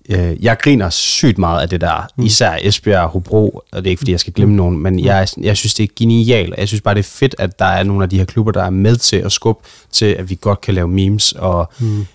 øh, 0.09 0.45
jeg 0.45 0.59
griner 0.59 0.91
sygt 0.91 1.39
meget 1.39 1.63
af 1.63 1.69
det 1.69 1.81
der, 1.81 2.07
mm. 2.17 2.25
især 2.25 2.59
Esbjerg, 2.63 3.09
Hobro, 3.09 3.49
og 3.73 3.79
det 3.79 3.87
er 3.87 3.91
ikke, 3.91 4.01
fordi 4.01 4.13
jeg 4.13 4.21
skal 4.21 4.33
glemme 4.33 4.53
mm. 4.53 4.57
nogen, 4.57 4.79
men 4.79 5.01
jeg, 5.05 5.21
er 5.21 5.25
sådan- 5.25 5.45
jeg 5.45 5.57
synes, 5.57 5.75
det 5.75 5.85
er 5.85 5.89
genialt, 5.97 6.53
og 6.53 6.59
jeg 6.59 6.69
synes 6.69 6.81
bare, 6.81 6.95
det 6.95 7.01
er 7.01 7.05
fedt, 7.05 7.35
at 7.39 7.59
der 7.59 7.65
er 7.65 7.83
nogle 7.83 8.03
af 8.03 8.11
de 8.11 8.19
her 8.19 8.25
klubber, 8.25 8.53
der 8.53 8.63
er 8.63 8.71
med 8.71 8.97
til 8.97 9.17
at 9.17 9.33
skubbe 9.33 9.65
til, 9.93 10.07
at 10.07 10.31
vi 10.31 10.39
godt 10.41 10.61
kan 10.61 10.75
lave 10.75 10.89
memes, 10.89 11.33
og 11.33 11.73
mm. 11.81 12.07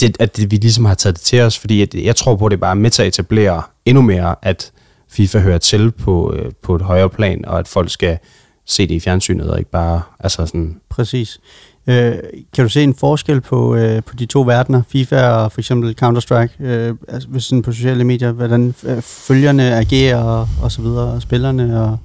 det, 0.00 0.16
at 0.20 0.36
det, 0.36 0.50
vi 0.50 0.56
ligesom 0.56 0.84
har 0.84 0.94
taget 0.94 1.14
det 1.16 1.22
til 1.22 1.40
os, 1.40 1.58
fordi 1.58 1.82
at, 1.82 1.94
jeg 1.94 2.16
tror 2.16 2.36
på, 2.36 2.46
at 2.46 2.50
det 2.50 2.60
bare 2.60 2.70
er 2.70 2.74
med 2.74 2.90
til 2.90 3.02
at 3.02 3.08
etablere 3.08 3.62
endnu 3.84 4.02
mere, 4.02 4.34
at 4.42 4.72
FIFA 5.10 5.38
hører 5.38 5.58
til 5.58 5.90
på, 5.90 6.32
øh, 6.34 6.52
på 6.62 6.76
et 6.76 6.82
højere 6.82 7.10
plan, 7.10 7.44
og 7.44 7.58
at 7.58 7.68
folk 7.68 7.90
skal 7.90 8.18
se 8.66 8.86
det 8.88 8.94
i 8.94 9.00
fjernsynet, 9.00 9.50
og 9.50 9.58
ikke 9.58 9.70
bare, 9.70 10.02
altså 10.20 10.46
sådan, 10.46 10.80
Præcis. 10.90 11.40
Øh, 11.86 12.14
kan 12.54 12.64
du 12.64 12.68
se 12.68 12.82
en 12.82 12.94
forskel 12.94 13.40
på, 13.40 13.74
øh, 13.74 14.02
på 14.02 14.14
de 14.14 14.26
to 14.26 14.42
verdener, 14.42 14.82
FIFA 14.88 15.28
og 15.28 15.52
for 15.52 15.60
eksempel 15.60 15.94
Counter-Strike, 16.02 16.62
øh, 16.64 16.94
altså 17.08 17.28
hvis 17.28 17.44
sådan 17.44 17.62
på 17.62 17.72
sociale 17.72 18.04
medier, 18.04 18.32
hvordan 18.32 18.74
øh, 18.84 19.02
følgerne 19.02 19.74
agerer 19.74 20.22
og, 20.22 20.48
og 20.62 20.72
så 20.72 20.82
videre, 20.82 21.12
og 21.12 21.22
spillerne 21.22 21.82
og... 21.82 21.98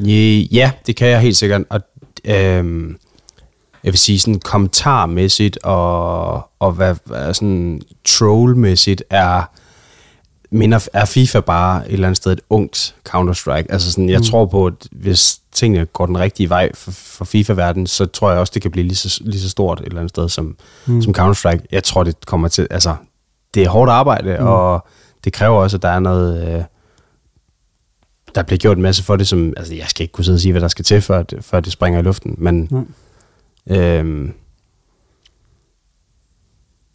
Øh, 0.00 0.54
Ja, 0.54 0.70
det 0.86 0.96
kan 0.96 1.08
jeg 1.08 1.20
helt 1.20 1.36
sikkert. 1.36 1.62
Og, 1.70 1.80
øhm, 2.24 2.96
jeg 3.84 3.92
vil 3.92 3.98
sige 3.98 4.18
sådan 4.18 4.40
kommentarmæssigt 4.40 5.58
og, 5.62 6.32
og 6.58 6.72
hvad, 6.72 6.94
hvad 7.04 7.34
sådan 7.34 7.82
trollmæssigt 8.04 9.02
er, 9.10 9.50
minder, 10.50 10.88
er 10.92 11.04
FIFA 11.04 11.40
bare 11.40 11.88
et 11.88 11.92
eller 11.92 12.06
andet 12.08 12.16
sted 12.16 12.32
et 12.32 12.40
ungt 12.50 12.94
Counter-Strike. 13.08 13.66
Altså 13.68 13.92
sådan, 13.92 14.10
jeg 14.10 14.18
mm. 14.18 14.24
tror 14.24 14.46
på, 14.46 14.66
at 14.66 14.88
hvis 14.90 15.39
tingene 15.52 15.86
går 15.86 16.06
den 16.06 16.18
rigtige 16.18 16.48
vej 16.48 16.70
for, 16.74 16.90
for 16.90 17.24
FIFA-verdenen, 17.24 17.86
så 17.86 18.06
tror 18.06 18.30
jeg 18.30 18.40
også, 18.40 18.50
det 18.54 18.62
kan 18.62 18.70
blive 18.70 18.86
lige 18.86 18.96
så, 18.96 19.22
lige 19.24 19.40
så 19.40 19.48
stort 19.48 19.80
et 19.80 19.86
eller 19.86 19.98
andet 19.98 20.10
sted 20.10 20.28
som, 20.28 20.56
mm. 20.86 21.02
som 21.02 21.14
Counter-Strike. 21.18 21.66
Jeg 21.72 21.84
tror, 21.84 22.04
det 22.04 22.26
kommer 22.26 22.48
til, 22.48 22.66
altså, 22.70 22.94
det 23.54 23.62
er 23.62 23.68
hårdt 23.68 23.90
arbejde, 23.90 24.36
mm. 24.40 24.46
og 24.46 24.86
det 25.24 25.32
kræver 25.32 25.56
også, 25.56 25.76
at 25.76 25.82
der 25.82 25.88
er 25.88 25.98
noget, 26.00 26.48
øh, 26.48 26.62
der 28.34 28.42
bliver 28.42 28.58
gjort 28.58 28.76
en 28.76 28.82
masse 28.82 29.02
for 29.02 29.16
det, 29.16 29.28
som, 29.28 29.54
altså 29.56 29.74
jeg 29.74 29.86
skal 29.86 30.02
ikke 30.04 30.12
kunne 30.12 30.24
sidde 30.24 30.36
og 30.36 30.40
sige, 30.40 30.52
hvad 30.52 30.60
der 30.60 30.68
skal 30.68 30.84
til, 30.84 31.00
før, 31.00 31.22
det, 31.22 31.44
før 31.44 31.60
det 31.60 31.72
springer 31.72 32.00
i 32.00 32.02
luften, 32.02 32.34
men 32.38 32.68
Nej. 32.70 33.78
øhm, 33.78 34.34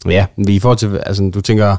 Ja, 0.06 0.26
i 0.48 0.58
forhold 0.58 0.78
til, 0.78 1.00
altså 1.06 1.30
du 1.34 1.40
tænker, 1.40 1.76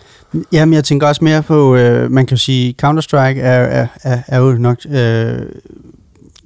Jamen, 0.51 0.73
jeg 0.73 0.83
tænker 0.83 1.07
også 1.07 1.23
mere 1.23 1.43
på, 1.43 1.75
øh, 1.75 2.11
man 2.11 2.25
kan 2.25 2.37
sige, 2.37 2.75
Counter-Strike 2.83 3.39
er, 3.39 3.63
er, 3.63 3.87
er, 4.03 4.21
er 4.27 4.39
jo 4.39 4.51
nok, 4.51 4.77
øh, 4.89 5.41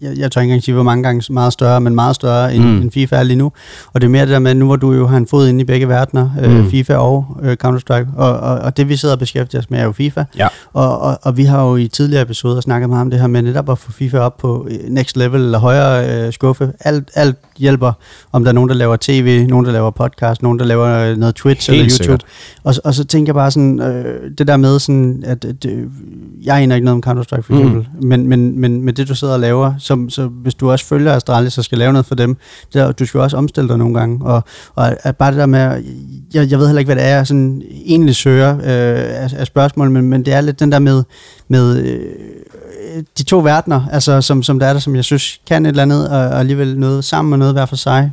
jeg, 0.01 0.17
jeg 0.17 0.31
tør 0.31 0.41
ikke 0.41 0.49
engang 0.51 0.63
sige, 0.63 0.75
hvor 0.75 0.83
mange 0.83 1.03
gange 1.03 1.33
meget 1.33 1.53
større, 1.53 1.81
men 1.81 1.95
meget 1.95 2.15
større 2.15 2.55
end, 2.55 2.63
Mm. 2.63 2.69
mm. 2.69 2.81
end 2.81 2.91
FIFA 2.91 3.15
er 3.15 3.23
lige 3.23 3.37
nu. 3.37 3.51
Og 3.93 4.01
det 4.01 4.07
er 4.07 4.11
mere 4.11 4.21
det 4.21 4.29
der 4.31 4.39
med, 4.39 4.53
nu 4.55 4.65
hvor 4.65 4.75
du 4.75 4.93
jo 4.93 5.07
har 5.07 5.17
en 5.17 5.27
fod 5.27 5.47
inde 5.47 5.61
i 5.61 5.63
begge 5.63 5.87
verdener, 5.87 6.29
øh, 6.43 6.51
Mm. 6.57 6.69
FIFA 6.71 6.95
og 6.95 7.37
øh, 7.43 7.57
Counter-Strike, 7.65 8.07
og, 8.17 8.39
og, 8.39 8.57
og 8.59 8.77
det 8.77 8.89
vi 8.89 8.95
sidder 8.95 9.15
og 9.15 9.19
beskæftiger 9.19 9.61
os 9.61 9.69
med 9.69 9.79
er 9.79 9.83
jo 9.83 9.91
FIFA. 9.91 10.23
Ja. 10.37 10.47
Og, 10.73 10.99
og, 11.01 11.19
og 11.21 11.37
vi 11.37 11.43
har 11.43 11.63
jo 11.63 11.75
i 11.75 11.87
tidligere 11.87 12.21
episoder 12.23 12.61
snakket 12.61 12.89
meget 12.89 13.01
om 13.01 13.09
det 13.09 13.19
her 13.19 13.27
med 13.27 13.41
netop 13.41 13.69
at 13.69 13.77
få 13.77 13.91
FIFA 13.91 14.19
op 14.19 14.37
på 14.37 14.67
øh, 14.71 14.77
next 14.89 15.17
level 15.17 15.41
eller 15.41 15.59
højere 15.59 16.25
øh, 16.27 16.33
skuffe. 16.33 16.71
Alt, 16.79 17.09
alt 17.15 17.35
hjælper, 17.57 17.91
om 18.31 18.43
der 18.43 18.51
er 18.51 18.53
nogen, 18.53 18.69
der 18.69 18.75
laver 18.75 18.97
tv, 19.01 19.45
nogen, 19.49 19.65
der 19.65 19.71
laver 19.71 19.91
podcast, 19.91 20.41
nogen, 20.43 20.59
der 20.59 20.65
laver 20.65 20.87
øh, 20.87 21.17
noget 21.17 21.35
Twitch 21.35 21.71
Helt 21.71 21.79
eller 21.79 21.91
YouTube. 21.91 22.03
sikkert. 22.03 22.23
Og, 22.63 22.75
og 22.83 22.93
så 22.93 23.03
tænker 23.03 23.29
jeg 23.29 23.35
bare 23.35 23.51
sådan, 23.51 23.79
øh, 23.81 24.31
det 24.37 24.47
der 24.47 24.57
med 24.57 24.79
sådan, 24.79 25.23
at, 25.25 25.45
øh, 25.67 25.83
jeg 26.43 26.57
aner 26.61 26.75
ikke 26.75 26.85
noget 26.85 27.05
om 27.05 27.11
Counter-Strike 27.19 27.41
for 27.41 27.53
Mm. 27.53 27.59
eksempel, 27.59 27.87
men, 28.01 28.27
men, 28.27 28.59
men 28.59 28.81
med 28.81 28.93
det 28.93 29.07
du 29.07 29.15
sidder 29.15 29.33
og 29.33 29.39
laver, 29.39 29.73
så, 29.79 29.90
så 30.09 30.27
hvis 30.27 30.53
du 30.53 30.71
også 30.71 30.85
følger 30.85 31.13
Astralis 31.13 31.57
og 31.57 31.63
skal 31.63 31.77
lave 31.77 31.93
noget 31.93 32.05
for 32.05 32.15
dem, 32.15 32.37
der, 32.73 32.91
du 32.91 33.05
skal 33.05 33.19
også 33.19 33.37
omstille 33.37 33.69
dig 33.69 33.77
nogle 33.77 33.99
gange, 33.99 34.25
og, 34.25 34.43
og 34.75 35.07
at 35.07 35.17
bare 35.17 35.31
det 35.31 35.39
der 35.39 35.45
med, 35.45 35.83
jeg, 36.33 36.51
jeg 36.51 36.59
ved 36.59 36.67
heller 36.67 36.79
ikke, 36.79 36.93
hvad 36.93 37.03
det 37.03 37.09
er, 37.09 37.15
jeg 37.15 37.27
sådan 37.27 37.61
egentlig 37.85 38.15
søger 38.15 38.55
øh, 38.55 39.23
af, 39.23 39.33
af 39.37 39.47
spørgsmål, 39.47 39.91
men, 39.91 40.05
men 40.05 40.25
det 40.25 40.33
er 40.33 40.41
lidt 40.41 40.59
den 40.59 40.71
der 40.71 40.79
med, 40.79 41.03
med 41.47 41.77
øh, 41.77 42.01
de 43.17 43.23
to 43.23 43.39
verdener, 43.39 43.81
altså 43.91 44.21
som, 44.21 44.43
som 44.43 44.59
der 44.59 44.67
er 44.67 44.73
der, 44.73 44.79
som 44.79 44.95
jeg 44.95 45.03
synes 45.03 45.39
kan 45.47 45.65
et 45.65 45.69
eller 45.69 45.83
andet, 45.83 46.09
og, 46.09 46.19
og 46.19 46.39
alligevel 46.39 46.79
noget 46.79 47.03
sammen 47.05 47.33
og 47.33 47.39
noget 47.39 47.53
hver 47.53 47.65
for 47.65 47.75
sig. 47.75 48.11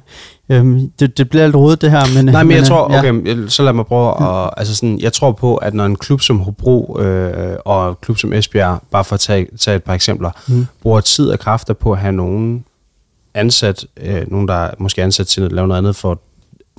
Øhm, 0.48 0.90
det, 1.00 1.18
det 1.18 1.30
bliver 1.30 1.44
lidt 1.46 1.56
rodet 1.56 1.82
det 1.82 1.90
her, 1.90 2.00
men... 2.16 2.24
Nej, 2.24 2.42
men 2.42 2.50
jeg 2.52 2.60
øh, 2.60 2.66
tror, 2.66 2.92
ja. 2.92 2.98
okay, 2.98 3.46
så 3.48 3.62
lad 3.62 3.72
mig 3.72 3.86
prøve 3.86 4.22
at, 4.44 4.50
altså 4.56 4.74
sådan, 4.74 4.98
jeg 5.00 5.12
tror 5.12 5.32
på, 5.32 5.56
at 5.56 5.74
når 5.74 5.86
en 5.86 5.96
klub 5.96 6.20
som 6.20 6.38
Hobro 6.38 6.98
øh, 7.00 7.56
og 7.64 7.88
en 7.90 7.96
klub 8.02 8.18
som 8.18 8.32
Esbjerg, 8.32 8.82
bare 8.90 9.04
for 9.04 9.14
at 9.14 9.20
tage, 9.20 9.46
tage 9.58 9.76
et 9.76 9.82
par 9.84 9.94
eksempler, 9.94 10.30
Mm. 10.48 10.66
bruger 10.82 11.00
tid 11.00 11.28
og 11.30 11.38
kræfter 11.38 11.74
på 11.74 11.92
at 11.92 11.98
have 11.98 12.12
nogen 12.12 12.64
ansat, 13.34 13.86
øh, 14.02 14.22
nogen 14.30 14.48
der 14.48 14.54
er 14.54 14.70
måske 14.78 15.02
ansat 15.02 15.26
til 15.26 15.40
at 15.40 15.52
lave 15.52 15.68
noget 15.68 15.78
andet 15.78 15.96
for 15.96 16.20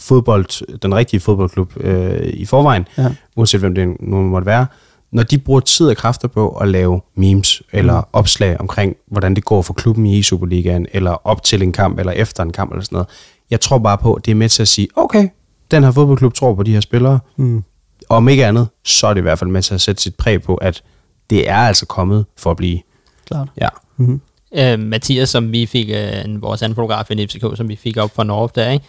fodbold, 0.01 0.77
den 0.79 0.95
rigtige 0.95 1.19
fodboldklub 1.19 1.71
øh, 1.81 2.19
i 2.33 2.45
forvejen, 2.45 2.87
Ja. 2.97 3.07
uanset 3.35 3.59
hvem 3.59 3.75
det 3.75 3.87
nu 3.99 4.21
måtte 4.21 4.45
være, 4.45 4.65
når 5.11 5.23
de 5.23 5.37
bruger 5.37 5.59
tid 5.59 5.87
og 5.87 5.97
kræfter 5.97 6.27
på 6.27 6.49
at 6.49 6.67
lave 6.67 7.01
memes 7.15 7.61
eller 7.73 7.97
Mm. 7.97 8.03
opslag 8.13 8.59
omkring, 8.61 8.95
hvordan 9.07 9.35
det 9.35 9.45
går 9.45 9.61
for 9.61 9.73
klubben 9.73 10.05
i 10.05 10.23
Superligaen, 10.23 10.87
eller 10.93 11.27
op 11.27 11.43
til 11.43 11.61
en 11.63 11.71
kamp, 11.71 11.99
eller 11.99 12.11
efter 12.13 12.43
en 12.43 12.51
kamp, 12.51 12.71
eller 12.71 12.83
sådan 12.83 12.95
noget. 12.95 13.07
Jeg 13.51 13.61
tror 13.61 13.77
bare 13.77 13.97
på, 13.97 14.13
at 14.13 14.25
det 14.25 14.31
er 14.31 14.35
med 14.35 14.49
til 14.49 14.61
at 14.61 14.67
sige, 14.67 14.87
okay, 14.95 15.27
den 15.71 15.83
her 15.83 15.91
fodboldklub 15.91 16.33
tror 16.33 16.53
på 16.55 16.63
de 16.63 16.73
her 16.73 16.79
spillere, 16.79 17.19
Mm. 17.37 17.63
og 18.09 18.17
om 18.17 18.29
ikke 18.29 18.45
andet, 18.45 18.67
så 18.85 19.07
er 19.07 19.13
det 19.13 19.21
i 19.21 19.23
hvert 19.23 19.39
fald 19.39 19.49
med 19.49 19.61
til 19.61 19.73
at 19.73 19.81
sætte 19.81 20.01
sit 20.01 20.15
præg 20.15 20.41
på, 20.43 20.55
at 20.55 20.83
det 21.29 21.49
er 21.49 21.55
altså 21.57 21.85
kommet 21.85 22.25
for 22.37 22.51
at 22.51 22.57
blive. 22.57 22.79
Klart. 23.27 23.47
Ja. 23.61 23.67
Mm-hmm. 23.97 24.21
øh, 24.55 24.79
Mathias, 24.79 25.29
som 25.29 25.51
vi 25.51 25.65
fik, 25.65 25.89
øh, 25.89 26.25
en- 26.25 26.41
vores 26.41 26.61
anden 26.61 26.75
fotograf 26.75 27.11
i 27.11 27.27
FCK, 27.27 27.57
som 27.57 27.69
vi 27.69 27.75
fik 27.75 27.97
op 27.97 28.15
fra 28.15 28.23
Norge 28.23 28.49
der, 28.55 28.69
ikke? 28.71 28.85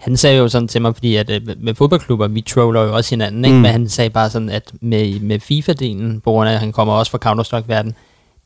Han 0.00 0.16
sagde 0.16 0.38
jo 0.38 0.48
sådan 0.48 0.68
til 0.68 0.82
mig, 0.82 0.94
fordi 0.94 1.16
at 1.16 1.30
øh, 1.30 1.40
med 1.60 1.74
fodboldklubber, 1.74 2.28
vi 2.28 2.40
troller 2.40 2.82
jo 2.82 2.96
også 2.96 3.10
hinanden, 3.10 3.44
ikke? 3.44 3.54
Mm. 3.56 3.62
Men 3.62 3.70
han 3.70 3.88
sagde 3.88 4.10
bare 4.10 4.30
sådan, 4.30 4.48
at 4.50 4.70
med, 4.80 5.20
med 5.20 5.38
FIFA-delen, 5.40 6.20
på 6.24 6.30
grund 6.30 6.48
af, 6.48 6.52
at 6.54 6.60
han 6.60 6.72
kommer 6.72 6.94
også 6.94 7.10
fra 7.10 7.18
Counter-Strike-verden, 7.18 7.92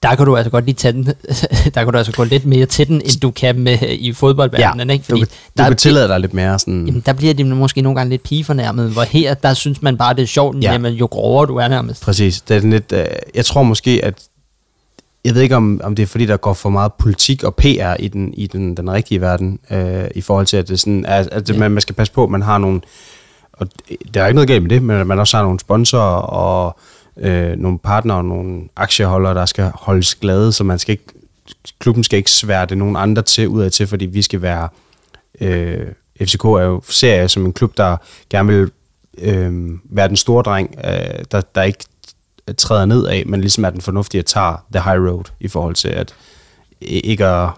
der 0.02 0.14
kan 0.14 0.26
du 0.26 0.36
altså 0.36 0.50
godt 0.50 0.64
lige 0.64 0.74
tage 0.74 0.92
den, 0.92 1.04
der 1.74 1.84
kan 1.84 1.92
du 1.92 1.98
altså 1.98 2.12
gå 2.12 2.24
lidt 2.24 2.46
mere 2.46 2.66
til 2.66 2.88
den, 2.88 2.96
end 2.96 3.20
du 3.20 3.30
kan 3.30 3.58
med 3.58 3.78
i 3.98 4.12
fodboldverdenen, 4.12 4.90
ikke? 4.90 5.04
du, 5.10 5.16
kan- 5.16 5.26
du 5.26 5.32
der, 5.58 5.68
kan 5.68 5.76
tillade 5.76 6.08
dig 6.08 6.20
lidt 6.20 6.34
mere 6.34 6.58
sådan... 6.58 6.86
Jamen, 6.86 7.02
der 7.06 7.12
bliver 7.12 7.34
de 7.34 7.44
måske 7.44 7.80
nogle 7.80 7.96
gange 7.98 8.10
lidt 8.10 8.22
pigefornærmet, 8.22 8.90
hvor 8.90 9.02
her, 9.02 9.34
der 9.34 9.54
synes 9.54 9.82
man 9.82 9.96
bare, 9.96 10.14
det 10.14 10.22
er 10.22 10.26
sjovt, 10.26 10.56
Ja. 10.56 10.60
ja. 10.66 10.72
jamen, 10.72 10.92
jo 10.94 11.06
grovere 11.06 11.46
du 11.46 11.56
er 11.56 11.68
nærmest. 11.68 12.02
Præcis. 12.02 12.40
Det 12.40 12.56
er 12.56 12.60
lidt, 12.60 12.92
øh, 12.92 13.04
jeg 13.34 13.44
tror 13.44 13.62
måske, 13.62 14.00
at 14.04 14.14
jeg 15.24 15.34
ved 15.34 15.42
ikke, 15.42 15.56
om, 15.56 15.80
om 15.84 15.94
det 15.94 16.02
er 16.02 16.06
fordi, 16.06 16.26
der 16.26 16.36
går 16.36 16.52
for 16.52 16.70
meget 16.70 16.92
politik 16.92 17.44
og 17.44 17.54
PR 17.54 17.94
i 17.98 18.08
den, 18.08 18.34
i 18.34 18.46
den, 18.46 18.76
den 18.76 18.92
rigtige 18.92 19.20
verden, 19.20 19.58
øh, 19.70 20.04
i 20.14 20.20
forhold 20.20 20.46
til, 20.46 20.56
at 20.56 20.68
det 20.68 20.80
sådan, 20.80 21.06
at, 21.06 21.28
at 21.32 21.50
ja. 21.50 21.58
man, 21.58 21.70
man 21.70 21.80
skal 21.80 21.94
passe 21.94 22.12
på, 22.12 22.24
at 22.24 22.30
man 22.30 22.42
har 22.42 22.58
nogle, 22.58 22.80
og 23.52 23.68
der 24.14 24.22
er 24.22 24.26
ikke 24.26 24.34
noget 24.34 24.48
galt 24.48 24.62
med 24.62 24.70
det, 24.70 24.82
men 24.82 24.96
at 24.96 25.06
man 25.06 25.18
også 25.18 25.36
har 25.36 25.44
nogle 25.44 25.60
sponsorer 25.60 26.22
og 26.22 26.78
øh, 27.16 27.56
nogle 27.56 27.78
partnere 27.78 28.16
og 28.16 28.24
nogle 28.24 28.62
aktieholdere, 28.76 29.34
der 29.34 29.46
skal 29.46 29.72
holdes 29.74 30.14
glade, 30.14 30.52
så 30.52 30.64
man 30.64 30.78
skal 30.78 30.92
ikke, 30.92 31.04
klubben 31.78 32.04
skal 32.04 32.16
ikke 32.16 32.30
sværte 32.30 32.76
nogen 32.76 32.96
andre 32.96 33.22
til 33.22 33.48
udad 33.48 33.70
til, 33.70 33.86
fordi 33.86 34.06
vi 34.06 34.22
skal 34.22 34.42
være, 34.42 34.68
øh, 35.40 35.86
FCK 36.20 36.44
er 36.44 36.62
jo 36.62 36.82
ser 36.88 37.14
jeg 37.14 37.30
som 37.30 37.46
en 37.46 37.52
klub, 37.52 37.76
der 37.76 37.96
gerne 38.30 38.52
vil 38.52 38.70
øh, 39.18 39.70
være 39.84 40.08
den 40.08 40.16
store 40.16 40.42
dreng, 40.42 40.74
øh, 40.84 41.24
der, 41.32 41.40
der 41.54 41.62
ikke 41.62 41.84
træder 42.58 42.86
ned 42.86 43.06
af, 43.06 43.22
men 43.26 43.40
ligesom 43.40 43.64
er 43.64 43.70
den 43.70 43.80
fornuftige 43.80 44.18
at 44.18 44.26
tage 44.26 44.56
the 44.72 44.82
high 44.82 45.06
road 45.06 45.24
i 45.40 45.48
forhold 45.48 45.74
til 45.74 45.88
at 45.88 46.14
ikke 46.80 47.26
at 47.26 47.50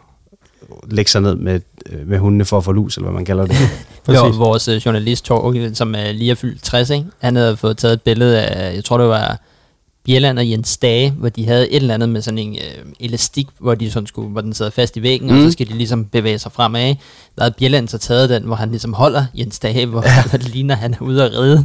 lægge 0.88 1.10
sig 1.10 1.20
ned 1.22 1.34
med, 1.34 1.60
øh, 1.86 2.08
med 2.08 2.18
hundene 2.18 2.44
for 2.44 2.58
at 2.58 2.64
få 2.64 2.72
lus, 2.72 2.96
eller 2.96 3.10
hvad 3.10 3.14
man 3.14 3.24
kalder 3.24 3.46
det. 3.46 3.56
Jo, 4.08 4.28
vores 4.28 4.68
øh, 4.68 4.76
journalist, 4.76 5.24
Torgild, 5.24 5.74
som 5.74 5.94
er 5.94 6.12
lige 6.12 6.30
er 6.30 6.34
fyldt 6.34 6.62
60, 6.62 6.90
ikke? 6.90 7.06
han 7.18 7.36
havde 7.36 7.56
fået 7.56 7.76
taget 7.76 7.92
et 7.92 8.02
billede 8.02 8.42
af, 8.42 8.74
jeg 8.74 8.84
tror 8.84 8.98
det 8.98 9.08
var 9.08 9.38
Bjelland 10.06 10.38
og 10.38 10.50
Jens 10.50 10.76
Dage, 10.76 11.10
hvor 11.10 11.28
de 11.28 11.46
havde 11.46 11.70
et 11.70 11.76
eller 11.76 11.94
andet 11.94 12.08
med 12.08 12.22
sådan 12.22 12.38
en 12.38 12.54
øh, 12.54 12.84
elastik, 13.00 13.46
hvor, 13.58 13.74
de 13.74 13.90
sådan 13.90 14.06
skulle, 14.06 14.28
hvor 14.28 14.40
den 14.40 14.54
sidder 14.54 14.70
fast 14.70 14.96
i 14.96 15.02
væggen, 15.02 15.28
mm. 15.28 15.34
og 15.36 15.40
Mm. 15.42 15.46
så 15.48 15.52
skal 15.52 15.68
de 15.68 15.74
ligesom 15.74 16.04
bevæge 16.04 16.38
sig 16.38 16.52
fremad. 16.52 16.94
Der 17.36 17.42
havde 17.42 17.54
Bjelland 17.58 17.88
så 17.88 17.98
taget 17.98 18.30
den, 18.30 18.42
hvor 18.42 18.54
han 18.56 18.70
ligesom 18.70 18.92
holder 18.94 19.24
Jens 19.34 19.58
Dage, 19.58 19.86
hvor, 19.86 20.02
ja. 20.06 20.22
hvor 20.30 20.38
det 20.38 20.48
ligner, 20.48 20.74
han 20.76 20.94
er 20.94 20.98
ude 21.00 21.24
at 21.24 21.32
redde. 21.32 21.64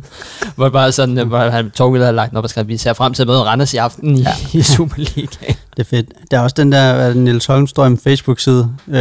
Hvor, 0.56 0.70
bare 0.70 0.92
sådan, 0.92 1.18
øh, 1.18 1.28
hvor 1.28 1.40
han, 1.40 1.72
Torgild 1.72 2.02
havde 2.04 2.16
lagt 2.16 2.30
den 2.30 2.38
op 2.38 2.44
og 2.44 2.50
skrevet, 2.50 2.68
vi 2.68 2.78
ser 2.78 2.94
frem 2.94 3.14
til 3.14 3.24
at 3.24 3.28
møde 3.28 3.44
Randers 3.44 3.74
i 3.74 3.78
aften 3.78 4.18
i, 4.18 4.22
ja. 4.22 4.34
i 4.60 4.62
Superligaen. 4.62 5.56
Det 5.78 5.80
er 5.80 5.84
fedt. 5.84 6.08
Der 6.32 6.38
er 6.40 6.42
også 6.42 6.54
den 6.58 6.72
der 6.72 6.78
er 6.78 7.14
Niels 7.14 7.46
Holmstrøm 7.46 7.98
Facebook-side, 7.98 8.70
øh, 8.88 8.96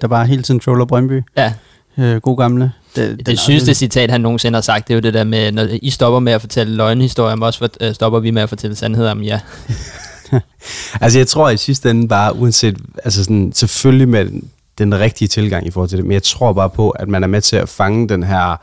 der 0.00 0.08
bare 0.08 0.26
hele 0.26 0.42
tiden 0.42 0.60
troller 0.60 0.84
Brøndby. 0.84 1.22
Ja. 1.36 1.52
Øh, 1.98 2.16
god 2.16 2.36
gamle. 2.36 2.72
Det, 2.96 3.18
Det 3.18 3.28
er 3.28 3.36
sygeste 3.36 3.74
citat, 3.74 4.10
han 4.10 4.20
nogensinde 4.20 4.56
har 4.56 4.60
sagt, 4.60 4.88
det 4.88 4.94
er 4.94 4.96
jo 4.96 5.00
det 5.00 5.14
der 5.14 5.24
med, 5.24 5.52
når 5.52 5.68
I 5.82 5.90
stopper 5.90 6.20
med 6.20 6.32
at 6.32 6.40
fortælle 6.40 6.76
løgnhistorier, 6.76 7.34
men 7.34 7.42
også 7.42 7.58
for, 7.58 7.68
øh, 7.80 7.94
stopper 7.94 8.20
vi 8.20 8.30
med 8.30 8.42
at 8.42 8.48
fortælle 8.48 8.76
sandheder 8.76 9.10
om 9.10 9.24
jer. 9.24 9.38
altså 11.00 11.18
jeg 11.18 11.26
tror 11.26 11.50
i 11.50 11.56
sidste 11.56 11.90
ende 11.90 12.08
bare, 12.08 12.36
uanset, 12.36 12.76
altså 13.04 13.24
sådan, 13.24 13.52
selvfølgelig 13.54 14.08
med 14.08 14.24
den, 14.24 14.50
den 14.78 15.00
rigtige 15.00 15.28
tilgang 15.28 15.66
i 15.66 15.70
forhold 15.70 15.88
til 15.88 15.98
det, 15.98 16.06
men 16.06 16.12
jeg 16.12 16.22
tror 16.22 16.52
bare 16.52 16.70
på, 16.70 16.90
at 16.90 17.08
man 17.08 17.22
er 17.22 17.28
med 17.28 17.40
til 17.40 17.56
at 17.56 17.68
fange 17.68 18.08
den 18.08 18.22
her 18.22 18.56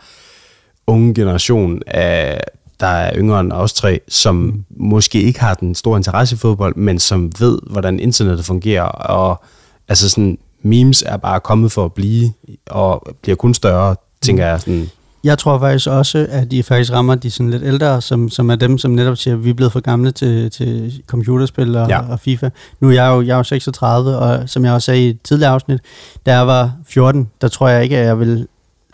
unge 0.88 1.14
generation 1.14 1.82
af 1.88 2.42
der 2.82 2.88
er 2.88 3.18
yngre 3.18 3.40
end 3.40 3.52
os 3.52 3.74
tre, 3.74 4.00
som 4.08 4.36
mm. 4.36 4.64
måske 4.70 5.22
ikke 5.22 5.40
har 5.40 5.54
den 5.54 5.76
store 5.76 5.98
interesse 5.98 6.36
i 6.36 6.38
fodbold, 6.38 6.76
men 6.76 7.00
som 7.00 7.32
ved, 7.40 7.60
hvordan 7.70 8.00
internettet 8.00 8.46
fungerer, 8.46 8.84
og 8.84 9.44
altså 9.88 10.10
sådan, 10.10 10.38
memes 10.64 11.04
er 11.08 11.18
bare 11.18 11.40
kommet 11.40 11.72
for 11.72 11.86
at 11.86 11.94
blive, 11.94 12.32
og 12.70 13.08
bliver 13.22 13.36
kun 13.36 13.54
større, 13.54 13.96
tænker 14.22 14.46
jeg 14.48 14.60
sådan. 14.62 14.90
Jeg 15.24 15.38
tror 15.38 15.60
faktisk 15.60 15.88
også, 15.88 16.28
at 16.30 16.52
de 16.52 16.64
faktisk 16.64 16.92
rammer 16.94 17.16
de 17.16 17.32
sådan 17.32 17.50
lidt 17.50 17.64
ældre, 17.64 18.02
som, 18.02 18.30
som 18.30 18.50
er 18.50 18.56
dem, 18.56 18.78
som 18.78 18.92
netop 18.92 19.18
siger, 19.18 19.34
at 19.34 19.46
vi 19.46 19.50
er 19.50 19.54
blevet 19.54 19.72
for 19.74 19.80
gamle 19.80 20.12
til, 20.12 20.52
til 20.52 21.02
computerspil 21.08 21.76
og, 21.76 21.90
Ja. 21.90 22.00
og 22.12 22.20
FIFA. 22.20 22.50
Nu 22.80 22.88
er 22.90 22.94
jeg 22.94 23.08
jo, 23.08 23.22
jeg 23.22 23.34
er 23.34 23.38
jo 23.38 23.44
36, 23.44 24.18
og 24.18 24.50
som 24.50 24.66
jeg 24.66 24.74
også 24.74 24.86
sagde 24.86 25.06
i 25.06 25.10
et 25.10 25.22
tidligere 25.24 25.52
afsnit, 25.54 25.80
da 26.26 26.34
jeg 26.38 26.48
var 26.48 26.72
14, 26.88 27.30
der 27.42 27.48
tror 27.48 27.68
jeg 27.68 27.84
ikke, 27.84 27.98
at 27.98 28.06
jeg 28.06 28.20
vil 28.20 28.48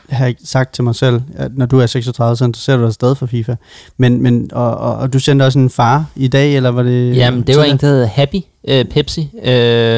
have 0.10 0.36
sagt 0.44 0.74
til 0.74 0.84
mig 0.84 0.96
selv, 0.96 1.22
at 1.36 1.52
når 1.58 1.66
du 1.66 1.80
er 1.80 1.86
36, 1.86 2.36
så 2.38 2.46
interesserer 2.46 2.78
du 2.78 2.84
dig 2.84 2.94
stadig 2.94 3.18
for 3.18 3.26
FIFA. 3.26 3.56
Men, 3.98 4.22
men 4.24 4.50
og, 4.54 4.78
og, 4.78 4.96
og 4.96 5.14
du 5.14 5.20
sendte 5.20 5.44
også 5.44 5.60
en 5.60 5.70
far 5.70 6.06
i 6.16 6.28
dag, 6.28 6.56
eller 6.56 6.70
var 6.70 6.84
det... 6.84 7.16
Jamen, 7.16 7.42
det 7.42 7.58
var 7.58 7.64
en, 7.64 7.78
der 7.78 7.88
hedder 7.88 8.06
Happy 8.08 8.38
øh, 8.68 8.86
Pepsi, 8.86 9.30
øh, 9.44 9.54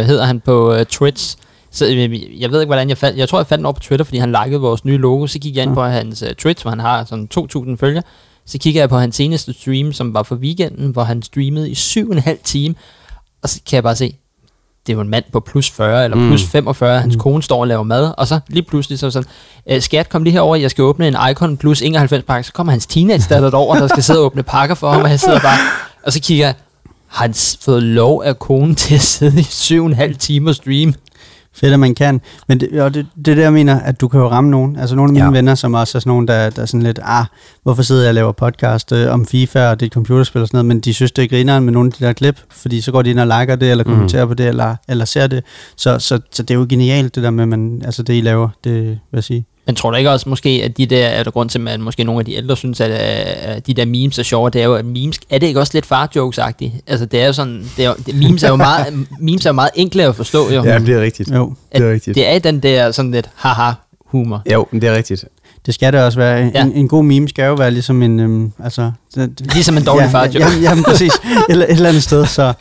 hedder 0.05 0.25
han 0.25 0.39
på 0.39 0.73
øh, 0.73 0.85
Twitch. 0.85 1.37
Så 1.71 1.85
øh, 1.85 2.41
jeg 2.41 2.51
ved 2.51 2.61
ikke, 2.61 2.69
hvordan 2.69 2.89
jeg 2.89 2.97
fandt, 2.97 3.17
jeg 3.17 3.29
tror, 3.29 3.39
jeg 3.39 3.47
fandt 3.47 3.59
den 3.59 3.65
over 3.65 3.73
på 3.73 3.79
Twitter, 3.79 4.03
fordi 4.03 4.17
han 4.17 4.35
likede 4.43 4.61
vores 4.61 4.85
nye 4.85 4.97
logo. 4.97 5.27
Så 5.27 5.39
gik 5.39 5.55
jeg 5.55 5.63
ind 5.63 5.71
Ja. 5.71 5.75
på 5.75 5.83
hans 5.83 6.21
øh, 6.21 6.33
Twitch, 6.35 6.63
hvor 6.63 6.69
han 6.69 6.79
har 6.79 7.05
sådan 7.05 7.27
2.000 7.37 7.75
følgere. 7.79 8.03
Så 8.45 8.57
kigger 8.57 8.81
jeg 8.81 8.89
på 8.89 8.97
hans 8.97 9.15
seneste 9.15 9.53
stream, 9.53 9.93
som 9.93 10.13
var 10.13 10.23
for 10.23 10.35
weekenden, 10.35 10.91
hvor 10.91 11.03
han 11.03 11.21
streamede 11.23 11.69
i 11.69 11.75
syv 11.75 12.09
og 12.09 12.15
en 12.15 12.21
halv 12.21 12.37
time. 12.43 12.75
Og 13.43 13.49
så 13.49 13.59
kan 13.69 13.75
jeg 13.75 13.83
bare 13.83 13.95
se, 13.95 14.15
det 14.87 14.93
er 14.93 14.97
jo 14.97 15.01
en 15.01 15.09
mand 15.09 15.23
på 15.31 15.39
plus 15.39 15.69
40 15.71 16.03
eller 16.03 16.17
Mm. 16.17 16.27
plus 16.27 16.43
45, 16.43 16.99
hans 17.01 17.15
kone 17.19 17.43
står 17.43 17.61
og 17.61 17.67
laver 17.67 17.83
mad, 17.83 18.13
og 18.17 18.27
så 18.27 18.39
lige 18.47 18.63
pludselig 18.63 18.99
så 18.99 19.11
sådan, 19.11 19.29
øh, 19.69 19.81
skat, 19.81 20.09
kom 20.09 20.23
lige 20.23 20.33
herover, 20.33 20.55
jeg 20.55 20.71
skal 20.71 20.81
åbne 20.81 21.07
en 21.07 21.15
Icon 21.31 21.57
plus 21.57 21.81
91 21.81 22.23
pakke, 22.23 22.47
så 22.47 22.53
kommer 22.53 22.71
hans 22.71 22.85
teenage 22.87 23.23
datter 23.29 23.51
over, 23.57 23.75
der 23.75 23.87
skal 23.87 24.03
sidde 24.03 24.19
og 24.19 24.25
åbne 24.25 24.43
pakker 24.43 24.75
for 24.75 24.91
ham, 24.91 25.01
og 25.01 25.09
jeg 25.09 25.19
sidder 25.19 25.39
bare, 25.39 25.57
og 26.03 26.13
så 26.13 26.21
kigger 26.21 26.45
jeg, 26.45 26.55
har 27.07 27.25
han 27.25 27.33
fået 27.61 27.83
lov 27.83 28.23
af 28.25 28.39
konen 28.39 28.75
til 28.75 28.95
at 28.95 29.01
sidde 29.01 29.39
i 29.39 29.43
syv 29.43 29.79
og 29.81 29.85
en 29.87 29.93
halv 29.93 30.15
time 30.15 30.49
og 30.49 30.55
stream? 30.55 30.93
Fedt, 31.59 31.73
at 31.73 31.79
man 31.79 31.95
kan. 31.95 32.21
Men 32.47 32.59
det, 32.59 32.81
og 32.81 32.93
det, 32.93 33.07
det 33.25 33.37
er 33.37 33.41
jeg 33.41 33.53
mener, 33.53 33.79
at 33.79 34.01
du 34.01 34.07
kan 34.07 34.19
jo 34.19 34.27
ramme 34.29 34.49
nogen. 34.49 34.75
Altså 34.75 34.95
nogle 34.95 35.09
af 35.09 35.13
mine 35.13 35.25
Ja. 35.25 35.31
ja. 35.31 35.37
venner, 35.37 35.55
som 35.55 35.73
også 35.73 35.97
er 35.97 35.99
sådan 35.99 36.09
nogen, 36.09 36.27
der, 36.27 36.49
der 36.49 36.61
er 36.61 36.65
sådan 36.65 36.81
lidt, 36.83 36.99
ah, 37.03 37.25
hvorfor 37.63 37.83
sidder 37.83 38.01
jeg 38.01 38.09
og 38.09 38.15
laver 38.15 38.31
podcast 38.31 38.91
øh, 38.91 39.13
om 39.13 39.25
FIFA 39.25 39.69
og 39.69 39.79
det 39.79 39.85
er 39.85 39.87
et 39.87 39.93
computerspil 39.93 40.41
og 40.41 40.47
sådan 40.47 40.57
noget, 40.57 40.65
men 40.65 40.79
de 40.79 40.93
synes, 40.93 41.11
det 41.11 41.23
er 41.23 41.27
grineren 41.27 41.63
med 41.65 41.73
nogle 41.73 41.87
af 41.87 41.93
de 41.93 42.05
der 42.05 42.13
klip, 42.13 42.39
fordi 42.51 42.81
så 42.81 42.91
går 42.91 43.01
de 43.01 43.09
ind 43.09 43.19
og 43.19 43.27
liker 43.27 43.55
det, 43.55 43.71
eller 43.71 43.83
kommenterer 43.83 44.25
mm. 44.25 44.29
på 44.29 44.33
det, 44.33 44.47
eller, 44.47 44.75
eller 44.87 45.05
ser 45.05 45.27
det. 45.27 45.43
Så, 45.75 45.99
så, 45.99 46.19
så 46.31 46.43
det 46.43 46.51
er 46.53 46.59
jo 46.59 46.65
genialt, 46.69 47.15
det 47.15 47.23
der 47.23 47.29
med, 47.29 47.45
man, 47.45 47.81
altså 47.85 48.03
det 48.03 48.13
I 48.13 48.21
laver, 48.21 48.49
det 48.63 48.83
vil 48.83 48.99
jeg 49.13 49.23
sige. 49.23 49.45
Men 49.69 49.75
tror 49.75 49.91
du 49.91 49.97
ikke 49.97 50.11
også 50.11 50.29
måske, 50.29 50.61
at 50.63 50.77
de 50.77 50.85
der, 50.85 51.07
er 51.07 51.23
der 51.23 51.31
grund 51.31 51.49
til, 51.49 51.67
at 51.67 51.79
måske 51.79 52.03
nogle 52.03 52.19
af 52.19 52.25
de 52.25 52.33
ældre 52.33 52.57
synes, 52.57 52.81
at, 52.81 52.91
at 52.91 53.67
de 53.67 53.73
der 53.73 53.85
memes 53.85 54.19
er 54.19 54.23
sjove, 54.23 54.49
det 54.49 54.61
er 54.61 54.65
jo, 54.65 54.75
at 54.75 54.85
memes, 54.85 55.19
er 55.29 55.37
det 55.37 55.47
ikke 55.47 55.59
også 55.59 55.71
lidt 55.73 55.85
far 55.85 56.09
jokes 56.15 56.39
-agtigt? 56.39 56.71
Altså 56.87 57.05
det 57.05 57.21
er 57.21 57.27
jo 57.27 57.33
sådan, 57.33 57.63
det 57.77 57.85
er, 57.85 57.93
det, 57.93 58.15
memes 58.15 58.43
er 58.43 58.49
jo 58.49 58.55
meget, 58.55 58.93
memes 59.19 59.45
er 59.45 59.49
jo 59.49 59.53
meget 59.53 59.69
enkle 59.75 60.03
at 60.03 60.15
forstå 60.15 60.51
jo. 60.51 60.63
Ja, 60.63 60.79
det 60.79 60.89
er 60.89 61.01
rigtigt. 61.01 61.31
Jo, 61.31 61.53
Det 61.73 61.81
er 61.81 61.87
At 61.87 61.93
rigtigt. 61.93 62.15
Det 62.15 62.27
er 62.27 62.39
den 62.39 62.59
der 62.59 62.91
sådan 62.91 63.11
lidt 63.11 63.29
haha 63.35 63.71
humor. 64.05 64.41
Jo, 64.53 64.65
men 64.71 64.81
det 64.81 64.89
er 64.89 64.95
rigtigt. 64.95 65.25
det 65.65 65.73
skal 65.73 65.93
det 65.93 66.01
også 66.03 66.19
være. 66.19 66.37
Ja. 66.37 66.49
Ja. 66.53 66.63
En, 66.63 66.71
en 66.73 66.87
god 66.87 67.03
meme 67.03 67.29
skal 67.29 67.45
jo 67.45 67.53
være 67.53 67.71
ligesom 67.71 68.01
en... 68.03 68.19
Øhm, 68.19 68.51
altså, 68.63 68.91
det, 69.15 69.53
Ligesom 69.53 69.77
en 69.77 69.83
dårlig 69.83 70.05
ja, 70.05 70.11
far 70.11 70.25
ja, 70.25 70.25
joke. 70.25 70.45
ja, 70.55 70.61
jamen, 70.61 70.83
præcis. 70.83 71.13
Et, 71.13 71.21
eller- 71.49 71.65
et 71.65 71.71
eller 71.71 71.89
andet 71.89 72.03
sted, 72.03 72.25
så... 72.25 72.53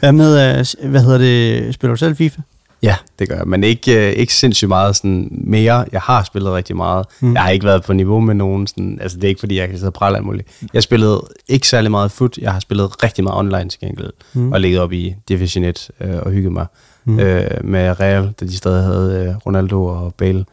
Hvad 0.00 0.12
med, 0.12 0.58
øh, 0.82 0.90
hvad 0.90 1.00
hedder 1.00 1.18
det, 1.18 1.74
spiller 1.74 1.94
du 1.94 1.98
selv 1.98 2.16
FIFA? 2.16 2.40
Ja, 2.82 2.96
det 3.18 3.28
gør 3.28 3.36
jeg. 3.36 3.46
Men 3.46 3.64
ikke, 3.64 4.08
øh, 4.08 4.12
ikke 4.12 4.34
sindssygt 4.34 4.68
meget 4.68 4.96
sådan 4.96 5.28
mere. 5.30 5.84
Jeg 5.92 6.00
har 6.00 6.22
spillet 6.22 6.52
rigtig 6.52 6.76
meget. 6.76 7.06
Mm. 7.20 7.34
Jeg 7.34 7.42
har 7.42 7.50
ikke 7.50 7.66
været 7.66 7.82
på 7.82 7.92
niveau 7.92 8.20
med 8.20 8.34
nogen. 8.34 8.66
Sådan, 8.66 8.98
altså, 9.00 9.16
det 9.16 9.24
er 9.24 9.28
ikke, 9.28 9.40
fordi 9.40 9.58
jeg 9.58 9.68
kan 9.68 9.78
sidde 9.78 9.88
og 9.88 9.92
prale 9.92 10.16
alt 10.16 10.26
muligt. 10.26 10.48
Jeg 10.74 10.82
spillede 10.82 11.22
ikke 11.48 11.68
særlig 11.68 11.90
meget 11.90 12.10
foot. 12.10 12.38
Jeg 12.38 12.52
har 12.52 12.60
spillet 12.60 13.02
rigtig 13.04 13.24
meget 13.24 13.38
online 13.38 13.68
til 13.68 13.80
gengæld. 13.80 14.10
Mm. 14.32 14.52
Og 14.52 14.60
ligget 14.60 14.80
op 14.80 14.92
i 14.92 15.14
Division 15.28 15.64
1 15.64 15.90
øh, 16.00 16.16
og 16.22 16.30
hygget 16.30 16.52
mig. 16.52 16.66
Mm. 17.04 17.20
Øh, 17.20 17.64
med 17.64 18.00
Real, 18.00 18.32
da 18.40 18.44
de 18.44 18.56
stadig 18.56 18.84
havde 18.84 19.26
øh, 19.28 19.36
Ronaldo 19.46 19.84
og 19.84 20.14
Bale. 20.14 20.44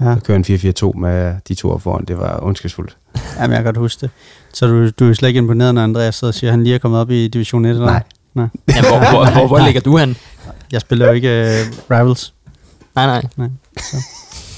Ja. 0.00 0.10
Og 0.10 0.22
køre 0.22 0.36
en 0.36 0.44
4-4-2 0.44 0.98
med 0.98 1.34
de 1.48 1.54
to 1.54 1.78
foran. 1.78 2.04
Det 2.04 2.18
var 2.18 2.38
ondskabsfuldt. 2.42 2.96
Jamen, 3.36 3.50
jeg 3.50 3.58
kan 3.58 3.64
godt 3.64 3.76
huske 3.76 4.00
det. 4.00 4.10
Så 4.52 4.66
du, 4.66 4.90
du 4.90 5.10
er 5.10 5.14
slet 5.14 5.28
ikke 5.28 5.38
imponeret, 5.38 5.74
når 5.74 5.82
Andreas 5.82 6.14
sidder 6.14 6.30
og 6.30 6.34
siger, 6.34 6.50
at 6.50 6.52
han 6.52 6.64
lige 6.64 6.74
er 6.74 6.78
kommet 6.78 7.00
op 7.00 7.10
i 7.10 7.28
Division 7.28 7.64
1? 7.64 7.70
Eller? 7.70 7.86
Nej. 7.86 8.02
Nej. 8.34 8.46
Ja, 8.68 8.80
hvor, 8.80 9.10
hvor, 9.10 9.32
hvor, 9.32 9.46
hvor 9.46 9.58
ligger 9.58 9.80
du 9.80 9.96
hen? 9.96 10.16
Jeg 10.72 10.80
spiller 10.80 11.06
jo 11.06 11.12
ikke 11.12 11.28
uh, 11.28 11.90
Rivals. 11.90 12.34
Nej, 12.94 13.22
nej. 13.36 13.48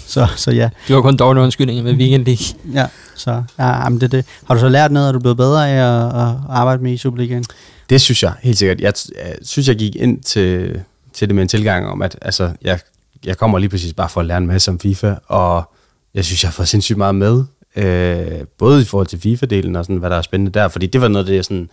Så, 0.06 0.26
så 0.36 0.50
ja. 0.50 0.70
Du 0.88 0.94
har 0.94 1.00
kun 1.00 1.16
dårlige 1.16 1.42
undskyldninger 1.42 1.82
med 1.82 1.94
Weekend 1.94 2.26
League. 2.26 2.74
ja 2.74 2.86
så, 3.14 3.42
ja 3.58 3.66
jamen, 3.66 4.00
det, 4.00 4.12
det. 4.12 4.26
Har 4.44 4.54
du 4.54 4.60
så 4.60 4.68
lært 4.68 4.92
noget, 4.92 5.08
er 5.08 5.12
du 5.12 5.18
blevet 5.18 5.36
bedre 5.36 5.70
af 5.70 5.74
at, 5.74 6.06
at 6.06 6.36
arbejde 6.48 6.82
med 6.82 6.92
i 6.92 6.96
Superligaen? 6.96 7.44
Det 7.90 8.00
synes 8.00 8.22
jeg 8.22 8.32
helt 8.42 8.58
sikkert. 8.58 8.80
Jeg, 8.80 8.92
jeg 9.24 9.36
synes, 9.42 9.68
jeg 9.68 9.76
gik 9.76 9.96
ind 9.96 10.22
til, 10.22 10.80
til 11.12 11.28
det 11.28 11.34
med 11.34 11.42
en 11.42 11.48
tilgang 11.48 11.86
om, 11.86 12.02
at 12.02 12.18
altså, 12.22 12.50
jeg, 12.62 12.78
jeg 13.24 13.36
kommer 13.36 13.58
lige 13.58 13.70
præcis 13.70 13.94
bare 13.94 14.08
for 14.08 14.20
at 14.20 14.26
lære 14.26 14.38
en 14.38 14.46
masse 14.46 14.70
om 14.70 14.78
FIFA, 14.78 15.14
og 15.26 15.70
jeg 16.14 16.24
synes, 16.24 16.42
jeg 16.42 16.48
har 16.48 16.52
fået 16.52 16.68
sindssygt 16.68 16.98
meget 16.98 17.14
med. 17.14 17.44
Øh, 17.76 18.46
både 18.58 18.82
i 18.82 18.84
forhold 18.84 19.06
til 19.06 19.16
FIFA-delen 19.16 19.78
og 19.78 19.84
sådan, 19.84 19.96
hvad 19.96 20.10
der 20.10 20.16
er 20.16 20.22
spændende 20.22 20.58
der, 20.58 20.68
fordi 20.68 20.86
det 20.86 21.00
var 21.00 21.08
noget 21.08 21.24
af 21.24 21.28
det, 21.28 21.36
jeg, 21.36 21.44
sådan, 21.44 21.68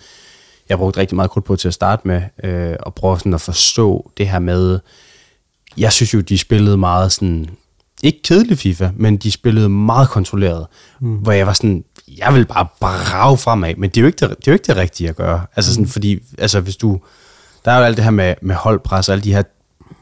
jeg 0.70 0.78
brugte 0.78 1.00
rigtig 1.00 1.16
meget 1.16 1.32
krudt 1.32 1.46
på 1.46 1.56
til 1.56 1.68
at 1.68 1.74
starte 1.74 2.08
med, 2.08 2.22
øh, 2.44 2.76
og 2.80 2.94
prøve 2.94 3.20
sådan 3.20 3.34
at 3.34 3.42
forstå 3.42 4.12
det 4.18 4.28
her 4.28 4.40
med, 4.40 4.80
jeg 5.78 5.92
synes 5.92 6.14
jo, 6.14 6.20
de 6.20 6.38
spillede 6.38 6.78
meget 6.78 7.12
sådan, 7.12 7.50
ikke 8.04 8.22
kedelig 8.22 8.58
FIFA, 8.58 8.90
men 8.96 9.18
de 9.18 9.32
spillede 9.32 9.70
meget 9.70 10.10
kontrolleret, 10.10 10.68
mm. 11.00 11.16
hvor 11.16 11.32
jeg 11.32 11.48
var 11.48 11.54
sådan, 11.54 11.84
jeg 12.18 12.34
vil 12.34 12.46
bare 12.46 12.68
brage 12.80 13.38
fremad, 13.38 13.76
men 13.76 13.90
det 13.90 13.98
er 13.98 14.02
jo 14.02 14.08
ikke 14.08 14.18
det, 14.20 14.30
det, 14.30 14.48
er 14.48 14.52
jo 14.52 14.54
ikke 14.54 14.68
det 14.68 14.76
rigtige 14.76 15.10
at 15.10 15.16
gøre. 15.16 15.46
Altså 15.56 15.74
sådan, 15.74 15.88
fordi, 15.88 16.20
altså 16.38 16.60
hvis 16.60 16.76
du, 16.76 17.00
der 17.66 17.72
er 17.72 17.78
jo 17.78 17.84
alt 17.84 17.98
det 17.98 18.04
her 18.04 18.12
med, 18.12 18.36
med 18.42 18.56
holdpres 18.56 19.10
og 19.10 19.14
alle 19.14 19.24
de 19.24 19.34
her 19.34 19.44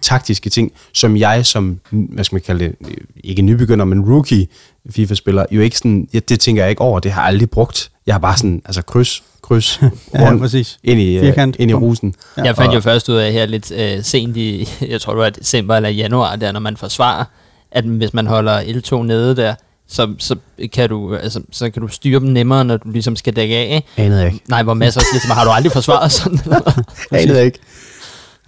taktiske 0.02 0.50
ting, 0.50 0.72
som 0.94 1.18
jeg 1.18 1.46
som, 1.46 1.80
hvad 1.90 2.24
skal 2.24 2.36
man 2.36 2.42
kalde 2.42 2.66
det, 2.66 2.76
ikke 3.24 3.42
nybegynder, 3.42 3.86
men 3.86 4.14
rookie 4.14 4.48
FIFA-spiller, 4.90 5.46
jo 5.52 5.62
ikke 5.62 5.78
sådan, 5.78 6.08
ja, 6.14 6.20
det 6.20 6.40
tænker 6.40 6.64
jeg 6.64 6.70
ikke 6.70 6.82
over, 6.82 7.00
det 7.00 7.12
har 7.12 7.22
jeg 7.22 7.28
aldrig 7.28 7.50
brugt. 7.50 7.92
Jeg 8.08 8.14
har 8.14 8.20
bare 8.20 8.38
sådan, 8.38 8.62
altså 8.66 8.82
kryds, 8.82 9.24
kryds, 9.42 9.80
Ja, 10.14 10.28
rundt, 10.30 10.42
præcis. 10.42 10.80
ind 10.84 11.00
i, 11.00 11.16
øh, 11.16 11.22
Firkant. 11.24 11.56
ind 11.60 11.72
i 11.72 11.74
rusen. 11.74 12.16
Ja. 12.38 12.44
Jeg 12.44 12.56
fandt 12.56 12.76
jo 12.76 12.80
først 12.82 13.10
ud 13.10 13.16
af 13.16 13.32
her 13.32 13.46
lidt 13.46 13.72
øh, 13.72 14.04
sent 14.04 14.38
i, 14.38 14.70
jeg 14.90 15.02
tror 15.02 15.14
det 15.14 15.20
var 15.22 15.30
december 15.30 15.76
eller 15.76 15.90
januar, 15.90 16.36
der 16.36 16.52
når 16.52 16.60
man 16.60 16.78
forsvarer, 16.78 17.26
at 17.72 17.84
hvis 17.84 18.14
man 18.14 18.28
holder 18.28 18.62
L2 18.62 19.04
nede 19.04 19.36
der, 19.36 19.56
så, 19.90 20.14
så, 20.20 20.36
kan 20.74 20.90
du, 20.90 21.16
altså, 21.16 21.42
så 21.52 21.70
kan 21.70 21.82
du 21.82 21.88
styre 21.88 22.20
dem 22.20 22.28
nemmere, 22.30 22.66
når 22.66 22.78
du 22.78 22.90
ligesom 22.90 23.16
skal 23.16 23.36
dække 23.36 23.56
af. 23.56 23.76
ikke? 23.76 23.88
Anede 23.98 24.22
jeg 24.22 24.34
ikke. 24.34 24.46
Nej, 24.50 24.64
hvor 24.64 24.74
masser 24.74 25.02
siger 25.12 25.20
til 25.20 25.28
mig, 25.30 25.36
har 25.38 25.44
du 25.46 25.50
aldrig 25.52 25.72
forsvaret 25.72 26.12
sådan? 26.12 26.40
Anede 27.12 27.38
jeg 27.38 27.46
ikke. 27.46 27.60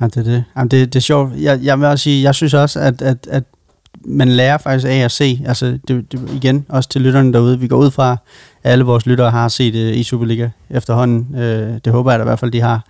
Ja, 0.02 0.06
det 0.06 0.18
er 0.18 0.24
det. 0.24 0.44
Jamen, 0.58 0.72
det, 0.72 0.94
det 0.94 1.00
er 1.00 1.04
sjovt. 1.04 1.34
Jeg, 1.38 1.60
jeg 1.64 1.80
vil 1.80 1.88
også 1.88 2.04
sige, 2.04 2.24
jeg 2.24 2.36
synes 2.36 2.54
også, 2.54 2.80
at, 2.80 3.02
at, 3.02 3.18
at 3.30 3.44
man 4.06 4.30
lærer 4.30 4.58
faktisk 4.58 4.88
af 4.88 4.98
at 4.98 5.12
se, 5.12 5.42
altså 5.48 5.66
det, 5.88 6.12
det, 6.12 6.30
igen, 6.34 6.66
også 6.70 6.90
til 6.90 7.02
lytterne 7.02 7.34
derude, 7.34 7.60
vi 7.60 7.68
går 7.68 7.78
ud 7.78 7.92
fra, 7.92 8.18
alle 8.64 8.84
vores 8.84 9.06
lyttere 9.06 9.32
har 9.32 9.48
set 9.48 9.76
uh, 9.76 9.98
i 9.98 10.04
Superliga 10.04 10.50
efterhånden. 10.70 11.28
Uh, 11.34 11.40
det 11.40 11.88
håber 11.88 12.12
jeg 12.12 12.20
da 12.20 12.24
i 12.24 12.28
hvert 12.28 12.40
fald, 12.40 12.52
de 12.52 12.62
har. 12.62 12.86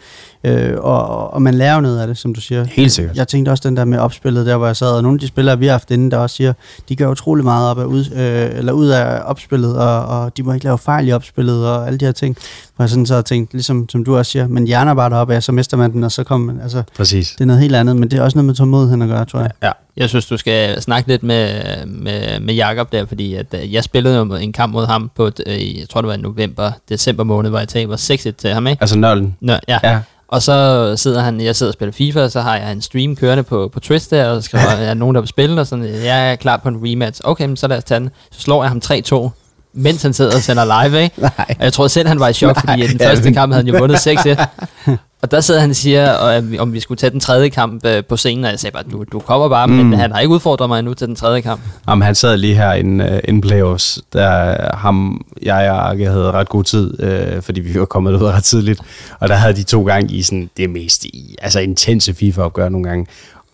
Uh, 0.48 0.54
og, 0.78 1.34
og 1.34 1.42
man 1.42 1.54
lærer 1.54 1.76
jo 1.76 1.82
noget 1.82 2.00
af 2.00 2.08
det, 2.08 2.18
som 2.18 2.34
du 2.34 2.42
siger. 2.42 2.66
Helt 2.72 2.92
sikkert. 2.92 3.18
Jeg 3.18 3.28
tænkte 3.28 3.50
også 3.50 3.68
den 3.68 3.78
der 3.78 3.86
med 3.86 3.98
opspillet, 3.98 4.46
der 4.46 4.58
hvor 4.58 4.66
jeg 4.66 4.76
sad, 4.76 4.92
og 4.92 5.04
nogle 5.04 5.16
af 5.16 5.20
de 5.20 5.28
spillere, 5.28 5.60
vi 5.60 5.66
har 5.66 5.72
haft 5.72 5.92
inde, 5.92 6.12
der 6.12 6.18
også 6.18 6.36
siger, 6.36 6.54
de 6.90 6.96
gør 6.96 7.08
utrolig 7.08 7.44
meget 7.44 7.70
op 7.70 7.80
af 7.80 7.86
ud, 7.86 8.06
øh, 8.16 8.58
eller 8.58 8.74
ud 8.74 8.88
af 8.88 9.22
opspillet, 9.26 9.78
og, 9.78 10.06
og 10.06 10.38
de 10.38 10.44
må 10.44 10.54
ikke 10.54 10.66
lave 10.66 10.78
fejl 10.78 11.08
i 11.08 11.12
opspillet, 11.12 11.68
og 11.68 11.88
alle 11.88 12.00
de 12.00 12.06
her 12.06 12.12
ting. 12.12 12.38
Hvor 12.76 12.84
jeg 12.84 12.90
sådan 12.90 13.06
så 13.06 13.16
har 13.16 13.22
tænkt, 13.22 13.54
ligesom 13.54 13.90
som 13.90 14.04
du 14.04 14.18
også 14.18 14.32
siger, 14.32 14.48
men 14.48 14.68
hjerner 14.68 14.94
bare 14.94 15.10
deroppe 15.10 15.36
af, 15.36 15.44
så 15.44 15.52
mister 15.52 15.78
man 15.78 15.92
den, 15.92 16.04
og 16.04 16.12
så 16.12 16.24
kommer 16.24 16.54
man, 16.54 16.64
altså, 16.64 16.84
Præcis. 16.98 17.32
det 17.32 17.42
er 17.42 17.46
noget 17.46 17.62
helt 17.62 17.76
andet, 17.76 17.96
men 17.96 18.12
det 18.12 18.20
er 18.20 18.24
også 18.24 18.38
noget 18.38 18.46
med 18.46 18.56
tålmodigheden 18.56 19.02
at 19.02 19.10
gøre, 19.10 19.26
tror 19.26 19.40
jeg. 19.40 19.52
Ja. 19.64 19.72
Jeg 20.00 20.10
synes, 20.10 20.26
du 20.26 20.38
skal 20.38 20.82
snakke 20.82 21.10
lidt 21.10 21.24
med, 21.24 21.62
med, 21.86 22.40
med 22.40 22.54
Jakob 22.54 22.92
der, 22.92 23.06
fordi 23.06 23.34
at, 23.36 23.46
øh, 23.54 23.74
jeg 23.74 23.84
spillede 23.84 24.16
jo 24.18 24.36
en 24.36 24.54
kamp 24.54 24.74
mod 24.74 24.86
ham 24.88 25.12
på, 25.16 25.32
øh, 25.48 25.56
i- 25.56 25.80
jeg 25.80 25.90
tror 25.90 26.02
det 26.02 26.08
var 26.08 26.14
i 26.14 26.18
november, 26.18 26.72
december 26.90 27.24
måned, 27.24 27.50
hvor 27.50 27.60
jeg 27.60 27.68
taber 27.68 27.96
6-1 27.98 28.32
til 28.38 28.50
ham, 28.50 28.68
ikke? 28.68 28.82
Altså 28.84 28.98
nørden. 28.98 29.36
Nå, 29.42 29.54
ja. 29.68 29.80
Ja. 29.84 30.00
Og 30.28 30.42
så 30.42 30.94
sidder 30.98 31.22
han, 31.22 31.42
jeg 31.42 31.56
sidder 31.56 31.70
og 31.70 31.74
spiller 31.74 31.92
FIFA, 31.94 32.22
og 32.24 32.32
så 32.32 32.42
har 32.42 32.58
jeg 32.58 32.72
en 32.72 32.82
stream 32.82 33.16
kørende 33.16 33.44
på, 33.44 33.70
på 33.74 33.80
Twitch 33.80 34.10
der, 34.10 34.26
og 34.30 34.44
skriver, 34.44 34.64
er 34.90 34.94
nogen, 34.94 35.16
der 35.16 35.22
vil 35.22 35.28
spille, 35.28 35.62
og 35.62 35.68
sådan, 35.68 35.86
jeg 35.86 36.32
er 36.32 36.36
klar 36.36 36.58
på 36.58 36.70
en 36.70 36.78
rematch. 36.84 37.22
Okay, 37.24 37.46
men 37.46 37.58
så 37.58 37.68
lad 37.68 37.78
os 37.78 37.84
tage 37.84 38.00
den. 38.00 38.10
Så 38.32 38.42
slår 38.42 38.64
jeg 38.64 38.70
ham 38.70 38.82
3-2, 38.86 39.30
mens 39.74 40.02
han 40.04 40.14
sidder 40.14 40.36
og 40.36 40.42
sender 40.42 40.84
live, 40.84 41.02
ikke? 41.04 41.22
Nej. 41.38 41.56
Og 41.60 41.64
jeg 41.66 41.74
tror 41.74 41.88
selv, 41.88 42.08
han 42.08 42.20
var 42.20 42.28
i 42.28 42.34
chok, 42.34 42.60
fordi 42.60 42.84
i 42.84 42.88
den 42.88 43.00
første 43.00 43.34
kamp 43.34 43.54
havde 43.54 43.66
han 43.66 43.74
jo 43.74 43.80
vundet 43.80 43.96
6-1. 43.98 44.46
Og 45.22 45.32
der 45.32 45.42
sidder 45.42 45.60
han 45.62 45.70
og 45.70 45.76
siger, 45.76 46.42
vi- 46.42 46.60
om 46.60 46.74
vi 46.74 46.80
skulle 46.80 46.98
tage 46.98 47.10
den 47.12 47.20
tredje 47.20 47.50
kamp 47.50 47.86
øh, 47.86 48.04
på 48.10 48.18
scenen, 48.18 48.46
og 48.46 48.52
jeg 48.52 48.60
sagde 48.60 48.74
bare, 48.74 48.84
du, 48.92 49.04
du 49.12 49.20
kommer 49.20 49.50
bare, 49.50 49.68
mm. 49.68 49.74
Men 49.74 50.00
han 50.00 50.12
har 50.12 50.20
ikke 50.20 50.34
udfordret 50.34 50.70
mig 50.70 50.80
endnu 50.80 50.94
til 50.94 51.08
den 51.08 51.16
tredje 51.16 51.42
kamp. 51.42 51.62
Jamen, 51.90 52.02
han 52.06 52.16
sad 52.16 52.38
lige 52.38 52.56
her 52.56 52.74
inden, 52.74 53.02
uh, 53.02 53.18
inden 53.24 53.42
playoffs, 53.42 54.00
der 54.14 54.56
ham, 54.76 55.26
jeg 55.42 55.72
og 55.72 55.90
Arke 55.90 56.06
havde 56.06 56.32
ret 56.32 56.50
god 56.50 56.64
tid, 56.64 57.04
øh, 57.04 57.42
fordi 57.42 57.60
vi 57.62 57.80
var 57.80 57.86
kommet 57.86 58.14
ud 58.14 58.22
ret 58.28 58.44
tidligt, 58.44 58.82
og 59.20 59.30
der 59.30 59.36
havde 59.36 59.54
de 59.54 59.64
to 59.64 59.84
gange 59.84 60.14
i 60.16 60.22
sådan 60.22 60.50
det 60.58 60.70
mest 60.70 61.06
i, 61.06 61.36
altså 61.42 61.60
intense 61.60 62.14
FIFA-opgør 62.14 62.70
nogle 62.70 62.88
gange. 62.90 63.06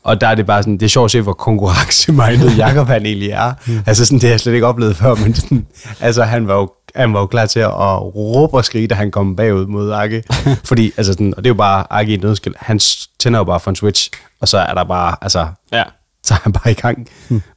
Og 0.04 0.22
der 0.22 0.28
er 0.28 0.36
det 0.36 0.46
bare 0.46 0.64
sådan, 0.64 0.74
det 0.74 0.84
er 0.84 0.88
sjovt 0.90 1.06
at 1.06 1.12
se, 1.12 1.22
hvor 1.22 1.34
konkurrencemindet 1.34 2.58
Jakob 2.64 2.88
han 2.88 3.06
egentlig 3.06 3.30
er. 3.30 3.54
Mm. 3.68 3.80
Altså 3.86 4.06
sådan, 4.06 4.20
det 4.20 4.24
har 4.24 4.34
jeg 4.34 4.40
slet 4.40 4.54
ikke 4.54 4.68
oplevet 4.68 4.96
før, 4.96 5.16
men 5.16 5.36
sådan, 5.36 5.66
altså 6.02 6.24
han 6.24 6.48
var 6.48 6.56
jo 6.56 6.70
han 6.96 7.14
var 7.14 7.20
jo 7.20 7.26
klar 7.26 7.46
til 7.46 7.60
at 7.60 7.72
råbe 8.16 8.58
og 8.58 8.66
skrige, 8.66 8.88
da 8.88 8.96
han 8.96 9.12
kom 9.12 9.36
bagud 9.36 9.66
mod 9.66 9.92
Arke. 9.92 10.24
Fordi, 10.70 10.92
altså 10.98 11.14
sådan, 11.14 11.34
og 11.38 11.44
det 11.44 11.50
er 11.50 11.54
jo 11.54 11.58
bare 11.58 11.86
Arke 11.90 12.12
i 12.12 12.14
et 12.14 12.22
nødskil. 12.24 12.54
Han 12.58 12.80
tænder 13.20 13.40
jo 13.40 13.44
bare 13.44 13.60
for 13.60 13.70
en 13.72 13.76
switch, 13.76 14.12
og 14.42 14.48
så 14.48 14.58
er 14.58 14.74
der 14.74 14.84
bare, 14.84 15.16
altså, 15.22 15.48
Ja. 15.74 15.84
så 16.24 16.34
er 16.34 16.38
han 16.44 16.54
bare 16.54 16.72
i 16.72 16.74
gang. 16.74 17.08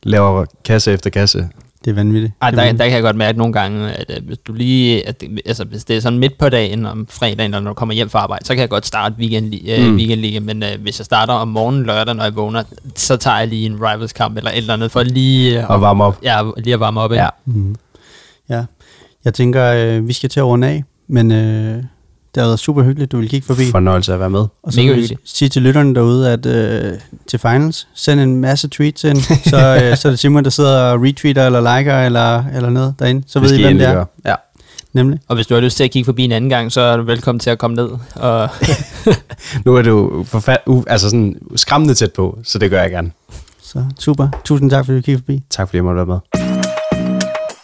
Laver 0.02 0.44
kasse 0.65 0.93
efter 0.93 1.10
kasse. 1.10 1.48
Det 1.85 1.90
er 1.90 1.94
vanvittigt. 1.94 2.32
Ej, 2.43 2.51
det 2.51 2.59
er 2.60 2.65
der, 2.65 2.73
der 2.73 2.85
kan 2.85 2.94
jeg 2.94 3.02
godt 3.02 3.16
mærke 3.16 3.39
nogle 3.39 3.52
gange, 3.52 3.93
at 3.93 4.10
øh, 4.16 4.27
hvis 4.27 4.39
du 4.39 4.52
lige, 4.52 5.09
at, 5.09 5.23
altså 5.47 5.65
hvis 5.65 5.85
det 5.85 5.97
er 5.97 6.01
sådan 6.01 6.19
midt 6.19 6.39
på 6.39 6.48
dagen 6.48 6.86
om 6.86 7.06
fredagen, 7.10 7.40
eller 7.40 7.60
når 7.60 7.70
du 7.70 7.74
kommer 7.74 7.94
hjem 7.94 8.09
fra 8.10 8.19
arbejde, 8.19 8.44
så 8.44 8.55
kan 8.55 8.60
jeg 8.60 8.69
godt 8.69 8.86
starte 8.86 9.15
weekend, 9.19 9.55
øh, 9.69 9.86
Mm. 9.90 9.97
weekendliga, 9.97 10.40
men 10.40 10.62
øh, 10.62 10.69
hvis 10.81 10.98
jeg 11.01 11.05
starter 11.05 11.32
om 11.35 11.48
morgenen 11.48 11.82
lørdag, 11.86 12.15
når 12.15 12.24
jeg 12.24 12.36
vågner, 12.36 12.62
så 12.97 13.16
tager 13.16 13.39
jeg 13.39 13.48
lige 13.48 13.66
en 13.66 13.74
rivals 13.77 14.12
kamp 14.12 14.36
eller 14.36 14.51
et 14.51 14.56
eller 14.56 14.74
andet, 14.74 14.90
for 14.93 15.02
lige, 15.02 15.60
øh, 15.62 15.70
Og 15.70 15.81
varme 15.81 16.05
op. 16.05 16.19
ja, 16.23 16.40
lige 16.56 16.74
at 16.74 16.81
varme 16.81 17.01
op. 17.01 17.12
Ja. 17.12 17.28
Mhm. 17.44 17.77
Ja, 18.48 18.65
jeg 19.29 19.35
tænker, 19.35 19.65
øh, 19.65 20.09
vi 20.09 20.13
skal 20.13 20.31
til 20.31 20.41
at 20.41 20.47
runde 20.47 20.67
af, 20.69 20.85
men 21.09 21.33
øh, 21.33 21.77
det 22.35 22.43
har 22.43 22.45
været 22.45 22.59
super 22.59 22.83
hyggeligt, 22.83 23.13
du 23.13 23.19
vil 23.19 23.29
kigge 23.29 23.47
forbi. 23.47 23.71
Fornøjelse 23.71 24.13
at 24.15 24.21
være 24.21 24.31
med. 24.31 24.47
Og 24.63 24.73
så 24.73 24.81
Mega 24.81 24.93
vil 24.93 25.01
hyggeligt. 25.01 25.21
sige 25.25 25.49
til 25.49 25.63
lytterne 25.63 25.95
derude, 25.95 26.31
at 26.33 26.47
øh, 26.47 26.93
til 27.27 27.39
finals, 27.39 27.89
send 27.95 28.21
en 28.21 28.37
masse 28.37 28.69
tweets 28.69 29.05
ind, 29.05 29.17
så, 29.51 29.81
øh, 29.83 29.97
så 29.97 30.09
er 30.09 30.13
det 30.13 30.19
Simon, 30.19 30.45
der 30.45 30.51
sidder 30.51 30.81
og 30.83 31.03
retweeter 31.03 31.47
eller 31.47 31.79
liker 31.79 31.99
eller, 31.99 32.45
eller 32.55 32.71
noget 32.71 32.95
derinde. 32.99 33.23
Så 33.27 33.41
ved 33.41 33.59
I, 33.59 33.63
hvem 33.63 33.79
det 33.79 33.89
er. 33.89 34.05
Ja. 34.25 34.35
Nemlig. 34.93 35.19
Og 35.29 35.35
hvis 35.35 35.47
du 35.47 35.55
har 35.55 35.61
lyst 35.61 35.77
til 35.77 35.85
at 35.85 35.91
kigge 35.91 36.05
forbi 36.05 36.25
en 36.25 36.33
anden 36.33 36.51
gang, 36.51 36.73
så 36.73 36.81
er 36.81 36.97
du 36.97 37.03
velkommen 37.03 37.41
til 37.41 37.51
at 37.51 37.59
komme 37.59 37.75
ned. 37.77 37.89
Og 38.15 38.49
Nu 39.65 39.75
er 39.77 39.83
det 39.83 39.91
jo 39.91 40.25
forfat, 40.29 40.59
u, 40.67 40.83
altså 40.87 41.11
sådan 41.11 41.37
skræmmende 41.57 41.95
tæt 41.95 42.13
på, 42.13 42.39
så 42.45 42.59
det 42.59 42.71
gør 42.71 42.83
jeg 42.83 42.91
gerne. 42.91 43.11
Så 43.63 43.85
super. 43.99 44.29
Tusind 44.45 44.71
tak, 44.71 44.85
fordi 44.87 44.97
du 44.99 45.03
kiggede 45.03 45.23
forbi. 45.23 45.43
Tak 45.51 45.69
fordi 45.69 45.77
jeg 45.77 45.85
måtte 45.85 45.97
være 45.97 46.07
med. 46.07 46.19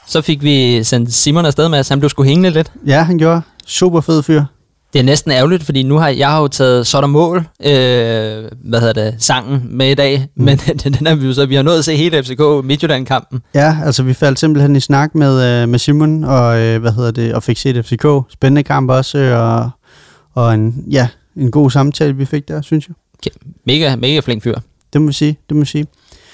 Så 0.07 0.23
fik 0.23 0.43
vi 0.43 0.85
sendt 0.85 1.13
Simon 1.13 1.47
afsted 1.47 1.69
med, 1.69 1.79
at 1.79 1.89
han 1.89 1.99
blev 1.99 2.11
sgu 2.11 2.23
hængende 2.25 2.51
lidt. 2.51 2.73
Ja, 2.87 3.03
han 3.03 3.19
gjorde. 3.19 3.43
Super 3.67 4.01
fed 4.01 4.23
fyr. 4.23 4.45
Det 4.93 5.01
er 5.01 5.05
næsten 5.05 5.31
ærgerligt, 5.31 5.63
fordi 5.63 5.83
nu 5.83 5.99
har 5.99 6.09
jeg 6.09 6.31
har 6.31 6.41
jo 6.41 6.49
taget 6.49 6.87
Så 6.87 6.97
er 6.97 7.01
der 7.01 7.09
mål, 7.09 7.39
øh, 7.39 8.51
hvad 8.65 8.81
hedder 8.81 8.93
det, 8.93 9.15
sangen 9.19 9.67
med 9.71 9.91
i 9.91 9.95
dag, 9.95 10.29
mm. 10.37 10.45
men 10.45 10.59
den 10.85 11.07
er 11.07 11.15
vi 11.15 11.27
jo 11.27 11.33
så, 11.33 11.47
vi 11.47 11.55
har 11.55 11.63
nået 11.63 11.79
at 11.79 11.85
se 11.85 11.97
hele 11.97 12.23
FCK 12.23 12.41
Midtjylland-kampen. 12.65 13.43
Ja, 13.55 13.79
altså 13.85 14.03
vi 14.03 14.15
faldt 14.15 14.39
simpelthen 14.39 14.77
i 14.77 14.81
snak 14.81 15.15
med, 15.15 15.63
øh, 15.63 15.69
med 15.69 15.79
Simon, 15.79 16.25
og 16.25 16.59
øh, 16.59 16.81
hvad 16.81 16.93
hedder 16.93 17.11
det, 17.11 17.35
og 17.35 17.43
fik 17.43 17.59
set 17.59 17.87
FCK. 17.87 18.07
Spændende 18.33 18.63
kamp 18.63 18.91
også, 18.91 19.19
øh, 19.19 19.41
og, 19.41 19.71
og 20.35 20.55
en, 20.55 20.85
ja, 20.91 21.09
en 21.37 21.51
god 21.51 21.71
samtale, 21.71 22.17
vi 22.17 22.25
fik 22.25 22.49
der, 22.49 22.63
synes 22.63 22.89
jeg. 22.89 22.95
Mega, 23.67 23.97
mega 23.97 24.21
flink 24.21 24.43
fyr. 24.43 24.59
Det 24.93 25.01
må 25.01 25.07
vi 25.07 25.13
sige, 25.13 25.39
det 25.49 25.57
må 25.57 25.61
vi 25.61 25.67
sige. 25.67 25.87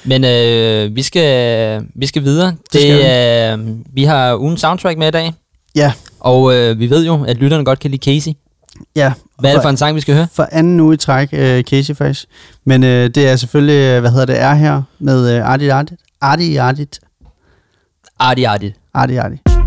Men 0.05 0.25
øh, 0.25 0.97
vi, 0.97 1.03
skal, 1.03 1.83
vi 1.95 2.07
skal 2.07 2.23
videre. 2.25 2.55
Det, 2.73 2.81
skal 2.81 3.59
øh, 3.59 3.77
vi 3.93 4.05
har 4.05 4.37
ugen 4.37 4.57
soundtrack 4.57 4.99
med 4.99 5.09
i 5.09 5.11
dag, 5.11 5.33
Ja, 5.75 5.93
og 6.21 6.55
øh, 6.55 6.79
vi 6.79 6.91
ved 6.91 7.07
jo, 7.07 7.25
at 7.25 7.37
lytterne 7.37 7.65
godt 7.65 7.79
kan 7.79 7.91
lide 7.91 8.05
Casey. 8.13 8.33
ja. 8.97 9.13
Hvad 9.39 9.51
er 9.51 9.55
det 9.55 9.63
for 9.63 9.69
en 9.69 9.77
sang, 9.77 9.97
vi 9.97 10.01
skal 10.01 10.15
høre? 10.15 10.27
for 10.33 10.49
anden 10.53 10.81
uge 10.81 10.95
i 10.95 10.97
træk, 10.97 11.29
øh, 11.33 11.63
Casey 11.65 11.95
faktisk. 11.95 12.27
Men 12.65 12.85
øh, 12.85 13.11
det 13.15 13.29
er 13.29 13.37
selvfølgelig, 13.37 13.75
øh, 13.95 14.01
hvad 14.01 14.11
hedder 14.11 14.27
det, 14.27 14.41
er 14.41 14.55
her 14.55 14.83
med 14.99 15.37
øh, 15.37 15.47
Artie 15.49 15.73
Artie. 15.73 15.97
Artie 16.21 16.61
Artie. 16.61 16.87
Arti 18.19 18.45
Arti. 18.45 18.73
Artie 18.95 19.21
Artie. 19.21 19.60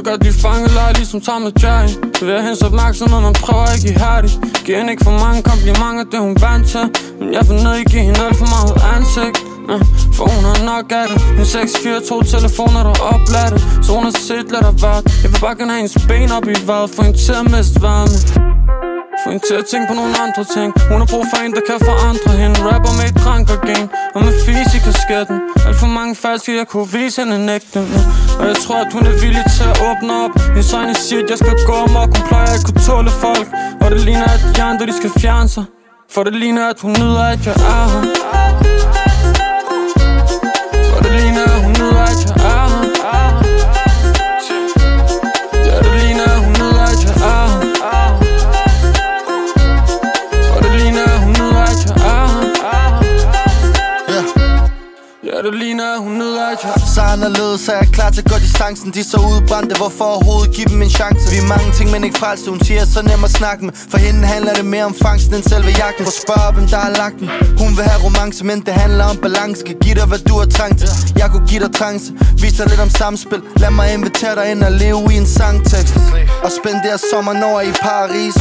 Du 0.00 0.04
gør 0.04 0.16
de 0.16 0.24
lide 0.24 0.38
fangelej, 0.40 0.92
ligesom 0.92 1.20
Tom 1.20 1.42
og 1.44 1.52
Jerry. 1.62 1.88
Du 2.20 2.24
vil 2.24 2.34
have 2.34 2.42
hendes 2.42 2.62
opmærksomhed, 2.62 3.20
man 3.20 3.32
prøver 3.32 3.66
ikke 3.76 3.88
ihærdigt 3.94 4.34
Giver 4.64 4.78
hende 4.78 4.90
ikke 4.92 5.04
for 5.04 5.16
mange 5.24 5.42
komplimenter, 5.42 6.04
det 6.12 6.20
hun 6.20 6.36
vant 6.46 6.66
til. 6.72 6.84
Men 7.20 7.28
jeg 7.36 7.42
får 7.46 7.54
ned 7.66 7.74
i 7.82 7.84
give 7.92 8.02
hende 8.08 8.20
alt 8.26 8.36
for 8.42 8.48
meget 8.56 8.72
ansigt. 8.94 9.36
Ja, 9.70 9.78
for 10.16 10.24
hun 10.34 10.42
har 10.48 10.58
nok 10.72 10.86
af 11.00 11.06
det. 11.10 11.18
En 11.38 11.46
642 11.46 12.24
telefoner, 12.34 12.80
der 12.88 12.94
opladte. 13.12 13.56
Så 13.84 13.88
hun 13.96 14.04
har 14.08 14.16
set 14.28 14.46
lidt 14.54 14.66
af 14.70 14.74
hvert. 14.80 15.04
Jeg 15.22 15.28
vil 15.32 15.40
bare 15.46 15.56
gerne 15.58 15.72
have 15.74 15.82
hendes 15.82 16.06
ben 16.08 16.30
op 16.36 16.46
i 16.54 16.56
vejret 16.68 16.90
Få 16.94 17.02
hende 17.02 17.18
til 17.26 17.34
at 17.42 17.46
miste 17.54 17.82
varme 17.82 18.49
få 19.24 19.30
hende 19.30 19.44
til 19.48 19.56
at 19.62 19.66
tænke 19.72 19.86
på 19.90 19.94
nogle 20.00 20.14
andre 20.24 20.44
ting. 20.56 20.68
Hun 20.90 20.98
har 21.02 21.08
brug 21.12 21.24
for 21.32 21.38
en, 21.44 21.52
der 21.56 21.62
kan 21.68 21.78
forandre 21.90 22.30
hende. 22.42 22.56
Rapper 22.70 22.92
med 22.98 23.06
et 23.10 23.16
drankergame 23.24 23.88
Og 24.14 24.20
med 24.24 24.34
fys 24.44 24.68
i 24.76 24.78
kasketten. 24.86 25.36
Alt 25.66 25.76
for 25.82 25.90
mange 25.98 26.14
falske, 26.24 26.50
jeg 26.60 26.66
kunne 26.72 26.88
vise 26.98 27.16
hende 27.22 27.46
nægte. 27.50 27.78
Og 28.40 28.44
jeg 28.50 28.56
tror, 28.64 28.78
at 28.84 28.90
hun 28.96 29.04
er 29.10 29.16
villig 29.24 29.44
til 29.56 29.64
at 29.72 29.76
åbne 29.88 30.12
op. 30.24 30.32
Hendes 30.54 30.72
øjne 30.78 30.94
siger, 30.94 31.20
at 31.24 31.30
jeg 31.32 31.38
skal 31.42 31.54
gå 31.70 31.74
amok. 31.86 32.10
Hun 32.16 32.24
plejer 32.30 32.52
at 32.58 32.62
kunne 32.66 32.82
tåle 32.88 33.10
folk. 33.24 33.48
Og 33.82 33.86
det 33.92 34.00
ligner, 34.08 34.28
at 34.36 34.42
de 34.56 34.62
andre, 34.70 34.86
de 34.90 34.94
skal 35.00 35.10
fjerne 35.22 35.48
sig. 35.48 35.64
For 36.14 36.22
det 36.26 36.34
ligner, 36.42 36.64
at 36.72 36.78
hun 36.84 36.92
nyder, 37.00 37.24
at 37.34 37.40
jeg 37.46 37.56
er 37.74 37.86
her. 37.92 38.69
At 56.52 56.62
hun 56.62 56.72
nyder, 57.28 57.54
at 57.54 57.68
jeg 57.68 57.88
er 57.88 57.92
klar 57.96 58.10
til 58.10 58.20
at 58.24 58.28
gå 58.32 58.36
distancen. 58.46 58.88
De 58.96 59.02
så 59.12 59.18
udbrændte, 59.32 59.74
hvorfor 59.80 60.04
overhovedet 60.04 60.50
give 60.56 60.68
dem 60.72 60.82
en 60.82 60.90
chance? 61.00 61.22
Vi 61.32 61.36
er 61.44 61.48
mange 61.54 61.68
ting, 61.78 61.90
men 61.94 62.04
ikke 62.04 62.18
frelste 62.18 62.50
Hun 62.50 62.60
siger, 62.66 62.84
så 62.94 63.00
nem 63.10 63.24
at 63.24 63.32
snakke 63.40 63.60
med. 63.64 63.72
For 63.90 63.98
hende 63.98 64.20
handler 64.34 64.52
det 64.60 64.64
mere 64.64 64.84
om 64.90 64.94
fangsten 65.02 65.34
end 65.34 65.44
selve 65.52 65.70
jagten. 65.82 66.04
For 66.08 66.16
spørg 66.24 66.52
hvem 66.54 66.66
der 66.74 66.80
har 66.86 66.92
lagt 67.02 67.16
den. 67.20 67.28
Hun 67.62 67.70
vil 67.76 67.84
have 67.90 68.00
romance, 68.06 68.44
men 68.50 68.58
det 68.66 68.74
handler 68.82 69.04
om 69.12 69.16
balance. 69.26 69.60
Kan 69.68 69.76
give 69.84 69.94
dig, 70.00 70.06
hvad 70.12 70.18
du 70.28 70.34
har 70.40 70.48
trang 70.56 70.72
til. 70.80 70.88
Jeg 71.20 71.28
kunne 71.32 71.46
give 71.52 71.60
dig 71.64 71.72
trance. 71.78 72.06
Vis 72.42 72.52
dig 72.58 72.66
lidt 72.72 72.80
om 72.86 72.90
samspil. 73.00 73.40
Lad 73.62 73.70
mig 73.78 73.86
invitere 73.96 74.34
dig 74.38 74.46
ind 74.52 74.62
og 74.68 74.72
leve 74.72 75.00
i 75.14 75.16
en 75.22 75.28
sangtekst. 75.38 75.94
Og 76.44 76.50
spænd 76.58 76.78
spendere 76.80 76.98
sommeren 77.10 77.42
over 77.50 77.60
i 77.70 77.72
Paris. 77.88 78.36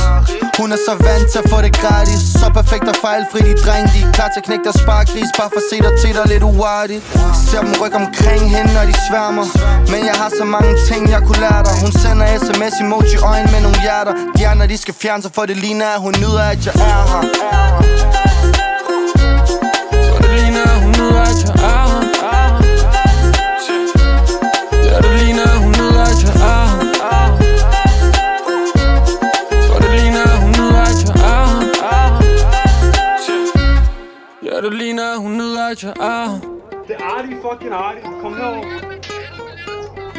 Hun 0.60 0.69
er 0.76 0.80
så 0.88 0.94
vant 1.07 1.27
til 1.31 1.40
at 1.44 1.48
få 1.52 1.57
det 1.65 1.73
gratis. 1.81 2.22
Så 2.40 2.45
perfekt 2.60 2.86
og 2.94 2.98
fejlfri 3.06 3.40
De 3.49 3.53
dreng 3.64 3.84
de 3.94 3.99
er 4.07 4.11
klar 4.18 4.30
til 4.34 4.40
at 4.41 4.45
knække 4.48 4.64
deres 4.68 4.80
sparkris. 4.84 5.30
Bare 5.40 5.49
for 5.53 5.61
at 5.64 5.68
se 5.72 5.77
dig 5.86 5.94
til 6.02 6.11
dig 6.18 6.26
lidt 6.34 6.44
uartigt 6.44 7.02
Ser 7.49 7.61
dem 7.65 7.73
rykker 7.81 7.99
omkring 8.06 8.44
hende, 8.56 8.74
når 8.74 8.86
de 8.90 8.96
sværmer. 9.08 9.46
Men 9.92 10.02
jeg 10.10 10.16
har 10.22 10.30
så 10.40 10.46
mange 10.46 10.74
ting, 10.90 11.10
jeg 11.10 11.22
kunne 11.28 11.42
lære 11.48 11.64
dig. 11.68 11.74
Hun 11.84 11.92
sender 11.92 12.26
sms 12.46 12.76
emoji 12.82 13.16
øjne 13.32 13.52
med 13.54 13.62
nogle 13.66 13.82
hjerter. 13.82 14.14
De 14.38 14.48
andre, 14.48 14.68
de 14.68 14.78
skal 14.78 14.94
fjerne 15.02 15.22
sig, 15.24 15.32
for 15.36 15.46
det 15.46 15.58
ligner, 15.58 15.88
at 15.96 16.02
hun 16.06 16.14
nyder, 16.22 16.44
at 16.54 16.66
jeg 16.66 16.76
er 16.76 17.04
her. 17.12 17.22
For 20.08 20.18
det 20.24 20.30
ligner, 20.40 20.64
at 20.74 20.80
hun 20.84 20.92
nyder, 20.98 21.22
at 21.32 21.40
jeg 21.46 21.54
er 21.72 21.86
her. 22.22 22.48
Ja, 24.88 24.96
det 25.06 25.12
ligner, 25.20 25.44
at 25.54 25.60
hun 25.64 25.72
nyder, 25.80 26.04
at 26.12 26.20
jeg 26.26 26.34
er 26.54 26.66
her. 27.02 27.28
For 29.68 29.78
det 29.82 29.90
ligner, 30.00 30.24
at 30.34 30.40
hun 30.44 30.52
nyder, 30.58 30.82
at 30.92 31.00
jeg 31.06 31.14
er 31.34 31.46
her. 31.82 32.10
Ja, 34.48 34.56
det 34.62 34.74
ligner, 34.74 35.06
at 35.14 35.20
hun 35.20 35.32
nyder, 35.38 35.68
at 35.68 35.84
jeg 35.84 35.94
er 36.00 36.28
her. 36.30 36.49
Det 37.30 37.35
fucking 37.41 37.72
Artie. 37.72 38.01
Kom 38.22 38.34
herover. 38.34 38.65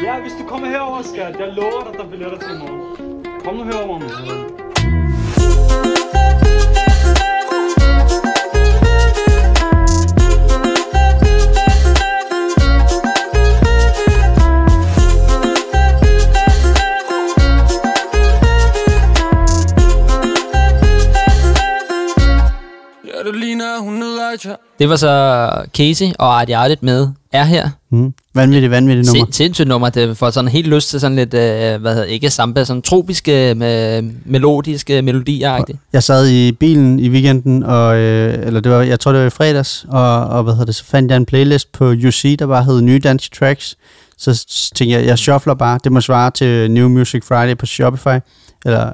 Ja, 0.03 0.19
hvis 0.21 0.33
du 0.41 0.47
kommer 0.47 0.67
herover, 0.67 1.01
skat. 1.01 1.39
Jeg 1.39 1.53
lover 1.53 1.83
dig, 1.83 1.93
der 1.93 2.05
er 2.05 2.09
billetter 2.09 2.37
til 2.37 2.55
i 2.55 2.59
morgen. 2.59 3.25
Kom 3.43 3.55
nu 3.55 3.63
herover, 3.63 3.99
mand. 3.99 4.11
Det 23.31 23.39
ligner, 23.39 23.79
hun 23.79 24.03
jeg 24.03 24.55
Det 24.79 24.89
var 24.89 24.95
så 24.95 25.49
Casey 25.77 26.05
og 26.19 26.39
Arti 26.41 26.51
Arti 26.51 26.75
med 26.81 27.07
Er 27.31 27.43
her. 27.43 27.69
Mm. 27.89 28.13
Vanvittigt, 28.33 28.71
vanvittigt 28.71 29.07
nummer. 29.07 29.25
Sind, 29.25 29.33
sindssygt 29.33 29.67
nummer. 29.67 29.89
Det 29.89 30.17
får 30.17 30.29
sådan 30.29 30.47
helt 30.47 30.67
lyst 30.67 30.89
til 30.89 30.99
sådan 30.99 31.15
lidt, 31.15 31.33
øh, 31.33 31.81
hvad 31.81 31.93
hedder 31.93 32.03
ikke 32.03 32.29
samba, 32.29 32.63
sådan 32.63 32.81
tropiske, 32.81 33.55
med, 33.55 34.01
melodiske 34.25 35.01
melodier 35.01 35.57
-agtigt. 35.57 35.77
Jeg 35.93 36.03
sad 36.03 36.27
i 36.29 36.51
bilen 36.51 36.99
i 36.99 37.09
weekenden, 37.09 37.63
og, 37.63 37.97
øh, 37.97 38.47
eller 38.47 38.59
det 38.59 38.71
var, 38.71 38.81
jeg 38.81 38.99
tror 38.99 39.11
det 39.11 39.21
var 39.21 39.27
i 39.27 39.29
fredags, 39.29 39.85
og, 39.89 40.25
og 40.25 40.43
hvad 40.43 40.53
hedder 40.53 40.65
det, 40.65 40.75
så 40.75 40.85
fandt 40.85 41.11
jeg 41.11 41.17
en 41.17 41.25
playlist 41.25 41.71
på 41.71 41.89
UC, 41.89 42.37
der 42.39 42.47
bare 42.47 42.63
hed 42.63 42.81
Nye 42.81 42.99
Danske 42.99 43.35
Tracks. 43.35 43.75
Så 44.17 44.45
tænkte 44.75 44.97
jeg, 44.97 45.05
jeg 45.05 45.17
shuffler 45.17 45.53
bare. 45.53 45.79
Det 45.83 45.91
må 45.91 46.01
svare 46.01 46.31
til 46.31 46.71
New 46.71 46.89
Music 46.89 47.23
Friday 47.27 47.57
på 47.57 47.65
Shopify, 47.65 48.19
eller 48.65 48.91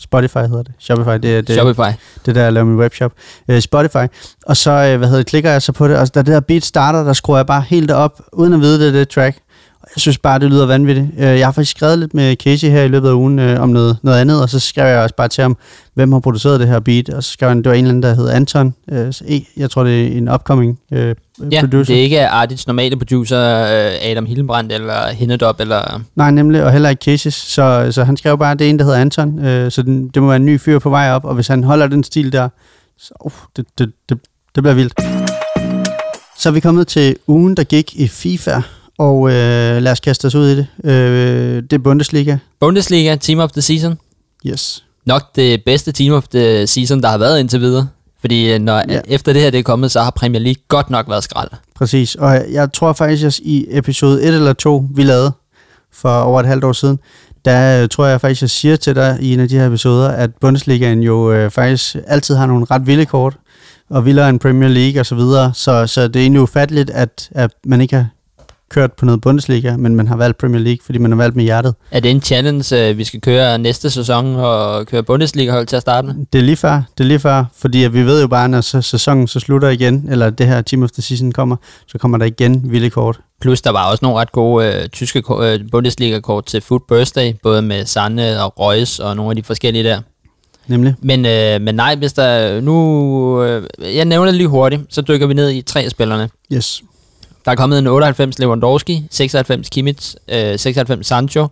Spotify 0.00 0.38
hedder 0.38 0.62
det. 0.62 0.72
Shopify, 0.78 1.08
det 1.08 1.36
er 1.36 1.40
det, 1.40 1.56
Shopify. 1.56 1.96
det 2.26 2.34
der, 2.34 2.42
jeg 2.42 2.52
laver 2.52 2.66
min 2.66 2.78
webshop. 2.78 3.12
Uh, 3.48 3.58
Spotify. 3.58 4.06
Og 4.46 4.56
så, 4.56 4.70
uh, 4.70 4.98
hvad 4.98 5.08
hedder 5.08 5.16
det, 5.16 5.26
klikker 5.26 5.50
jeg 5.50 5.62
så 5.62 5.72
på 5.72 5.88
det, 5.88 5.98
og 5.98 6.14
da 6.14 6.20
det 6.20 6.26
der 6.26 6.40
beat 6.40 6.64
starter, 6.64 7.04
der 7.04 7.12
skruer 7.12 7.38
jeg 7.38 7.46
bare 7.46 7.64
helt 7.68 7.90
op, 7.90 8.20
uden 8.32 8.52
at 8.52 8.60
vide, 8.60 8.86
det 8.86 8.94
det 8.94 9.08
track. 9.08 9.38
Jeg 9.94 10.00
synes 10.00 10.18
bare, 10.18 10.38
det 10.38 10.50
lyder 10.50 10.66
vanvittigt. 10.66 11.06
Uh, 11.16 11.22
jeg 11.22 11.46
har 11.46 11.52
faktisk 11.52 11.76
skrevet 11.76 11.98
lidt 11.98 12.14
med 12.14 12.36
Casey 12.36 12.68
her 12.68 12.82
i 12.82 12.88
løbet 12.88 13.08
af 13.08 13.12
ugen 13.12 13.38
uh, 13.38 13.60
om 13.60 13.68
noget, 13.68 13.98
noget 14.02 14.20
andet, 14.20 14.42
og 14.42 14.48
så 14.48 14.58
skrev 14.60 14.86
jeg 14.86 14.98
også 14.98 15.14
bare 15.14 15.28
til 15.28 15.42
ham, 15.42 15.56
hvem 15.94 16.12
har 16.12 16.20
produceret 16.20 16.60
det 16.60 16.68
her 16.68 16.80
beat, 16.80 17.08
og 17.08 17.24
så 17.24 17.30
skrev 17.30 17.48
han, 17.48 17.58
det 17.58 17.66
var 17.66 17.72
en 17.74 17.84
eller 17.84 17.88
anden, 17.88 18.02
der 18.02 18.14
hed 18.14 18.28
Anton. 18.28 18.74
Uh, 18.92 19.34
jeg 19.56 19.70
tror, 19.70 19.84
det 19.84 20.02
er 20.02 20.18
en 20.18 20.28
upcoming 20.28 20.78
uh, 20.92 20.98
Ja, 21.52 21.60
producer. 21.60 21.92
det 21.92 21.98
er 22.00 22.02
ikke 22.04 22.26
Artits 22.26 22.66
normale 22.66 22.96
producer, 22.96 23.38
øh, 23.38 24.10
Adam 24.10 24.26
Hillenbrandt 24.26 24.72
eller 24.72 25.08
Hennedop, 25.12 25.60
eller... 25.60 26.00
Nej, 26.14 26.30
nemlig, 26.30 26.64
og 26.64 26.72
heller 26.72 26.88
ikke 26.88 27.12
Casey's. 27.12 27.30
Så, 27.30 27.88
så 27.90 28.04
han 28.04 28.16
skrev 28.16 28.38
bare, 28.38 28.54
det 28.54 28.66
er 28.66 28.70
en, 28.70 28.78
der 28.78 28.84
hedder 28.84 28.98
Anton. 28.98 29.44
Øh, 29.44 29.70
så 29.70 29.82
den, 29.82 30.08
det 30.08 30.22
må 30.22 30.28
være 30.28 30.36
en 30.36 30.44
ny 30.46 30.60
fyr 30.60 30.78
på 30.78 30.90
vej 30.90 31.10
op, 31.10 31.24
og 31.24 31.34
hvis 31.34 31.48
han 31.48 31.64
holder 31.64 31.86
den 31.86 32.04
stil 32.04 32.32
der, 32.32 32.48
så 32.98 33.14
uh, 33.24 33.32
det, 33.56 33.66
det, 33.78 33.92
det, 34.08 34.18
det 34.54 34.62
bliver 34.62 34.74
vildt. 34.74 34.94
Så 36.38 36.48
er 36.48 36.52
vi 36.52 36.60
kommet 36.60 36.86
til 36.86 37.16
ugen, 37.26 37.56
der 37.56 37.64
gik 37.64 37.94
i 37.94 38.08
FIFA, 38.08 38.60
og 38.98 39.28
øh, 39.28 39.82
lad 39.82 39.92
os 39.92 40.00
kaste 40.00 40.26
os 40.26 40.34
ud 40.34 40.48
i 40.48 40.56
det. 40.56 40.66
Øh, 40.84 41.62
det 41.62 41.72
er 41.72 41.78
Bundesliga. 41.78 42.36
Bundesliga, 42.60 43.16
Team 43.16 43.38
of 43.38 43.50
the 43.52 43.62
Season. 43.62 43.98
Yes. 44.46 44.84
Nok 45.06 45.22
det 45.36 45.62
bedste 45.66 45.92
Team 45.92 46.12
of 46.14 46.28
the 46.28 46.66
Season, 46.66 47.02
der 47.02 47.08
har 47.08 47.18
været 47.18 47.40
indtil 47.40 47.60
videre. 47.60 47.88
Fordi 48.20 48.52
øh, 48.52 48.58
når, 48.60 48.82
Ja. 48.88 49.00
efter 49.08 49.32
det 49.32 49.42
her 49.42 49.50
det 49.50 49.58
er 49.58 49.62
kommet, 49.62 49.90
så 49.90 50.00
har 50.02 50.10
Premier 50.10 50.42
League 50.42 50.62
godt 50.68 50.90
nok 50.90 51.08
været 51.08 51.24
skrald. 51.24 51.50
Præcis, 51.74 52.14
og 52.14 52.44
jeg 52.52 52.72
tror 52.72 52.92
faktisk, 52.92 53.24
at 53.26 53.38
i 53.38 53.66
episode 53.70 54.22
1 54.22 54.34
eller 54.34 54.52
2, 54.52 54.86
vi 54.94 55.02
lavede 55.02 55.32
for 55.92 56.18
over 56.20 56.40
et 56.40 56.46
halvt 56.46 56.64
år 56.64 56.72
siden, 56.72 56.98
der 57.44 57.82
øh, 57.82 57.88
tror 57.88 58.06
jeg 58.06 58.20
faktisk, 58.20 58.42
jeg 58.42 58.50
siger 58.50 58.76
til 58.76 58.94
dig 58.94 59.18
i 59.20 59.32
en 59.34 59.40
af 59.40 59.48
de 59.48 59.58
her 59.58 59.66
episoder, 59.66 60.08
at 60.08 60.30
Bundesligaen 60.40 61.02
jo 61.02 61.32
øh, 61.32 61.50
faktisk 61.50 61.96
altid 62.06 62.34
har 62.34 62.46
nogle 62.46 62.66
ret 62.70 62.86
vilde 62.86 63.06
kort, 63.06 63.36
og 63.90 64.04
vildere 64.06 64.28
end 64.28 64.40
Premier 64.40 64.68
League 64.68 65.00
og 65.00 65.06
så 65.06 65.14
videre, 65.14 65.50
så, 65.54 65.86
så 65.86 66.08
det 66.08 66.16
er 66.16 66.20
egentlig 66.20 66.40
ufatteligt, 66.42 66.90
at, 66.90 67.28
at 67.30 67.50
man 67.66 67.80
ikke 67.80 67.96
har 67.96 68.06
kørt 68.70 68.92
på 68.92 69.04
noget 69.04 69.20
Bundesliga, 69.20 69.76
men 69.76 69.96
man 69.96 70.08
har 70.08 70.16
valgt 70.16 70.38
Premier 70.38 70.60
League, 70.62 70.78
fordi 70.84 70.98
man 70.98 71.10
har 71.10 71.16
valgt 71.16 71.36
med 71.36 71.44
hjertet. 71.44 71.74
Er 71.90 72.00
det 72.00 72.10
en 72.10 72.22
challenge, 72.22 72.88
øh, 72.88 72.98
vi 72.98 73.04
skal 73.04 73.20
køre 73.20 73.58
næste 73.58 73.90
sæson 73.90 74.36
og 74.36 74.86
køre 74.86 75.02
Bundesliga-hold 75.02 75.66
til 75.66 75.76
at 75.76 75.82
starte 75.82 76.06
med? 76.06 76.14
Det 76.32 76.38
er 76.38 76.42
lige 76.42 76.56
før, 76.56 76.82
det 76.98 77.04
er 77.04 77.08
lige 77.08 77.18
før, 77.18 77.44
fordi 77.56 77.78
vi 77.78 78.02
ved 78.02 78.20
jo 78.20 78.28
bare, 78.28 78.48
når 78.48 78.60
sæsonen 78.80 79.28
så 79.28 79.40
slutter 79.40 79.68
igen, 79.68 80.08
eller 80.10 80.30
det 80.30 80.46
her 80.46 80.62
Team 80.62 80.82
of 80.82 80.90
the 80.90 81.02
Season 81.02 81.32
kommer, 81.32 81.56
så 81.86 81.98
kommer 81.98 82.18
der 82.18 82.24
igen 82.24 82.62
vilde 82.64 82.90
kort. 82.90 83.20
Plus, 83.40 83.62
der 83.62 83.70
var 83.70 83.90
også 83.90 84.04
nogle 84.04 84.18
ret 84.18 84.32
gode 84.32 84.66
øh, 84.66 84.88
tyske 84.88 85.22
øh, 85.40 85.60
Bundesliga-kort 85.70 86.46
til 86.46 86.60
Food 86.60 86.80
Birthday, 86.88 87.32
både 87.42 87.62
med 87.62 87.86
Sanne 87.86 88.42
og 88.42 88.54
Reus 88.60 88.98
og 88.98 89.16
nogle 89.16 89.30
af 89.30 89.36
de 89.36 89.42
forskellige 89.42 89.84
der. 89.84 90.00
Nemlig. 90.66 90.94
Men, 91.02 91.26
øh, 91.26 91.60
men 91.60 91.74
nej, 91.74 91.94
hvis 91.94 92.12
der 92.12 92.60
nu... 92.60 93.42
Øh, 93.42 93.62
jeg 93.80 94.04
nævner 94.04 94.26
det 94.26 94.34
lige 94.34 94.48
hurtigt, 94.48 94.82
så 94.88 95.02
dykker 95.02 95.26
vi 95.26 95.34
ned 95.34 95.50
i 95.50 95.62
tre 95.62 95.80
af 95.80 95.90
spillerne. 95.90 96.28
Yes. 96.52 96.82
Der 97.46 97.52
er 97.52 97.56
kommet 97.56 97.78
en 97.78 97.86
98 97.86 98.38
Lewandowski, 98.38 99.06
96 99.10 99.68
Kimmich, 99.68 100.14
øh, 100.28 100.58
96 100.58 101.06
Sancho, 101.06 101.46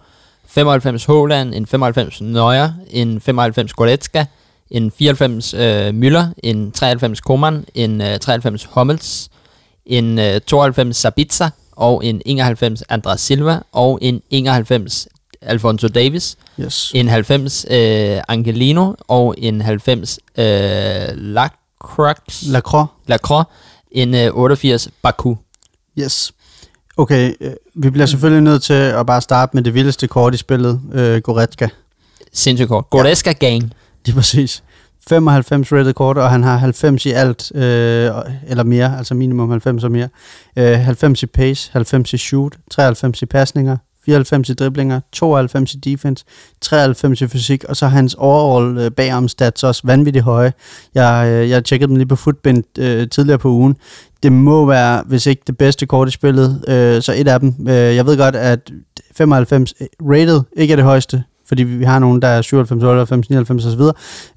95 0.48 1.04
Håland, 1.04 1.54
en 1.54 1.66
95 1.66 2.20
Neuer, 2.20 2.70
en 2.90 3.20
95 3.20 3.72
Goretzka, 3.72 4.24
en 4.70 4.90
94 4.90 5.54
øh, 5.54 5.88
Müller, 5.88 6.24
en 6.42 6.70
93 6.72 7.20
Koman, 7.20 7.64
en 7.74 8.00
øh, 8.00 8.18
93 8.18 8.68
Hummels, 8.72 9.28
en 9.86 10.18
øh, 10.18 10.40
92 10.46 10.96
Sabitzer 10.96 11.50
og 11.76 12.04
en 12.04 12.22
91 12.26 12.82
Andras 12.88 13.20
Silva 13.20 13.58
og 13.72 13.98
en 14.02 14.22
91 14.30 15.08
Alfonso 15.42 15.88
Davis, 15.88 16.36
Yes. 16.60 16.92
en 16.94 17.08
90 17.08 17.66
øh, 17.70 18.20
Angelino 18.28 18.92
og 19.08 19.34
en 19.38 19.60
90 19.60 20.18
øh, 20.38 20.44
Lacroix, 21.14 22.42
Lacroix. 22.46 22.86
Lacroix, 23.06 23.44
en 23.92 24.14
øh, 24.14 24.30
88 24.34 24.88
Baku. 25.02 25.34
Yes. 25.98 26.32
Okay, 26.96 27.34
øh, 27.40 27.52
vi 27.74 27.90
bliver 27.90 28.06
selvfølgelig 28.06 28.42
nødt 28.42 28.62
til 28.62 28.72
at 28.72 29.06
bare 29.06 29.20
starte 29.20 29.50
med 29.56 29.62
det 29.62 29.74
vildeste 29.74 30.06
kort 30.06 30.34
i 30.34 30.36
spillet, 30.36 30.80
øh, 30.92 31.20
Goretzka. 31.22 31.68
Sindssygt 32.32 32.68
kort. 32.68 32.90
Goretzka 32.90 33.32
gang. 33.32 33.72
Lige 34.04 34.16
præcis. 34.16 34.62
95 35.08 35.72
rated 35.72 35.92
kort, 35.92 36.18
og 36.18 36.30
han 36.30 36.42
har 36.42 36.56
90 36.56 37.06
i 37.06 37.10
alt, 37.10 37.52
øh, 37.54 38.10
eller 38.46 38.62
mere, 38.64 38.98
altså 38.98 39.14
minimum 39.14 39.50
90 39.50 39.84
og 39.84 39.92
mere. 39.92 40.08
Øh, 40.56 40.78
90 40.78 41.22
i 41.22 41.26
pace, 41.26 41.70
90 41.72 42.12
i 42.12 42.16
shoot, 42.16 42.56
93 42.70 43.22
i 43.22 43.26
pasninger, 43.26 43.76
94 44.04 44.48
i 44.48 44.54
driblinger, 44.54 45.00
92 45.12 45.74
i 45.74 45.76
defense, 45.76 46.24
93 46.60 47.20
i 47.20 47.26
fysik, 47.26 47.64
og 47.64 47.76
så 47.76 47.86
er 47.86 47.90
hans 47.90 48.14
overall 48.14 48.78
øh, 48.78 48.90
bagom 48.90 49.28
stats 49.28 49.64
også 49.64 49.82
vanvittigt 49.84 50.24
høje. 50.24 50.52
Jeg, 50.94 51.28
øh, 51.28 51.50
jeg 51.50 51.64
tjekkede 51.64 51.88
dem 51.88 51.96
lige 51.96 52.06
på 52.06 52.16
Footbind 52.16 52.64
øh, 52.78 53.08
tidligere 53.08 53.38
på 53.38 53.48
ugen. 53.48 53.76
Det 54.24 54.32
må 54.32 54.66
være, 54.66 55.02
hvis 55.06 55.26
ikke 55.26 55.42
det 55.46 55.59
bedste 55.59 55.86
kort 55.86 56.09
i 56.09 56.10
spillet, 56.10 56.64
øh, 56.68 57.02
så 57.02 57.12
et 57.16 57.28
af 57.28 57.40
dem. 57.40 57.55
Øh, 57.68 57.74
jeg 57.74 58.06
ved 58.06 58.16
godt, 58.16 58.36
at 58.36 58.70
95 59.16 59.74
rated 60.02 60.40
ikke 60.56 60.72
er 60.72 60.76
det 60.76 60.84
højeste, 60.84 61.22
fordi 61.48 61.62
vi 61.62 61.84
har 61.84 61.98
nogen, 61.98 62.22
der 62.22 62.28
er 62.28 62.42
97, 62.42 62.82
98, 62.82 63.30
99 63.30 63.66
osv. 63.66 63.80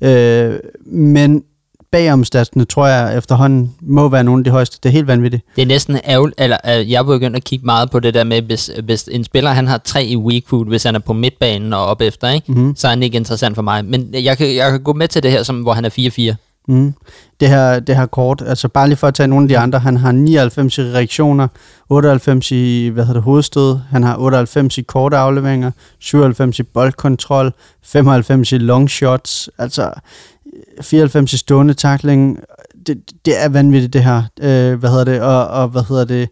Øh, 0.07 0.59
men 0.85 1.43
bagom 1.91 2.23
statsene, 2.23 2.65
tror 2.65 2.87
jeg 2.87 3.17
efterhånden, 3.17 3.75
må 3.81 4.09
være 4.09 4.23
nogle 4.23 4.39
af 4.39 4.43
de 4.43 4.49
højeste. 4.49 4.79
Det 4.83 4.89
er 4.89 4.93
helt 4.93 5.07
vanvittigt. 5.07 5.43
Det 5.55 5.61
er 5.61 5.65
næsten 5.65 5.99
ærgerligt, 6.07 6.41
eller 6.41 6.57
øh, 6.65 6.91
jeg 6.91 6.99
er 6.99 7.03
begyndt 7.03 7.35
at 7.35 7.43
kigge 7.43 7.65
meget 7.65 7.91
på 7.91 7.99
det 7.99 8.13
der 8.13 8.23
med, 8.23 8.41
hvis, 8.41 8.71
hvis 8.83 9.09
en 9.11 9.23
spiller 9.23 9.51
han 9.51 9.67
har 9.67 9.77
tre 9.77 10.05
i 10.05 10.17
weak 10.17 10.43
food, 10.47 10.65
hvis 10.65 10.83
han 10.83 10.95
er 10.95 10.99
på 10.99 11.13
midtbanen 11.13 11.73
og 11.73 11.85
op 11.85 12.01
efter, 12.01 12.29
ikke? 12.29 12.51
Mhm. 12.51 12.75
så 12.75 12.87
er 12.87 12.89
han 12.89 13.03
ikke 13.03 13.17
interessant 13.17 13.55
for 13.55 13.61
mig. 13.61 13.85
Men 13.85 14.09
jeg 14.13 14.37
kan, 14.37 14.55
jeg 14.55 14.71
kan 14.71 14.83
gå 14.83 14.93
med 14.93 15.07
til 15.07 15.23
det 15.23 15.31
her, 15.31 15.43
som, 15.43 15.61
hvor 15.61 15.73
han 15.73 15.85
er 15.85 16.33
4-4. 16.33 16.46
Mm. 16.67 16.93
Det, 17.39 17.49
her, 17.49 17.79
det 17.79 17.95
her 17.95 18.05
kort, 18.05 18.43
altså 18.47 18.67
bare 18.67 18.87
lige 18.87 18.97
for 18.97 19.07
at 19.07 19.13
tage 19.13 19.27
nogle 19.27 19.43
af 19.43 19.49
de 19.49 19.57
andre, 19.57 19.79
han 19.79 19.97
har 19.97 20.11
99 20.11 20.77
i 20.77 20.81
reaktioner, 20.81 21.47
98 21.89 22.51
i 22.51 22.87
hvad 22.93 23.03
hedder 23.03 23.19
det, 23.19 23.23
hovedstød, 23.23 23.77
han 23.89 24.03
har 24.03 24.17
98 24.17 24.77
i 24.77 24.81
korte 24.81 25.17
afleveringer, 25.17 25.71
97 25.99 26.59
i 26.59 26.63
boldkontrol, 26.63 27.53
95 27.83 28.51
i 28.51 28.57
long 28.57 28.89
shots, 28.89 29.49
altså 29.57 29.93
94 30.81 31.33
i 31.33 31.37
stående 31.37 31.73
takling. 31.73 32.39
Det, 32.87 32.97
det 33.25 33.43
er 33.43 33.49
vanvittigt 33.49 33.93
det 33.93 34.03
her, 34.03 34.23
øh, 34.39 34.79
hvad 34.79 34.89
hedder 34.89 35.03
det, 35.03 35.21
og, 35.21 35.47
og 35.47 35.67
hvad 35.67 35.83
hedder 35.89 36.05
det, 36.05 36.29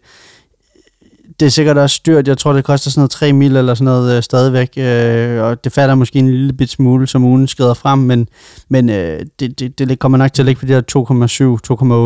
det 1.40 1.46
er 1.46 1.50
sikkert 1.50 1.78
også 1.78 2.00
dyrt. 2.06 2.28
Jeg 2.28 2.38
tror, 2.38 2.52
det 2.52 2.64
koster 2.64 2.90
sådan 2.90 3.00
noget 3.00 3.10
3 3.10 3.32
mil 3.32 3.56
eller 3.56 3.74
sådan 3.74 3.84
noget 3.84 4.16
øh, 4.16 4.22
stadigvæk. 4.22 4.72
Øh, 4.76 5.42
og 5.42 5.64
det 5.64 5.72
fatter 5.72 5.94
måske 5.94 6.18
en 6.18 6.30
lille 6.30 6.52
bit 6.52 6.70
smule, 6.70 7.06
som 7.06 7.24
ugen 7.24 7.48
skrider 7.48 7.74
frem, 7.74 7.98
men, 7.98 8.28
men 8.68 8.90
øh, 8.90 9.26
det, 9.40 9.58
det, 9.60 9.78
det 9.78 9.98
kommer 9.98 10.18
nok 10.18 10.32
til 10.32 10.42
at 10.42 10.46
ligge 10.46 10.60
på 10.60 10.66
de 10.66 10.72
der 10.72 10.82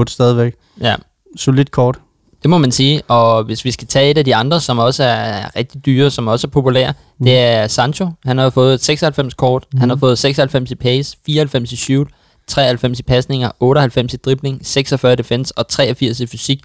2,7, 0.02 0.06
2,8 0.08 0.12
stadigvæk. 0.12 0.54
Ja. 0.80 0.94
Solidt 1.36 1.70
kort. 1.70 1.98
Det 2.42 2.50
må 2.50 2.58
man 2.58 2.72
sige, 2.72 3.02
og 3.08 3.44
hvis 3.44 3.64
vi 3.64 3.70
skal 3.70 3.88
tage 3.88 4.10
et 4.10 4.18
af 4.18 4.24
de 4.24 4.34
andre, 4.34 4.60
som 4.60 4.78
også 4.78 5.04
er 5.04 5.56
rigtig 5.56 5.86
dyre, 5.86 6.10
som 6.10 6.28
også 6.28 6.46
er 6.46 6.50
populære, 6.50 6.92
mm. 7.18 7.24
det 7.24 7.38
er 7.38 7.66
Sancho. 7.66 8.08
Han 8.24 8.38
har 8.38 8.50
fået 8.50 8.74
et 8.74 8.84
96 8.84 9.34
kort, 9.34 9.64
mm. 9.72 9.80
han 9.80 9.88
har 9.88 9.96
fået 9.96 10.18
96 10.18 10.70
i 10.70 10.74
pace, 10.74 11.16
94 11.26 11.72
i 11.72 11.76
shoot, 11.76 12.08
93 12.46 13.00
i 13.00 13.02
pasninger, 13.02 13.50
98 13.60 14.14
i 14.14 14.16
dribling, 14.16 14.60
46 14.62 15.12
i 15.12 15.16
defense 15.16 15.58
og 15.58 15.68
83 15.68 16.20
i 16.20 16.26
fysik. 16.26 16.60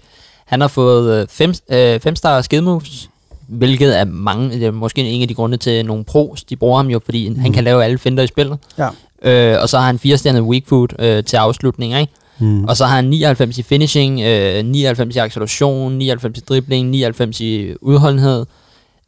Han 0.46 0.60
har 0.60 0.68
fået 0.68 1.30
5 1.30 1.54
øh, 1.70 2.00
fem 2.00 2.16
star 2.16 2.42
skill 2.42 2.62
moves, 2.62 3.10
hvilket 3.48 3.98
er 3.98 4.04
mange, 4.04 4.50
det 4.50 4.62
er 4.62 4.70
måske 4.70 5.02
en 5.02 5.22
af 5.22 5.28
de 5.28 5.34
grunde 5.34 5.56
til 5.56 5.86
nogle 5.86 6.04
pros, 6.04 6.44
de 6.44 6.56
bruger 6.56 6.76
ham 6.76 6.88
jo, 6.88 7.00
fordi 7.04 7.28
mm. 7.28 7.38
han 7.38 7.52
kan 7.52 7.64
lave 7.64 7.84
alle 7.84 7.98
finder 7.98 8.22
i 8.22 8.26
spillet. 8.26 8.58
Ja. 8.78 8.88
Øh, 9.22 9.62
og 9.62 9.68
så 9.68 9.78
har 9.78 9.86
han 9.86 9.98
4 9.98 10.18
stjernet 10.18 10.42
weak 10.42 10.62
food 10.66 10.88
øh, 10.98 11.24
til 11.24 11.36
afslutning, 11.36 12.00
ikke? 12.00 12.12
Mm. 12.38 12.64
Og 12.64 12.76
så 12.76 12.84
har 12.84 12.96
han 12.96 13.04
99 13.04 13.58
i 13.58 13.62
finishing, 13.62 14.20
øh, 14.20 14.64
99 14.64 15.16
i 15.16 15.18
acceleration, 15.18 15.92
99 15.92 16.38
i 16.38 16.40
dribling, 16.40 16.88
99 16.88 17.40
i 17.40 17.74
udholdenhed, 17.80 18.46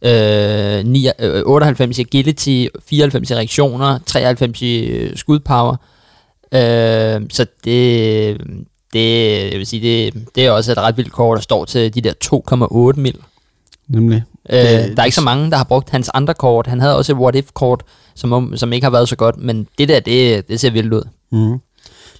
øh, 0.02 0.84
9, 0.84 1.08
øh, 1.18 1.42
98 1.46 1.98
i 1.98 2.00
agility, 2.00 2.66
94 2.88 3.30
i 3.30 3.34
reaktioner, 3.34 3.98
93 4.06 4.62
i 4.62 4.78
øh, 4.78 5.16
skudpower. 5.16 5.76
Øh, 6.52 7.20
så 7.30 7.46
det, 7.64 8.40
det, 8.92 9.42
jeg 9.50 9.58
vil 9.58 9.66
sige, 9.66 9.82
det, 10.12 10.24
det 10.34 10.46
er 10.46 10.50
også 10.50 10.72
et 10.72 10.78
ret 10.78 10.96
vildt 10.96 11.12
kort, 11.12 11.36
der 11.36 11.42
står 11.42 11.64
til 11.64 11.94
de 11.94 12.00
der 12.00 12.12
2,8 12.94 13.00
mil. 13.00 13.16
Nemlig. 13.88 14.22
Øh, 14.50 14.58
Det- 14.58 14.96
der 14.96 15.02
er 15.02 15.04
ikke 15.04 15.14
så 15.14 15.20
mange, 15.22 15.50
der 15.50 15.56
har 15.56 15.64
brugt 15.64 15.90
hans 15.90 16.10
andre 16.14 16.34
kort. 16.34 16.66
Han 16.66 16.80
havde 16.80 16.96
også 16.96 17.12
et 17.12 17.18
what-if-kort, 17.18 17.82
som, 18.14 18.32
om- 18.32 18.56
som 18.56 18.72
ikke 18.72 18.84
har 18.84 18.90
været 18.90 19.08
så 19.08 19.16
godt, 19.16 19.36
men 19.36 19.66
det 19.78 19.88
der, 19.88 20.00
det, 20.00 20.48
det 20.48 20.60
ser 20.60 20.70
vildt 20.70 20.92
ud. 20.94 21.02
Mm. 21.32 21.60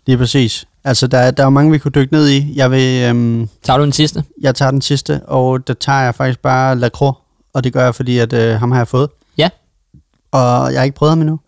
Lige 0.07 0.19
præcis. 0.19 0.65
Altså, 0.85 1.07
der, 1.07 1.19
er- 1.19 1.31
der 1.31 1.43
er 1.43 1.47
jo 1.47 1.51
mange, 1.51 1.73
vi 1.73 1.79
kunne 1.79 1.93
dykke 1.95 2.13
ned 2.13 2.29
i. 2.29 2.53
Jeg 2.55 2.71
vil... 2.71 3.03
Øhm, 3.09 3.49
tager 3.63 3.77
du 3.77 3.83
den 3.85 3.93
sidste? 3.93 4.25
Jeg 4.41 4.55
tager 4.55 4.71
den 4.71 4.81
sidste, 4.83 5.21
og 5.27 5.69
der 5.69 5.75
tager 5.75 6.01
jeg 6.01 6.15
faktisk 6.15 6.41
bare 6.43 6.77
Lacroix, 6.79 7.15
og 7.55 7.65
det 7.65 7.73
gør 7.73 7.85
jeg, 7.85 7.95
fordi 7.95 8.19
at, 8.19 8.33
øh, 8.33 8.55
ham 8.55 8.71
har 8.71 8.79
jeg 8.79 8.89
fået. 8.89 9.09
Ja. 9.39 9.49
Og 10.33 10.73
jeg 10.73 10.81
har 10.81 10.85
ikke 10.85 10.97
prøvet 10.97 11.11
ham 11.11 11.21
endnu. 11.21 11.41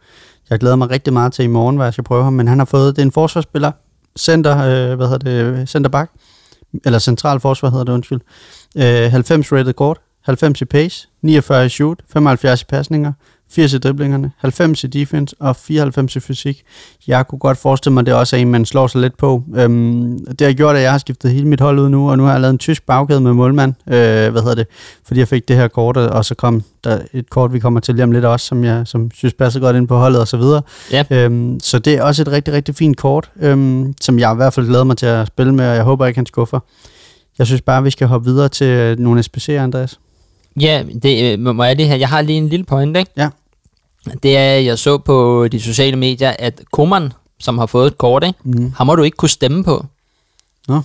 Jeg 0.50 0.58
glæder 0.58 0.76
mig 0.76 0.90
rigtig 0.90 1.12
meget 1.12 1.32
til 1.32 1.42
i 1.42 1.46
morgen, 1.48 1.76
hvad 1.76 1.86
jeg 1.86 1.92
skal 1.92 2.04
prøve 2.04 2.24
ham, 2.24 2.32
men 2.32 2.48
han 2.48 2.58
har 2.58 2.64
fået, 2.64 2.96
det 2.96 3.02
er 3.02 3.06
en 3.06 3.12
forsvarsspiller, 3.12 3.72
center, 4.18 4.58
øh, 4.58 4.96
hvad 4.96 5.08
hedder 5.08 5.52
det, 5.52 5.68
center 5.68 5.90
back, 5.90 6.10
eller 6.84 6.98
central 6.98 7.40
forsvar 7.40 7.70
hedder 7.70 7.84
det, 7.84 7.92
undskyld. 7.92 8.20
Øh, 8.76 9.10
90 9.10 9.52
rated 9.52 9.72
kort, 9.72 9.98
90 10.22 10.60
i 10.60 10.64
pace, 10.64 11.08
49 11.22 11.66
i 11.66 11.68
shoot, 11.68 11.98
75 12.12 12.62
i 12.62 12.64
pasninger, 12.64 13.12
80 13.50 13.74
i 13.74 13.78
driblingerne, 13.78 14.30
90 14.38 14.84
i 14.84 14.86
defense 14.86 15.36
og 15.40 15.56
94 15.56 16.16
i 16.16 16.20
fysik. 16.20 16.62
Jeg 17.06 17.26
kunne 17.28 17.38
godt 17.38 17.58
forestille 17.58 17.94
mig, 17.94 18.00
at 18.00 18.06
det 18.06 18.14
også 18.14 18.36
er 18.36 18.40
en, 18.40 18.50
man 18.50 18.64
slår 18.64 18.86
sig 18.86 19.00
lidt 19.00 19.16
på. 19.16 19.42
Øhm, 19.54 20.26
det 20.38 20.46
har 20.46 20.52
gjort, 20.52 20.76
at 20.76 20.82
jeg 20.82 20.90
har 20.90 20.98
skiftet 20.98 21.30
hele 21.30 21.48
mit 21.48 21.60
hold 21.60 21.78
ud 21.78 21.88
nu, 21.88 22.10
og 22.10 22.18
nu 22.18 22.24
har 22.24 22.32
jeg 22.32 22.40
lavet 22.40 22.52
en 22.52 22.58
tysk 22.58 22.86
bagkæde 22.86 23.20
med 23.20 23.32
målmand, 23.32 23.74
øh, 23.86 23.94
hvad 24.30 24.42
hedder 24.42 24.54
det, 24.54 24.66
fordi 25.06 25.20
jeg 25.20 25.28
fik 25.28 25.48
det 25.48 25.56
her 25.56 25.68
kort, 25.68 25.96
og 25.96 26.24
så 26.24 26.34
kom 26.34 26.62
der 26.84 26.98
et 27.12 27.30
kort, 27.30 27.52
vi 27.52 27.58
kommer 27.58 27.80
til 27.80 27.94
lige 27.94 28.04
om 28.04 28.12
lidt 28.12 28.24
også, 28.24 28.46
som 28.46 28.64
jeg 28.64 28.82
som 28.86 29.10
synes 29.14 29.34
passer 29.34 29.60
godt 29.60 29.76
ind 29.76 29.88
på 29.88 29.96
holdet 29.96 30.20
og 30.20 30.28
så 30.28 30.36
videre. 30.36 30.62
Ja. 30.92 31.04
Øhm, 31.10 31.60
så 31.60 31.78
det 31.78 31.94
er 31.94 32.02
også 32.02 32.22
et 32.22 32.28
rigtig, 32.28 32.54
rigtig 32.54 32.74
fint 32.74 32.96
kort, 32.96 33.30
øhm, 33.40 33.94
som 34.00 34.18
jeg 34.18 34.32
i 34.32 34.36
hvert 34.36 34.52
fald 34.52 34.66
glæder 34.66 34.84
mig 34.84 34.96
til 34.96 35.06
at 35.06 35.26
spille 35.26 35.54
med, 35.54 35.68
og 35.68 35.76
jeg 35.76 35.84
håber 35.84 36.06
ikke, 36.06 36.18
han 36.18 36.26
skuffer. 36.26 36.60
Jeg 37.38 37.46
synes 37.46 37.62
bare, 37.62 37.82
vi 37.82 37.90
skal 37.90 38.06
hoppe 38.06 38.30
videre 38.30 38.48
til 38.48 39.00
nogle 39.00 39.24
SPC'er, 39.26 39.52
Andreas. 39.52 39.98
Ja, 40.60 40.84
det, 41.02 41.32
øh, 41.32 41.54
må 41.54 41.64
jeg 41.64 41.78
det 41.78 41.88
her. 41.88 41.96
Jeg 41.96 42.08
har 42.08 42.22
lige 42.22 42.38
en 42.38 42.48
lille 42.48 42.64
point, 42.64 42.96
ikke? 42.96 43.10
Ja. 43.16 43.28
Det 44.22 44.36
er, 44.36 44.54
jeg 44.54 44.78
så 44.78 44.98
på 44.98 45.48
de 45.52 45.60
sociale 45.60 45.96
medier, 45.96 46.34
at 46.38 46.62
Koman, 46.72 47.12
som 47.38 47.58
har 47.58 47.66
fået 47.66 47.86
et 47.86 47.98
kort, 47.98 48.24
ikke? 48.24 48.38
Mm. 48.44 48.72
ham 48.76 48.86
må 48.86 48.94
du 48.94 49.02
ikke 49.02 49.16
kunne 49.16 49.28
stemme 49.28 49.64
på. 49.64 49.86
Nå. 50.68 50.80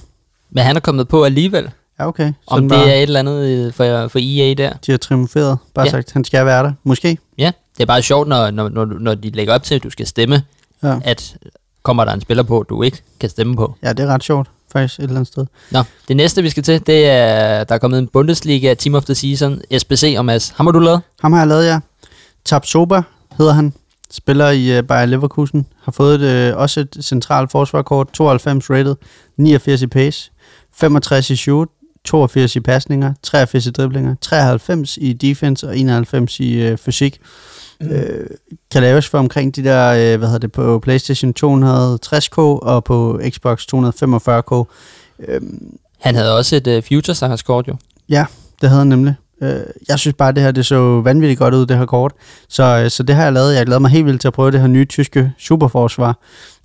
Men 0.50 0.64
han 0.64 0.76
er 0.76 0.80
kommet 0.80 1.08
på 1.08 1.24
alligevel. 1.24 1.70
Ja, 2.00 2.08
okay. 2.08 2.28
Om 2.48 2.58
Sådan 2.58 2.64
det 2.70 2.78
bare- 2.78 2.90
er 2.90 2.96
et 2.96 3.02
eller 3.02 3.20
andet 3.20 3.50
øh, 3.50 3.74
for, 3.74 4.08
for 4.08 4.20
EA 4.22 4.54
der. 4.54 4.74
De 4.86 4.92
har 4.92 4.98
triumferet, 4.98 5.58
bare 5.74 5.86
ja. 5.86 5.92
sagt, 5.92 6.12
han 6.12 6.24
skal 6.24 6.46
være 6.46 6.64
der. 6.64 6.72
Måske. 6.84 7.18
Ja, 7.38 7.52
det 7.78 7.82
er 7.84 7.86
bare 7.88 8.02
sjovt, 8.02 8.28
når, 8.28 8.52
når, 8.52 8.70
når, 8.70 8.86
når 8.86 9.16
de 9.16 9.30
lægger 9.30 9.54
op 9.56 9.64
til, 9.64 9.76
at 9.76 9.84
du 9.84 9.90
skal 9.90 10.08
stemme, 10.08 10.44
Ja. 10.84 11.00
at 11.04 11.38
kommer 11.84 12.06
der 12.06 12.14
en 12.14 12.22
spiller 12.22 12.44
på, 12.44 12.66
du 12.70 12.84
ikke 12.84 13.02
kan 13.20 13.30
stemme 13.30 13.56
på. 13.56 13.76
Ja, 13.84 13.94
det 13.94 14.04
er 14.04 14.08
ret 14.08 14.24
sjovt, 14.24 14.48
faktisk, 14.76 15.00
et 15.00 15.04
eller 15.04 15.16
andet 15.16 15.28
sted. 15.28 15.46
Nå, 15.72 15.84
det 16.08 16.18
næste 16.18 16.42
vi 16.42 16.50
skal 16.50 16.64
til, 16.64 16.88
det 16.88 17.10
er, 17.10 17.64
der 17.64 17.76
er 17.76 17.80
kommet 17.80 18.00
en 18.00 18.08
Bundesliga 18.08 18.74
Team 18.74 18.96
of 18.96 19.06
the 19.06 19.16
Season, 19.16 19.62
SBC 19.80 20.16
og 20.18 20.26
Mads. 20.26 20.54
Ham 20.56 20.66
har 20.66 20.72
du 20.72 20.80
lavet? 20.80 21.02
Ham 21.22 21.34
har 21.34 21.40
jeg 21.40 21.48
lavet, 21.48 21.66
ja. 21.66 21.80
Tab 22.46 22.66
Soba 22.66 23.02
hedder 23.38 23.54
han. 23.54 23.74
Spiller 24.12 24.50
i 24.50 24.80
uh, 24.80 24.86
Bayer 24.86 25.06
Leverkusen. 25.06 25.66
Har 25.84 25.92
fået 25.92 26.22
et, 26.22 26.54
uh, 26.54 26.60
også 26.60 26.80
et 26.80 26.98
centralt 27.02 27.52
forsvarkort. 27.52 28.08
92 28.14 28.70
rated. 28.70 28.96
89 29.38 29.82
i 29.82 29.88
pace. 29.88 30.32
65 30.74 31.30
i 31.30 31.36
shoot. 31.36 31.68
82 32.06 32.56
i 32.56 32.60
pasninger. 32.60 33.14
83 33.24 33.66
i 33.66 33.72
driblinger. 33.72 34.16
93 34.22 34.98
i 34.98 35.14
defense 35.14 35.68
og 35.68 35.78
91 35.78 36.40
i 36.40 36.72
uh, 36.72 36.78
fysik. 36.78 37.20
Mm. 37.82 37.90
Øh, 37.92 38.28
kan 38.72 38.82
laves 38.82 39.10
for 39.10 39.18
omkring 39.18 39.56
de 39.56 39.64
der, 39.64 39.90
øh, 39.92 40.18
hvad 40.18 40.28
hedder 40.28 40.38
det, 40.40 40.52
på 40.52 40.80
Playstation 40.80 41.34
260k 41.40 42.38
og 42.38 42.84
på 42.84 43.22
Xbox 43.30 43.66
245k. 43.76 44.66
Øhm, 45.28 45.78
Han 46.00 46.16
havde 46.16 46.38
også 46.38 46.56
et 46.56 46.68
uh, 46.68 46.84
Future 46.84 47.16
Stars 47.16 47.42
kort 47.42 47.68
jo. 47.68 47.76
Ja, 48.10 48.26
det 48.62 48.70
havde 48.70 48.80
han 48.80 48.88
nemlig. 48.88 49.16
Øh, 49.42 49.60
jeg 49.90 50.00
synes 50.00 50.16
bare, 50.18 50.32
det 50.32 50.44
her 50.44 50.52
det 50.52 50.66
så 50.66 51.02
vanvittigt 51.02 51.40
godt 51.40 51.54
ud, 51.54 51.66
det 51.66 51.78
her 51.78 51.86
kort. 51.86 52.12
Så, 52.50 52.64
øh, 52.64 52.90
så 52.90 53.04
det 53.04 53.16
har 53.16 53.24
jeg 53.24 53.34
lavet. 53.34 53.56
Jeg 53.56 53.66
glæder 53.66 53.80
mig 53.80 53.92
helt 53.92 54.06
vildt 54.06 54.22
til 54.22 54.28
at 54.28 54.34
prøve 54.34 54.52
det 54.52 54.60
her 54.60 54.68
nye 54.68 54.86
tyske 54.86 55.32
superforsvar, 55.40 56.18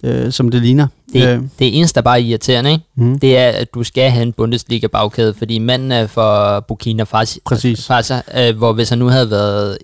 øh, 0.05 0.33
som 0.33 0.51
det 0.51 0.63
ligner. 0.63 0.87
Det, 1.13 1.29
Øh, 1.29 1.43
det 1.59 1.79
eneste, 1.79 1.95
der 1.95 2.03
bare 2.03 2.21
er 2.21 2.25
irriterende, 2.25 2.73
ikke? 2.73 2.85
Mhm. 2.97 3.19
det 3.19 3.39
er, 3.39 3.49
at 3.49 3.75
du 3.75 3.83
skal 3.83 4.11
have 4.11 4.23
en 4.23 4.33
Bundesliga-bagkæde, 4.33 5.35
fordi 5.39 5.59
manden 5.59 5.93
er 5.93 6.07
for 6.07 6.61
Burkina 6.69 7.03
Faso, 7.03 7.41
Præcis. 7.45 7.87
Faso 7.87 8.15
øh, 8.37 8.57
hvor 8.57 8.73
hvis 8.73 8.89
han 8.89 8.99
nu 8.99 9.09
havde 9.09 9.31
været 9.31 9.79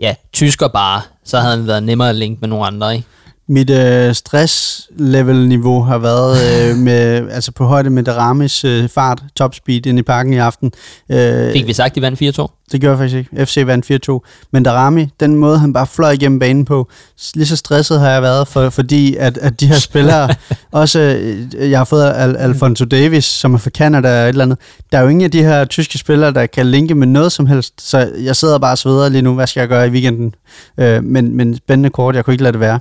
ja, 0.00 0.14
tysker 0.32 0.68
bare, 0.68 1.02
så 1.24 1.38
havde 1.38 1.56
han 1.56 1.66
været 1.66 1.82
nemmere 1.82 2.08
at 2.08 2.16
linke 2.16 2.40
med 2.40 2.48
nogle 2.48 2.66
andre, 2.66 2.94
ikke? 2.94 3.06
Mit 3.50 3.70
øh, 3.70 4.14
stress-level-niveau 4.14 5.82
har 5.82 5.98
været 5.98 6.38
øh, 6.70 6.76
med, 6.86 7.30
altså 7.30 7.52
på 7.52 7.64
højde 7.64 7.90
med 7.90 8.02
Daramis 8.02 8.64
øh, 8.64 8.88
fart, 8.88 9.22
topspeed 9.36 9.86
ind 9.86 9.98
i 9.98 10.02
parken 10.02 10.32
i 10.32 10.36
aften. 10.36 10.72
Øh, 11.10 11.52
Fik 11.52 11.66
vi 11.66 11.72
sagt, 11.72 11.94
de 11.94 12.02
vandt 12.02 12.38
4-2? 12.38 12.46
Det 12.72 12.80
gjorde 12.80 12.90
jeg 12.90 12.98
faktisk 12.98 13.16
ikke. 13.16 13.46
FC 13.46 13.62
vandt 13.66 14.10
4-2. 14.10 14.46
Men 14.52 14.62
Darami, 14.62 15.08
den 15.20 15.36
måde 15.36 15.58
han 15.58 15.72
bare 15.72 15.86
fløj 15.86 16.10
igennem 16.10 16.38
banen 16.38 16.64
på, 16.64 16.88
lige 17.34 17.46
så 17.46 17.56
stresset 17.56 18.00
har 18.00 18.08
jeg 18.10 18.22
været, 18.22 18.48
for, 18.48 18.70
fordi 18.70 19.16
at, 19.16 19.38
at 19.38 19.60
de 19.60 19.66
her 19.66 19.78
spillere, 19.78 20.34
også, 20.72 20.98
øh, 20.98 21.70
jeg 21.70 21.78
har 21.78 21.84
fået 21.84 22.04
Al- 22.04 22.36
Alfonso 22.36 22.84
Davis, 22.84 23.24
som 23.24 23.54
er 23.54 23.58
fra 23.58 23.70
Canada 23.70 24.08
og 24.22 24.24
et 24.24 24.28
eller 24.28 24.44
andet, 24.44 24.58
der 24.92 24.98
er 24.98 25.02
jo 25.02 25.08
ingen 25.08 25.24
af 25.24 25.30
de 25.30 25.42
her 25.42 25.64
tyske 25.64 25.98
spillere, 25.98 26.32
der 26.32 26.46
kan 26.46 26.66
linke 26.66 26.94
med 26.94 27.06
noget 27.06 27.32
som 27.32 27.46
helst, 27.46 27.90
så 27.90 28.10
jeg 28.20 28.36
sidder 28.36 28.58
bare 28.58 28.72
og 28.72 28.78
sveder 28.78 29.08
lige 29.08 29.22
nu, 29.22 29.34
hvad 29.34 29.46
skal 29.46 29.60
jeg 29.60 29.68
gøre 29.68 29.86
i 29.86 29.90
weekenden? 29.90 30.34
Øh, 30.78 31.04
men, 31.04 31.36
men 31.36 31.56
spændende 31.56 31.90
kort, 31.90 32.14
jeg 32.14 32.24
kunne 32.24 32.34
ikke 32.34 32.42
lade 32.44 32.52
det 32.52 32.60
være. 32.60 32.78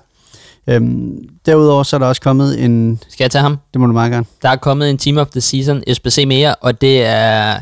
Øhm, 0.69 1.29
derudover 1.45 1.83
så 1.83 1.95
er 1.95 1.97
der 1.97 2.07
også 2.07 2.21
kommet 2.21 2.63
en... 2.65 2.99
Skal 3.09 3.23
jeg 3.23 3.31
tage 3.31 3.41
ham? 3.41 3.57
Det 3.73 3.81
må 3.81 3.87
du 3.87 3.93
meget 3.93 4.11
gerne. 4.11 4.25
Der 4.41 4.49
er 4.49 4.55
kommet 4.55 4.89
en 4.89 4.97
Team 4.97 5.17
of 5.17 5.27
the 5.27 5.41
Season 5.41 5.83
SBC 5.93 6.23
mere, 6.27 6.55
og 6.55 6.81
det 6.81 7.05
er 7.05 7.55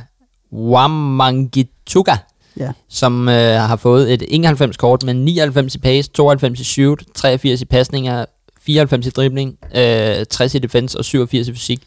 Wamangituka, 0.54 2.16
Ja. 2.60 2.72
som 2.90 3.30
øh, 3.30 3.56
har 3.62 3.76
fået 3.76 4.14
et 4.14 4.24
91 4.28 4.78
kort 4.78 5.04
med 5.04 5.14
99 5.14 5.76
i 5.76 5.80
pace, 5.80 6.10
92 6.12 6.60
i 6.60 6.64
shoot, 6.64 7.04
83 7.16 7.62
i 7.62 7.66
pasninger, 7.66 8.26
94 8.66 9.06
i 9.08 9.10
dribling, 9.10 9.56
øh, 9.76 10.26
60 10.30 10.56
i 10.56 10.60
defense 10.60 10.98
og 10.98 11.06
87 11.06 11.48
i 11.48 11.54
fysik. 11.54 11.82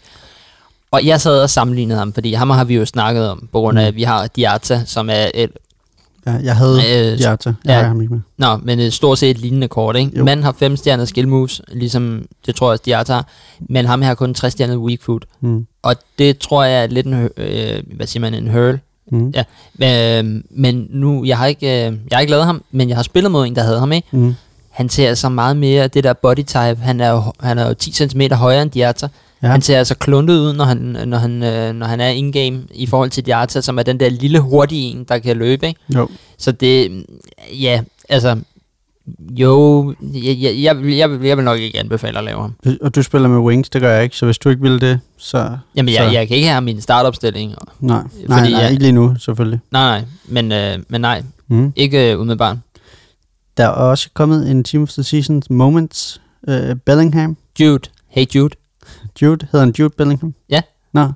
Og 0.90 1.06
jeg 1.06 1.20
sad 1.20 1.42
og 1.42 1.50
sammenlignede 1.50 1.98
ham, 1.98 2.12
fordi 2.12 2.32
ham 2.32 2.50
har 2.50 2.64
vi 2.64 2.74
jo 2.74 2.84
snakket 2.86 3.28
om, 3.30 3.48
på 3.52 3.60
grund 3.60 3.78
af, 3.78 3.86
at 3.86 3.96
vi 3.96 4.02
har 4.02 4.26
Diata, 4.26 4.82
som 4.86 5.10
er 5.10 5.26
et 5.34 5.50
Ja, 6.32 6.38
jeg 6.44 6.56
havde 6.56 6.78
Øh, 7.12 7.18
Diata. 7.18 7.52
Jeg 7.64 7.76
har 7.76 7.82
ham 7.82 8.00
ikke 8.00 8.12
med. 8.14 8.20
Nå, 8.38 8.56
men 8.56 8.78
et 8.80 8.92
stort 8.92 9.18
set 9.18 9.38
lignende 9.38 9.68
kort, 9.68 9.96
ikke? 9.96 10.18
Jo. 10.18 10.24
Manden 10.24 10.44
har 10.44 10.52
fem 10.58 10.76
stjerner 10.76 11.04
skill 11.04 11.28
moves, 11.28 11.60
ligesom 11.72 12.24
det 12.46 12.54
tror 12.54 12.66
jeg 12.66 12.72
også 12.72 12.82
Diata 12.84 13.12
har, 13.12 13.26
men 13.60 13.86
ham 13.86 14.00
her 14.02 14.08
har 14.08 14.14
kun 14.14 14.34
tre 14.34 14.50
stjerner 14.50 14.76
weak 14.76 15.02
foot. 15.02 15.24
Mm. 15.40 15.66
Og 15.82 15.96
det 16.18 16.38
tror 16.38 16.64
jeg 16.64 16.82
er 16.82 16.86
lidt 16.86 17.06
en, 17.06 17.28
øh, 17.36 17.82
hvad 17.96 18.06
siger 18.06 18.20
man, 18.20 18.34
en 18.34 18.50
hurl. 18.50 18.78
Mm. 19.12 19.34
Ja, 19.80 20.20
øh, 20.20 20.42
men 20.50 20.86
nu, 20.90 21.24
jeg 21.24 21.38
har, 21.38 21.46
ikke, 21.46 21.66
øh, 21.66 21.92
jeg 22.10 22.16
har 22.16 22.20
ikke 22.20 22.30
lavet 22.30 22.46
ham, 22.46 22.62
men 22.70 22.88
jeg 22.88 22.96
har 22.96 23.02
spillet 23.02 23.32
mod 23.32 23.46
en, 23.46 23.56
der 23.56 23.62
havde 23.62 23.78
ham, 23.78 23.92
ikke? 23.92 24.08
Mm. 24.10 24.34
Han 24.70 24.88
ser 24.88 25.08
altså 25.08 25.28
meget 25.28 25.56
mere 25.56 25.88
det 25.88 26.04
der 26.04 26.12
body 26.12 26.44
type. 26.46 26.76
Han 26.80 27.00
er 27.00 27.10
jo, 27.10 27.22
han 27.40 27.58
er 27.58 27.68
jo 27.68 27.74
10 27.74 27.92
cm 27.92 28.20
højere 28.32 28.62
end 28.62 28.70
Diata. 28.70 29.08
Ja. 29.42 29.48
Han 29.48 29.62
ser 29.62 29.78
altså 29.78 29.94
kluntet 29.94 30.34
ud, 30.38 30.52
når 30.52 30.64
han, 30.64 30.76
når 31.06 31.18
han, 31.18 31.42
øh, 31.42 31.72
når 31.74 31.86
han 31.86 32.00
er 32.00 32.08
in-game 32.08 32.62
i 32.74 32.86
forhold 32.86 33.10
til 33.10 33.26
Diata, 33.26 33.60
som 33.60 33.78
er 33.78 33.82
den 33.82 34.00
der 34.00 34.08
lille 34.10 34.40
hurtige 34.40 34.82
en, 34.92 35.04
der 35.04 35.18
kan 35.18 35.36
løbe, 35.36 35.66
ikke? 35.68 35.80
Jo. 35.94 36.08
Så 36.38 36.52
det, 36.52 37.04
ja, 37.60 37.82
altså, 38.08 38.38
jo, 39.30 39.94
jeg, 40.00 40.36
jeg, 40.40 40.54
jeg, 40.62 40.78
vil- 40.78 40.94
jeg, 40.96 41.10
vil- 41.10 41.26
jeg 41.28 41.36
vil 41.36 41.44
nok 41.44 41.58
ikke 41.58 41.78
anbefale 41.78 42.18
at 42.18 42.24
lave 42.24 42.40
ham. 42.40 42.54
Og 42.80 42.94
du 42.94 43.02
spiller 43.02 43.28
med 43.28 43.38
wings, 43.38 43.70
det 43.70 43.80
gør 43.80 43.94
jeg 43.94 44.02
ikke, 44.04 44.16
så 44.16 44.24
hvis 44.24 44.38
du 44.38 44.48
ikke 44.48 44.62
vil 44.62 44.80
det, 44.80 45.00
så... 45.16 45.56
Jamen, 45.76 45.94
så, 45.94 46.02
jeg, 46.02 46.12
jeg 46.14 46.28
kan 46.28 46.36
ikke 46.36 46.48
have 46.48 46.60
min 46.60 46.80
startopstilling. 46.80 47.58
og- 47.58 47.66
Nej, 47.80 48.02
nej, 48.28 48.50
nej, 48.50 48.60
jeg, 48.60 48.70
ikke 48.70 48.82
lige 48.82 48.92
nu, 48.92 49.14
selvfølgelig. 49.18 49.60
Nej, 49.72 49.98
nej, 49.98 50.04
men, 50.42 50.52
øh, 50.52 50.78
men 50.88 51.00
nej, 51.00 51.22
Mm. 51.48 51.72
ikke 51.76 52.12
øh, 52.12 52.20
umiddelbart. 52.20 52.56
Der 53.56 53.64
er 53.64 53.68
også 53.68 54.08
kommet 54.14 54.50
en 54.50 54.64
Team 54.64 54.82
of 54.82 54.88
the 54.92 55.02
Season 55.02 55.42
Moments. 55.50 56.20
Uh, 56.48 56.54
Bellingham. 56.86 57.36
Jude. 57.60 57.88
Hey 58.08 58.24
Jude. 58.34 58.54
Jude. 59.22 59.46
Hedder 59.52 59.66
han 59.66 59.74
Jude 59.78 59.94
Bellingham? 59.96 60.34
Ja. 60.50 60.60
Nå, 60.92 61.08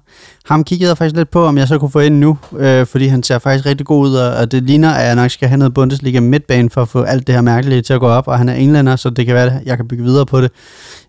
ham 0.45 0.65
kiggede 0.65 0.89
jeg 0.89 0.99
faktisk 0.99 1.17
lidt 1.17 1.31
på, 1.31 1.47
om 1.47 1.59
jeg 1.59 1.69
så 1.69 1.79
kunne 1.79 1.91
få 1.91 2.01
ind 2.01 2.19
nu, 2.19 2.39
øh, 2.57 2.87
fordi 2.87 3.07
han 3.07 3.23
ser 3.23 3.39
faktisk 3.39 3.67
rigtig 3.67 3.87
god 3.87 4.09
ud, 4.09 4.15
og, 4.15 4.53
det 4.53 4.63
ligner, 4.63 4.91
at 4.91 5.07
jeg 5.07 5.15
nok 5.15 5.31
skal 5.31 5.49
have 5.49 5.59
noget 5.59 5.75
Bundesliga 5.75 6.21
midtbane 6.21 6.71
for 6.71 6.83
at 6.83 6.89
få 6.89 7.03
alt 7.03 7.27
det 7.27 7.35
her 7.35 7.43
mærkelige 7.43 7.83
til 7.83 7.95
at 7.95 8.01
gå 8.01 8.07
op, 8.07 8.29
og 8.29 8.39
han 8.39 8.49
er 8.49 8.55
englænder, 8.55 8.97
så 8.97 9.11
det 9.11 9.27
kan 9.27 9.35
være, 9.35 9.47
at 9.47 9.67
jeg 9.67 9.77
kan 9.77 9.89
bygge 9.89 10.05
videre 10.05 10.27
på 10.27 10.41
det. 10.41 10.51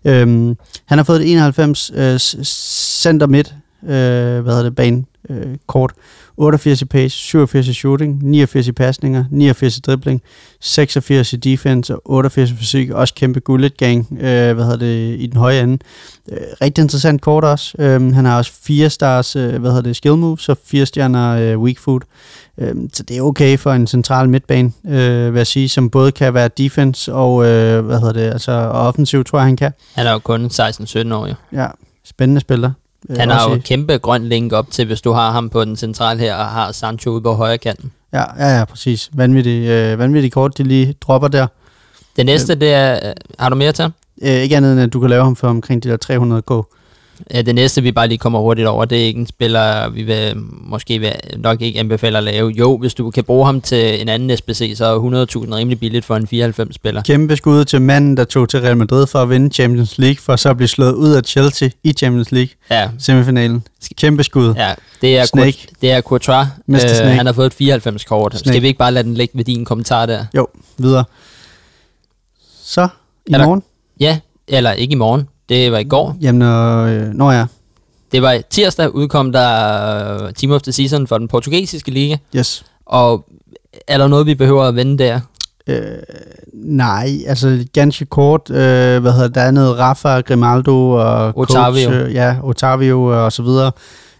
Øhm, 0.04 0.56
han 0.86 0.98
har 0.98 1.04
fået 1.04 1.20
et 1.20 1.32
91 1.32 1.90
øh, 1.94 2.18
center 2.18 3.26
midt, 3.26 3.54
øh, 3.82 3.88
hvad 3.88 4.52
hedder 4.52 4.62
det, 4.62 4.74
bane, 4.76 5.04
øh, 5.30 5.56
kort, 5.66 5.92
88 6.38 6.82
i 6.82 6.84
pace, 6.84 7.16
87 7.16 7.68
i 7.68 7.72
shooting, 7.72 8.18
89 8.22 8.68
i 8.68 8.72
pasninger, 8.72 9.24
89 9.30 9.76
i 9.76 9.80
dribling, 9.80 10.22
86 10.60 11.32
i 11.32 11.36
defense 11.36 11.94
og 11.94 12.02
88 12.04 12.50
i 12.50 12.54
fysik. 12.56 12.90
Også 12.90 13.14
kæmpe 13.14 13.40
gullet 13.40 13.76
gang, 13.76 14.08
øh, 14.12 14.54
hvad 14.54 14.64
hedder 14.64 14.76
det, 14.76 15.20
i 15.20 15.26
den 15.26 15.36
høje 15.36 15.60
ende. 15.60 15.78
Øh, 16.32 16.38
rigtig 16.60 16.82
interessant 16.82 17.20
kort 17.20 17.44
også. 17.44 17.74
Øh, 17.78 18.14
han 18.14 18.24
har 18.24 18.36
også 18.36 18.52
fire 18.62 18.90
stars, 18.90 19.36
øh, 19.36 19.60
hvad 19.60 19.70
hedder 19.70 19.82
det, 19.82 19.96
skill 19.96 20.16
moves 20.16 20.48
og 20.48 20.58
fire 20.64 20.86
stjerner 20.86 21.52
øh, 21.52 21.60
weak 21.60 21.78
foot. 21.78 22.02
Øh, 22.58 22.74
så 22.92 23.02
det 23.02 23.16
er 23.16 23.22
okay 23.22 23.58
for 23.58 23.72
en 23.72 23.86
central 23.86 24.28
midtbane, 24.28 24.72
øh, 24.88 25.32
vil 25.32 25.38
jeg 25.38 25.46
sige, 25.46 25.68
som 25.68 25.90
både 25.90 26.12
kan 26.12 26.34
være 26.34 26.48
defense 26.48 27.12
og, 27.14 27.46
øh, 27.46 27.84
hvad 27.84 27.98
hedder 27.98 28.12
det, 28.12 28.32
altså 28.32 28.52
offensiv, 28.52 29.24
tror 29.24 29.38
jeg, 29.38 29.46
han 29.46 29.56
kan. 29.56 29.72
Han 29.94 30.06
er 30.06 30.12
jo 30.12 30.18
kun 30.18 30.46
16-17 30.46 31.12
år, 31.14 31.26
jo. 31.26 31.34
Ja, 31.52 31.66
spændende 32.04 32.40
spiller. 32.40 32.70
Øh, 33.10 33.16
Han 33.18 33.30
har 33.30 33.48
jo 33.50 33.56
i- 33.56 33.58
kæmpe 33.58 33.98
grøn 33.98 34.24
link 34.24 34.52
op 34.52 34.70
til, 34.70 34.86
hvis 34.86 35.00
du 35.00 35.12
har 35.12 35.30
ham 35.30 35.50
på 35.50 35.64
den 35.64 35.76
central 35.76 36.18
her, 36.18 36.34
og 36.34 36.46
har 36.46 36.72
Sancho 36.72 37.10
ude 37.10 37.20
på 37.22 37.32
højre 37.34 37.58
kanten. 37.58 37.92
Ja, 38.12 38.24
ja, 38.38 38.58
ja, 38.58 38.64
præcis. 38.64 39.10
Vanvittigt, 39.12 39.68
øh, 39.68 39.98
vanvittigt 39.98 40.34
kort, 40.34 40.58
de 40.58 40.62
lige 40.62 40.94
dropper 41.00 41.28
der. 41.28 41.46
Det 42.16 42.26
næste, 42.26 42.54
det 42.54 42.72
er... 42.74 43.08
øh, 43.08 43.12
Har 43.38 43.48
du 43.48 43.56
mere 43.56 43.72
til? 43.72 43.92
Øh, 44.22 44.30
ikke 44.30 44.56
andet 44.56 44.72
end, 44.72 44.80
at 44.80 44.92
du 44.92 45.00
kan 45.00 45.10
lave 45.10 45.22
ham 45.24 45.36
for 45.36 45.48
omkring 45.48 45.82
de 45.82 45.88
der 45.88 45.96
300k. 45.96 46.75
Det 47.30 47.54
næste, 47.54 47.82
vi 47.82 47.92
bare 47.92 48.08
lige 48.08 48.18
kommer 48.18 48.38
hurtigt 48.38 48.68
over, 48.68 48.84
det 48.84 49.00
er 49.00 49.04
ikke 49.04 49.20
en 49.20 49.26
spiller, 49.26 49.88
vi 49.88 50.02
vil 50.02 50.32
måske 50.60 50.98
vil 50.98 51.12
nok 51.36 51.62
ikke 51.62 51.80
anbefale 51.80 52.18
at 52.18 52.24
lave. 52.24 52.50
Jo, 52.50 52.76
hvis 52.76 52.94
du 52.94 53.10
kan 53.10 53.24
bruge 53.24 53.46
ham 53.46 53.60
til 53.60 54.00
en 54.00 54.08
anden 54.08 54.36
SBC, 54.36 54.72
så 54.76 54.84
er 54.84 55.26
100.000 55.46 55.54
rimelig 55.54 55.80
billigt 55.80 56.04
for 56.04 56.16
en 56.16 56.28
94-spiller. 56.32 57.02
Kæmpe 57.02 57.36
skud 57.36 57.64
til 57.64 57.82
manden, 57.82 58.16
der 58.16 58.24
tog 58.24 58.48
til 58.48 58.60
Real 58.60 58.76
Madrid 58.76 59.06
for 59.06 59.18
at 59.18 59.30
vinde 59.30 59.54
Champions 59.54 59.98
League, 59.98 60.16
for 60.20 60.36
så 60.36 60.48
at 60.50 60.56
blive 60.56 60.68
slået 60.68 60.92
ud 60.94 61.10
af 61.10 61.22
Chelsea 61.24 61.68
i 61.84 61.92
Champions 61.92 62.32
League 62.32 62.50
Ja. 62.70 62.88
semifinalen. 62.98 63.62
Kæmpe 63.96 64.22
skud. 64.24 64.54
Ja, 64.56 64.74
det 65.00 65.18
er, 65.18 65.24
Snake. 65.24 65.52
Court, 65.58 65.80
det 65.82 65.90
er 65.92 66.00
Courtois. 66.00 66.46
Snake. 66.68 66.84
han 67.16 67.26
har 67.26 67.32
fået 67.32 67.60
et 67.60 67.86
94-kort. 67.86 68.38
Skal 68.38 68.62
vi 68.62 68.66
ikke 68.66 68.78
bare 68.78 68.92
lade 68.92 69.04
den 69.04 69.14
ligge 69.14 69.38
ved 69.38 69.44
din 69.44 69.64
kommentar 69.64 70.06
der? 70.06 70.24
Jo, 70.36 70.46
videre. 70.78 71.04
Så, 72.62 72.88
i 73.26 73.32
Er 73.32 73.38
der- 73.38 73.44
morgen? 73.44 73.62
Ja, 74.00 74.18
eller 74.48 74.72
ikke 74.72 74.92
i 74.92 74.96
morgen. 74.96 75.28
Det 75.48 75.72
var 75.72 75.78
i 75.78 75.84
går. 75.84 76.16
Jamen, 76.20 76.42
øh, 76.42 77.14
når 77.14 77.32
jeg... 77.32 77.46
Det 78.12 78.22
var 78.22 78.38
tirsdag 78.50 78.94
udkom 78.94 79.32
der 79.32 80.24
øh, 80.24 80.32
Team 80.32 80.52
of 80.52 80.62
the 80.62 80.72
Season 80.72 81.06
for 81.06 81.18
den 81.18 81.28
portugisiske 81.28 81.90
liga. 81.90 82.16
Yes. 82.36 82.64
Og 82.86 83.24
er 83.88 83.98
der 83.98 84.08
noget, 84.08 84.26
vi 84.26 84.34
behøver 84.34 84.64
at 84.64 84.74
vende 84.76 85.04
der? 85.04 85.20
Øh, 85.66 85.78
nej, 86.54 87.10
altså 87.26 87.66
ganske 87.72 88.04
kort. 88.04 88.50
Øh, 88.50 88.56
hvad 89.00 89.12
hedder? 89.12 89.28
Der 89.28 89.40
er 89.40 89.50
noget 89.50 89.78
Rafa, 89.78 90.20
Grimaldo 90.20 90.90
og 90.90 91.38
Otavio. 91.38 91.88
Coach, 91.90 92.06
øh, 92.06 92.14
ja, 92.14 92.36
Otavio 92.42 93.24
og 93.24 93.32
så 93.32 93.42
videre. 93.42 93.72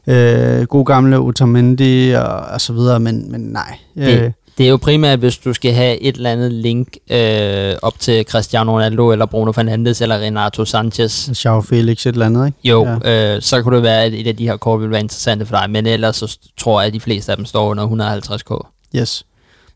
Øh, 0.07 0.67
god 0.67 0.85
gamle 0.85 1.19
Otamendi 1.19 2.11
og, 2.11 2.25
og 2.25 2.61
så 2.61 2.73
videre, 2.73 3.01
men, 3.01 3.33
men 3.33 3.41
nej. 3.41 3.79
Øh, 3.97 4.07
Det, 4.07 4.33
det 4.59 4.67
er 4.67 4.71
jo 4.71 4.77
primært, 4.77 5.19
hvis 5.19 5.39
du 5.39 5.53
skal 5.53 5.73
have 5.73 6.01
et 6.01 6.17
eller 6.17 6.31
andet 6.31 6.53
link 6.53 6.97
øh, 7.11 7.75
op 7.83 7.99
til 7.99 8.25
Cristiano 8.25 8.73
Ronaldo, 8.73 9.13
eller 9.13 9.27
Bruno 9.27 9.53
Fernandes, 9.53 10.01
eller 10.01 10.19
Renato 10.19 10.65
Sanchez. 10.65 11.45
Joao 11.45 11.61
Felix 11.61 12.07
et 12.07 12.13
eller 12.13 12.27
andet, 12.27 12.47
ikke? 12.47 12.59
Jo, 12.65 12.87
ja. 13.05 13.35
øh, 13.35 13.43
så 13.43 13.63
kunne 13.63 13.77
det 13.77 13.83
være, 13.83 14.03
at 14.05 14.15
et 14.15 14.27
af 14.27 14.37
de 14.37 14.49
her 14.49 14.57
kort 14.57 14.81
vil 14.81 14.91
være 14.91 15.01
interessante 15.01 15.47
for 15.47 15.57
dig, 15.57 15.71
men 15.71 15.87
ellers 15.87 16.17
så 16.17 16.39
tror 16.57 16.81
jeg, 16.81 16.87
at 16.87 16.93
de 16.95 17.01
fleste 17.01 17.33
af 17.33 17.37
dem 17.37 17.47
står 17.47 17.69
under 17.71 17.87
150k. 17.87 18.71
Yes, 18.97 19.25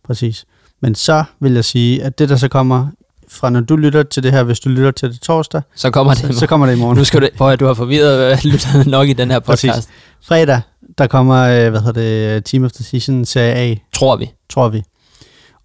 præcis. 0.04 0.44
Men 0.82 0.94
så 0.94 1.24
vil 1.40 1.52
jeg 1.52 1.64
sige, 1.64 2.02
at 2.02 2.18
det 2.18 2.28
der 2.28 2.36
så 2.36 2.48
kommer 2.48 2.86
fra 3.28 3.50
når 3.50 3.60
du 3.60 3.76
lytter 3.76 4.02
til 4.02 4.22
det 4.22 4.32
her, 4.32 4.42
hvis 4.42 4.60
du 4.60 4.68
lytter 4.68 4.90
til 4.90 5.12
det 5.12 5.20
torsdag, 5.20 5.62
Så 5.74 5.90
kommer 5.90 6.14
det 6.14 6.34
så, 6.34 6.40
så 6.40 6.46
kommer 6.46 6.66
det 6.66 6.76
i 6.76 6.78
morgen. 6.78 6.98
Nu 6.98 7.04
skal 7.04 7.22
du, 7.22 7.28
prøv 7.36 7.50
at 7.50 7.60
du 7.60 7.66
har 7.66 7.74
forvirret 7.74 8.32
øh, 8.32 8.38
lytterne 8.52 8.90
nok 8.90 9.08
i 9.08 9.12
den 9.12 9.30
her 9.30 9.38
podcast. 9.38 9.74
Præcis. 9.74 9.88
Fredag, 10.24 10.60
der 11.00 11.06
kommer, 11.06 11.36
øh, 11.36 11.70
hvad 11.70 11.80
hedder 11.80 12.32
det, 12.32 12.44
Team 12.44 12.64
of 12.64 12.72
the 12.72 12.84
Season 12.84 13.24
Serie 13.24 13.54
A. 13.54 13.74
Tror 13.92 14.16
vi. 14.16 14.30
Tror 14.48 14.68
vi. 14.68 14.82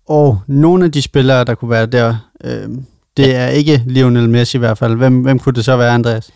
Og 0.08 0.40
nogle 0.48 0.86
af 0.86 0.92
de 0.92 1.02
spillere, 1.02 1.44
der 1.44 1.56
kunne 1.56 1.72
være 1.72 1.86
der, 1.86 2.16
øh, 2.44 2.70
det 3.18 3.28
ja. 3.28 3.34
er 3.34 3.48
ikke 3.48 3.84
Lionel 3.86 4.30
Messi 4.30 4.58
i 4.58 4.60
hvert 4.60 4.78
fald. 4.78 4.96
Hvem, 4.96 5.22
hvem 5.22 5.40
kunne 5.40 5.54
det 5.54 5.66
så 5.66 5.78
være, 5.78 5.94
Andreas? 5.94 6.32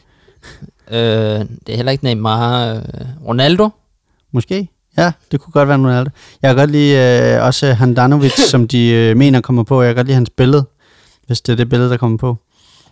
Øh, 0.91 0.97
det 0.97 1.69
er 1.69 1.75
heller 1.75 1.91
ikke 1.91 2.03
Neymar. 2.03 2.73
Øh, 2.73 2.81
Ronaldo? 3.27 3.69
Måske. 4.31 4.69
Ja, 4.97 5.11
det 5.31 5.39
kunne 5.39 5.51
godt 5.51 5.67
være 5.67 5.77
Ronaldo. 5.77 6.09
Jeg 6.41 6.49
kan 6.49 6.57
godt 6.57 6.71
lide 6.71 6.97
øh, 7.37 7.45
også 7.45 7.73
Handanovic, 7.73 8.33
som 8.51 8.67
de 8.67 8.89
øh, 8.89 9.17
mener 9.17 9.41
kommer 9.41 9.63
på. 9.63 9.81
Jeg 9.81 9.89
kan 9.89 9.95
godt 9.95 10.07
lide 10.07 10.15
hans 10.15 10.29
billede, 10.29 10.65
hvis 11.27 11.41
det 11.41 11.51
er 11.51 11.57
det 11.57 11.69
billede, 11.69 11.89
der 11.89 11.97
kommer 11.97 12.17
på. 12.17 12.37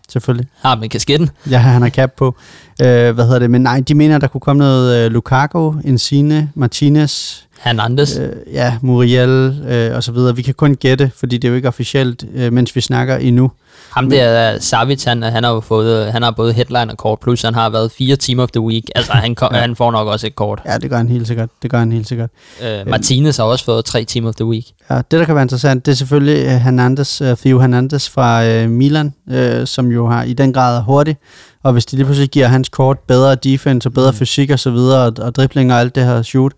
Selvfølgelig. 0.10 0.48
Har 0.62 0.76
med 0.76 0.90
kasketten? 0.90 1.30
Ja, 1.52 1.58
han 1.58 1.82
har 1.82 1.90
cap 1.90 2.12
på. 2.18 2.36
Øh, 2.82 2.88
hvad 2.88 3.26
hedder 3.26 3.40
det? 3.40 3.52
Men 3.52 3.62
nej, 3.62 3.80
de 3.88 3.96
mener, 3.96 4.18
der 4.18 4.28
kunne 4.28 4.42
komme 4.42 4.60
noget 4.60 5.06
øh, 5.06 5.12
Lukaku, 5.12 5.74
Insigne, 5.84 6.52
Martinez, 6.56 7.42
Hernandez. 7.60 8.18
Øh, 8.18 8.30
ja, 8.54 8.78
Muriel 8.82 9.64
øh, 9.68 9.96
og 9.96 10.04
så 10.04 10.12
videre. 10.12 10.36
Vi 10.36 10.42
kan 10.42 10.54
kun 10.54 10.76
gætte, 10.76 11.12
fordi 11.16 11.38
det 11.38 11.48
er 11.48 11.50
jo 11.50 11.56
ikke 11.56 11.68
officielt, 11.68 12.26
øh, 12.36 12.54
mens 12.54 12.76
vi 12.76 12.82
snakker 12.82 13.16
endnu. 13.16 13.52
Ham 13.90 14.10
der, 14.10 14.60
Savic, 14.60 15.04
han, 15.04 15.24
han 15.24 15.44
har 15.44 15.54
jo 15.54 15.60
fået, 15.60 16.12
han 16.12 16.24
har 16.24 16.32
både 16.32 16.54
headline 16.54 16.92
og 16.92 16.98
kort, 16.98 17.20
plus 17.20 17.42
han 17.42 17.54
har 17.54 17.70
været 17.70 17.92
fire 17.92 18.16
team 18.16 18.40
of 18.40 18.50
the 18.52 18.62
week. 18.62 18.84
Altså, 18.96 19.12
han, 19.14 19.36
kom, 19.36 19.50
ja. 19.56 19.60
han 19.60 19.76
får 19.76 19.92
nok 19.92 20.08
også 20.08 20.28
et 20.28 20.36
kort. 20.36 20.62
Ja, 20.66 20.78
det 20.78 20.90
gør 20.90 20.98
han 20.98 21.10
helt 21.10 21.28
sikkert. 21.28 21.50
Det 21.62 21.72
gør 21.72 21.80
han 21.80 21.92
helt 21.92 22.08
sikkert. 22.08 22.30
Øh, 22.64 22.88
Martinez 22.88 23.38
har 23.38 23.44
også 23.44 23.66
fået 23.66 23.86
tre 23.86 24.06
team 24.06 24.26
of 24.26 24.36
the 24.36 24.46
week. 24.46 24.66
Ja, 24.90 24.96
det, 24.96 25.12
der 25.12 25.26
kan 25.26 25.36
være 25.36 25.42
interessant, 25.42 25.86
det 25.86 25.92
er 25.92 25.96
selvfølgelig 25.96 26.46
øh, 26.46 26.52
Hernandez, 26.52 27.22
uh, 27.22 27.28
Theo 27.28 27.60
Hernandez 27.60 28.10
fra 28.10 28.64
uh, 28.64 28.70
Milan, 28.70 29.14
uh, 29.28 29.66
som 29.66 29.92
jo 29.92 30.08
har 30.08 30.24
i 30.24 30.34
den 30.34 30.54
grad 30.54 30.78
er 30.78 30.82
hurtig. 30.82 31.18
Og 31.64 31.74
hvis 31.74 31.86
de 31.86 31.96
lige 31.96 32.06
pludselig 32.06 32.30
giver 32.30 32.48
hans 32.48 32.70
kort 32.70 33.00
bedre 33.00 33.36
defense 33.36 33.90
og 33.90 33.94
bedre 33.94 34.12
mm. 34.12 34.18
fysik 34.18 34.52
og 34.52 34.60
så 34.60 34.72
videre, 34.72 35.06
og, 35.06 35.14
og 35.20 35.36
dribling 35.36 35.74
og 35.74 35.80
alt 35.80 35.96
det 35.96 36.04
her 36.04 36.22
shoot, 36.22 36.52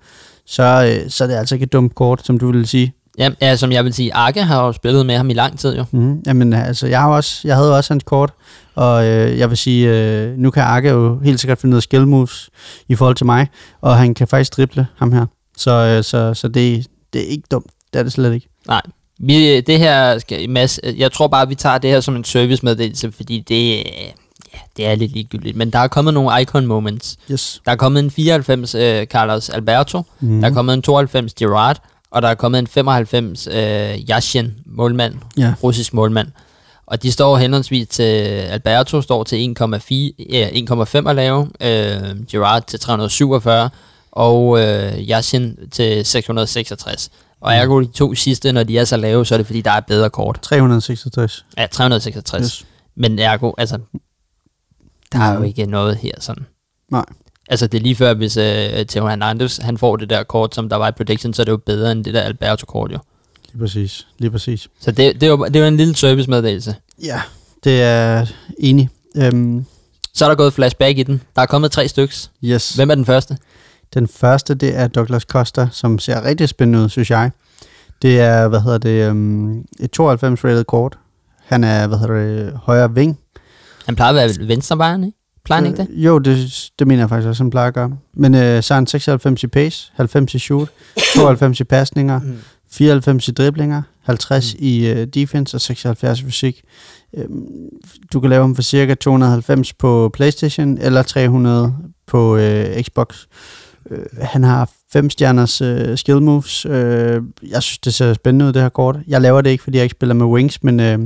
så, 0.50 1.00
uh, 1.04 1.10
så 1.12 1.24
er 1.24 1.28
det 1.28 1.36
altså 1.36 1.56
ikke 1.56 1.64
et 1.64 1.74
dumt 1.74 1.96
kort, 1.96 2.26
som 2.26 2.40
du 2.40 2.52
vil 2.52 2.68
sige. 2.68 2.94
Ja, 3.18 3.30
ja, 3.42 3.56
som 3.56 3.72
jeg 3.72 3.86
vil 3.86 3.94
sige, 3.94 4.14
Arke 4.14 4.44
har 4.44 4.66
jo 4.66 4.72
spillet 4.72 5.06
med 5.06 5.18
ham 5.18 5.30
i 5.30 5.34
lang 5.34 5.60
tid 5.60 5.78
jo. 5.78 5.86
Mm, 5.92 6.22
jamen 6.28 6.54
altså, 6.54 6.88
jeg, 6.88 7.02
har 7.02 7.10
også, 7.10 7.42
jeg 7.48 7.56
havde 7.56 7.78
også 7.78 7.94
hans 7.94 8.04
kort, 8.04 8.34
og 8.76 9.08
øh, 9.08 9.40
jeg 9.40 9.50
vil 9.50 9.58
sige, 9.58 9.90
øh, 9.90 10.38
nu 10.38 10.52
kan 10.52 10.64
Arke 10.64 10.90
jo 10.90 11.20
helt 11.20 11.40
sikkert 11.40 11.58
finde 11.58 11.70
noget 11.70 11.84
skill 11.84 12.08
moves 12.08 12.50
i 12.88 12.96
forhold 12.96 13.16
til 13.16 13.26
mig, 13.26 13.48
og 13.82 13.98
han 13.98 14.14
kan 14.14 14.28
faktisk 14.28 14.58
drible 14.58 14.88
ham 14.98 15.12
her. 15.12 15.26
Så, 15.58 15.72
øh, 15.72 16.04
så, 16.04 16.34
så 16.34 16.48
det, 16.48 16.88
det 17.14 17.22
er 17.22 17.26
ikke 17.26 17.48
dumt. 17.52 17.72
Det 17.94 18.00
er 18.00 18.04
det 18.04 18.12
slet 18.12 18.34
ikke. 18.34 18.48
Nej. 18.68 18.82
Vi, 19.20 19.62
det 19.62 19.80
her 19.80 20.20
skal, 20.20 20.50
Mads, 20.50 20.80
jeg 20.98 21.12
tror 21.12 21.28
bare, 21.28 21.48
vi 21.48 21.56
tager 21.56 21.78
det 21.78 21.90
her 21.90 22.00
som 22.00 22.16
en 22.16 22.24
servicemeddelelse, 22.24 23.12
fordi 23.12 23.40
det, 23.50 23.76
ja, 23.76 23.82
det 24.78 24.88
er 24.88 24.96
lidt 24.96 25.12
ligegyldigt. 25.12 25.58
Men 25.58 25.70
der 25.72 25.80
er 25.80 25.88
kommet 25.88 26.14
nogle 26.14 26.42
icon 26.42 26.66
moments. 26.66 27.18
Yes. 27.32 27.62
Der 27.66 27.72
er 27.72 27.76
kommet 27.76 28.04
en 28.04 28.12
94 28.12 28.76
øh, 28.76 29.06
Carlos 29.06 29.50
Alberto, 29.50 30.02
mm. 30.20 30.42
der 30.42 30.50
er 30.50 30.54
kommet 30.54 30.74
en 30.74 30.82
92 30.82 31.34
Gerard, 31.34 31.82
og 32.12 32.22
der 32.22 32.28
er 32.28 32.36
kommet 32.36 32.60
en 32.60 32.68
95 32.68 33.48
øh, 33.48 33.54
Yashin 34.10 34.54
målmand, 34.66 35.14
Ja. 35.38 35.54
russisk 35.64 35.94
målmand. 35.94 36.28
Og 36.86 37.04
de 37.04 37.12
står 37.12 37.38
henholdsvis 37.38 37.88
til, 37.88 38.04
Alberto 38.04 39.02
står 39.02 39.24
til 39.24 39.56
1,4 39.62 40.26
ja, 40.30 40.50
1,5 40.50 41.10
at 41.10 41.16
lave, 41.16 41.50
øh, 41.62 42.26
Gerard 42.32 42.64
til 42.68 42.80
347, 42.80 43.70
og 44.12 44.60
øh, 44.60 44.94
Yashin 45.00 45.56
til 45.72 46.06
666. 46.06 47.10
Og 47.42 47.54
ergo 47.54 47.82
de 47.82 47.86
to 47.86 48.16
sidste, 48.16 48.52
når 48.52 48.64
de 48.64 48.78
er 48.78 48.86
så 48.86 48.98
lave, 48.98 49.26
så 49.26 49.36
er 49.36 49.38
det 49.38 49.46
fordi, 49.46 49.62
der 49.62 49.72
er 49.72 49.80
bedre 49.80 50.10
kort. 50.10 50.40
366. 50.42 51.46
Ja, 51.58 51.66
366. 51.72 52.42
Yes. 52.46 52.66
Men 52.96 53.20
ergo, 53.20 53.52
altså, 53.58 53.78
der 55.12 55.20
er 55.20 55.36
jo 55.38 55.44
ikke 55.44 55.66
noget 55.66 55.96
her 55.98 56.12
sådan. 56.20 56.46
Nej. 56.92 57.06
Altså, 57.50 57.68
det 57.68 57.78
er 57.78 57.82
lige 57.82 57.96
før, 57.96 58.14
hvis 58.14 58.38
øh, 58.38 58.86
Theo 58.86 59.08
Hernandez, 59.08 59.58
han 59.58 59.78
får 59.78 59.96
det 59.96 60.10
der 60.10 60.24
kort, 60.24 60.56
som 60.56 60.70
der 60.70 60.76
var 60.76 60.88
i 60.88 60.92
prediction, 60.92 61.34
så 61.34 61.42
er 61.42 61.44
det 61.44 61.52
jo 61.52 61.58
bedre 61.58 61.92
end 61.92 62.04
det 62.06 62.14
der 62.14 62.22
Alberto-kort, 62.22 62.92
jo. 62.92 62.98
Lige 63.54 63.60
præcis. 63.60 64.08
Lige 64.18 64.32
præcis. 64.32 64.68
Så 64.80 64.92
det, 64.92 65.22
det, 65.22 65.24
er 65.24 65.28
jo, 65.28 65.46
det 65.46 65.56
er 65.56 65.60
jo 65.60 65.66
en 65.66 65.78
lille 65.78 65.96
servicemeddelelse. 65.96 66.76
Ja, 67.04 67.22
det 67.64 67.82
er 67.84 68.26
enig. 68.58 68.90
Øhm, 69.18 69.66
Så 70.14 70.26
er 70.26 70.30
der 70.30 70.36
gået 70.36 70.54
flashback 70.54 70.98
i 70.98 71.04
den. 71.04 71.22
Der 71.36 71.42
er 71.42 71.46
kommet 71.46 71.72
tre 71.72 71.88
styks. 71.88 72.32
yes. 72.44 72.76
Hvem 72.76 72.92
er 72.92 72.96
den 72.96 73.06
første? 73.06 73.38
Den 73.94 74.08
første, 74.08 74.56
det 74.56 74.76
er 74.76 74.88
Douglas 74.88 75.24
Costa, 75.24 75.68
som 75.72 76.00
ser 76.00 76.24
rigtig 76.26 76.50
spændende 76.50 76.80
ud, 76.84 76.90
synes 76.90 77.12
jeg. 77.12 77.32
Det 78.02 78.20
er, 78.20 78.48
hvad 78.48 78.60
hedder 78.62 78.78
det, 78.78 79.10
um, 79.12 79.66
et 79.80 79.92
92 79.92 80.44
rated 80.44 80.64
kort. 80.64 80.98
Han 81.46 81.64
er, 81.64 81.88
hvad 81.88 81.98
hedder 81.98 82.14
det, 82.14 82.60
højre 82.64 82.94
ving. 82.96 83.20
Han 83.90 83.96
plejer 83.96 84.10
at 84.14 84.40
være 84.40 84.48
venstrebejen, 84.48 85.04
ikke? 85.04 85.18
Plejer 85.46 85.62
han 85.62 85.72
ikke 85.72 85.82
det? 85.82 85.88
Øh, 85.92 86.06
jo, 86.06 86.18
det, 86.20 86.70
det 86.80 86.88
mener 86.88 87.02
jeg 87.02 87.10
faktisk 87.10 87.28
også, 87.28 87.44
han 87.44 87.50
plejer 87.50 87.68
at 87.68 87.74
gøre. 87.74 87.92
Men 88.14 88.36
øh, 88.36 88.64
så 88.64 88.74
er 88.74 88.76
han 88.76 88.88
96 88.88 89.44
i 89.44 89.48
pace, 89.48 89.92
90 89.96 90.34
i 90.36 90.40
shoot, 90.40 90.70
92 91.16 91.60
i 91.60 91.64
pasninger, 91.64 92.20
94 92.72 93.28
i 93.28 93.32
driblinger, 93.32 93.82
50 94.04 94.54
mm. 94.54 94.60
i 94.66 94.88
øh, 94.88 95.08
defense 95.08 95.58
og 95.58 95.62
76 95.62 96.20
i 96.22 96.24
fysik. 96.26 96.62
Øhm, 97.18 97.44
du 98.14 98.20
kan 98.20 98.30
lave 98.30 98.42
ham 98.42 98.56
for 98.56 98.62
cirka 98.62 98.94
290 98.96 99.74
på 99.74 100.10
Playstation 100.14 100.78
eller 100.78 101.04
300 101.04 101.76
på 102.08 102.38
øh, 102.38 102.84
Xbox. 102.84 103.26
Øh, 103.92 104.00
han 104.22 104.44
har 104.44 104.70
5 104.94 105.10
stjerners 105.10 105.62
øh, 105.62 105.98
skill 105.98 106.22
moves. 106.22 106.66
Øh, 106.66 107.22
jeg 107.50 107.64
synes, 107.64 107.78
det 107.80 107.94
ser 107.94 108.14
spændende 108.14 108.46
ud, 108.46 108.54
det 108.54 108.62
her 108.62 108.70
kort. 108.70 108.98
Jeg 109.08 109.22
laver 109.22 109.42
det 109.42 109.50
ikke, 109.50 109.64
fordi 109.64 109.78
jeg 109.78 109.84
ikke 109.84 109.94
spiller 109.96 110.16
med 110.16 110.26
wings, 110.26 110.64
men 110.64 110.80
øh, 110.80 111.00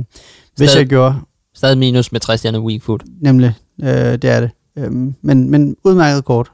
hvis 0.56 0.70
Stadig- 0.70 0.78
jeg 0.78 0.86
gjorde, 0.88 1.14
Stadig 1.54 1.78
minus 1.78 2.12
med 2.12 2.20
60 2.20 2.40
stjerner 2.40 2.58
weak 2.60 2.82
foot. 2.82 3.02
nemlig, 3.20 3.54
øh, 3.82 3.88
det 3.88 4.24
er 4.24 4.40
det. 4.40 4.50
Øhm, 4.78 5.14
men, 5.22 5.50
men 5.50 5.76
udmærket 5.84 6.24
kort. 6.24 6.50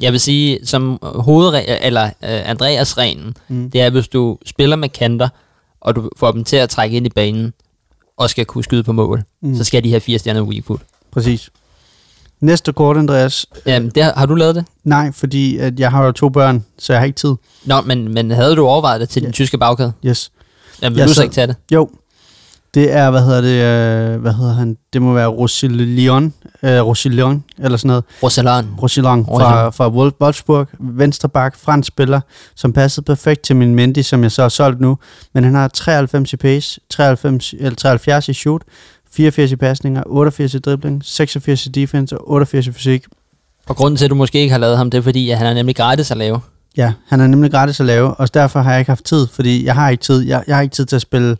Jeg 0.00 0.12
vil 0.12 0.20
sige, 0.20 0.58
som 0.66 0.98
hovedregel, 1.02 1.78
eller 1.82 2.04
øh, 2.04 2.10
Andreas-reglen, 2.50 3.34
Mm. 3.48 3.70
det 3.70 3.80
er, 3.80 3.90
hvis 3.90 4.08
du 4.08 4.38
spiller 4.46 4.76
med 4.76 4.88
kanter, 4.88 5.28
og 5.80 5.96
du 5.96 6.10
får 6.16 6.32
dem 6.32 6.44
til 6.44 6.56
at 6.56 6.70
trække 6.70 6.96
ind 6.96 7.06
i 7.06 7.10
banen, 7.10 7.52
og 8.16 8.30
skal 8.30 8.44
kunne 8.46 8.64
skyde 8.64 8.82
på 8.82 8.92
mål, 8.92 9.22
Mm. 9.42 9.56
så 9.56 9.64
skal 9.64 9.84
de 9.84 9.90
have 9.90 10.00
fire 10.00 10.18
stjerner 10.18 10.42
weak 10.42 10.64
foot. 10.64 10.80
Præcis. 11.12 11.50
Næste 12.40 12.72
kort, 12.72 12.96
Andreas. 12.96 13.46
Jamen, 13.66 13.90
det, 13.90 14.04
har, 14.04 14.26
du 14.26 14.34
lavet 14.34 14.54
det? 14.54 14.64
Nej, 14.84 15.12
fordi 15.12 15.56
at 15.58 15.80
jeg 15.80 15.90
har 15.90 16.04
jo 16.04 16.12
to 16.12 16.28
børn, 16.28 16.64
så 16.78 16.92
jeg 16.92 17.00
har 17.00 17.06
ikke 17.06 17.16
tid. 17.16 17.34
Nå, 17.64 17.80
men, 17.80 18.14
men 18.14 18.30
havde 18.30 18.56
du 18.56 18.66
overvejet 18.66 19.00
det 19.00 19.08
til 19.08 19.22
den 19.22 19.32
tyske 19.32 19.58
bagkæde? 19.58 19.92
Yes. 20.06 20.32
Jamen, 20.82 20.94
vil 20.94 21.00
Jeg 21.00 21.08
du 21.08 21.14
så 21.14 21.22
ikke 21.22 21.34
tage 21.34 21.46
det? 21.46 21.56
Jo. 21.72 21.90
Det 22.74 22.92
er, 22.92 23.10
hvad 23.10 23.20
hedder 23.22 23.40
det, 23.40 24.14
øh, 24.14 24.20
hvad 24.20 24.32
hedder 24.32 24.54
han? 24.54 24.76
Det 24.92 25.02
må 25.02 25.12
være 25.14 25.26
Roussillon, 25.26 26.32
øh, 26.62 26.80
Roussillon, 26.80 27.44
eller 27.58 27.78
sådan 27.78 27.88
noget. 27.88 28.04
Roussillon. 28.22 28.74
Roussillon 28.82 29.26
fra, 29.26 29.70
fra 29.70 29.88
Wolf- 29.88 30.16
Wolfsburg, 30.20 30.66
vensterbak, 30.78 31.56
fransk 31.56 31.88
spiller, 31.88 32.20
som 32.54 32.72
passede 32.72 33.04
perfekt 33.04 33.42
til 33.42 33.56
min 33.56 33.74
Mendy, 33.74 34.02
som 34.02 34.22
jeg 34.22 34.32
så 34.32 34.42
har 34.42 34.48
solgt 34.48 34.80
nu. 34.80 34.98
Men 35.34 35.44
han 35.44 35.54
har 35.54 35.68
93 35.68 36.32
i 36.32 36.36
pace, 36.36 36.80
93, 36.90 37.54
eller 37.58 37.74
73 37.76 38.28
i 38.28 38.32
shoot, 38.32 38.62
84 39.12 39.52
i 39.52 39.56
pasninger, 39.56 40.02
88 40.06 40.54
i 40.54 40.58
dribling, 40.58 41.02
86 41.04 41.66
i 41.66 41.68
defense 41.68 42.18
og 42.18 42.30
88 42.30 42.66
i 42.66 42.72
fysik. 42.72 43.04
Og 43.66 43.76
grunden 43.76 43.96
til, 43.96 44.04
at 44.04 44.10
du 44.10 44.14
måske 44.14 44.38
ikke 44.38 44.52
har 44.52 44.58
lavet 44.58 44.76
ham, 44.76 44.90
det 44.90 44.98
er 44.98 45.02
fordi, 45.02 45.30
at 45.30 45.38
han 45.38 45.46
er 45.46 45.54
nemlig 45.54 45.76
gratis 45.76 46.10
at 46.10 46.16
lave. 46.16 46.40
Ja, 46.76 46.92
han 47.08 47.20
er 47.20 47.26
nemlig 47.26 47.50
gratis 47.50 47.80
at 47.80 47.86
lave, 47.86 48.14
og 48.14 48.34
derfor 48.34 48.60
har 48.60 48.70
jeg 48.70 48.78
ikke 48.80 48.90
haft 48.90 49.04
tid, 49.04 49.26
fordi 49.32 49.64
jeg 49.66 49.74
har 49.74 49.88
ikke 49.88 50.02
tid. 50.02 50.20
Jeg, 50.22 50.44
jeg 50.46 50.56
har 50.56 50.62
ikke 50.62 50.74
tid 50.74 50.86
til 50.86 50.96
at 50.96 51.02
spille 51.02 51.36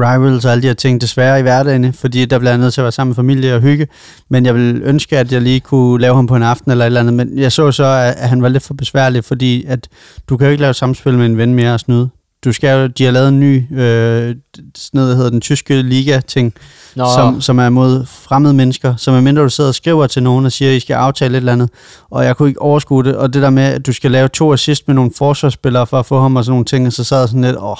rivals 0.00 0.44
og 0.44 0.52
alle 0.52 0.62
de 0.62 0.66
her 0.66 0.74
ting, 0.74 1.00
desværre 1.00 1.38
i 1.38 1.42
hverdagen, 1.42 1.92
fordi 1.92 2.24
der 2.24 2.38
bliver 2.38 2.50
jeg 2.50 2.58
nødt 2.58 2.74
til 2.74 2.80
at 2.80 2.84
være 2.84 2.92
sammen 2.92 3.10
med 3.10 3.16
familie 3.16 3.54
og 3.54 3.60
hygge. 3.60 3.88
Men 4.28 4.46
jeg 4.46 4.54
vil 4.54 4.82
ønske, 4.84 5.18
at 5.18 5.32
jeg 5.32 5.42
lige 5.42 5.60
kunne 5.60 6.00
lave 6.00 6.14
ham 6.14 6.26
på 6.26 6.36
en 6.36 6.42
aften 6.42 6.70
eller 6.70 6.84
et 6.84 6.86
eller 6.86 7.00
andet. 7.00 7.14
Men 7.14 7.38
jeg 7.38 7.52
så 7.52 7.72
så, 7.72 7.84
at, 7.84 8.14
at 8.16 8.28
han 8.28 8.42
var 8.42 8.48
lidt 8.48 8.62
for 8.62 8.74
besværlig, 8.74 9.24
fordi 9.24 9.64
at 9.68 9.88
du 10.28 10.36
kan 10.36 10.46
jo 10.46 10.50
ikke 10.50 10.60
lave 10.60 10.74
samspil 10.74 11.18
med 11.18 11.26
en 11.26 11.36
ven 11.38 11.54
mere 11.54 11.74
og 11.74 11.80
snyde. 11.80 12.08
Du 12.44 12.52
skal 12.52 12.80
jo, 12.80 12.86
de 12.86 13.04
har 13.04 13.10
lavet 13.10 13.28
en 13.28 13.40
ny, 13.40 13.78
øh, 13.80 14.34
sådan 14.74 14.98
noget, 14.98 15.10
der 15.10 15.16
hedder 15.16 15.30
den 15.30 15.40
tyske 15.40 15.82
liga-ting, 15.82 16.54
Nå. 16.96 17.04
som, 17.14 17.40
som 17.40 17.58
er 17.58 17.68
mod 17.68 18.06
fremmede 18.06 18.54
mennesker, 18.54 18.94
som 18.96 19.14
er 19.14 19.20
mindre, 19.20 19.42
du 19.42 19.48
sidder 19.48 19.68
og 19.68 19.74
skriver 19.74 20.06
til 20.06 20.22
nogen 20.22 20.46
og 20.46 20.52
siger, 20.52 20.70
at 20.70 20.76
I 20.76 20.80
skal 20.80 20.94
aftale 20.94 21.32
et 21.32 21.36
eller 21.36 21.52
andet, 21.52 21.70
og 22.10 22.24
jeg 22.24 22.36
kunne 22.36 22.48
ikke 22.48 22.62
overskue 22.62 23.04
det, 23.04 23.16
og 23.16 23.34
det 23.34 23.42
der 23.42 23.50
med, 23.50 23.62
at 23.62 23.86
du 23.86 23.92
skal 23.92 24.10
lave 24.10 24.28
to 24.28 24.52
assist 24.52 24.88
med 24.88 24.94
nogle 24.94 25.10
forsvarsspillere 25.18 25.86
for 25.86 25.98
at 25.98 26.06
få 26.06 26.20
ham 26.20 26.36
og 26.36 26.44
sådan 26.44 26.52
nogle 26.52 26.64
ting, 26.64 26.86
og 26.86 26.92
så 26.92 27.04
sad 27.04 27.18
jeg 27.18 27.28
sådan 27.28 27.42
lidt, 27.42 27.56
åh, 27.56 27.76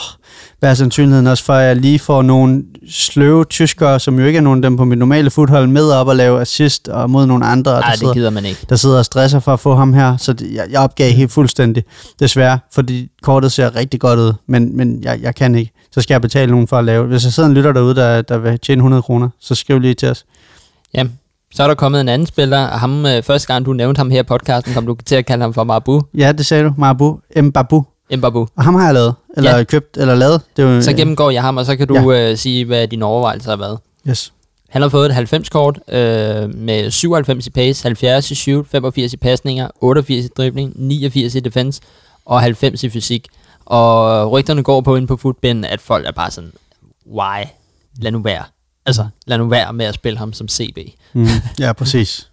hvad 0.59 0.71
er 0.71 0.75
sandsynligheden 0.75 1.27
også 1.27 1.45
for, 1.45 1.53
at 1.53 1.67
jeg 1.67 1.77
lige 1.77 1.99
får 1.99 2.23
nogle 2.23 2.63
sløve 2.91 3.45
tyskere, 3.45 4.01
som 4.01 4.19
jo 4.19 4.27
ikke 4.27 4.37
er 4.37 4.41
nogen 4.41 4.65
af 4.65 4.71
dem 4.71 4.77
på 4.77 4.85
mit 4.85 4.99
normale 4.99 5.31
fodhold, 5.31 5.67
med 5.67 5.91
op 5.91 6.09
og 6.09 6.17
lave 6.17 6.41
assist 6.41 6.89
og 6.89 7.11
mod 7.11 7.27
nogle 7.27 7.45
andre, 7.47 7.73
Nej, 7.73 7.81
der, 7.81 7.91
det 7.91 7.99
sidder, 7.99 8.15
gider 8.15 8.31
man 8.31 8.45
ikke. 8.45 8.67
der 8.69 8.77
sidder 8.77 8.99
og 8.99 9.05
stresser 9.05 9.41
for 9.41 9.53
at 9.53 9.61
få 9.61 9.75
ham 9.75 9.95
her, 9.95 10.17
så 10.17 10.33
det, 10.33 10.55
jeg, 10.55 10.67
jeg 10.71 10.81
opgav 10.81 11.13
helt 11.13 11.33
fuldstændig, 11.33 11.85
desværre, 12.21 12.59
fordi 12.73 13.09
kortet 13.23 13.53
ser 13.53 13.77
rigtig 13.77 14.01
godt 14.01 14.19
ud, 14.19 14.33
men, 14.49 14.77
men 14.77 15.03
jeg, 15.03 15.19
jeg 15.23 15.35
kan 15.35 15.55
ikke. 15.55 15.73
Så 15.93 16.01
skal 16.01 16.15
jeg 16.15 16.21
betale 16.23 16.51
nogen 16.51 16.69
for 16.69 16.79
at 16.79 16.85
lave. 16.85 17.07
Hvis 17.07 17.25
jeg 17.25 17.33
sidder 17.33 17.49
en 17.49 17.55
lytter 17.55 17.73
derude, 17.73 17.95
der, 17.95 18.23
der 18.23 18.39
vil 18.39 18.59
tjene 18.59 18.79
100 18.79 19.03
kroner, 19.03 19.29
så 19.41 19.55
skriv 19.55 19.79
lige 19.79 19.95
til 19.95 20.11
os. 20.11 20.25
Ja, 20.95 21.05
så 21.55 21.63
er 21.63 21.67
der 21.67 21.75
kommet 21.75 22.01
en 22.01 22.09
anden 22.09 22.27
spiller. 22.27 22.67
Ham, 22.67 23.07
øh, 23.07 23.23
første 23.23 23.53
gang 23.53 23.67
du 23.67 23.73
nævnte 23.73 23.99
ham 23.99 24.11
her 24.11 24.21
i 24.21 24.23
podcasten, 24.23 24.75
kom 24.75 24.87
du 24.87 24.97
til 25.07 25.15
at 25.17 25.27
kalde 25.27 25.43
ham 25.43 25.55
for 25.55 25.65
Marabu. 25.65 26.03
Ja, 26.15 26.33
det 26.33 26.47
sagde 26.47 26.65
du. 26.65 26.75
Marabu. 26.79 27.21
Mbabu. 27.37 27.85
Mbabu. 28.17 28.49
Og 28.57 28.65
ham 28.65 28.75
har 28.75 28.85
jeg 28.85 28.95
lavet. 28.95 29.15
Eller 29.37 29.51
Ja. 29.51 29.57
ja. 29.57 29.65
købt, 29.65 29.97
eller 29.97 30.15
lavet. 30.15 30.41
Det 30.57 30.65
er 30.65 30.69
jo, 30.75 30.83
Så 30.83 30.93
gennemgår 30.93 31.31
jeg 31.31 31.43
ham, 31.43 31.57
og 31.57 31.67
så 31.67 31.77
kan 31.77 31.89
du 31.89 32.11
ja. 32.11 32.31
øh, 32.31 32.37
sige, 32.37 32.65
hvad 32.65 32.89
dine 32.89 33.05
overvejelser 33.05 33.51
har 33.51 33.57
været. 33.57 33.79
Yes. 34.09 34.33
Han 34.69 34.83
har 34.83 34.89
fået 34.89 35.11
et 35.11 35.33
90-kort 35.33 35.79
øh, 35.89 36.55
med 36.55 36.91
97 36.91 37.47
i 37.47 37.51
pace, 37.51 37.83
70 37.83 38.31
i 38.31 38.35
shoot, 38.35 38.67
85 38.69 39.13
i 39.13 39.17
pasninger, 39.17 39.69
88 39.81 40.25
i 40.25 40.29
dribling, 40.37 40.73
89 40.77 41.35
i 41.35 41.41
defense 41.41 41.81
og 42.27 42.41
90 42.41 42.85
i 42.85 42.89
fysik. 42.91 43.27
Og 43.71 44.31
rygterne 44.33 44.63
går 44.63 44.81
på 44.81 44.97
inde 44.97 45.07
på 45.07 45.17
footbind, 45.17 45.65
at 45.67 45.81
folk 45.81 46.07
er 46.07 46.13
bare 46.13 46.31
sådan, 46.31 46.53
why? 47.13 47.45
Lad 47.99 48.11
nu 48.13 48.19
være. 48.23 48.45
Altså, 48.87 49.07
lad 49.27 49.39
nu 49.39 49.49
være 49.49 49.73
med 49.73 49.87
at 49.87 49.95
spille 49.95 50.19
ham 50.19 50.33
som 50.33 50.49
CB. 50.49 50.79
Mm, 51.13 51.27
ja, 51.59 51.73
præcis. 51.73 52.31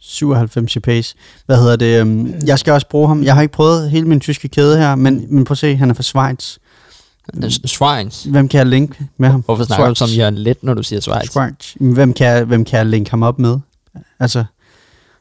97 0.00 0.76
i 0.76 0.80
pace. 0.80 1.14
Hvad 1.46 1.56
hedder 1.58 1.76
det? 1.76 2.00
øhm, 2.00 2.34
Jeg 2.46 2.58
skal 2.58 2.72
også 2.72 2.86
bruge 2.88 3.08
ham. 3.08 3.22
Jeg 3.22 3.34
har 3.34 3.42
ikke 3.42 3.52
prøvet 3.52 3.90
hele 3.90 4.08
min 4.08 4.20
tyske 4.20 4.48
kæde 4.48 4.78
her, 4.78 4.94
men, 4.94 5.26
men 5.34 5.44
prøv 5.44 5.52
at 5.52 5.58
se, 5.58 5.76
han 5.76 5.90
er 5.90 5.94
fra 5.94 6.02
Schweiz. 6.02 6.56
Schweiz. 7.66 8.24
Hvem 8.24 8.48
kan 8.48 8.58
jeg 8.58 8.66
linke 8.66 9.06
med 9.16 9.28
ham? 9.28 9.40
Hvorfor 9.40 9.64
snakker 9.64 9.88
du 9.88 9.94
Schweiz. 9.94 10.10
som 10.10 10.18
Jørgen 10.18 10.34
Let, 10.38 10.62
når 10.64 10.74
du 10.74 10.82
siger 10.82 11.00
Schweiz? 11.00 11.30
Schweiz. 11.30 11.74
Hvem 11.94 12.12
kan, 12.12 12.26
jeg- 12.26 12.44
hvem 12.44 12.64
kan 12.64 12.76
jeg 12.78 12.86
linke 12.86 13.10
ham 13.10 13.22
op 13.22 13.38
med? 13.38 13.58
Altså, 14.20 14.44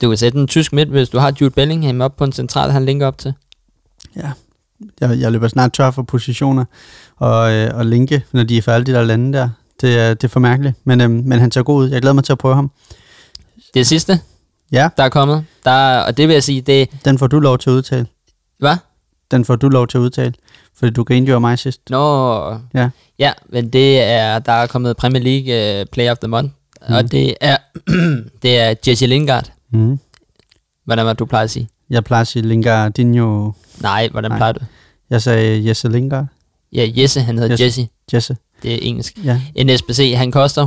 Du 0.02 0.10
kan 0.10 0.18
sætte 0.18 0.38
en 0.40 0.48
tysk 0.48 0.74
midt, 0.74 0.90
hvis 0.90 1.10
du 1.10 1.20
har 1.20 1.34
Jude 1.42 1.50
Bellingham 1.52 2.02
op 2.02 2.16
på 2.18 2.24
en 2.24 2.32
central, 2.32 2.72
han 2.72 2.86
linker 2.86 3.08
op 3.08 3.18
til. 3.18 3.34
ja, 4.16 4.32
jeg, 5.02 5.20
jeg 5.20 5.32
løber 5.32 5.48
snart 5.48 5.74
tør 5.74 5.92
for 5.92 6.02
positioner 6.04 6.66
og, 7.18 7.52
øh, 7.54 7.78
og 7.78 7.86
linke, 7.86 8.24
når 8.32 8.44
de 8.44 8.58
er 8.58 8.70
alle 8.70 8.86
de 8.86 8.92
der 8.94 9.04
lande 9.04 9.38
der. 9.38 9.50
Det, 9.82 10.00
er- 10.00 10.14
det 10.14 10.24
er 10.24 10.28
for 10.28 10.40
mærkeligt, 10.40 10.76
men, 10.84 11.02
øh, 11.02 11.10
men 11.10 11.40
han 11.40 11.52
ser 11.52 11.64
god 11.64 11.84
ud. 11.84 11.90
Jeg 11.90 12.02
glæder 12.02 12.14
mig 12.14 12.24
til 12.24 12.32
at 12.32 12.38
prøve 12.38 12.56
ham. 12.56 12.72
Det 13.74 13.88
sidste, 13.88 14.20
Ja, 14.72 14.90
der 14.98 15.04
er 15.04 15.10
kommet, 15.10 15.46
der, 15.66 16.00
og 16.00 16.18
det 16.18 16.28
vil 16.28 16.34
jeg 16.34 16.44
sige, 16.44 16.62
det... 16.62 16.90
den 17.06 17.18
får 17.18 17.28
du 17.28 17.40
lov 17.40 17.58
til 17.58 17.70
at 17.70 17.74
udtale. 17.74 18.08
Hvad? 18.60 18.76
Den 19.32 19.46
får 19.46 19.56
du 19.56 19.70
lov 19.70 19.88
til 19.88 19.98
at 19.98 20.02
udtale, 20.02 20.34
fordi 20.78 20.92
du 20.92 21.04
grinte 21.04 21.40
mig 21.40 21.60
sidst. 21.60 21.82
Nå, 21.90 22.58
Ja. 22.74 22.90
ja, 23.20 23.32
men 23.50 23.70
det 23.70 24.02
er, 24.02 24.40
der 24.40 24.52
er 24.52 24.68
kommet 24.68 24.98
Premier 24.98 25.24
League 25.24 25.82
uh, 25.82 25.86
Player 25.92 26.12
of 26.12 26.18
the 26.18 26.28
Month, 26.28 26.52
mm. 26.90 26.96
og 26.96 27.12
det 27.12 27.34
er, 27.42 27.58
det 28.44 28.60
er 28.60 28.74
Jesse 28.88 29.06
Lingard. 29.08 29.52
Mm. 29.72 30.00
Hvordan 30.86 31.06
var 31.06 31.14
du 31.14 31.26
plejer 31.26 31.44
at 31.44 31.52
sige? 31.52 31.68
Jeg 31.90 32.04
plejer 32.04 32.22
at 32.22 32.28
sige 32.28 32.48
Lingardinho. 32.48 33.52
Nej, 33.82 34.10
hvordan 34.12 34.32
Nej. 34.32 34.38
plejer 34.38 34.52
du? 34.54 34.60
Jeg 35.10 35.22
sagde 35.22 35.68
Jesse 35.68 35.90
Lingard. 35.90 36.26
Ja, 36.74 36.88
Jesse, 36.96 37.22
han 37.22 37.38
hedder 37.38 37.50
Jesse. 37.52 37.64
Jesse. 37.66 37.88
Jesse. 38.14 38.36
Det 38.64 38.74
er 38.74 38.80
engelsk. 38.82 39.14
Ja. 39.24 39.40
NSBC, 39.64 40.14
han 40.18 40.32
koster 40.32 40.66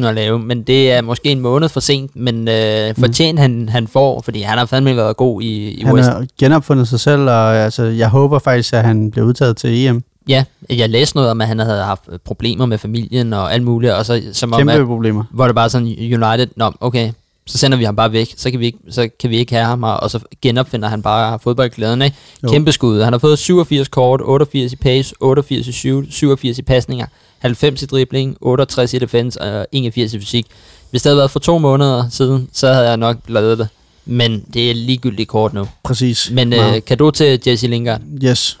120.000 0.00 0.06
at 0.06 0.14
lave, 0.14 0.38
men 0.38 0.62
det 0.62 0.92
er 0.92 1.02
måske 1.02 1.28
en 1.28 1.40
måned 1.40 1.68
for 1.68 1.80
sent, 1.80 2.16
men 2.16 2.48
øh, 2.48 2.94
fortjent 2.98 3.38
han, 3.38 3.68
han 3.68 3.86
får, 3.88 4.20
fordi 4.22 4.40
han 4.42 4.58
har 4.58 4.66
fandme 4.66 4.96
været 4.96 5.16
god 5.16 5.42
i, 5.42 5.68
i 5.70 5.82
Han 5.84 5.94
West. 5.94 6.08
har 6.08 6.26
genopfundet 6.40 6.88
sig 6.88 7.00
selv, 7.00 7.22
og 7.22 7.56
altså, 7.56 7.82
jeg 7.82 8.08
håber 8.08 8.38
faktisk, 8.38 8.74
at 8.74 8.84
han 8.84 9.10
bliver 9.10 9.26
udtaget 9.26 9.56
til 9.56 9.86
EM. 9.86 10.02
Ja, 10.28 10.44
jeg 10.70 10.88
læste 10.90 11.16
noget 11.16 11.30
om, 11.30 11.40
at 11.40 11.46
han 11.48 11.58
havde 11.58 11.82
haft 11.82 12.02
problemer 12.24 12.66
med 12.66 12.78
familien 12.78 13.32
og 13.32 13.54
alt 13.54 13.62
muligt, 13.62 13.92
og 13.92 14.06
så 14.06 14.22
som 14.32 14.52
om, 14.52 14.58
Kæmpe 14.58 14.72
at, 14.72 14.86
problemer. 14.86 15.24
hvor 15.30 15.46
det 15.46 15.54
bare 15.54 15.70
sådan, 15.70 15.86
United, 15.98 16.46
nå, 16.56 16.72
okay, 16.80 17.12
så 17.48 17.58
sender 17.58 17.78
vi 17.78 17.84
ham 17.84 17.96
bare 17.96 18.12
væk, 18.12 18.34
så 18.36 18.50
kan 18.50 18.60
vi 18.60 18.66
ikke, 18.66 18.78
så 18.90 19.08
kan 19.20 19.30
vi 19.30 19.36
ikke 19.36 19.52
have 19.54 19.64
ham, 19.66 19.82
og 19.82 20.10
så 20.10 20.20
genopfinder 20.42 20.88
han 20.88 21.02
bare 21.02 21.38
fodboldglæden, 21.42 22.02
ikke? 22.02 22.16
Jo. 22.42 22.48
Kæmpe 22.48 22.72
skud. 22.72 23.02
Han 23.02 23.12
har 23.12 23.18
fået 23.18 23.38
87 23.38 23.88
kort, 23.88 24.20
88 24.24 24.72
i 24.72 24.76
pace, 24.76 25.14
88 25.20 25.66
i 25.66 25.72
shoot, 25.72 26.04
87 26.10 26.58
i 26.58 26.62
pasninger, 26.62 27.06
90 27.38 27.82
i 27.82 27.86
dribling, 27.86 28.36
68 28.40 28.94
i 28.94 28.98
defense 28.98 29.40
og 29.42 29.66
81 29.72 30.14
i 30.14 30.18
fysik. 30.18 30.46
Hvis 30.90 31.02
det 31.02 31.10
havde 31.10 31.18
været 31.18 31.30
for 31.30 31.38
to 31.40 31.58
måneder 31.58 32.08
siden, 32.10 32.48
så 32.52 32.72
havde 32.72 32.88
jeg 32.88 32.96
nok 32.96 33.16
lavet 33.28 33.58
det. 33.58 33.68
Men 34.06 34.44
det 34.54 34.70
er 34.70 34.74
ligegyldigt 34.74 35.28
kort 35.28 35.54
nu. 35.54 35.68
Præcis. 35.84 36.30
Men 36.32 36.48
Meget. 36.48 36.76
øh, 36.76 36.82
kado 36.84 37.10
til 37.10 37.40
Jesse 37.46 37.66
Lingard. 37.66 38.00
Yes. 38.24 38.58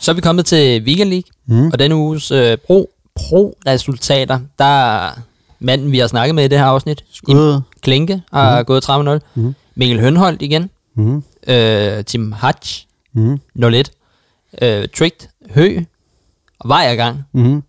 Så 0.00 0.10
er 0.10 0.12
vi 0.14 0.20
kommet 0.20 0.46
til 0.46 0.82
Weekend 0.82 1.08
League, 1.10 1.30
Mm. 1.46 1.66
og 1.72 1.78
denne 1.78 1.96
uges 1.96 2.30
øh, 2.30 2.56
pro, 2.66 2.90
pro-resultater, 3.16 4.38
der 4.58 4.64
er 4.64 5.10
manden, 5.60 5.92
vi 5.92 5.98
har 5.98 6.06
snakket 6.06 6.34
med 6.34 6.44
i 6.44 6.48
det 6.48 6.58
her 6.58 6.64
afsnit, 6.66 7.04
Skud. 7.12 7.60
Klinke, 7.80 8.22
har 8.32 8.56
Mhm. 8.56 8.64
gået 8.64 8.84
30-0. 8.84 9.20
Mhm. 9.34 9.54
Mikkel 9.74 10.00
Hønholdt 10.00 10.42
igen. 10.42 10.70
Mm. 10.96 11.22
Øh, 11.48 12.04
Tim 12.04 12.32
Hatch, 12.32 12.86
Mm. 13.12 13.40
0-1. 13.54 13.90
Øh, 14.62 14.88
Tricked, 14.98 15.28
Hø, 15.54 15.78
og 16.60 16.68
Vejergang, 16.68 17.24
Mm. 17.32 17.62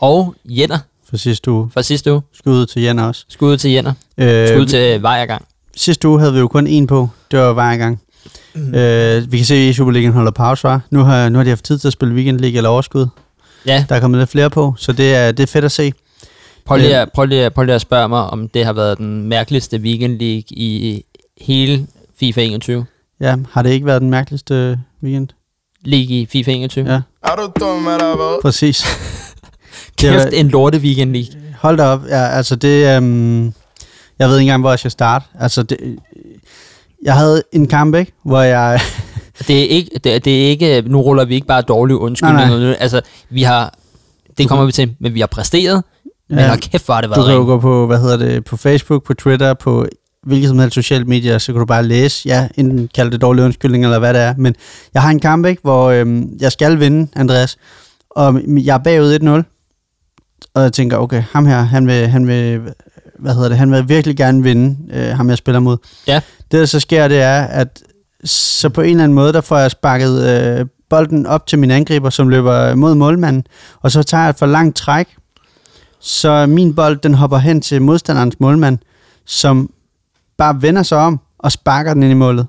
og 0.00 0.34
Jenner 0.44 0.78
For 1.10 1.16
sidste 1.16 1.50
uge. 1.50 1.70
fra 1.74 1.82
sidste 1.82 2.12
uge. 2.12 2.22
Skud 2.32 2.66
til 2.66 2.82
Jan 2.82 2.98
også. 2.98 3.24
Skud 3.28 3.56
til 3.56 3.70
Jenner. 3.70 3.92
Øh, 4.18 4.48
Skud 4.48 4.66
til 4.66 5.02
Vejergang. 5.02 5.44
Sidste 5.76 6.08
uge 6.08 6.20
havde 6.20 6.32
vi 6.32 6.38
jo 6.38 6.48
kun 6.48 6.66
én 6.66 6.86
på. 6.86 7.08
Det 7.30 7.38
var 7.38 7.52
hver 7.52 7.76
gang. 7.76 8.00
Mm. 8.54 8.74
Øh, 8.74 9.32
vi 9.32 9.36
kan 9.36 9.46
se, 9.46 9.54
at 9.54 9.60
i 9.60 9.72
Superligaen 9.72 10.12
holder 10.12 10.30
pause, 10.30 10.64
var. 10.64 10.80
Nu 10.90 11.00
har, 11.02 11.28
nu 11.28 11.38
har 11.38 11.44
de 11.44 11.48
haft 11.50 11.64
tid 11.64 11.78
til 11.78 11.86
at 11.88 11.92
spille 11.92 12.14
Weekend 12.14 12.40
League 12.40 12.56
eller 12.56 12.70
overskud. 12.70 13.06
Ja, 13.66 13.84
Der 13.88 13.94
er 13.96 14.00
kommet 14.00 14.18
lidt 14.18 14.30
flere 14.30 14.50
på, 14.50 14.74
så 14.78 14.92
det 14.92 15.14
er, 15.14 15.32
det 15.32 15.42
er 15.42 15.46
fedt 15.46 15.64
at 15.64 15.72
se. 15.72 15.92
Prøv 16.66 16.76
lige, 16.78 16.96
at, 16.96 17.12
prøv, 17.14 17.24
lige, 17.24 17.44
at- 17.44 17.54
prøv 17.54 17.64
lige 17.64 17.74
at 17.74 17.80
spørge 17.80 18.08
mig, 18.08 18.22
om 18.24 18.48
det 18.48 18.64
har 18.64 18.72
været 18.72 18.98
den 18.98 19.22
mærkeligste 19.22 19.78
Weekend 19.78 20.18
League 20.18 20.42
i 20.50 21.02
hele 21.40 21.86
FIFA 22.20 22.40
21. 22.42 22.86
Ja, 23.20 23.36
har 23.50 23.62
det 23.62 23.70
ikke 23.70 23.86
været 23.86 24.02
den 24.02 24.10
mærkeligste 24.10 24.78
weekend? 25.02 25.28
League 25.84 26.16
i 26.16 26.26
FIFA 26.32 26.50
21. 26.52 26.92
Ja, 26.92 27.00
Er 27.24 27.36
du 27.36 27.52
dum, 27.60 27.86
eller 27.86 28.16
hvad? 28.16 28.42
præcis. 28.42 28.84
Det 30.00 30.10
Kæft, 30.10 30.14
var- 30.24 30.30
en 30.32 30.48
lorte 30.48 30.78
Weekend 30.78 31.12
League. 31.12 31.40
Hold 31.60 31.76
da 31.76 31.82
op. 31.84 32.00
Ja, 32.08 32.26
altså 32.28 32.56
det... 32.56 32.96
Øhm, 32.96 33.44
jeg 34.18 34.28
ved 34.28 34.36
ikke 34.38 34.42
engang, 34.42 34.62
hvor 34.62 34.70
jeg 34.70 34.78
skal 34.78 34.90
starte. 34.90 35.24
Altså 35.40 35.62
det, 35.62 35.78
jeg 37.02 37.14
havde 37.14 37.42
en 37.52 37.68
kamp, 37.68 37.94
ikke? 37.94 38.12
Hvor 38.24 38.40
jeg... 38.42 38.80
Det 39.48 39.62
er 39.62 39.68
ikke, 39.68 39.90
det, 40.04 40.24
det 40.24 40.44
er 40.44 40.48
ikke, 40.48 40.82
nu 40.86 41.00
ruller 41.00 41.24
vi 41.24 41.34
ikke 41.34 41.46
bare 41.46 41.62
dårlige 41.62 41.96
undskyldninger. 41.96 42.58
Nej. 42.58 42.76
Altså, 42.80 43.00
vi 43.30 43.42
har, 43.42 43.74
det 44.38 44.48
kommer 44.48 44.64
vi 44.64 44.72
til, 44.72 44.94
men 44.98 45.14
vi 45.14 45.20
har 45.20 45.26
præsteret, 45.26 45.84
men 46.30 46.38
Ja. 46.38 46.56
kæft, 46.56 46.86
har 46.86 47.00
det 47.00 47.10
Du 47.10 47.14
været 47.14 47.26
kan 47.26 47.36
jo 47.36 47.44
gå 47.44 47.58
på, 47.58 47.86
hvad 47.86 47.98
hedder 48.00 48.16
det, 48.16 48.44
på 48.44 48.56
Facebook, 48.56 49.04
på 49.04 49.14
Twitter, 49.14 49.54
på 49.54 49.86
hvilket 50.26 50.48
som 50.48 50.58
helst 50.58 50.74
sociale 50.74 51.04
medier, 51.04 51.38
så 51.38 51.52
kan 51.52 51.60
du 51.60 51.66
bare 51.66 51.82
læse, 51.82 52.22
ja, 52.28 52.48
enten 52.54 52.88
kalde 52.94 53.10
det 53.10 53.20
dårlig 53.20 53.44
undskyldning, 53.44 53.84
eller 53.84 53.98
hvad 53.98 54.14
det 54.14 54.22
er. 54.22 54.34
Men 54.38 54.54
jeg 54.94 55.02
har 55.02 55.10
en 55.10 55.20
kamp, 55.20 55.46
ikke, 55.46 55.62
hvor 55.62 55.90
øhm, 55.90 56.28
jeg 56.40 56.52
skal 56.52 56.80
vinde, 56.80 57.08
Andreas, 57.16 57.56
og 58.10 58.40
jeg 58.46 58.74
er 58.74 58.78
bagud 58.78 59.42
1-0, 59.44 60.50
og 60.54 60.62
jeg 60.62 60.72
tænker, 60.72 60.96
okay, 60.96 61.22
ham 61.32 61.46
her, 61.46 61.60
han 61.62 61.86
vil, 61.86 62.08
han 62.08 62.26
vil, 62.26 62.60
hvad 63.18 63.34
hedder 63.34 63.48
det, 63.48 63.58
han 63.58 63.72
vil 63.72 63.88
virkelig 63.88 64.16
gerne 64.16 64.42
vinde, 64.42 64.76
øh, 64.92 65.08
ham 65.16 65.28
jeg 65.30 65.38
spiller 65.38 65.60
mod. 65.60 65.76
Ja. 66.06 66.20
Det, 66.52 66.60
der 66.60 66.66
så 66.66 66.80
sker, 66.80 67.08
det 67.08 67.20
er, 67.22 67.42
at 67.42 67.82
så 68.24 68.68
på 68.68 68.80
en 68.80 68.90
eller 68.90 69.04
anden 69.04 69.14
måde, 69.14 69.32
der 69.32 69.40
får 69.40 69.58
jeg 69.58 69.70
sparket 69.70 70.22
øh, 70.28 70.66
bolden 70.90 71.26
op 71.26 71.46
til 71.46 71.58
min 71.58 71.70
angriber, 71.70 72.10
som 72.10 72.28
løber 72.28 72.74
mod 72.74 72.94
målmanden, 72.94 73.44
og 73.82 73.90
så 73.90 74.02
tager 74.02 74.22
jeg 74.22 74.30
et 74.30 74.36
for 74.38 74.46
langt 74.46 74.76
træk, 74.76 75.08
så 76.06 76.46
min 76.46 76.74
bold, 76.74 76.98
den 76.98 77.14
hopper 77.14 77.38
hen 77.38 77.60
til 77.60 77.82
modstanderens 77.82 78.40
målmand, 78.40 78.78
som 79.24 79.70
bare 80.36 80.62
vender 80.62 80.82
sig 80.82 80.98
om 80.98 81.20
og 81.38 81.52
sparker 81.52 81.94
den 81.94 82.02
ind 82.02 82.12
i 82.12 82.14
målet. 82.14 82.46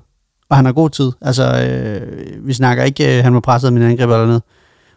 Og 0.48 0.56
han 0.56 0.64
har 0.64 0.72
god 0.72 0.90
tid. 0.90 1.12
Altså, 1.20 1.62
øh, 1.62 2.46
vi 2.46 2.52
snakker 2.52 2.84
ikke, 2.84 3.18
øh, 3.18 3.24
han 3.24 3.34
var 3.34 3.40
presset 3.40 3.68
af 3.68 3.72
min 3.72 3.82
angriber 3.82 4.14
eller 4.14 4.26
noget. 4.26 4.42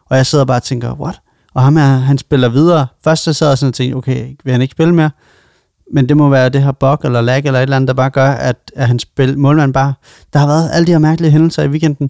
Og 0.05 0.17
jeg 0.17 0.25
sidder 0.25 0.45
bare 0.45 0.57
og 0.57 0.63
tænker, 0.63 0.93
what? 0.93 1.19
Og 1.53 1.63
ham 1.63 1.75
her, 1.75 1.85
han 1.85 2.17
spiller 2.17 2.49
videre. 2.49 2.87
Først 3.03 3.23
så 3.23 3.33
sad 3.33 3.47
jeg 3.47 3.57
sådan 3.57 3.67
og 3.67 3.73
tænkte, 3.73 3.95
okay, 3.95 4.35
vil 4.43 4.51
han 4.51 4.61
ikke 4.61 4.71
spille 4.71 4.95
mere? 4.95 5.11
Men 5.93 6.09
det 6.09 6.17
må 6.17 6.29
være 6.29 6.49
det 6.49 6.63
her 6.63 6.71
bug 6.71 6.97
eller 7.03 7.21
lag 7.21 7.45
eller 7.45 7.59
et 7.59 7.63
eller 7.63 7.75
andet, 7.75 7.87
der 7.87 7.93
bare 7.93 8.09
gør, 8.09 8.29
at, 8.29 8.71
at 8.75 8.87
han 8.87 8.99
spil, 8.99 9.39
målmand 9.39 9.73
bare... 9.73 9.93
Der 10.33 10.39
har 10.39 10.47
været 10.47 10.69
alle 10.73 10.87
de 10.87 10.91
her 10.91 10.99
mærkelige 10.99 11.31
hændelser 11.31 11.63
i 11.63 11.67
weekenden. 11.67 12.09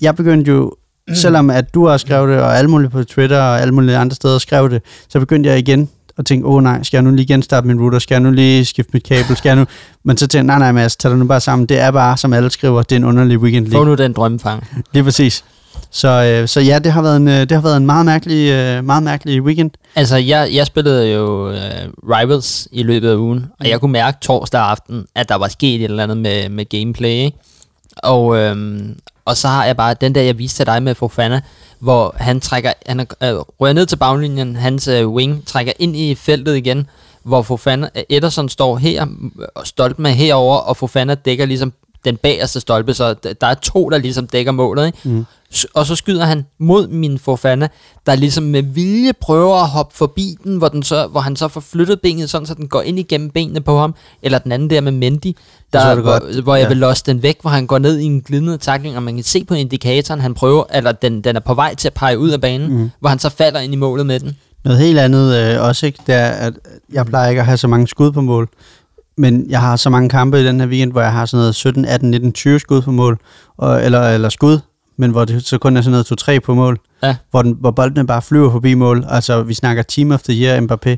Jeg 0.00 0.16
begyndte 0.16 0.50
jo, 0.50 0.72
mm. 1.10 1.14
selvom 1.14 1.50
at 1.50 1.74
du 1.74 1.86
har 1.86 1.96
skrevet 1.96 2.28
det, 2.28 2.38
og 2.38 2.58
alle 2.58 2.70
mulige 2.70 2.90
på 2.90 3.04
Twitter 3.04 3.38
og 3.38 3.60
alle 3.60 3.74
mulige 3.74 3.96
andre 3.96 4.14
steder 4.14 4.38
skrev 4.38 4.70
det, 4.70 4.82
så 5.08 5.20
begyndte 5.20 5.50
jeg 5.50 5.58
igen 5.58 5.88
at 6.18 6.26
tænke, 6.26 6.46
åh 6.46 6.54
oh, 6.54 6.62
nej, 6.62 6.82
skal 6.82 6.96
jeg 6.96 7.02
nu 7.02 7.10
lige 7.10 7.26
genstarte 7.26 7.66
min 7.66 7.80
router? 7.80 7.98
Skal 7.98 8.14
jeg 8.14 8.20
nu 8.20 8.30
lige 8.30 8.64
skifte 8.64 8.90
mit 8.92 9.02
kabel? 9.02 9.36
Skal 9.36 9.48
jeg 9.48 9.56
nu... 9.56 9.66
Men 10.04 10.16
så 10.16 10.26
tænkte 10.26 10.36
jeg, 10.36 10.58
nej, 10.58 10.58
nej, 10.58 10.72
Mads, 10.72 10.96
tag 10.96 11.10
dig 11.10 11.18
nu 11.18 11.24
bare 11.24 11.40
sammen. 11.40 11.66
Det 11.66 11.78
er 11.78 11.90
bare, 11.90 12.16
som 12.16 12.32
alle 12.32 12.50
skriver, 12.50 12.82
det 12.82 12.92
er 12.92 12.96
en 12.96 13.04
underlig 13.04 13.38
weekend 13.38 13.72
Få 13.72 13.84
nu 13.84 13.94
den 13.94 14.12
drømmefang. 14.12 14.66
Lige 14.92 15.04
præcis. 15.04 15.44
Så, 15.90 16.08
øh, 16.08 16.48
så 16.48 16.60
ja, 16.60 16.78
det 16.78 16.92
har 16.92 17.02
været 17.02 17.16
en, 17.16 17.28
øh, 17.28 17.40
det 17.40 17.52
har 17.52 17.60
været 17.60 17.76
en 17.76 17.86
meget 17.86 18.06
mærkelig, 18.06 18.50
øh, 18.50 18.84
meget 18.84 19.02
mærkelig 19.02 19.42
weekend. 19.42 19.70
Altså, 19.96 20.16
jeg, 20.16 20.48
jeg 20.52 20.66
spillede 20.66 21.12
jo 21.12 21.48
uh, 21.48 21.54
Rivals 22.10 22.68
i 22.72 22.82
løbet 22.82 23.10
af 23.10 23.16
ugen, 23.16 23.46
og 23.60 23.68
jeg 23.68 23.80
kunne 23.80 23.92
mærke 23.92 24.18
torsdag 24.22 24.60
aften, 24.60 25.04
at 25.14 25.28
der 25.28 25.34
var 25.34 25.48
sket 25.48 25.74
et 25.74 25.84
eller 25.84 26.02
andet 26.02 26.16
med, 26.16 26.48
med 26.48 26.68
gameplay, 26.68 27.08
ikke? 27.08 27.38
Og, 28.02 28.36
øhm, 28.36 28.98
og 29.24 29.36
så 29.36 29.48
har 29.48 29.64
jeg 29.64 29.76
bare 29.76 29.94
den 29.94 30.14
der, 30.14 30.22
jeg 30.22 30.38
viste 30.38 30.58
til 30.58 30.66
dig 30.66 30.82
med 30.82 30.94
Fofana, 30.94 31.40
hvor 31.78 32.14
han 32.18 32.40
trækker, 32.40 32.72
han 32.86 33.00
øh, 33.00 33.06
rører 33.60 33.72
ned 33.72 33.86
til 33.86 33.96
baglinjen, 33.96 34.56
hans 34.56 34.88
øh, 34.88 35.08
wing 35.08 35.46
trækker 35.46 35.72
ind 35.78 35.96
i 35.96 36.14
feltet 36.14 36.56
igen, 36.56 36.86
hvor 37.22 37.42
Fofana, 37.42 37.88
øh, 37.96 38.02
Ederson 38.08 38.48
står 38.48 38.76
her, 38.76 39.06
og 39.54 39.66
Stolpen 39.66 40.06
er 40.06 40.10
herover 40.10 40.56
og 40.56 40.76
Fofana 40.76 41.14
dækker 41.14 41.46
ligesom 41.46 41.72
den 42.04 42.16
bagerste 42.16 42.60
stolpe, 42.60 42.94
så 42.94 43.14
der 43.14 43.46
er 43.46 43.54
to, 43.54 43.88
der 43.88 43.98
ligesom 43.98 44.26
dækker 44.26 44.52
målet, 44.52 44.86
ikke? 44.86 44.98
Mm. 45.04 45.26
Og 45.74 45.86
så 45.86 45.94
skyder 45.96 46.24
han 46.24 46.46
mod 46.58 46.88
min 46.88 47.18
Fofana, 47.18 47.68
der 48.06 48.14
ligesom 48.14 48.44
med 48.44 48.62
vilje 48.62 49.12
prøver 49.12 49.56
at 49.62 49.68
hoppe 49.68 49.96
forbi 49.96 50.36
den, 50.44 50.56
hvor, 50.56 50.68
den 50.68 50.82
så, 50.82 51.06
hvor 51.06 51.20
han 51.20 51.36
så 51.36 51.48
får 51.48 51.60
flyttet 51.60 52.00
benet, 52.00 52.30
sådan 52.30 52.46
så 52.46 52.54
den 52.54 52.68
går 52.68 52.82
ind 52.82 52.98
igennem 52.98 53.30
benene 53.30 53.60
på 53.60 53.78
ham, 53.78 53.94
eller 54.22 54.38
den 54.38 54.52
anden 54.52 54.70
der 54.70 54.80
med 54.80 54.92
Mendy, 54.92 55.36
der, 55.72 55.94
hvor, 55.94 56.02
godt. 56.02 56.42
hvor 56.42 56.54
jeg 56.56 56.62
Ja. 56.62 56.68
vil 56.68 56.76
losse 56.76 57.04
den 57.06 57.22
væk, 57.22 57.38
hvor 57.40 57.50
han 57.50 57.66
går 57.66 57.78
ned 57.78 57.98
i 57.98 58.04
en 58.04 58.20
glidende 58.20 58.58
takling, 58.58 58.96
og 58.96 59.02
man 59.02 59.14
kan 59.14 59.24
se 59.24 59.44
på 59.44 59.54
indikatoren, 59.54 60.20
han 60.20 60.34
prøver, 60.34 60.64
eller 60.74 60.92
den, 60.92 61.20
den 61.24 61.36
er 61.36 61.40
på 61.40 61.54
vej 61.54 61.74
til 61.74 61.88
at 61.88 61.94
pege 61.94 62.18
ud 62.18 62.30
af 62.30 62.40
banen, 62.40 62.76
mm. 62.76 62.90
hvor 63.00 63.08
han 63.08 63.18
så 63.18 63.28
falder 63.28 63.60
ind 63.60 63.72
i 63.72 63.76
målet 63.76 64.06
med 64.06 64.20
den. 64.20 64.36
Noget 64.64 64.78
helt 64.80 64.98
andet 64.98 65.36
øh, 65.36 65.62
også, 65.62 65.86
ikke? 65.86 65.98
Det 66.06 66.14
er, 66.14 66.26
at 66.28 66.52
jeg 66.92 67.06
plejer 67.06 67.28
ikke 67.28 67.40
at 67.40 67.46
have 67.46 67.56
så 67.56 67.68
mange 67.68 67.88
skud 67.88 68.12
på 68.12 68.20
mål. 68.20 68.48
Men 69.16 69.46
jeg 69.50 69.60
har 69.60 69.76
så 69.76 69.90
mange 69.90 70.08
kampe 70.08 70.40
i 70.40 70.44
den 70.44 70.60
her 70.60 70.66
weekend, 70.66 70.92
hvor 70.92 71.00
jeg 71.00 71.12
har 71.12 71.26
sådan 71.26 71.40
noget 71.40 71.54
17, 71.54 71.84
18, 71.84 72.10
19, 72.10 72.32
20 72.32 72.58
skud 72.60 72.82
på 72.82 72.90
mål. 72.90 73.18
Og, 73.58 73.84
eller, 73.84 74.08
eller 74.08 74.28
skud, 74.28 74.58
men 75.00 75.10
hvor 75.10 75.24
det 75.24 75.44
så 75.46 75.58
kun 75.58 75.76
er 75.76 75.82
sådan 75.82 76.04
noget 76.10 76.36
2-3 76.36 76.38
på 76.38 76.54
mål. 76.54 76.78
Ja. 77.02 77.16
Hvor, 77.30 77.42
den, 77.42 77.56
hvor 77.60 77.70
bolden 77.70 78.06
bare 78.06 78.22
flyver 78.22 78.50
forbi 78.52 78.74
mål. 78.74 79.04
Altså, 79.08 79.42
vi 79.42 79.54
snakker 79.54 79.82
Team 79.82 80.10
of 80.10 80.22
the 80.22 80.42
Year 80.42 80.60
Mbappé, 80.60 80.96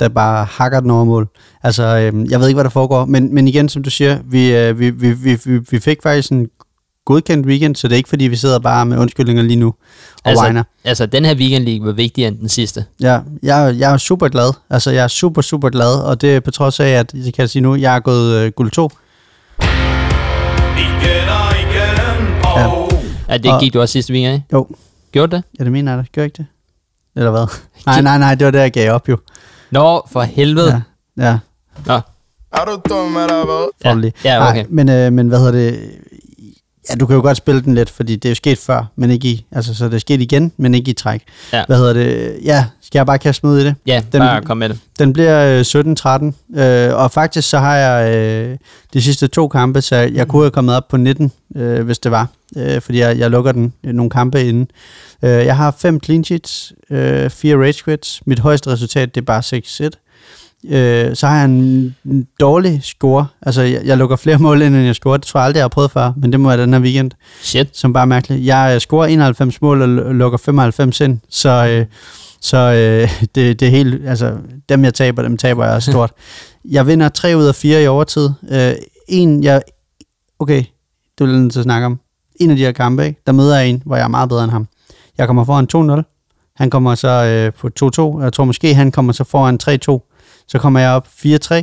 der 0.00 0.08
bare 0.08 0.44
hakker 0.50 0.80
den 0.80 0.90
over 0.90 1.04
mål. 1.04 1.28
Altså, 1.62 1.82
øh, 1.82 2.30
jeg 2.30 2.40
ved 2.40 2.48
ikke, 2.48 2.56
hvad 2.56 2.64
der 2.64 2.70
foregår. 2.70 3.04
Men, 3.04 3.34
men 3.34 3.48
igen, 3.48 3.68
som 3.68 3.82
du 3.82 3.90
siger, 3.90 4.18
vi, 4.24 4.54
øh, 4.56 4.78
vi, 4.78 4.90
vi, 4.90 5.12
vi, 5.12 5.38
vi, 5.44 5.58
vi 5.70 5.80
fik 5.80 5.98
faktisk 6.02 6.32
en 6.32 6.48
godkendt 7.06 7.46
weekend, 7.46 7.76
så 7.76 7.88
det 7.88 7.92
er 7.92 7.96
ikke, 7.96 8.08
fordi 8.08 8.24
vi 8.24 8.36
sidder 8.36 8.58
bare 8.58 8.86
med 8.86 8.98
undskyldninger 8.98 9.42
lige 9.42 9.56
nu 9.56 9.66
og 9.66 9.74
Altså, 10.30 10.44
whiner. 10.44 10.62
altså, 10.84 11.06
den 11.06 11.24
her 11.24 11.34
weekend 11.34 11.64
league 11.64 11.86
var 11.86 11.92
vigtigere 11.92 12.28
end 12.28 12.38
den 12.38 12.48
sidste. 12.48 12.84
Ja, 13.00 13.18
jeg, 13.42 13.74
jeg 13.78 13.92
er 13.92 13.96
super 13.96 14.28
glad. 14.28 14.52
Altså, 14.70 14.90
jeg 14.90 15.04
er 15.04 15.08
super, 15.08 15.42
super 15.42 15.68
glad, 15.68 15.94
og 16.04 16.20
det 16.20 16.36
er 16.36 16.40
på 16.40 16.50
trods 16.50 16.80
af, 16.80 16.88
at, 16.88 17.12
det 17.12 17.34
kan 17.34 17.42
jeg 17.42 17.50
sige 17.50 17.62
nu, 17.62 17.74
jeg 17.74 17.96
er 17.96 18.00
gået 18.00 18.34
øh, 18.36 18.52
guld 18.52 18.70
2. 18.70 18.90
Igen 20.78 21.28
og 21.28 21.50
igen, 21.60 22.44
og 22.44 22.60
Ja, 22.60 22.83
det 23.28 23.60
gik 23.60 23.74
du 23.74 23.80
også 23.80 23.92
sidste 23.92 24.12
weekend, 24.12 24.34
ikke? 24.34 24.46
Jo. 24.52 24.68
Gjorde 25.12 25.36
det? 25.36 25.44
Ja, 25.58 25.64
det 25.64 25.72
mener 25.72 25.92
jeg 25.92 25.98
da. 25.98 26.06
Gør 26.14 26.22
jeg 26.22 26.26
ikke 26.26 26.36
det? 26.36 26.46
Eller 27.16 27.30
hvad? 27.30 27.46
nej, 27.86 28.00
nej, 28.00 28.18
nej, 28.18 28.34
det 28.34 28.44
var 28.44 28.50
det, 28.50 28.58
jeg 28.58 28.72
gav 28.72 28.92
op 28.92 29.08
jo. 29.08 29.18
Nå, 29.70 30.06
for 30.10 30.22
helvede. 30.22 30.82
Ja. 31.16 31.24
ja. 31.24 31.38
Nå. 31.86 32.00
Er 32.52 32.64
du 32.64 32.80
dum, 32.88 33.16
eller 33.16 33.44
hvad? 33.44 34.10
Ja, 34.24 34.34
ja, 34.34 34.48
okay. 34.48 34.62
Nej, 34.62 34.66
men, 34.70 34.88
øh, 34.88 35.12
men 35.12 35.28
hvad 35.28 35.38
hedder 35.38 35.52
det? 35.52 35.90
Ja, 36.90 36.94
du 36.94 37.06
kan 37.06 37.16
jo 37.16 37.22
godt 37.22 37.36
spille 37.36 37.62
den 37.62 37.74
lidt, 37.74 37.90
fordi 37.90 38.16
det 38.16 38.24
er 38.24 38.30
jo 38.30 38.34
sket 38.34 38.58
før, 38.58 38.84
men 38.96 39.10
ikke 39.10 39.28
i, 39.28 39.46
altså 39.52 39.74
så 39.74 39.84
det 39.84 39.94
er 39.94 39.98
sket 39.98 40.20
igen, 40.20 40.52
men 40.56 40.74
ikke 40.74 40.90
i 40.90 40.94
træk. 40.94 41.22
Ja. 41.52 41.64
Hvad 41.66 41.76
hedder 41.76 41.92
det? 41.92 42.38
Ja, 42.44 42.66
skal 42.82 42.98
jeg 42.98 43.06
bare 43.06 43.18
kaste 43.18 43.46
mig 43.46 43.54
ud 43.54 43.60
i 43.60 43.64
det? 43.64 43.74
Ja, 43.86 44.02
den, 44.12 44.20
bare 44.20 44.42
kom 44.42 44.56
med 44.56 44.68
det. 44.68 44.78
Den 44.98 45.12
bliver 45.12 45.64
øh, 45.76 46.30
17-13, 46.56 46.60
øh, 46.60 46.94
og 46.94 47.10
faktisk 47.10 47.48
så 47.48 47.58
har 47.58 47.76
jeg 47.76 48.16
øh, 48.16 48.56
de 48.92 49.02
sidste 49.02 49.28
to 49.28 49.48
kampe, 49.48 49.80
så 49.80 49.96
jeg 49.96 50.28
kunne 50.28 50.42
have 50.42 50.50
kommet 50.50 50.76
op 50.76 50.88
på 50.88 50.96
19, 50.96 51.32
øh, 51.56 51.84
hvis 51.84 51.98
det 51.98 52.10
var, 52.10 52.28
øh, 52.56 52.80
fordi 52.80 52.98
jeg, 52.98 53.18
jeg 53.18 53.30
lukker 53.30 53.52
den 53.52 53.72
øh, 53.84 53.92
nogle 53.92 54.10
kampe 54.10 54.44
inden. 54.44 54.68
Øh, 55.22 55.30
jeg 55.30 55.56
har 55.56 55.76
fem 55.78 56.00
clean 56.04 56.24
sheets, 56.24 56.72
øh, 56.90 57.30
fire 57.30 57.56
rage 57.56 57.84
quits, 57.84 58.22
mit 58.26 58.38
højeste 58.38 58.70
resultat 58.70 59.14
det 59.14 59.20
er 59.20 59.24
bare 59.24 59.42
6-1. 59.86 60.03
Øh, 60.68 61.16
så 61.16 61.26
har 61.26 61.36
jeg 61.36 61.44
en, 61.44 61.96
dårlig 62.40 62.80
score. 62.82 63.26
Altså, 63.42 63.62
jeg, 63.62 63.80
jeg 63.84 63.98
lukker 63.98 64.16
flere 64.16 64.38
mål 64.46 64.62
ind, 64.62 64.74
end 64.74 64.84
jeg 64.84 64.94
scorer. 64.94 65.16
Det 65.16 65.26
tror 65.26 65.40
jeg 65.40 65.44
aldrig, 65.44 65.58
jeg 65.58 65.64
har 65.64 65.68
prøvet 65.68 65.90
før, 65.90 66.12
men 66.16 66.32
det 66.32 66.40
må 66.40 66.48
være 66.48 66.62
den 66.62 66.72
her 66.72 66.80
weekend. 66.80 67.10
Shit. 67.42 67.76
Som 67.76 67.92
bare 67.92 68.02
er 68.02 68.06
mærkeligt. 68.06 68.46
Jeg 68.46 68.72
øh, 68.74 68.80
scorer 68.80 69.06
91 69.06 69.62
mål 69.62 69.82
og 69.82 69.88
lu- 69.88 70.12
lukker 70.12 70.38
95 70.38 71.00
ind, 71.00 71.18
så, 71.28 71.48
øh, 71.66 71.86
så 72.40 72.56
øh, 72.58 73.10
det, 73.34 73.60
det 73.60 73.62
er 73.62 73.70
helt... 73.70 74.08
Altså, 74.08 74.32
dem 74.68 74.84
jeg 74.84 74.94
taber, 74.94 75.22
dem 75.22 75.36
taber 75.36 75.66
jeg 75.66 75.82
stort. 75.82 76.12
jeg 76.64 76.86
vinder 76.86 77.08
3 77.08 77.36
ud 77.36 77.44
af 77.44 77.54
4 77.54 77.82
i 77.82 77.86
overtid. 77.86 78.30
Øh, 78.50 78.72
en, 79.08 79.44
jeg... 79.44 79.62
Okay, 80.38 80.64
det 81.18 81.26
vil 81.28 81.42
jeg 81.42 81.50
til 81.52 81.58
at 81.60 81.64
snakke 81.64 81.86
om. 81.86 82.00
En 82.40 82.50
af 82.50 82.56
de 82.56 82.62
her 82.62 82.72
kampe, 82.72 83.06
ikke? 83.06 83.22
der 83.26 83.32
møder 83.32 83.58
jeg 83.58 83.68
en, 83.68 83.82
hvor 83.86 83.96
jeg 83.96 84.04
er 84.04 84.08
meget 84.08 84.28
bedre 84.28 84.44
end 84.44 84.50
ham. 84.52 84.68
Jeg 85.18 85.26
kommer 85.26 85.44
foran 85.44 85.98
2-0. 86.00 86.52
Han 86.56 86.70
kommer 86.70 86.94
så 86.94 87.08
øh, 87.08 87.52
på 87.52 88.16
2-2. 88.18 88.22
Jeg 88.22 88.32
tror 88.32 88.44
måske, 88.44 88.74
han 88.74 88.92
kommer 88.92 89.12
så 89.12 89.24
foran 89.24 89.58
3-2 89.88 90.13
så 90.48 90.58
kommer 90.58 90.80
jeg 90.80 90.90
op 90.90 91.08
4-3, 91.24 91.62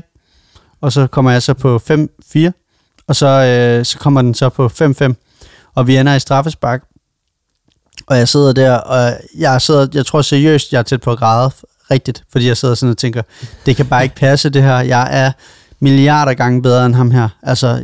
og 0.82 0.92
så 0.92 1.08
kommer 1.08 1.32
jeg 1.32 1.44
så 1.44 1.54
på 1.54 1.82
5-4, 2.36 2.52
og 3.08 3.16
så, 3.16 3.28
øh, 3.28 3.86
så 3.86 4.00
kommer 4.00 4.22
den 4.22 4.34
så 4.34 4.50
på 4.50 4.66
5-5, 4.66 5.14
og 5.76 5.88
vi 5.88 5.98
ender 5.98 6.16
i 6.16 6.20
straffespark, 6.20 6.84
og 8.08 8.18
jeg 8.18 8.28
sidder 8.28 8.54
der, 8.54 8.76
og 8.78 9.14
jeg, 9.38 9.62
sidder, 9.62 9.88
jeg 9.94 10.06
tror 10.06 10.22
seriøst, 10.22 10.74
jeg 10.74 10.80
er 10.80 10.84
tæt 10.84 11.02
på 11.02 11.12
at 11.12 11.18
græde 11.18 11.52
rigtigt, 11.92 12.24
fordi 12.32 12.48
jeg 12.48 12.58
sidder 12.58 12.76
sådan 12.76 12.92
og 12.92 12.98
tænker, 12.98 13.22
det 13.66 13.76
kan 13.76 13.86
bare 13.86 14.04
ikke 14.04 14.16
passe 14.16 14.50
det 14.50 14.64
her, 14.64 14.80
jeg 14.80 15.08
er 15.12 15.32
milliarder 15.82 16.34
gange 16.34 16.62
bedre 16.62 16.86
end 16.86 16.96
ham 16.96 17.12
her. 17.12 17.30
Altså, 17.44 17.84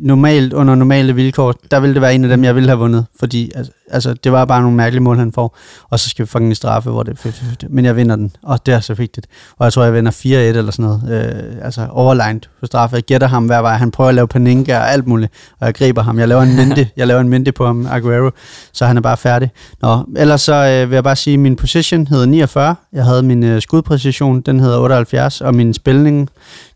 normalt, 0.00 0.52
under 0.52 0.74
normale 0.74 1.14
vilkår, 1.14 1.54
der 1.70 1.80
ville 1.80 1.94
det 1.94 2.02
være 2.02 2.14
en 2.14 2.24
af 2.24 2.30
dem, 2.30 2.44
jeg 2.44 2.54
ville 2.54 2.68
have 2.68 2.78
vundet, 2.78 3.06
fordi 3.20 3.50
altså, 3.54 3.72
altså, 3.90 4.14
det 4.14 4.32
var 4.32 4.44
bare 4.44 4.60
nogle 4.60 4.76
mærkelige 4.76 5.02
mål, 5.02 5.18
han 5.18 5.32
får. 5.32 5.56
Og 5.90 6.00
så 6.00 6.10
skal 6.10 6.24
vi 6.24 6.28
fucking 6.28 6.56
straffe, 6.56 6.90
hvor 6.90 7.02
det 7.02 7.12
er 7.12 7.22
50 7.22 7.64
Men 7.68 7.84
jeg 7.84 7.96
vinder 7.96 8.16
den, 8.16 8.32
og 8.42 8.66
det 8.66 8.74
er 8.74 8.80
så 8.80 8.94
vigtigt. 8.94 9.26
Og 9.58 9.64
jeg 9.64 9.72
tror, 9.72 9.84
jeg 9.84 9.94
vinder 9.94 10.10
4-1 10.12 10.26
eller 10.26 10.72
sådan 10.72 10.84
noget. 10.84 11.24
Øh, 11.24 11.64
altså, 11.64 11.86
overlined 11.90 12.40
på 12.60 12.66
straffe. 12.66 12.96
Jeg 12.96 13.02
gætter 13.02 13.26
ham 13.26 13.46
hver 13.46 13.58
vej. 13.58 13.76
Han 13.76 13.90
prøver 13.90 14.08
at 14.08 14.14
lave 14.14 14.28
paninka 14.28 14.78
og 14.78 14.92
alt 14.92 15.06
muligt, 15.06 15.32
og 15.60 15.66
jeg 15.66 15.74
griber 15.74 16.02
ham. 16.02 16.18
Jeg 16.18 16.28
laver 16.28 16.42
en 16.42 16.56
mente, 16.56 16.88
jeg 16.96 17.06
laver 17.06 17.20
en 17.20 17.28
mente 17.28 17.52
på 17.52 17.66
ham, 17.66 17.86
Aguero, 17.86 18.30
så 18.72 18.86
han 18.86 18.96
er 18.96 19.00
bare 19.00 19.16
færdig. 19.16 19.50
Nå, 19.82 20.06
ellers 20.16 20.40
så 20.40 20.54
øh, 20.54 20.90
vil 20.90 20.96
jeg 20.96 21.04
bare 21.04 21.16
sige, 21.16 21.34
at 21.34 21.40
min 21.40 21.56
position 21.56 22.06
hedder 22.06 22.26
49. 22.26 22.74
Jeg 22.92 23.04
havde 23.04 23.22
min 23.22 23.42
øh, 23.42 23.62
skudpræcision, 23.62 24.40
den 24.40 24.60
hedder 24.60 24.78
78, 24.78 25.40
og 25.40 25.54
min 25.54 25.74
spilning, 25.74 26.28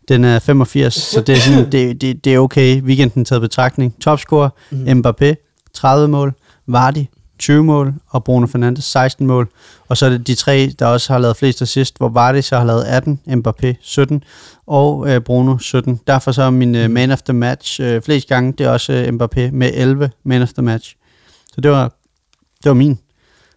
den 0.09 0.23
er 0.23 0.39
85, 0.39 0.93
så 0.93 1.21
det 1.21 1.35
er, 1.35 1.39
sådan, 1.39 1.65
det, 1.71 2.01
det, 2.01 2.25
det 2.25 2.33
er 2.33 2.39
okay. 2.39 2.81
Weekenden 2.81 3.25
taget 3.25 3.41
betragtning. 3.41 3.99
Topscorer, 4.01 4.49
mm. 4.71 5.01
Mbappé, 5.01 5.33
30 5.73 6.07
mål. 6.07 6.33
Vardy, 6.67 7.05
20 7.39 7.63
mål, 7.63 7.93
og 8.09 8.23
Bruno 8.23 8.47
Fernandes 8.47 8.83
16 8.85 9.27
mål. 9.27 9.49
Og 9.87 9.97
så 9.97 10.05
er 10.05 10.09
det 10.09 10.27
de 10.27 10.35
tre, 10.35 10.69
der 10.79 10.85
også 10.85 11.13
har 11.13 11.19
lavet 11.19 11.37
flest 11.37 11.61
assist, 11.61 11.97
hvor 11.97 12.09
Vardy 12.09 12.41
så 12.41 12.57
har 12.57 12.65
lavet 12.65 12.83
18, 12.83 13.19
Mbappé 13.27 13.73
17, 13.81 14.23
og 14.67 15.09
øh, 15.09 15.21
Bruno 15.21 15.57
17. 15.57 15.99
Derfor 16.07 16.31
så 16.31 16.43
er 16.43 16.49
min 16.49 16.75
øh, 16.75 16.91
man 16.91 17.11
of 17.11 17.21
the 17.21 17.33
match 17.33 17.81
øh, 17.81 18.01
flest 18.01 18.27
gange, 18.27 18.53
det 18.57 18.65
er 18.65 18.69
også 18.69 18.93
øh, 18.93 19.07
Mbappé 19.07 19.51
med 19.51 19.71
11 19.73 20.09
man 20.23 20.41
of 20.41 20.53
the 20.53 20.61
match. 20.61 20.95
Så 21.55 21.61
det 21.61 21.71
var, 21.71 21.83
det 22.63 22.69
var 22.69 22.73
min. 22.73 22.99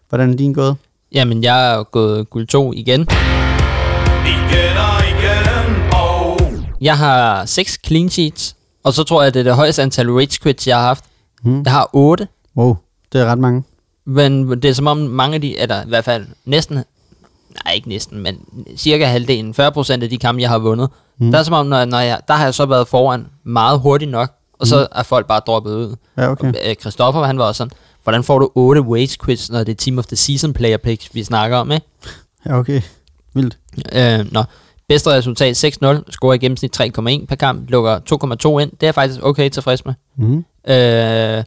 Hvordan 0.09 0.31
er 0.33 0.35
din 0.37 0.53
gået? 0.53 0.75
Jamen, 1.11 1.43
jeg 1.43 1.73
er 1.73 1.83
gået 1.83 2.29
guld 2.29 2.47
2 2.47 2.73
igen. 2.73 3.01
Igen 3.01 3.07
og 4.21 4.27
igen, 4.27 4.77
og... 4.77 4.96
Jeg 6.81 6.97
har 6.97 7.45
6 7.45 7.77
clean 7.85 8.09
sheets, 8.09 8.55
og 8.83 8.93
så 8.93 9.03
tror 9.03 9.23
jeg, 9.23 9.33
det 9.33 9.39
er 9.39 9.43
det 9.43 9.55
højeste 9.55 9.81
antal 9.81 10.11
rage 10.11 10.39
quits, 10.43 10.67
jeg 10.67 10.77
har 10.77 10.83
haft. 10.87 11.03
Hmm. 11.43 11.61
Jeg 11.65 11.71
har 11.71 11.89
8. 11.93 12.27
Wow, 12.57 12.75
det 13.13 13.21
er 13.21 13.25
ret 13.25 13.39
mange. 13.39 13.63
Men 14.05 14.49
det 14.49 14.65
er 14.65 14.73
som 14.73 14.87
om 14.87 14.97
mange 14.97 15.35
af 15.35 15.41
de, 15.41 15.59
eller 15.59 15.81
i 15.85 15.87
hvert 15.87 16.05
fald 16.05 16.25
næsten, 16.45 16.75
nej 17.65 17.73
ikke 17.73 17.89
næsten, 17.89 18.19
men 18.19 18.37
cirka 18.77 19.05
halvdelen, 19.05 19.53
40% 19.59 19.91
af 20.03 20.09
de 20.09 20.17
kampe, 20.17 20.41
jeg 20.41 20.49
har 20.49 20.59
vundet, 20.59 20.89
Mm. 21.19 21.25
mm. 21.25 21.31
der 21.31 21.39
er 21.39 21.43
som 21.43 21.53
om, 21.53 21.65
når, 21.65 21.85
når 21.85 21.99
jeg, 21.99 22.19
der 22.27 22.33
har 22.33 22.43
jeg 22.43 22.53
så 22.53 22.65
været 22.65 22.87
foran 22.87 23.25
meget 23.43 23.79
hurtigt 23.79 24.11
nok, 24.11 24.31
og 24.59 24.67
så 24.67 24.79
Mm. 24.79 24.99
er 24.99 25.03
folk 25.03 25.27
bare 25.27 25.41
droppet 25.47 25.71
ud. 25.75 25.95
Ja, 26.17 26.29
okay. 26.31 26.47
Og, 26.47 26.53
øh, 26.69 26.75
Christoffer, 26.75 27.23
han 27.23 27.37
var 27.37 27.45
også 27.45 27.57
sådan, 27.57 27.71
hvordan 28.03 28.23
får 28.23 28.39
du 28.39 28.49
8 28.55 28.81
wage 28.81 29.17
quits, 29.25 29.49
når 29.51 29.63
det 29.63 29.71
er 29.71 29.75
Team 29.75 29.97
of 29.99 30.05
the 30.05 30.15
Season 30.15 30.53
player 30.53 30.77
picks, 30.77 31.15
vi 31.15 31.23
snakker 31.23 31.57
om, 31.57 31.71
ikke? 31.71 31.85
Ja, 32.45 32.57
okay. 32.59 32.81
Vildt. 33.33 33.57
Øh, 33.93 34.31
nå. 34.31 34.43
Bedste 34.89 35.09
resultat 35.09 35.65
6-0, 35.65 36.11
scorer 36.11 36.33
i 36.33 36.37
gennemsnit 36.37 36.81
3,1 36.81 37.25
per 37.25 37.35
kamp, 37.39 37.69
lukker 37.69 37.99
2,2 37.99 38.59
ind. 38.59 38.71
Det 38.71 38.83
er 38.83 38.87
jeg 38.87 38.95
faktisk 38.95 39.23
okay 39.23 39.49
tilfreds 39.49 39.85
med. 39.85 39.93
Mhm. 40.15 40.37
Øh, 40.67 41.43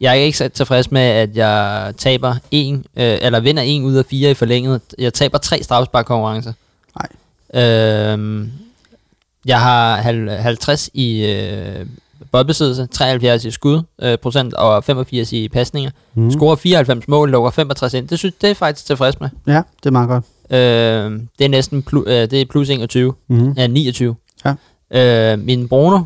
jeg 0.00 0.10
er 0.10 0.12
ikke 0.12 0.38
så 0.38 0.48
tilfreds 0.48 0.90
med, 0.90 1.00
at 1.00 1.36
jeg 1.36 1.92
taber 1.98 2.34
en, 2.50 2.74
øh, 2.96 3.18
eller 3.22 3.40
vinder 3.40 3.62
en 3.62 3.84
ud 3.84 3.94
af 3.94 4.04
fire 4.06 4.30
i 4.30 4.34
forlænget. 4.34 4.80
Jeg 4.98 5.14
taber 5.14 5.38
tre 5.38 5.62
straffesparkkonkurrencer. 5.62 6.52
Nej. 6.98 7.62
Øh, 7.62 8.48
jeg 9.46 9.60
har 9.60 9.96
hal- 9.96 10.28
50 10.30 10.90
i 10.94 11.24
øh, 11.26 11.86
boldbesiddelse, 12.32 12.86
73 12.86 13.44
i 13.44 13.50
skud 13.50 13.82
øh, 14.02 14.18
procent 14.18 14.54
og 14.54 14.84
85 14.84 15.32
i 15.32 15.48
pasninger. 15.48 15.90
Mm. 16.14 16.30
Scorer 16.30 16.56
94 16.56 17.08
mål, 17.08 17.30
lukker 17.30 17.50
65 17.50 17.94
ind. 17.94 18.08
Det 18.08 18.18
synes 18.18 18.34
det 18.40 18.50
er 18.50 18.54
faktisk 18.54 18.86
tilfreds 18.86 19.20
med. 19.20 19.28
Ja, 19.46 19.52
det 19.78 19.86
er 19.86 19.90
meget 19.90 20.08
godt. 20.08 20.24
Øh, 20.50 21.20
det 21.38 21.44
er 21.44 21.48
næsten 21.48 21.82
plu, 21.82 22.04
øh, 22.06 22.30
det 22.30 22.32
er 22.40 22.44
plus 22.50 22.70
21. 22.70 23.14
Mhm. 23.28 23.52
Ja, 23.56 23.66
29. 23.66 24.14
Ja. 24.44 24.54
Øh, 25.32 25.38
min 25.38 25.68
Bruno, 25.68 26.00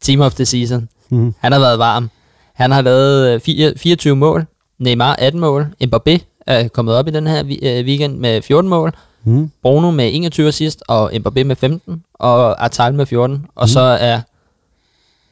team 0.00 0.20
of 0.20 0.34
the 0.34 0.44
season, 0.44 0.88
Mhm. 1.08 1.34
han 1.38 1.52
har 1.52 1.58
været 1.58 1.78
varm. 1.78 2.10
Han 2.54 2.70
har 2.70 2.80
lavet 2.82 3.34
øh, 3.34 3.40
fire- 3.40 3.72
24 3.76 4.16
mål, 4.16 4.46
Neymar 4.78 5.14
18 5.18 5.40
mål, 5.40 5.66
Mbappé 5.84 6.18
er 6.46 6.68
kommet 6.68 6.94
op 6.94 7.08
i 7.08 7.10
den 7.10 7.26
her 7.26 7.38
øh, 7.62 7.84
weekend 7.86 8.16
med 8.18 8.42
14 8.42 8.68
mål, 8.70 8.92
Mhm. 9.24 9.50
Bruno 9.62 9.90
med 9.90 10.10
21 10.14 10.48
assist, 10.48 10.82
og 10.88 11.12
Mbappé 11.12 11.42
med 11.44 11.56
15, 11.56 12.02
og 12.14 12.64
Atal 12.64 12.94
med 12.94 13.06
14. 13.06 13.46
Og 13.54 13.62
Mhm. 13.64 13.68
så 13.68 13.80
er, 13.80 14.20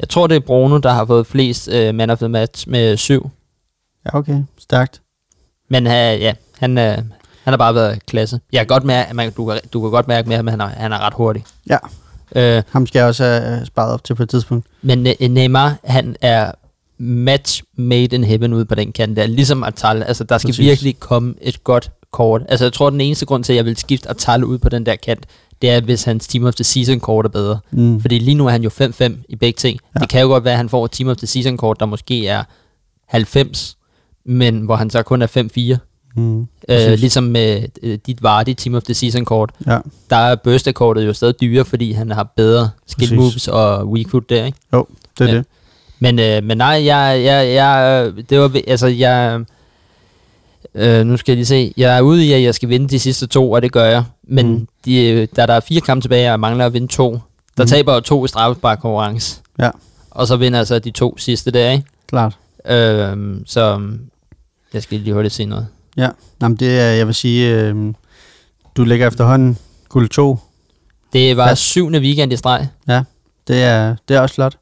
jeg 0.00 0.08
tror 0.08 0.26
det 0.26 0.36
er 0.36 0.40
Bruno, 0.40 0.78
der 0.78 0.90
har 0.92 1.04
fået 1.04 1.26
flest 1.26 1.68
øh, 1.72 1.94
man 1.94 2.10
of 2.10 2.18
the 2.18 2.28
match 2.28 2.68
med 2.68 2.96
7. 2.96 3.30
Ja, 4.06 4.18
okay. 4.18 4.42
Stærkt. 4.58 5.00
Men 5.70 5.86
øh, 5.86 5.92
ja, 5.92 6.32
han, 6.58 6.78
øh, 6.78 6.98
han 7.44 7.52
har 7.52 7.56
bare 7.56 7.74
været 7.74 8.06
klasse. 8.06 8.40
Jeg 8.52 8.58
kan 8.60 8.66
godt 8.66 8.84
mærke, 8.84 9.14
man, 9.14 9.32
du, 9.32 9.46
kan, 9.46 9.60
du 9.72 9.80
kan 9.80 9.90
godt 9.90 10.08
mærke 10.08 10.28
med 10.28 10.36
ham, 10.36 10.48
at 10.48 10.52
han 10.52 10.60
er, 10.60 10.66
han 10.66 10.92
er 10.92 10.98
ret 10.98 11.14
hurtig. 11.14 11.44
Ja. 11.70 11.76
Øh, 12.36 12.62
Ham 12.70 12.86
skal 12.86 12.98
jeg 12.98 13.08
også 13.08 13.24
have 13.24 13.66
sparet 13.66 13.92
op 13.92 14.04
til 14.04 14.14
på 14.14 14.22
et 14.22 14.28
tidspunkt. 14.28 14.66
Men 14.82 15.06
Ne- 15.06 15.26
Neymar, 15.28 15.76
han 15.84 16.16
er 16.20 16.52
match 16.98 17.62
made 17.76 18.04
in 18.16 18.24
heaven 18.24 18.52
ude 18.52 18.64
på 18.64 18.74
den 18.74 18.92
kant 18.92 19.16
der. 19.16 19.26
Ligesom 19.26 19.64
Atal. 19.64 20.02
Altså, 20.02 20.24
der 20.24 20.38
skal 20.38 20.48
Præcis. 20.48 20.56
Præcis. 20.58 20.68
virkelig 20.70 20.98
komme 21.00 21.34
et 21.40 21.64
godt 21.64 21.90
kort. 22.12 22.42
Altså, 22.48 22.64
jeg 22.64 22.72
tror, 22.72 22.90
den 22.90 23.00
eneste 23.00 23.26
grund 23.26 23.44
til, 23.44 23.52
at 23.52 23.56
jeg 23.56 23.64
vil 23.64 23.76
skifte 23.76 24.10
Atal 24.10 24.44
ud 24.44 24.58
på 24.58 24.68
den 24.68 24.86
der 24.86 24.96
kant, 24.96 25.26
det 25.62 25.70
er, 25.70 25.80
hvis 25.80 26.04
hans 26.04 26.26
Team 26.26 26.44
of 26.44 26.54
the 26.54 26.64
Season 26.64 27.00
kort 27.00 27.24
er 27.24 27.28
bedre. 27.28 27.58
Mm. 27.70 28.00
Fordi 28.00 28.18
lige 28.18 28.34
nu 28.34 28.46
er 28.46 28.50
han 28.50 28.62
jo 28.62 28.70
5-5 28.70 29.24
i 29.28 29.36
begge 29.36 29.56
ting. 29.56 29.80
Ja. 29.94 30.00
Det 30.00 30.08
kan 30.08 30.20
jo 30.20 30.26
godt 30.28 30.44
være, 30.44 30.52
at 30.52 30.58
han 30.58 30.68
får 30.68 30.84
et 30.84 30.90
Team 30.90 31.08
of 31.10 31.16
the 31.16 31.26
Season 31.26 31.56
kort, 31.56 31.80
der 31.80 31.86
måske 31.86 32.26
er 32.26 32.42
90, 33.08 33.76
men 34.26 34.60
hvor 34.60 34.76
han 34.76 34.90
så 34.90 35.02
kun 35.02 35.22
er 35.22 35.76
5-4. 35.76 35.93
Mm. 36.16 36.46
Øh, 36.68 36.92
ligesom 36.98 37.24
med 37.24 37.64
øh, 37.82 37.98
dit 38.06 38.22
Vardy 38.22 38.54
Team 38.56 38.74
of 38.74 38.82
the 38.82 38.94
Season 38.94 39.24
kort. 39.24 39.50
Ja. 39.66 39.78
Der 40.10 40.16
er 40.16 40.34
Børste-kortet 40.34 41.06
jo 41.06 41.12
stadig 41.12 41.40
dyre, 41.40 41.64
fordi 41.64 41.92
han 41.92 42.10
har 42.10 42.32
bedre 42.36 42.70
skill 42.86 43.08
Præcis. 43.08 43.16
moves 43.18 43.48
og 43.48 43.88
weak 43.88 44.10
foot 44.10 44.30
der, 44.30 44.44
ikke? 44.44 44.58
Jo, 44.72 44.86
det 45.18 45.24
er 45.28 45.32
Ja. 45.32 45.36
det. 45.36 45.46
Men, 45.98 46.18
øh, 46.18 46.44
men 46.44 46.58
nej, 46.58 46.82
jeg, 46.84 47.22
jeg, 47.24 47.54
jeg, 47.54 48.12
det 48.30 48.40
var, 48.40 48.60
altså, 48.66 48.86
jeg, 48.86 49.40
øh, 50.74 51.06
nu 51.06 51.16
skal 51.16 51.32
jeg 51.32 51.36
lige 51.36 51.46
se, 51.46 51.72
jeg 51.76 51.96
er 51.96 52.00
ude 52.00 52.26
i, 52.26 52.32
at 52.32 52.42
jeg 52.42 52.54
skal 52.54 52.68
vinde 52.68 52.88
de 52.88 52.98
sidste 52.98 53.26
to, 53.26 53.50
og 53.50 53.62
det 53.62 53.72
gør 53.72 53.84
jeg. 53.84 54.04
Men 54.28 54.48
Mm. 54.48 54.68
de, 54.84 55.04
øh, 55.06 55.28
da 55.36 55.46
der 55.46 55.52
er 55.54 55.60
fire 55.60 55.80
kampe 55.80 56.02
tilbage, 56.04 56.26
og 56.26 56.30
jeg 56.30 56.40
mangler 56.40 56.66
at 56.66 56.72
vinde 56.72 56.86
to, 56.88 57.18
der 57.56 57.62
Mm. 57.62 57.68
taber 57.68 57.92
jeg 57.92 58.04
to 58.04 58.24
i 58.24 58.28
straffespark-konkurrence. 58.28 59.40
Ja. 59.58 59.70
Og 60.10 60.26
så 60.26 60.36
vinder 60.36 60.58
jeg 60.58 60.66
så 60.66 60.78
de 60.78 60.90
to 60.90 61.18
sidste 61.18 61.50
der, 61.50 61.70
ikke? 61.70 61.84
Klart. 62.06 62.36
Øh, 62.68 63.36
så 63.46 63.82
jeg 64.74 64.82
skal 64.82 64.98
lige 65.00 65.14
hurtigt 65.14 65.34
se 65.34 65.44
noget. 65.44 65.66
Ja, 65.96 66.08
Jamen, 66.42 66.56
det 66.56 66.80
er, 66.80 66.90
jeg 66.90 67.06
vil 67.06 67.14
sige, 67.14 67.60
øh, 67.60 67.94
du 68.76 68.84
ligger 68.84 69.06
efterhånden 69.06 69.58
guld 69.88 70.08
2. 70.08 70.38
Det 71.12 71.36
var 71.36 71.48
Fast. 71.48 71.62
syvende 71.62 72.00
weekend 72.00 72.32
i 72.32 72.36
streg. 72.36 72.68
Ja, 72.88 73.02
det 73.48 73.62
er, 73.62 73.96
det 74.08 74.16
er 74.16 74.20
også 74.20 74.34
flot. 74.34 74.56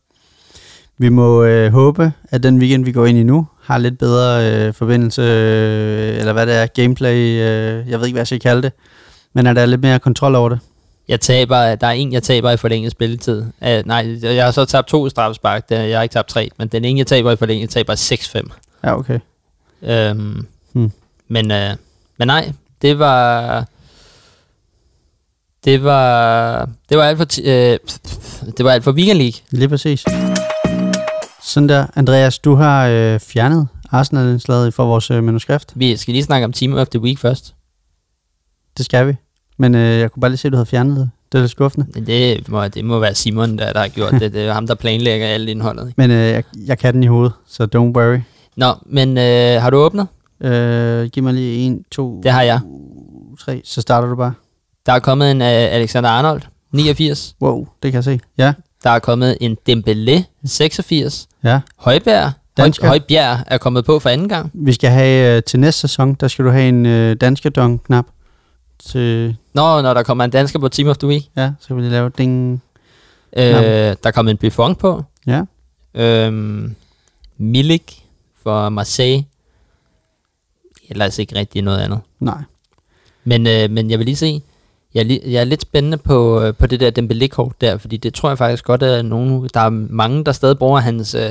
Vi 0.98 1.08
må 1.08 1.44
øh, 1.44 1.72
håbe, 1.72 2.12
at 2.30 2.42
den 2.42 2.58
weekend, 2.58 2.84
vi 2.84 2.92
går 2.92 3.06
ind 3.06 3.18
i 3.18 3.22
nu, 3.22 3.46
har 3.62 3.78
lidt 3.78 3.98
bedre 3.98 4.52
øh, 4.52 4.74
forbindelse, 4.74 5.22
øh, 5.22 6.18
eller 6.18 6.32
hvad 6.32 6.46
det 6.46 6.54
er, 6.54 6.66
gameplay, 6.66 7.16
øh, 7.16 7.90
jeg 7.90 7.98
ved 7.98 8.06
ikke, 8.06 8.14
hvad 8.14 8.20
jeg 8.20 8.26
skal 8.26 8.40
kalde 8.40 8.62
det, 8.62 8.72
men 9.32 9.46
at 9.46 9.56
der 9.56 9.62
er 9.62 9.66
lidt 9.66 9.82
mere 9.82 9.98
kontrol 9.98 10.34
over 10.34 10.48
det. 10.48 10.58
Jeg 11.08 11.20
taber, 11.20 11.74
der 11.74 11.86
er 11.86 11.90
en, 11.90 12.12
jeg 12.12 12.22
taber 12.22 12.50
i 12.50 12.56
forlænget 12.56 12.92
spilletid. 12.92 13.40
Uh, 13.40 13.86
nej, 13.86 14.18
jeg 14.22 14.44
har 14.44 14.50
så 14.50 14.64
tabt 14.64 14.88
to 14.88 15.08
straffespark, 15.08 15.64
jeg 15.70 15.98
har 15.98 16.02
ikke 16.02 16.12
tabt 16.12 16.28
tre, 16.28 16.50
men 16.58 16.68
den 16.68 16.84
ene, 16.84 16.98
jeg 16.98 17.06
taber 17.06 17.32
i 17.32 17.36
forlænget, 17.36 17.76
jeg 17.76 17.86
taber 17.86 17.94
6-5. 17.94 18.52
Ja, 18.84 18.98
okay. 18.98 19.18
Øhm. 19.82 20.46
Men, 21.32 21.50
øh, 21.50 21.70
men 22.18 22.26
nej, 22.26 22.52
det 22.82 22.98
var... 22.98 23.66
Det 25.64 25.84
var, 25.84 26.68
det 26.88 26.98
var 26.98 27.04
alt 27.04 27.18
for, 27.18 27.26
øh, 27.44 27.78
det 28.56 28.64
var 28.64 28.70
alt 28.70 28.84
for 28.84 28.92
Weekend 28.92 29.18
League. 29.18 29.40
Lige 29.50 29.68
præcis. 29.68 30.04
Sådan 31.42 31.68
der. 31.68 31.86
Andreas, 31.96 32.38
du 32.38 32.54
har 32.54 32.86
øh, 32.86 33.20
fjernet 33.20 33.68
Arsenal-indslaget 33.90 34.74
fra 34.74 34.84
vores 34.84 35.10
øh, 35.10 35.24
manuskript. 35.24 35.72
Vi 35.74 35.96
skal 35.96 36.12
lige 36.12 36.24
snakke 36.24 36.44
om 36.44 36.52
Team 36.52 36.72
of 36.72 36.88
the 36.88 37.00
Week 37.00 37.18
først. 37.18 37.54
Det 38.76 38.84
skal 38.84 39.06
vi. 39.06 39.14
Men 39.58 39.74
øh, 39.74 39.98
jeg 39.98 40.12
kunne 40.12 40.20
bare 40.20 40.30
lige 40.30 40.38
se, 40.38 40.48
at 40.48 40.52
du 40.52 40.56
havde 40.56 40.66
fjernet 40.66 40.96
det. 40.96 41.10
Det 41.32 41.38
er 41.38 41.42
lidt 41.42 41.50
skuffende. 41.50 42.06
Det 42.06 42.48
må, 42.48 42.68
det 42.68 42.84
må 42.84 42.98
være 42.98 43.14
Simon, 43.14 43.58
der, 43.58 43.72
der 43.72 43.80
har 43.80 43.88
gjort 43.88 44.12
det. 44.12 44.32
Det 44.32 44.42
er 44.42 44.52
ham, 44.52 44.66
der 44.66 44.74
planlægger 44.74 45.26
alt 45.26 45.48
indholdet. 45.48 45.92
Men 45.96 46.10
øh, 46.10 46.16
jeg, 46.16 46.44
jeg 46.66 46.78
kan 46.78 46.94
den 46.94 47.02
i 47.02 47.06
hovedet, 47.06 47.32
så 47.46 47.68
don't 47.76 47.96
worry. 47.96 48.20
Nå, 48.56 48.74
men 48.86 49.18
øh, 49.18 49.62
har 49.62 49.70
du 49.70 49.76
åbnet? 49.76 50.06
Øh, 50.42 51.06
giv 51.08 51.22
mig 51.22 51.34
lige 51.34 51.56
en, 51.66 51.84
to, 51.90 52.20
Det 52.22 52.32
har 52.32 52.42
jeg. 52.42 52.60
tre, 53.40 53.60
så 53.64 53.80
starter 53.80 54.08
du 54.08 54.16
bare. 54.16 54.34
Der 54.86 54.92
er 54.92 54.98
kommet 54.98 55.30
en 55.30 55.40
uh, 55.40 55.46
Alexander 55.46 56.10
Arnold, 56.10 56.42
89. 56.72 57.36
Wow, 57.42 57.66
det 57.82 57.92
kan 57.92 57.96
jeg 57.96 58.04
se. 58.04 58.20
Ja, 58.38 58.52
Der 58.84 58.90
er 58.90 58.98
kommet 58.98 59.36
en 59.40 59.56
Dembélé, 59.70 60.22
86. 60.44 61.28
ja. 61.44 61.60
Højbjerg, 61.76 62.24
Høj, 62.24 62.30
Dansker. 62.56 62.86
Højbjerg 62.88 63.38
er 63.46 63.58
kommet 63.58 63.84
på 63.84 63.98
for 63.98 64.10
anden 64.10 64.28
gang. 64.28 64.50
Vi 64.54 64.72
skal 64.72 64.90
have 64.90 65.36
øh, 65.36 65.42
til 65.42 65.60
næste 65.60 65.80
sæson, 65.80 66.14
der 66.14 66.28
skal 66.28 66.44
du 66.44 66.50
have 66.50 66.68
en 66.68 66.86
øh, 66.86 67.16
danske 67.16 67.50
knap 67.84 68.06
til, 68.78 69.36
Nå, 69.54 69.82
når 69.82 69.94
der 69.94 70.02
kommer 70.02 70.24
en 70.24 70.30
dansker 70.30 70.58
på 70.58 70.68
Team 70.68 70.88
of 70.88 70.96
the 70.98 71.08
Week. 71.08 71.24
ja, 71.36 71.50
så 71.60 71.74
vil 71.74 71.82
jeg 71.82 71.92
lave 71.92 72.10
ding. 72.18 72.62
Øh, 73.36 73.44
der 73.44 73.94
er 74.04 74.10
kommet 74.10 74.30
en 74.30 74.36
Buffon 74.38 74.74
på. 74.74 75.02
Ja, 75.26 75.42
Øhm, 75.94 76.74
Milik 77.38 78.04
for 78.42 78.68
Marseille. 78.68 79.24
Ellers 80.88 81.18
ikke 81.18 81.34
rigtig 81.36 81.62
noget 81.62 81.78
andet. 81.78 82.00
nej. 82.20 82.42
Men, 83.24 83.46
øh, 83.46 83.70
men 83.70 83.90
jeg 83.90 83.98
vil 83.98 84.04
lige 84.06 84.16
se, 84.16 84.42
jeg 84.94 85.00
er, 85.00 85.04
li- 85.04 85.30
jeg 85.30 85.40
er 85.40 85.44
lidt 85.44 85.62
spændende 85.62 85.96
på, 85.98 86.40
øh, 86.42 86.54
på 86.54 86.66
det 86.66 86.80
der 86.80 86.90
Dembélé-kort 87.02 87.52
der, 87.60 87.78
fordi 87.78 87.96
det 87.96 88.14
tror 88.14 88.28
jeg 88.28 88.38
faktisk 88.38 88.64
godt, 88.64 88.82
at 88.82 89.04
nogen, 89.04 89.48
der 89.54 89.60
er 89.60 89.68
mange, 89.70 90.24
der 90.24 90.32
stadig 90.32 90.58
bruger 90.58 90.80
hans... 90.80 91.14
Øh, 91.14 91.30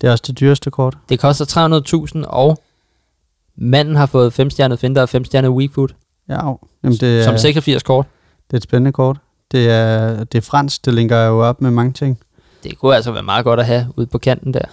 Det 0.00 0.06
er 0.06 0.10
også 0.12 0.24
det 0.26 0.40
dyreste 0.40 0.70
kort. 0.70 0.96
det 1.08 1.20
koster 1.20 1.44
300.000, 2.24 2.26
og 2.28 2.58
manden 3.56 3.96
har 3.96 4.06
fået 4.06 4.40
5-stjernet 4.40 4.78
Finder 4.78 5.02
og 5.02 5.08
5-stjernet 5.16 5.50
Weakfoot, 5.50 5.94
Ja. 6.28 6.34
Jamen, 6.44 6.58
det 7.00 7.02
er, 7.20 7.24
som 7.24 7.38
86 7.38 7.82
kort. 7.82 8.06
det 8.46 8.52
er 8.52 8.56
et 8.56 8.62
spændende 8.62 8.92
kort. 8.92 9.16
Det 9.52 9.70
er, 9.70 10.24
det 10.24 10.38
er 10.38 10.42
fransk, 10.42 10.84
det 10.84 10.94
linker 10.94 11.18
jo 11.18 11.44
op 11.48 11.60
med 11.60 11.70
mange 11.70 11.92
ting. 11.92 12.18
Det 12.64 12.78
kunne 12.78 12.94
altså 12.96 13.12
være 13.12 13.22
meget 13.22 13.44
godt 13.44 13.60
at 13.60 13.66
have 13.66 13.86
ude 13.96 14.06
på 14.06 14.18
kanten 14.18 14.54
der. 14.54 14.64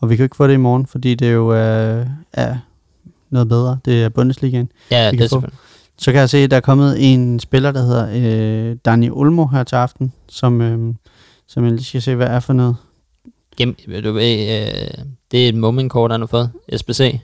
Og 0.00 0.10
vi 0.10 0.16
kan 0.16 0.24
ikke 0.24 0.36
få 0.36 0.46
det 0.46 0.54
i 0.54 0.56
morgen, 0.56 0.86
fordi 0.86 1.14
det 1.14 1.32
jo 1.32 1.54
øh, 1.54 2.06
er 2.32 2.56
noget 3.30 3.48
bedre. 3.48 3.78
Det 3.84 4.04
er 4.04 4.08
Bundesligaen. 4.08 4.72
Ja, 4.90 5.10
det 5.10 5.20
er 5.20 5.28
selvfølgelig. 5.28 5.58
Så 5.98 6.12
kan 6.12 6.20
jeg 6.20 6.30
se, 6.30 6.38
at 6.38 6.50
der 6.50 6.56
er 6.56 6.60
kommet 6.60 7.12
en 7.12 7.40
spiller, 7.40 7.72
der 7.72 7.82
hedder 7.82 8.08
øh, 8.70 8.76
Dani 8.84 9.10
Olmo 9.10 9.46
her 9.46 9.64
til 9.64 9.76
aften, 9.76 10.12
som, 10.28 10.60
øh, 10.60 10.94
som 11.46 11.64
jeg 11.64 11.72
lige 11.72 11.84
skal 11.84 12.02
se, 12.02 12.14
hvad 12.14 12.26
er 12.26 12.40
for 12.40 12.52
noget. 12.52 12.76
Gem, 13.56 13.76
ved 13.88 14.02
du, 14.02 14.12
hvad, 14.12 14.32
øh, 14.32 15.04
det 15.30 15.44
er 15.44 15.48
et 15.48 15.54
moment-kort, 15.54 16.10
han 16.10 16.20
har 16.20 16.26
fået. 16.26 16.50
SBC. 16.76 17.20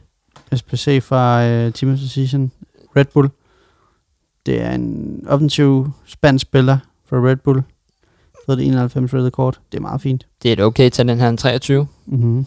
SPC 0.55 1.03
fra 1.03 1.45
øh, 1.45 1.73
Team 1.73 1.93
of 1.93 1.99
the 1.99 2.09
Season, 2.09 2.53
Red 2.97 3.05
Bull. 3.05 3.31
Det 4.47 4.61
er 4.61 4.73
en 4.73 5.21
offensiv 5.29 5.91
spansk 6.07 6.43
spiller 6.43 6.79
fra 7.09 7.17
Red 7.17 7.37
Bull. 7.37 7.63
Fået 8.47 8.59
det 8.59 8.67
91 8.67 9.15
rated 9.15 9.31
kort. 9.31 9.61
Det 9.73 9.79
er 9.79 9.83
meget 9.83 10.01
fint. 10.01 10.27
Det 10.43 10.49
er 10.49 10.53
et 10.53 10.61
okay 10.61 10.91
talent, 10.91 11.21
han 11.21 11.33
er 11.33 11.37
23. 11.37 11.87
Mm-hmm. 12.07 12.47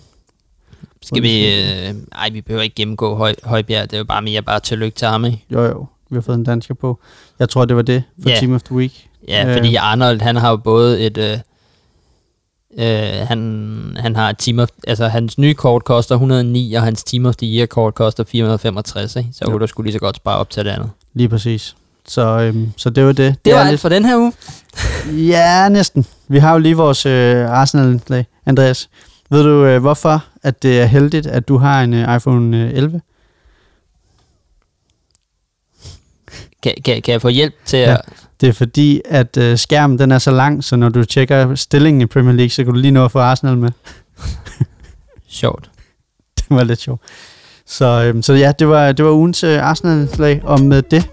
Skal 1.06 1.24
vi... 1.24 1.46
Øh, 1.54 1.94
ej, 2.16 2.30
vi 2.30 2.42
behøver 2.42 2.64
ikke 2.64 2.76
gennemgå 2.76 3.16
Høj, 3.16 3.34
Højbjerg. 3.44 3.84
Det 3.92 3.94
er 3.94 3.98
jo 3.98 4.04
bare 4.04 4.22
mere 4.22 4.42
bare 4.42 4.60
tillykke 4.60 4.96
til 4.98 5.08
ham, 5.08 5.26
ikke? 5.26 5.44
Jo 5.52 5.64
jo, 5.66 5.86
vi 6.10 6.16
har 6.16 6.22
fået 6.22 6.36
en 6.38 6.44
dansker 6.44 6.74
på. 6.74 7.00
Jeg 7.40 7.50
tror, 7.50 7.66
det 7.66 7.76
var 7.76 7.82
det 7.82 8.04
for 8.24 8.30
Ja. 8.30 8.36
Team 8.40 8.54
of 8.54 8.62
the 8.64 8.76
Week. 8.76 9.08
Ja, 9.28 9.48
Øh. 9.48 9.54
fordi 9.58 9.76
Arnold, 9.76 10.22
han 10.22 10.36
har 10.36 10.50
jo 10.50 10.58
både 10.58 11.02
et... 11.06 11.18
Øh, 11.18 11.38
øh, 12.80 13.28
han, 13.28 13.98
han 14.00 14.16
har 14.16 14.30
et 14.30 14.38
team 14.38 14.60
of, 14.60 14.70
altså 14.88 15.08
hans 15.08 15.38
nye 15.38 15.54
kort 15.54 15.84
koster 15.84 16.16
109, 16.16 16.74
og 16.74 16.82
hans 16.84 17.04
Team 17.04 17.26
of 17.26 17.36
the 17.36 17.48
Year 17.58 17.66
kort 17.66 17.94
koster 17.96 18.24
465, 18.24 19.16
ikke? 19.16 19.30
Så 19.34 19.46
kunne 19.46 19.60
du 19.60 19.68
skulle 19.68 19.86
lige 19.86 19.94
så 19.94 20.00
godt 20.00 20.16
spare 20.16 20.38
op 20.38 20.50
til 20.50 20.66
det 20.66 20.72
andet. 20.72 20.90
Lige 21.14 21.30
præcis. 21.30 21.76
Så, 22.08 22.40
øhm, 22.40 22.72
så 22.78 22.90
det 22.90 23.06
var 23.06 23.12
det. 23.12 23.36
Det 23.46 23.54
var 23.54 23.60
er 23.60 23.66
alt 23.68 23.80
for 23.80 23.90
den 23.90 24.06
her 24.06 24.18
uge. 24.18 24.34
Ja, 25.28 25.70
næsten. 25.70 26.06
Vi 26.28 26.38
har 26.40 26.52
jo 26.54 26.58
lige 26.60 26.78
vores 26.78 27.06
øh, 27.06 27.50
Arsenal-lag. 27.50 28.26
Andreas, 28.46 28.90
ved 29.30 29.44
du 29.44 29.66
øh, 29.66 29.82
hvorfor 29.82 30.24
at 30.46 30.64
det 30.64 30.82
er 30.82 30.86
heldigt, 30.86 31.28
at 31.28 31.48
du 31.48 31.58
har 31.58 31.84
en 31.84 31.94
øh, 31.94 32.16
iPhone 32.16 32.58
øh, 32.64 32.72
11? 32.74 33.02
Kan, 36.64 36.74
kan, 36.86 37.02
kan 37.02 37.12
jeg 37.12 37.22
få 37.22 37.30
hjælp 37.30 37.54
til 37.66 37.80
Ja. 37.80 37.94
at... 37.94 38.02
Det 38.42 38.50
er 38.50 38.54
fordi, 38.54 39.02
at 39.06 39.38
øh, 39.38 39.58
skærmen 39.58 40.00
den 40.00 40.12
er 40.12 40.18
så 40.18 40.32
lang, 40.32 40.64
så 40.64 40.76
når 40.76 40.90
du 40.90 41.06
tjekker 41.06 41.56
stillingen 41.56 42.02
i 42.02 42.06
Premier 42.06 42.34
League, 42.34 42.50
så 42.50 42.64
kan 42.64 42.74
du 42.74 42.80
lige 42.80 42.92
nå 42.92 43.06
at 43.06 43.12
få 43.12 43.20
Arsenal 43.20 43.58
med. 43.58 43.70
Sjovt. 45.30 45.70
det 46.38 46.46
var 46.50 46.64
lidt 46.64 46.80
sjovt. 46.80 47.02
Så, 47.68 48.04
øhm, 48.04 48.22
så 48.22 48.34
ja, 48.34 48.52
det 48.60 48.68
var, 48.68 48.92
det 48.92 49.06
var 49.06 49.12
ugens 49.12 49.44
øh, 49.44 49.64
Arsenal-slag, 49.70 50.42
og 50.44 50.62
med 50.62 50.82
det, 50.82 51.10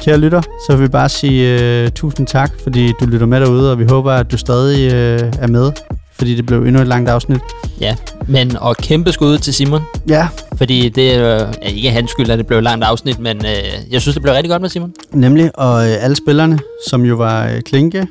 kære 0.00 0.18
lytter, 0.18 0.42
så 0.66 0.76
vil 0.76 0.82
vi 0.82 0.88
bare 0.88 1.08
sige 1.08 1.60
øh, 1.62 1.90
tusind 1.90 2.26
tak, 2.26 2.50
fordi 2.62 2.92
du 3.00 3.06
lytter 3.06 3.26
med 3.26 3.40
derude, 3.40 3.72
og 3.72 3.78
vi 3.78 3.84
håber, 3.84 4.12
at 4.12 4.30
du 4.32 4.36
stadig 4.36 4.92
øh, 4.92 5.32
er 5.38 5.46
med, 5.46 5.72
fordi 6.22 6.34
det 6.34 6.46
blev 6.46 6.64
endnu 6.64 6.80
et 6.80 6.88
langt 6.88 7.10
afsnit. 7.10 7.40
Ja, 7.80 7.96
men 8.28 8.56
og 8.56 8.76
kæmpe 8.76 9.12
skud 9.12 9.38
til 9.38 9.54
Simon. 9.54 9.80
Ja. 10.08 10.28
Fordi 10.56 10.88
det 10.88 11.14
er 11.14 11.48
øh, 11.48 11.54
ikke 11.62 11.90
hans 11.90 12.10
skyld, 12.10 12.30
at 12.30 12.38
det 12.38 12.46
blev 12.46 12.58
et 12.58 12.64
langt 12.64 12.84
afsnit, 12.84 13.18
men 13.18 13.36
øh, 13.36 13.92
jeg 13.92 14.00
synes, 14.00 14.14
det 14.14 14.22
blev 14.22 14.34
rigtig 14.34 14.50
godt 14.50 14.62
med 14.62 14.68
Simon. 14.70 14.92
Nemlig, 15.12 15.50
og 15.58 15.88
øh, 15.90 16.04
alle 16.04 16.16
spillerne, 16.16 16.58
som 16.88 17.04
jo 17.04 17.14
var 17.16 17.46
øh, 17.46 17.60
Klinke 17.60 18.06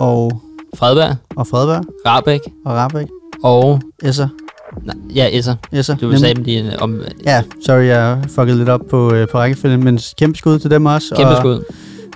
og, 0.00 0.42
Fredberg, 0.74 1.16
og 1.36 1.46
Fredberg 1.46 1.84
Rabæk 2.06 2.40
og 2.64 2.72
Rabeck. 2.72 3.08
og... 3.42 3.80
Esser. 4.02 4.28
Nej, 4.84 4.94
ja, 5.14 5.28
Esser. 5.32 5.54
Esser. 5.72 5.94
Du 5.94 6.00
nemlig. 6.00 6.20
sagde 6.20 6.34
dem 6.34 6.44
lige 6.44 6.62
øh, 6.62 6.72
om... 6.80 7.02
Ja, 7.26 7.42
sorry, 7.66 7.84
jeg 7.84 8.18
fuckede 8.28 8.58
lidt 8.58 8.68
op 8.68 8.80
på, 8.90 9.14
øh, 9.14 9.28
på 9.28 9.38
rækkefølgen, 9.38 9.84
men 9.84 9.98
kæmpe 10.18 10.38
skud 10.38 10.58
til 10.58 10.70
dem 10.70 10.86
også. 10.86 11.14
Kæmpe 11.16 11.30
og, 11.30 11.36
skud. 11.36 11.64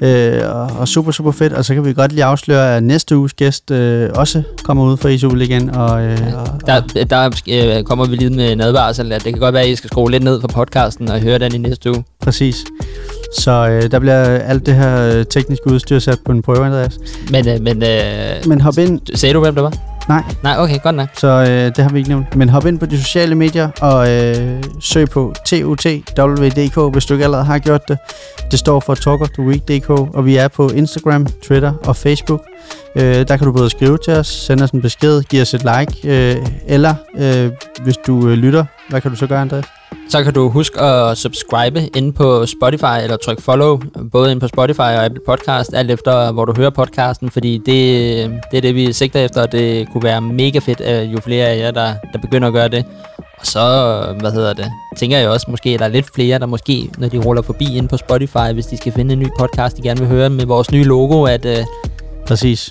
Øh, 0.03 0.41
og, 0.51 0.71
og 0.79 0.89
super, 0.89 1.12
super 1.12 1.31
fedt. 1.33 1.53
Og 1.53 1.65
så 1.65 1.75
kan 1.75 1.85
vi 1.85 1.93
godt 1.93 2.12
lige 2.12 2.25
afsløre, 2.25 2.77
at 2.77 2.83
næste 2.83 3.16
uges 3.16 3.33
gæst 3.33 3.71
øh, 3.71 4.11
også 4.15 4.43
kommer 4.65 4.85
ud 4.85 4.97
fra 4.97 5.09
i 5.09 5.19
Superligaen. 5.19 5.71
Og, 5.71 6.03
øh, 6.03 6.19
og, 6.37 6.47
Der, 6.66 6.81
der 7.05 7.31
øh, 7.49 7.85
kommer 7.85 8.07
vi 8.07 8.16
lige 8.16 8.31
med 8.31 8.53
en 8.53 8.61
advarsel, 8.61 9.12
at 9.12 9.25
det 9.25 9.33
kan 9.33 9.41
godt 9.41 9.55
være, 9.55 9.62
at 9.62 9.69
I 9.69 9.77
skal 9.77 9.91
skrue 9.91 10.11
lidt 10.11 10.23
ned 10.23 10.41
for 10.41 10.49
podcasten 10.49 11.09
og 11.09 11.21
høre 11.21 11.39
den 11.39 11.55
i 11.55 11.59
næste 11.59 11.91
uge. 11.91 12.05
Præcis. 12.23 12.65
Så 13.39 13.69
øh, 13.69 13.91
der 13.91 13.99
bliver 13.99 14.25
alt 14.25 14.66
det 14.66 14.75
her 14.75 15.19
øh, 15.19 15.25
tekniske 15.27 15.71
udstyr 15.71 15.99
sat 15.99 16.19
på 16.25 16.33
en 16.33 16.43
prøve, 16.43 16.66
Andreas. 16.66 16.99
Men, 17.31 17.49
øh, 17.49 17.61
men, 17.61 17.83
øh, 17.83 18.49
Men 18.49 18.61
hop 18.61 18.79
ind. 18.79 19.01
Sagde 19.15 19.35
du, 19.35 19.41
hvem 19.41 19.55
det 19.55 19.62
var? 19.62 19.94
Nej. 20.09 20.22
Nej, 20.43 20.56
okay, 20.59 20.78
godt 20.82 20.97
nok. 20.97 21.09
Så 21.14 21.28
øh, 21.28 21.48
det 21.48 21.78
har 21.78 21.90
vi 21.90 21.98
ikke 21.98 22.09
nævnt. 22.10 22.36
Men 22.36 22.48
hop 22.48 22.66
ind 22.66 22.78
på 22.78 22.86
de 22.86 23.02
sociale 23.02 23.35
medier 23.35 23.68
og 23.81 24.10
øh, 24.10 24.62
søg 24.81 25.09
på 25.10 25.35
TUTWDK, 25.47 26.93
hvis 26.93 27.05
du 27.06 27.14
ikke 27.14 27.24
allerede 27.24 27.44
har 27.44 27.59
gjort 27.59 27.89
det. 27.89 27.98
Det 28.51 28.59
står 28.59 28.81
for 28.81 28.94
talkoftheweek.dk, 28.94 29.90
og 29.90 30.26
vi 30.26 30.36
er 30.36 30.48
på 30.48 30.68
Instagram, 30.68 31.26
Twitter 31.26 31.72
og 31.86 31.97
Facebook. 31.97 32.43
Øh, 32.97 33.28
der 33.28 33.36
kan 33.36 33.47
du 33.47 33.53
både 33.53 33.70
skrive 33.70 33.99
til 34.05 34.12
os, 34.12 34.27
sende 34.27 34.65
os 34.65 34.70
en 34.70 34.82
besked, 34.82 35.23
give 35.23 35.43
os 35.43 35.55
et 35.55 35.62
like, 35.62 36.09
øh, 36.09 36.47
eller 36.66 36.95
øh, 37.19 37.51
hvis 37.82 37.97
du 37.97 38.28
øh, 38.28 38.35
lytter, 38.35 38.65
hvad 38.89 39.01
kan 39.01 39.11
du 39.11 39.16
så 39.16 39.27
gøre, 39.27 39.41
Andreas? 39.41 39.65
Så 40.09 40.24
kan 40.24 40.35
du 40.35 40.49
huske 40.49 40.81
at 40.81 41.19
subscribe 41.19 41.89
inde 41.97 42.12
på 42.12 42.47
Spotify, 42.47 43.03
eller 43.03 43.16
trykke 43.16 43.43
follow, 43.43 43.81
både 44.12 44.31
inde 44.31 44.41
på 44.41 44.49
Spotify 44.49 44.81
og 44.81 45.05
Apple 45.05 45.20
Podcast, 45.27 45.74
alt 45.74 45.91
efter 45.91 46.32
hvor 46.32 46.45
du 46.45 46.55
hører 46.57 46.70
podcasten, 46.70 47.31
fordi 47.31 47.59
det, 47.66 48.31
det 48.51 48.57
er 48.57 48.61
det, 48.61 48.74
vi 48.74 48.93
sigter 48.93 49.20
efter, 49.20 49.43
og 49.43 49.53
det 49.53 49.89
kunne 49.93 50.03
være 50.03 50.20
mega 50.20 50.59
fedt, 50.59 51.12
jo 51.12 51.20
flere 51.20 51.47
af 51.47 51.59
jer, 51.59 51.70
der, 51.70 51.95
der 52.12 52.19
begynder 52.19 52.49
at 52.49 52.55
gøre 52.55 52.69
det. 52.69 52.85
Og 53.39 53.47
så, 53.47 53.61
hvad 54.20 54.32
hedder 54.32 54.53
det, 54.53 54.73
tænker 54.97 55.19
jeg 55.19 55.28
også 55.28 55.47
måske, 55.51 55.70
at 55.70 55.78
der 55.78 55.85
er 55.85 55.89
lidt 55.89 56.07
flere, 56.15 56.39
der 56.39 56.47
måske, 56.47 56.91
når 56.99 57.09
de 57.09 57.19
ruller 57.19 57.43
forbi 57.43 57.77
inde 57.77 57.89
på 57.89 57.97
Spotify, 57.97 58.53
hvis 58.53 58.66
de 58.66 58.77
skal 58.77 58.93
finde 58.93 59.12
en 59.12 59.19
ny 59.19 59.27
podcast, 59.39 59.77
de 59.77 59.82
gerne 59.82 60.01
vil 60.01 60.09
høre 60.09 60.31
med 60.31 60.47
vores 60.47 60.70
nye 60.70 60.85
logo, 60.85 61.24
at 61.24 61.45
øh, 61.45 61.59
Præcis. 62.26 62.70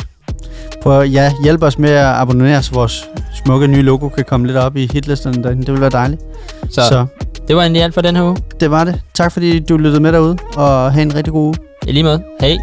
Prøv 0.82 1.04
ja, 1.08 1.32
hjælp 1.44 1.64
os 1.64 1.78
med 1.80 1.90
at 1.90 2.06
abonnere, 2.06 2.64
så 2.64 2.74
vores 2.74 3.10
smukke 3.46 3.68
nye 3.68 3.82
logo 3.82 4.10
kan 4.10 4.26
komme 4.26 4.48
lidt 4.48 4.58
op 4.58 4.78
i 4.78 4.90
hitlisterne 4.94 5.44
derinde. 5.44 5.66
Det 5.66 5.72
vil 5.74 5.82
være 5.82 5.90
dejligt. 5.90 6.22
så, 6.70 6.82
så 6.82 7.06
det 7.48 7.56
var 7.56 7.62
egentlig 7.62 7.84
alt 7.84 7.94
for 7.94 8.02
den 8.02 8.16
her 8.16 8.24
uge. 8.24 8.38
det 8.60 8.72
var 8.72 8.84
det. 8.84 9.02
Tak 9.14 9.32
fordi 9.32 9.60
du 9.60 9.78
lyttede 9.78 10.02
med 10.02 10.12
derude, 10.12 10.38
og 10.56 10.92
have 10.94 11.02
en 11.02 11.16
rigtig 11.16 11.34
god 11.34 11.46
uge. 11.46 11.56
I 11.88 11.92
lige 11.92 12.04
måde. 12.04 12.24
Hej. 12.42 12.58